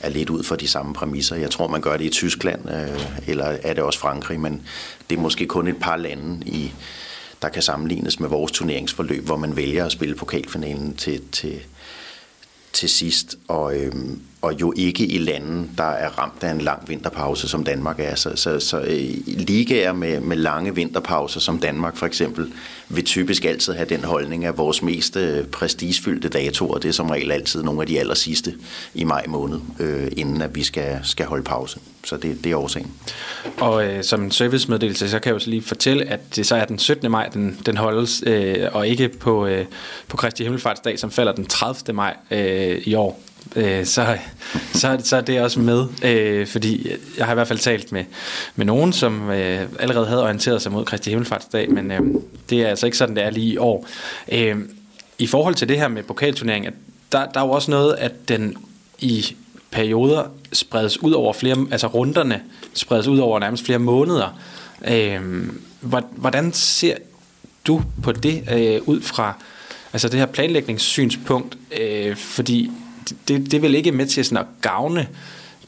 er 0.00 0.08
lidt 0.08 0.30
ud 0.30 0.42
for 0.42 0.56
de 0.56 0.68
samme 0.68 0.94
præmisser. 0.94 1.36
Jeg 1.36 1.50
tror, 1.50 1.68
man 1.68 1.80
gør 1.80 1.96
det 1.96 2.04
i 2.04 2.10
Tyskland, 2.10 2.70
øh, 2.70 3.28
eller 3.28 3.44
er 3.44 3.74
det 3.74 3.82
også 3.82 3.98
Frankrig, 3.98 4.40
men 4.40 4.62
det 5.10 5.18
er 5.18 5.22
måske 5.22 5.46
kun 5.46 5.68
et 5.68 5.80
par 5.80 5.96
lande, 5.96 6.46
i, 6.46 6.72
der 7.42 7.48
kan 7.48 7.62
sammenlignes 7.62 8.20
med 8.20 8.28
vores 8.28 8.52
turneringsforløb, 8.52 9.24
hvor 9.24 9.36
man 9.36 9.56
vælger 9.56 9.86
at 9.86 9.92
spille 9.92 10.14
pokalfinalen 10.14 10.96
til, 10.96 11.22
til, 11.32 11.60
til 12.72 12.88
sidst. 12.88 13.38
Og, 13.48 13.76
øhm, 13.76 14.22
og 14.42 14.60
jo 14.60 14.72
ikke 14.76 15.06
i 15.06 15.18
lande, 15.18 15.68
der 15.78 15.84
er 15.84 16.08
ramt 16.08 16.44
af 16.44 16.50
en 16.50 16.60
lang 16.60 16.88
vinterpause, 16.88 17.48
som 17.48 17.64
Danmark 17.64 18.00
er. 18.00 18.14
Så, 18.14 18.32
så, 18.34 18.60
så 18.60 18.80
øh, 18.80 19.14
ligaer 19.26 19.92
med, 19.92 20.20
med 20.20 20.36
lange 20.36 20.74
vinterpauser, 20.74 21.40
som 21.40 21.58
Danmark 21.58 21.96
for 21.96 22.06
eksempel, 22.06 22.52
vil 22.88 23.04
typisk 23.04 23.44
altid 23.44 23.72
have 23.72 23.88
den 23.88 24.04
holdning, 24.04 24.44
at 24.44 24.58
vores 24.58 24.82
mest 24.82 25.16
øh, 25.16 25.46
prestigefyldte 25.46 26.28
datoer, 26.28 26.78
det 26.78 26.88
er 26.88 26.92
som 26.92 27.10
regel 27.10 27.32
altid 27.32 27.62
nogle 27.62 27.80
af 27.80 27.86
de 27.86 28.00
aller 28.00 28.14
sidste 28.14 28.54
i 28.94 29.04
maj 29.04 29.24
måned, 29.28 29.58
øh, 29.80 30.12
inden 30.16 30.42
at 30.42 30.54
vi 30.54 30.62
skal, 30.62 31.00
skal 31.02 31.26
holde 31.26 31.44
pause. 31.44 31.78
Så 32.04 32.16
det, 32.16 32.44
det 32.44 32.52
er 32.52 32.56
årsagen. 32.56 32.92
Og 33.60 33.86
øh, 33.86 34.04
som 34.04 34.22
en 34.22 34.30
servicemeddelelse, 34.30 35.10
så 35.10 35.18
kan 35.18 35.30
jeg 35.30 35.34
jo 35.34 35.38
så 35.38 35.50
lige 35.50 35.62
fortælle, 35.62 36.04
at 36.04 36.36
det 36.36 36.46
så 36.46 36.56
er 36.56 36.64
den 36.64 36.78
17. 36.78 37.10
maj, 37.10 37.28
den, 37.28 37.58
den 37.66 37.76
holdes, 37.76 38.22
øh, 38.26 38.66
og 38.72 38.88
ikke 38.88 39.08
på, 39.08 39.46
øh, 39.46 39.66
på 40.08 40.16
Kristi 40.16 40.42
Himmelfartsdag, 40.42 40.98
som 40.98 41.10
falder 41.10 41.32
den 41.32 41.46
30. 41.46 41.92
maj 41.92 42.16
øh, 42.30 42.82
i 42.84 42.94
år 42.94 43.20
øh, 43.56 43.86
så, 43.86 44.16
så, 44.72 45.00
så 45.04 45.16
er 45.16 45.20
det 45.20 45.40
også 45.40 45.60
med, 45.60 45.86
øh, 46.02 46.46
fordi 46.46 46.90
jeg 47.18 47.26
har 47.26 47.32
i 47.32 47.34
hvert 47.34 47.48
fald 47.48 47.58
talt 47.58 47.92
med, 47.92 48.04
med 48.56 48.66
nogen, 48.66 48.92
som 48.92 49.30
øh, 49.30 49.68
allerede 49.78 50.06
havde 50.06 50.22
orienteret 50.22 50.62
sig 50.62 50.72
mod 50.72 50.84
Kristi 50.84 51.10
Himmelfartsdag, 51.10 51.70
men 51.70 51.90
øh, 51.90 52.00
det 52.50 52.62
er 52.62 52.68
altså 52.68 52.86
ikke 52.86 52.98
sådan, 52.98 53.16
det 53.16 53.24
er 53.24 53.30
lige 53.30 53.52
i 53.52 53.56
år. 53.56 53.86
Øh, 54.32 54.56
I 55.18 55.26
forhold 55.26 55.54
til 55.54 55.68
det 55.68 55.78
her 55.78 55.88
med 55.88 56.02
pokalturnering, 56.02 56.66
der, 57.12 57.26
der 57.26 57.40
er 57.40 57.44
jo 57.44 57.50
også 57.50 57.70
noget, 57.70 57.94
at 57.94 58.28
den 58.28 58.56
i 58.98 59.36
perioder 59.70 60.24
spredes 60.52 61.02
ud 61.02 61.12
over 61.12 61.32
flere, 61.32 61.66
altså 61.70 61.86
runderne 61.86 62.40
spredes 62.74 63.06
ud 63.06 63.18
over 63.18 63.38
nærmest 63.38 63.64
flere 63.64 63.78
måneder. 63.78 64.40
Øh, 64.88 65.48
hvordan 66.16 66.52
ser 66.52 66.94
du 67.66 67.82
på 68.02 68.12
det 68.12 68.44
øh, 68.52 68.88
ud 68.88 69.00
fra 69.00 69.34
altså 69.92 70.08
det 70.08 70.18
her 70.18 70.26
planlægningssynspunkt? 70.26 71.58
Øh, 71.80 72.16
fordi 72.16 72.70
det, 73.28 73.52
det 73.52 73.62
vil 73.62 73.74
ikke 73.74 73.92
med 73.92 74.06
til 74.06 74.24
sådan 74.24 74.38
at 74.38 74.46
gavne 74.62 75.06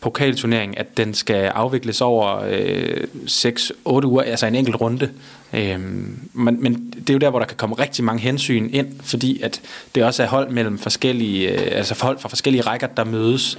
pokalturneringen, 0.01 0.79
at 0.79 0.97
den 0.97 1.15
skal 1.15 1.45
afvikles 1.45 2.01
over 2.01 2.45
øh, 2.49 3.05
6-8 3.27 3.71
uger, 3.87 4.23
altså 4.23 4.47
en 4.47 4.55
enkelt 4.55 4.81
runde. 4.81 5.11
Øhm, 5.53 6.19
men, 6.33 6.63
men 6.63 6.95
det 6.99 7.11
er 7.11 7.15
jo 7.15 7.19
der, 7.19 7.31
hvor 7.31 7.39
der 7.39 7.47
kan 7.47 7.57
komme 7.57 7.75
rigtig 7.75 8.05
mange 8.05 8.23
hensyn 8.23 8.71
ind, 8.73 8.89
fordi 9.03 9.43
at 9.43 9.61
det 9.95 10.05
også 10.05 10.23
er 10.23 10.27
hold 10.27 10.51
mellem 10.51 10.79
forskellige, 10.79 11.49
øh, 11.49 11.79
altså 11.79 11.95
hold 12.03 12.19
fra 12.19 12.29
forskellige 12.29 12.63
rækker, 12.63 12.87
der 12.87 13.05
mødes. 13.05 13.59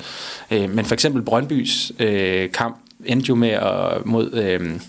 Øh, 0.51 0.69
men 0.69 0.86
for 0.86 0.93
eksempel 0.93 1.21
Brøndbys 1.21 1.91
øh, 1.99 2.51
kamp 2.51 2.77
endte 3.05 3.29
jo 3.29 3.36
med 3.36 3.49
at, 3.49 4.05
mod 4.05 4.34
øh, 4.34 4.79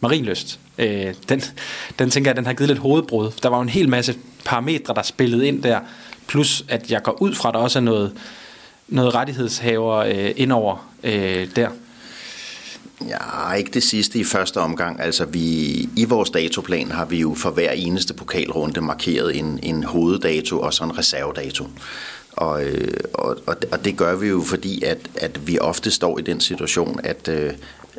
Marienløst. 0.00 0.58
Øh, 0.78 1.14
den, 1.28 1.42
den 1.98 2.10
tænker 2.10 2.30
jeg, 2.30 2.36
den 2.36 2.46
har 2.46 2.52
givet 2.52 2.68
lidt 2.68 2.78
hovedbrud. 2.78 3.30
Der 3.42 3.48
var 3.48 3.56
jo 3.56 3.62
en 3.62 3.68
hel 3.68 3.88
masse 3.88 4.14
parametre, 4.44 4.94
der 4.94 5.02
spillede 5.02 5.48
ind 5.48 5.62
der, 5.62 5.80
Plus 6.26 6.64
at 6.68 6.90
jeg 6.90 7.02
går 7.02 7.22
ud 7.22 7.34
fra, 7.34 7.48
at 7.48 7.54
der 7.54 7.60
også 7.60 7.78
er 7.78 7.82
noget, 7.82 8.12
noget 8.88 9.14
rettighedshaver 9.14 9.96
øh, 9.96 10.30
indover 10.36 10.88
øh, 11.04 11.48
der. 11.56 11.68
Ja, 13.08 13.52
ikke 13.52 13.70
det 13.70 13.82
sidste 13.82 14.18
i 14.18 14.24
første 14.24 14.58
omgang. 14.58 15.00
Altså 15.00 15.24
vi, 15.24 15.42
i 15.96 16.04
vores 16.04 16.30
datoplan 16.30 16.90
har 16.90 17.04
vi 17.04 17.18
jo 17.18 17.34
for 17.34 17.50
hver 17.50 17.70
eneste 17.70 18.14
pokalrunde 18.14 18.80
markeret 18.80 19.38
en, 19.38 19.60
en 19.62 19.84
hoveddato 19.84 20.60
og 20.60 20.74
så 20.74 20.84
en 20.84 20.98
reservedato. 20.98 21.66
Og, 22.32 22.64
øh, 22.64 22.94
og, 23.14 23.36
og 23.72 23.84
det 23.84 23.96
gør 23.96 24.16
vi 24.16 24.28
jo, 24.28 24.42
fordi 24.42 24.84
at, 24.84 24.98
at 25.14 25.46
vi 25.46 25.58
ofte 25.58 25.90
står 25.90 26.18
i 26.18 26.22
den 26.22 26.40
situation, 26.40 27.00
at, 27.04 27.28
øh, 27.28 27.52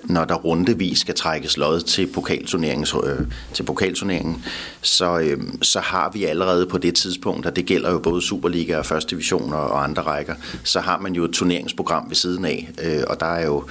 når 0.04 0.26
der 0.26 0.36
rundevis 0.36 1.00
skal 1.00 1.16
trækkes 1.16 1.58
lod 1.58 1.82
til 1.82 2.08
pokalturneringen, 2.08 2.88
øh, 3.04 3.28
til 3.54 3.64
pokalturneringen 3.64 4.46
så, 4.82 5.20
øh, 5.20 5.38
så 5.62 5.80
har 5.80 6.10
vi 6.14 6.26
allerede 6.26 6.66
på 6.66 6.78
det 6.78 6.96
tidspunkt, 6.96 7.46
og 7.46 7.56
det 7.56 7.66
gælder 7.66 7.92
jo 7.92 8.00
både 8.00 8.22
Superliga 8.22 8.78
og 8.78 8.86
første 8.86 9.10
division 9.10 9.54
og 9.54 9.84
andre 9.84 10.02
rækker, 10.02 10.36
så 10.64 10.80
har 10.80 11.00
man 11.00 11.14
jo 11.14 11.24
et 11.24 11.32
turneringsprogram 11.32 12.06
ved 12.10 12.16
siden 12.16 12.46
af, 12.46 12.70
øh, 12.84 13.04
og 13.08 13.20
der 13.20 13.26
er 13.26 13.46
jo 13.46 13.64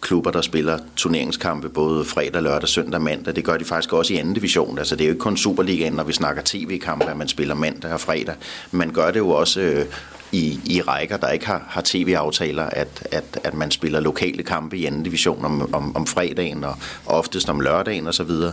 klubber, 0.00 0.30
der 0.30 0.40
spiller 0.40 0.78
turneringskampe 0.96 1.68
både 1.68 2.04
fredag, 2.04 2.42
lørdag, 2.42 2.68
søndag, 2.68 3.00
mandag. 3.00 3.36
Det 3.36 3.44
gør 3.44 3.56
de 3.56 3.64
faktisk 3.64 3.92
også 3.92 4.14
i 4.14 4.16
anden 4.16 4.34
division. 4.34 4.78
Altså, 4.78 4.96
det 4.96 5.04
er 5.04 5.08
jo 5.08 5.12
ikke 5.12 5.20
kun 5.20 5.36
Superligaen, 5.36 5.92
når 5.92 6.04
vi 6.04 6.12
snakker 6.12 6.42
tv-kampe, 6.44 7.10
at 7.10 7.16
man 7.16 7.28
spiller 7.28 7.54
mandag 7.54 7.92
og 7.92 8.00
fredag. 8.00 8.34
Man 8.70 8.90
gør 8.90 9.10
det 9.10 9.18
jo 9.18 9.30
også 9.30 9.60
øh, 9.60 9.86
i, 10.32 10.60
i 10.64 10.80
rækker, 10.80 11.16
der 11.16 11.28
ikke 11.28 11.46
har, 11.46 11.64
har 11.68 11.82
tv-aftaler, 11.84 12.64
at, 12.64 13.08
at, 13.10 13.24
at 13.44 13.54
man 13.54 13.70
spiller 13.70 14.00
lokale 14.00 14.42
kampe 14.42 14.78
i 14.78 14.84
anden 14.84 15.02
division 15.02 15.44
om, 15.44 15.74
om, 15.74 15.96
om 15.96 16.06
fredagen 16.06 16.64
og 16.64 16.76
oftest 17.06 17.48
om 17.48 17.60
lørdagen 17.60 18.06
osv. 18.06 18.12
Så, 18.12 18.24
videre. 18.24 18.52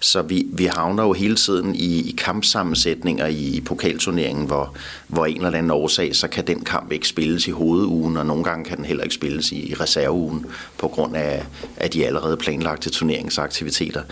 så 0.00 0.22
vi, 0.22 0.46
vi 0.52 0.64
havner 0.64 1.02
jo 1.02 1.12
hele 1.12 1.36
tiden 1.36 1.74
i, 1.74 2.08
i 2.08 2.14
kampsammensætninger 2.18 3.26
i, 3.26 3.56
i 3.56 3.60
pokalturneringen, 3.60 4.46
hvor, 4.46 4.74
hvor 5.06 5.26
en 5.26 5.36
eller 5.36 5.58
anden 5.58 5.70
årsag, 5.70 6.16
så 6.16 6.28
kan 6.28 6.46
den 6.46 6.64
kamp 6.64 6.92
ikke 6.92 7.08
spilles 7.08 7.48
i 7.48 7.50
hovedugen, 7.50 8.16
og 8.16 8.26
nogle 8.26 8.44
gange 8.44 8.64
kan 8.64 8.76
den 8.76 8.84
heller 8.84 9.02
ikke 9.02 9.14
spilles 9.14 9.52
i, 9.52 9.70
i 9.70 9.74
reserveugen 9.74 10.46
på 10.78 10.88
grund 10.88 11.16
af, 11.16 11.44
af 11.76 11.90
de 11.90 12.06
allerede 12.06 12.36
planlagte 12.36 12.90
turneringsaktiviteter. 12.90 14.02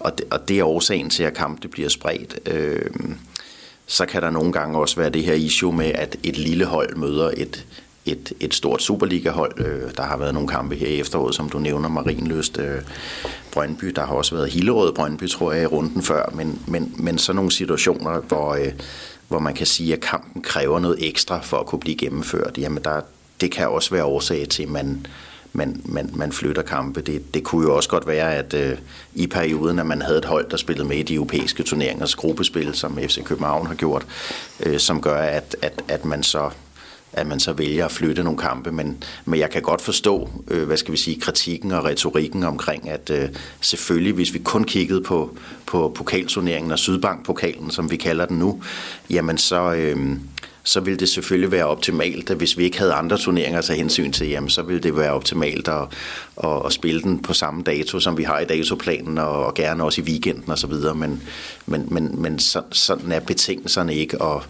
Og 0.00 0.18
det, 0.18 0.26
og 0.30 0.48
det 0.48 0.58
er 0.58 0.64
årsagen 0.64 1.10
til, 1.10 1.22
at 1.22 1.34
kampene 1.34 1.70
bliver 1.70 1.88
spredt. 1.88 2.38
Øh, 2.46 2.90
så 3.94 4.06
kan 4.06 4.22
der 4.22 4.30
nogle 4.30 4.52
gange 4.52 4.78
også 4.78 4.96
være 4.96 5.10
det 5.10 5.24
her 5.24 5.34
issue 5.34 5.72
med, 5.72 5.92
at 5.94 6.16
et 6.22 6.38
lille 6.38 6.64
hold 6.64 6.96
møder 6.96 7.30
et, 7.36 7.66
et, 8.06 8.32
et 8.40 8.54
stort 8.54 8.82
Superliga-hold. 8.82 9.60
Øh, 9.60 9.90
der 9.96 10.02
har 10.02 10.16
været 10.16 10.34
nogle 10.34 10.48
kampe 10.48 10.74
her 10.74 10.88
i 10.88 11.00
efteråret, 11.00 11.34
som 11.34 11.48
du 11.48 11.58
nævner, 11.58 11.88
Marienløst, 11.88 12.58
øh, 12.58 12.82
Brøndby. 13.52 13.86
Der 13.86 14.06
har 14.06 14.14
også 14.14 14.34
været 14.34 14.50
Hillerød 14.50 14.92
Brøndby, 14.92 15.28
tror 15.28 15.52
jeg, 15.52 15.62
i 15.62 15.66
runden 15.66 16.02
før. 16.02 16.30
Men, 16.34 16.62
men, 16.66 16.94
men 16.98 17.18
så 17.18 17.32
nogle 17.32 17.52
situationer, 17.52 18.20
hvor, 18.20 18.54
øh, 18.54 18.72
hvor 19.28 19.38
man 19.38 19.54
kan 19.54 19.66
sige, 19.66 19.92
at 19.92 20.00
kampen 20.00 20.42
kræver 20.42 20.78
noget 20.78 21.08
ekstra 21.08 21.40
for 21.42 21.56
at 21.56 21.66
kunne 21.66 21.80
blive 21.80 21.96
gennemført, 21.96 22.58
jamen 22.58 22.84
der, 22.84 23.00
det 23.40 23.50
kan 23.50 23.68
også 23.68 23.90
være 23.90 24.04
årsag 24.04 24.48
til, 24.48 24.62
at 24.62 24.68
man, 24.68 25.06
man, 25.56 25.80
man, 25.84 26.10
man 26.14 26.32
flytter 26.32 26.62
kampe. 26.62 27.00
Det, 27.00 27.34
det 27.34 27.44
kunne 27.44 27.66
jo 27.66 27.76
også 27.76 27.88
godt 27.88 28.06
være, 28.06 28.34
at 28.34 28.54
øh, 28.54 28.78
i 29.14 29.26
perioden, 29.26 29.78
at 29.78 29.86
man 29.86 30.02
havde 30.02 30.18
et 30.18 30.24
hold, 30.24 30.50
der 30.50 30.56
spillede 30.56 30.88
med 30.88 30.96
i 30.96 31.02
de 31.02 31.14
europæiske 31.14 31.62
turneringers 31.62 32.14
gruppespil, 32.14 32.74
som 32.74 32.98
FC 32.98 33.24
København 33.24 33.66
har 33.66 33.74
gjort, 33.74 34.06
øh, 34.60 34.78
som 34.78 35.00
gør, 35.00 35.16
at, 35.16 35.56
at, 35.62 35.82
at 35.88 36.04
man 36.04 36.22
så 36.22 36.50
at 37.16 37.26
man 37.26 37.40
så 37.40 37.52
vælger 37.52 37.84
at 37.84 37.92
flytte 37.92 38.22
nogle 38.22 38.38
kampe, 38.38 38.72
men, 38.72 39.04
men 39.24 39.40
jeg 39.40 39.50
kan 39.50 39.62
godt 39.62 39.80
forstå, 39.80 40.28
øh, 40.48 40.66
hvad 40.66 40.76
skal 40.76 40.92
vi 40.92 40.96
sige, 40.96 41.20
kritikken 41.20 41.72
og 41.72 41.84
retorikken 41.84 42.42
omkring, 42.42 42.90
at 42.90 43.10
øh, 43.10 43.28
selvfølgelig, 43.60 44.12
hvis 44.12 44.34
vi 44.34 44.38
kun 44.38 44.64
kiggede 44.64 45.02
på, 45.02 45.36
på 45.66 45.92
pokalturneringen 45.96 46.72
og 46.72 46.78
Sydbank-pokalen, 46.78 47.70
som 47.70 47.90
vi 47.90 47.96
kalder 47.96 48.26
den 48.26 48.38
nu, 48.38 48.62
jamen 49.10 49.38
så, 49.38 49.72
øh, 49.74 50.16
så 50.64 50.80
ville 50.80 50.98
det 50.98 51.08
selvfølgelig 51.08 51.52
være 51.52 51.66
optimalt, 51.66 52.30
at 52.30 52.36
hvis 52.36 52.58
vi 52.58 52.64
ikke 52.64 52.78
havde 52.78 52.92
andre 52.92 53.18
turneringer 53.18 53.58
at 53.58 53.64
tage 53.64 53.76
hensyn 53.76 54.12
til, 54.12 54.28
jamen, 54.28 54.50
så 54.50 54.62
ville 54.62 54.82
det 54.82 54.96
være 54.96 55.12
optimalt 55.12 55.68
at, 55.68 55.82
at, 56.44 56.66
at 56.66 56.72
spille 56.72 57.02
den 57.02 57.22
på 57.22 57.32
samme 57.32 57.62
dato, 57.62 58.00
som 58.00 58.18
vi 58.18 58.22
har 58.22 58.40
i 58.40 58.44
datoplanen, 58.44 59.18
og, 59.18 59.46
og 59.46 59.54
gerne 59.54 59.84
også 59.84 60.00
i 60.00 60.04
weekenden 60.04 60.50
osv., 60.50 60.72
men, 60.94 61.22
men, 61.66 61.86
men, 61.90 62.22
men 62.22 62.38
så, 62.38 62.62
sådan 62.72 63.12
er 63.12 63.20
betingelserne 63.20 63.94
ikke, 63.94 64.20
og, 64.20 64.42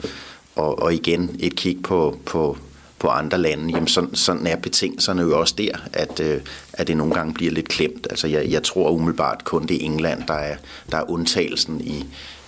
og, 0.57 0.83
og 0.83 0.95
igen 0.95 1.37
et 1.41 1.57
kig 1.57 1.83
på, 1.83 2.19
på, 2.27 2.59
på 2.99 3.09
andre 3.09 3.39
lande, 3.39 3.73
jamen 3.73 3.89
sådan, 3.89 4.15
sådan 4.15 4.47
er 4.47 4.57
betingelserne 4.57 5.23
jo 5.23 5.41
også 5.41 5.55
der, 5.59 5.77
at, 5.93 6.21
øh, 6.21 6.41
at 6.73 6.87
det 6.87 6.97
nogle 6.97 7.15
gange 7.15 7.35
bliver 7.35 7.53
lidt 7.53 7.69
klemt. 7.69 8.07
Altså 8.11 8.27
jeg, 8.27 8.51
jeg 8.51 8.63
tror 8.63 8.91
umiddelbart 8.91 9.45
kun 9.45 9.67
det 9.67 9.77
er 9.77 9.85
England, 9.85 10.23
der 10.29 10.35
er, 10.35 10.57
der 10.91 10.99
er 10.99 11.11
undtagelsen 11.11 11.81
i, 11.81 12.05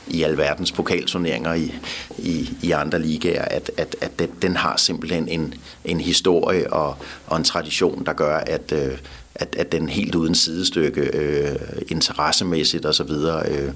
i 0.06 0.22
alverdens 0.22 0.72
pokalturneringer 0.72 1.54
i, 1.54 1.74
i, 2.18 2.50
i 2.62 2.70
andre 2.70 3.02
ligaer, 3.02 3.44
at, 3.44 3.70
at, 3.76 3.96
at 4.00 4.18
den, 4.18 4.28
den 4.42 4.56
har 4.56 4.76
simpelthen 4.76 5.28
en, 5.28 5.54
en 5.84 6.00
historie 6.00 6.72
og, 6.72 6.96
og 7.26 7.36
en 7.36 7.44
tradition, 7.44 8.06
der 8.06 8.12
gør, 8.12 8.36
at, 8.36 8.72
øh, 8.72 8.98
at, 9.34 9.56
at 9.58 9.72
den 9.72 9.88
helt 9.88 10.14
uden 10.14 10.34
sidestykke 10.34 11.00
øh, 11.00 11.56
interessemæssigt 11.88 12.86
osv. 12.86 13.10
Øh, 13.10 13.70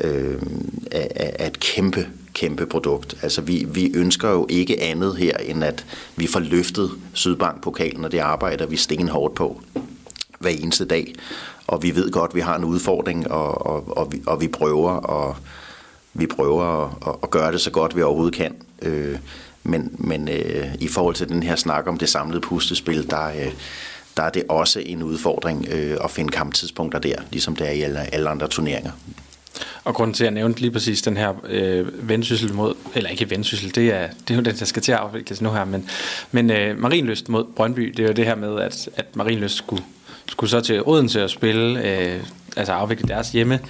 øh, 0.00 0.42
er, 0.90 1.06
er 1.14 1.46
et 1.46 1.60
kæmpe, 1.60 2.08
kæmpe 2.34 2.66
produkt. 2.66 3.14
Altså 3.22 3.40
vi, 3.40 3.66
vi 3.68 3.92
ønsker 3.94 4.30
jo 4.30 4.46
ikke 4.48 4.82
andet 4.82 5.16
her, 5.16 5.36
end 5.36 5.64
at 5.64 5.84
vi 6.16 6.26
får 6.26 6.40
løftet 6.40 6.90
Sydbank-pokalen, 7.12 8.04
og 8.04 8.12
det 8.12 8.18
arbejder 8.18 8.66
vi 8.66 8.76
stenhårdt 8.76 9.34
på 9.34 9.60
hver 10.38 10.50
eneste 10.50 10.84
dag. 10.84 11.14
Og 11.66 11.82
vi 11.82 11.94
ved 11.94 12.10
godt, 12.10 12.30
at 12.30 12.34
vi 12.34 12.40
har 12.40 12.56
en 12.56 12.64
udfordring, 12.64 13.30
og, 13.30 13.66
og, 13.66 13.98
og, 13.98 14.12
vi, 14.12 14.22
og 14.26 14.40
vi 14.40 14.48
prøver 14.48 15.26
at 15.28 15.36
vi 16.18 16.26
prøver 16.26 16.84
at, 17.08 17.16
at 17.22 17.30
gøre 17.30 17.52
det 17.52 17.60
så 17.60 17.70
godt, 17.70 17.96
vi 17.96 18.02
overhovedet 18.02 18.34
kan. 18.34 18.54
Øh, 18.82 19.18
men 19.62 19.96
men 19.98 20.28
øh, 20.28 20.74
i 20.80 20.88
forhold 20.88 21.14
til 21.14 21.28
den 21.28 21.42
her 21.42 21.56
snak 21.56 21.86
om 21.86 21.98
det 21.98 22.08
samlede 22.08 22.40
pustespil, 22.40 23.10
der, 23.10 23.26
øh, 23.26 23.52
der 24.16 24.22
er 24.22 24.30
det 24.30 24.42
også 24.48 24.80
en 24.80 25.02
udfordring 25.02 25.66
øh, 25.70 25.96
at 26.04 26.10
finde 26.10 26.32
kamptidspunkter 26.32 26.98
der, 26.98 27.16
ligesom 27.32 27.56
det 27.56 27.66
er 27.66 27.72
i 27.72 27.82
alle, 27.82 28.14
alle 28.14 28.28
andre 28.28 28.48
turneringer. 28.48 28.90
Og 29.84 29.94
grunden 29.94 30.14
til, 30.14 30.24
at 30.24 30.26
jeg 30.26 30.34
nævnte 30.34 30.60
lige 30.60 30.70
præcis 30.70 31.02
den 31.02 31.16
her 31.16 31.32
øh, 31.48 32.08
vendsyssel 32.08 32.54
mod, 32.54 32.74
eller 32.94 33.10
ikke 33.10 33.30
vendsyssel, 33.30 33.74
det 33.74 33.94
er, 33.94 34.08
det 34.28 34.30
er 34.30 34.34
jo 34.34 34.40
den, 34.40 34.56
der 34.56 34.64
skal 34.64 34.82
til 34.82 34.92
at 34.92 34.98
afvikles 34.98 35.40
nu 35.40 35.52
her, 35.52 35.64
men, 35.64 35.88
men 36.32 36.50
øh, 36.50 36.78
Marinløst 36.78 37.28
mod 37.28 37.44
Brøndby, 37.56 37.94
det 37.96 38.02
er 38.02 38.06
jo 38.06 38.12
det 38.12 38.24
her 38.24 38.34
med, 38.34 38.60
at, 38.60 38.88
at 38.96 39.16
Marinløst 39.16 39.54
skulle, 39.54 39.84
skulle 40.28 40.50
så 40.50 40.60
til 40.60 40.82
Odense 40.86 41.22
at 41.22 41.30
spille, 41.30 41.90
øh, 41.90 42.20
altså 42.56 42.72
afvikle 42.72 43.08
deres 43.08 43.28
hjemme 43.28 43.60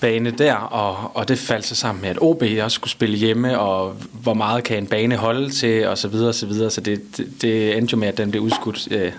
bane 0.00 0.30
der, 0.30 0.54
og, 0.54 1.16
og 1.16 1.28
det 1.28 1.38
faldt 1.38 1.66
så 1.66 1.74
sammen 1.74 2.02
med, 2.02 2.10
at 2.10 2.18
OB 2.20 2.42
også 2.62 2.74
skulle 2.74 2.90
spille 2.90 3.16
hjemme, 3.16 3.58
og 3.58 3.96
hvor 4.12 4.34
meget 4.34 4.64
kan 4.64 4.78
en 4.78 4.86
bane 4.86 5.16
holde 5.16 5.50
til, 5.50 5.86
og 5.86 5.98
så 5.98 6.08
videre, 6.08 6.28
og 6.28 6.34
så 6.34 6.46
videre. 6.46 6.70
Så 6.70 6.80
det, 6.80 7.16
det, 7.16 7.42
det 7.42 7.76
endte 7.76 7.92
jo 7.92 7.98
med, 7.98 8.08
at 8.08 8.16
den 8.16 8.30
blev 8.30 8.42
udskudt 8.42 8.88
øh, 8.90 9.12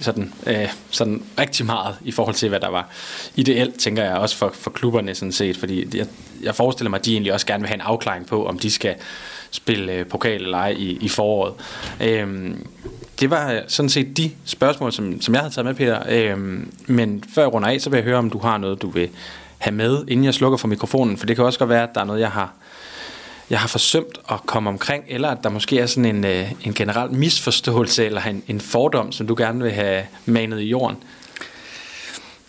sådan, 0.00 0.32
øh, 0.46 0.68
sådan 0.90 1.22
rigtig 1.38 1.66
meget 1.66 1.96
i 2.04 2.12
forhold 2.12 2.34
til, 2.34 2.48
hvad 2.48 2.60
der 2.60 2.68
var 2.68 2.88
ideelt, 3.36 3.78
tænker 3.78 4.04
jeg, 4.04 4.14
også 4.14 4.36
for, 4.36 4.50
for 4.54 4.70
klubberne 4.70 5.14
sådan 5.14 5.32
set, 5.32 5.56
fordi 5.56 5.98
jeg, 5.98 6.06
jeg 6.42 6.54
forestiller 6.54 6.90
mig, 6.90 6.98
at 6.98 7.04
de 7.04 7.12
egentlig 7.12 7.32
også 7.32 7.46
gerne 7.46 7.60
vil 7.60 7.68
have 7.68 7.74
en 7.74 7.80
afklaring 7.80 8.26
på, 8.26 8.46
om 8.46 8.58
de 8.58 8.70
skal 8.70 8.94
spille 9.50 9.92
øh, 9.92 10.06
pokal 10.06 10.42
eller 10.42 10.58
ej 10.58 10.74
i, 10.78 10.98
i 11.00 11.08
foråret. 11.08 11.54
Øh, 12.00 12.54
det 13.20 13.30
var 13.30 13.52
øh, 13.52 13.60
sådan 13.68 13.88
set 13.88 14.16
de 14.16 14.30
spørgsmål, 14.44 14.92
som, 14.92 15.20
som 15.20 15.34
jeg 15.34 15.42
havde 15.42 15.54
taget 15.54 15.66
med, 15.66 15.74
Peter. 15.74 16.02
Øh, 16.08 16.38
men 16.86 17.24
før 17.34 17.42
jeg 17.42 17.52
runder 17.52 17.68
af, 17.68 17.80
så 17.80 17.90
vil 17.90 17.96
jeg 17.96 18.04
høre, 18.04 18.18
om 18.18 18.30
du 18.30 18.38
har 18.38 18.58
noget, 18.58 18.82
du 18.82 18.90
vil 18.90 19.08
have 19.62 19.74
med, 19.74 20.04
inden 20.08 20.24
jeg 20.24 20.34
slukker 20.34 20.58
for 20.58 20.68
mikrofonen. 20.68 21.18
For 21.18 21.26
det 21.26 21.36
kan 21.36 21.44
også 21.44 21.58
godt 21.58 21.70
være, 21.70 21.82
at 21.82 21.94
der 21.94 22.00
er 22.00 22.04
noget, 22.04 22.20
jeg 22.20 22.30
har, 22.30 22.52
jeg 23.50 23.60
har 23.60 23.68
forsømt 23.68 24.18
at 24.30 24.40
komme 24.46 24.70
omkring, 24.70 25.04
eller 25.08 25.28
at 25.28 25.38
der 25.42 25.50
måske 25.50 25.78
er 25.78 25.86
sådan 25.86 26.04
en, 26.04 26.24
øh, 26.24 26.52
en 26.64 26.74
generel 26.74 27.12
misforståelse, 27.12 28.04
eller 28.04 28.22
en, 28.22 28.42
en 28.48 28.60
fordom, 28.60 29.12
som 29.12 29.26
du 29.26 29.34
gerne 29.38 29.62
vil 29.62 29.72
have 29.72 30.02
manet 30.26 30.60
i 30.60 30.64
jorden. 30.64 30.96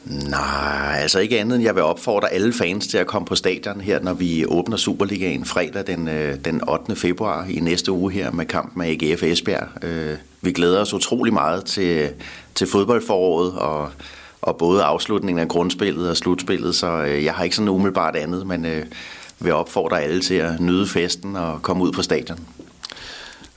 Nej, 0.06 0.98
altså 1.02 1.20
ikke 1.20 1.40
andet 1.40 1.56
end 1.56 1.64
jeg 1.64 1.76
vil 1.76 1.84
opfordre 1.84 2.34
alle 2.34 2.54
fans 2.54 2.88
til 2.88 2.98
at 2.98 3.08
komme 3.08 3.26
på 3.26 3.36
stadion 3.36 3.82
her, 3.82 4.00
når 4.00 4.14
vi 4.14 4.46
åbner 4.46 4.78
Superligaen 4.78 5.46
fredag 5.46 5.88
den, 5.88 6.08
øh, 6.08 6.36
den 6.46 6.70
8. 6.70 6.96
februar 6.96 7.46
i 7.50 7.60
næste 7.60 7.92
uge 7.92 8.12
her 8.12 8.32
med 8.32 8.46
kampen 8.46 8.82
med 8.82 9.04
AGF 9.04 9.24
Esbjerg. 9.24 9.84
Øh, 9.84 10.18
vi 10.42 10.52
glæder 10.52 10.82
os 10.82 10.94
utrolig 10.94 11.34
meget 11.34 11.66
til, 11.66 12.10
til 12.56 12.68
fodboldforåret 12.68 13.54
og, 13.54 13.90
og 14.44 14.58
både 14.58 14.84
afslutningen 14.84 15.42
af 15.42 15.48
grundspillet 15.48 16.10
og 16.10 16.18
slutspillet, 16.18 16.76
så 16.76 16.88
øh, 16.88 17.24
jeg 17.24 17.34
har 17.34 17.44
ikke 17.44 17.56
sådan 17.56 17.70
umiddelbart 17.70 18.16
andet, 18.16 18.48
men 18.48 18.66
vil 19.40 19.54
opfordre 19.54 20.02
alle 20.02 20.22
til 20.22 20.34
at 20.34 20.60
nyde 20.60 20.88
festen 20.88 21.36
og 21.36 21.62
komme 21.62 21.84
ud 21.84 21.92
på 21.92 22.02
stadion. 22.02 22.40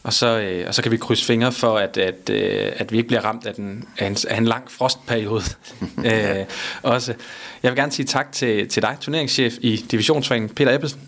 Og 0.06 0.12
så, 0.12 0.38
øh, 0.38 0.64
og 0.68 0.74
så 0.74 0.82
kan 0.82 0.92
vi 0.92 0.96
krydse 0.96 1.24
fingre 1.24 1.52
for, 1.52 1.78
at, 1.78 1.96
at, 1.96 2.30
øh, 2.30 2.72
at 2.76 2.92
vi 2.92 2.96
ikke 2.96 3.06
bliver 3.06 3.24
ramt 3.24 3.46
af, 3.46 3.54
den, 3.54 3.84
af, 3.98 4.06
en, 4.06 4.16
af 4.28 4.38
en 4.38 4.44
lang 4.44 4.70
frostperiode. 4.70 5.44
øh, 6.12 6.44
også. 6.82 7.14
Jeg 7.62 7.70
vil 7.70 7.78
gerne 7.78 7.92
sige 7.92 8.06
tak 8.06 8.32
til, 8.32 8.68
til 8.68 8.82
dig, 8.82 8.96
turneringschef 9.00 9.54
i 9.60 9.76
Divisionsforeningen, 9.76 10.54
Peter 10.54 10.74
Ebbesen. 10.74 11.00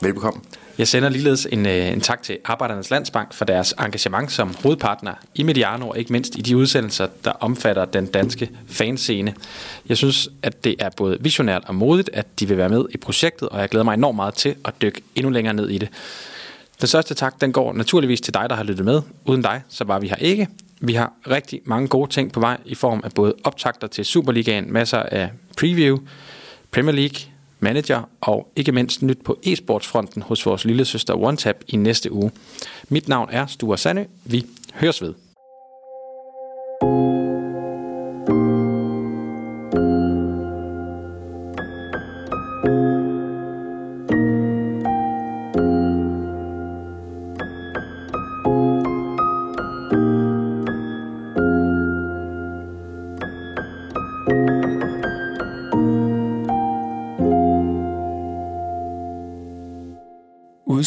Velbekomme. 0.00 0.40
Jeg 0.78 0.88
sender 0.88 1.08
ligeledes 1.08 1.46
en, 1.52 1.66
øh, 1.66 1.92
en 1.92 2.00
tak 2.00 2.22
til 2.22 2.38
Arbejdernes 2.44 2.90
Landsbank 2.90 3.34
for 3.34 3.44
deres 3.44 3.74
engagement 3.80 4.32
som 4.32 4.54
hovedpartner 4.62 5.14
i 5.34 5.42
Mediano, 5.42 5.88
og 5.88 5.98
ikke 5.98 6.12
mindst 6.12 6.38
i 6.38 6.40
de 6.40 6.56
udsendelser, 6.56 7.06
der 7.24 7.30
omfatter 7.30 7.84
den 7.84 8.06
danske 8.06 8.50
fanscene. 8.66 9.34
Jeg 9.88 9.96
synes, 9.96 10.28
at 10.42 10.64
det 10.64 10.74
er 10.78 10.90
både 10.96 11.18
visionært 11.20 11.62
og 11.66 11.74
modigt, 11.74 12.10
at 12.12 12.40
de 12.40 12.48
vil 12.48 12.56
være 12.56 12.68
med 12.68 12.84
i 12.90 12.96
projektet, 12.96 13.48
og 13.48 13.60
jeg 13.60 13.68
glæder 13.68 13.84
mig 13.84 13.94
enormt 13.94 14.16
meget 14.16 14.34
til 14.34 14.54
at 14.64 14.74
dykke 14.82 15.00
endnu 15.14 15.30
længere 15.30 15.54
ned 15.54 15.68
i 15.68 15.78
det. 15.78 15.88
Den 16.80 16.88
største 16.88 17.14
tak, 17.14 17.40
den 17.40 17.52
går 17.52 17.72
naturligvis 17.72 18.20
til 18.20 18.34
dig, 18.34 18.50
der 18.50 18.56
har 18.56 18.64
lyttet 18.64 18.84
med. 18.84 19.02
Uden 19.24 19.42
dig, 19.42 19.62
så 19.68 19.84
var 19.84 19.98
vi 19.98 20.08
her 20.08 20.16
ikke. 20.16 20.48
Vi 20.80 20.94
har 20.94 21.12
rigtig 21.30 21.60
mange 21.64 21.88
gode 21.88 22.10
ting 22.10 22.32
på 22.32 22.40
vej 22.40 22.56
i 22.64 22.74
form 22.74 23.00
af 23.04 23.12
både 23.12 23.34
optakter 23.44 23.86
til 23.86 24.04
Superligaen, 24.04 24.72
masser 24.72 24.98
af 24.98 25.30
preview, 25.56 25.98
Premier 26.70 26.94
League, 26.94 27.33
manager 27.64 28.02
og 28.20 28.48
ikke 28.56 28.72
mindst 28.72 29.02
nyt 29.02 29.18
på 29.24 29.38
e-sportsfronten 29.46 30.22
hos 30.22 30.46
vores 30.46 30.64
lille 30.64 30.84
søster 30.84 31.14
OneTap 31.14 31.56
i 31.68 31.76
næste 31.76 32.12
uge. 32.12 32.30
Mit 32.88 33.08
navn 33.08 33.28
er 33.32 33.46
Sture 33.46 33.78
Sande. 33.78 34.06
Vi 34.24 34.46
høres 34.74 35.02
ved. 35.02 35.14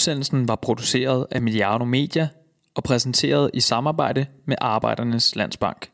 Udsendelsen 0.08 0.48
var 0.48 0.56
produceret 0.56 1.28
af 1.32 1.42
Mediano 1.42 1.86
Media 1.86 2.28
og 2.76 2.84
præsenteret 2.84 3.52
i 3.54 3.60
samarbejde 3.60 4.26
med 4.46 4.56
Arbejdernes 4.62 5.36
Landsbank. 5.36 5.90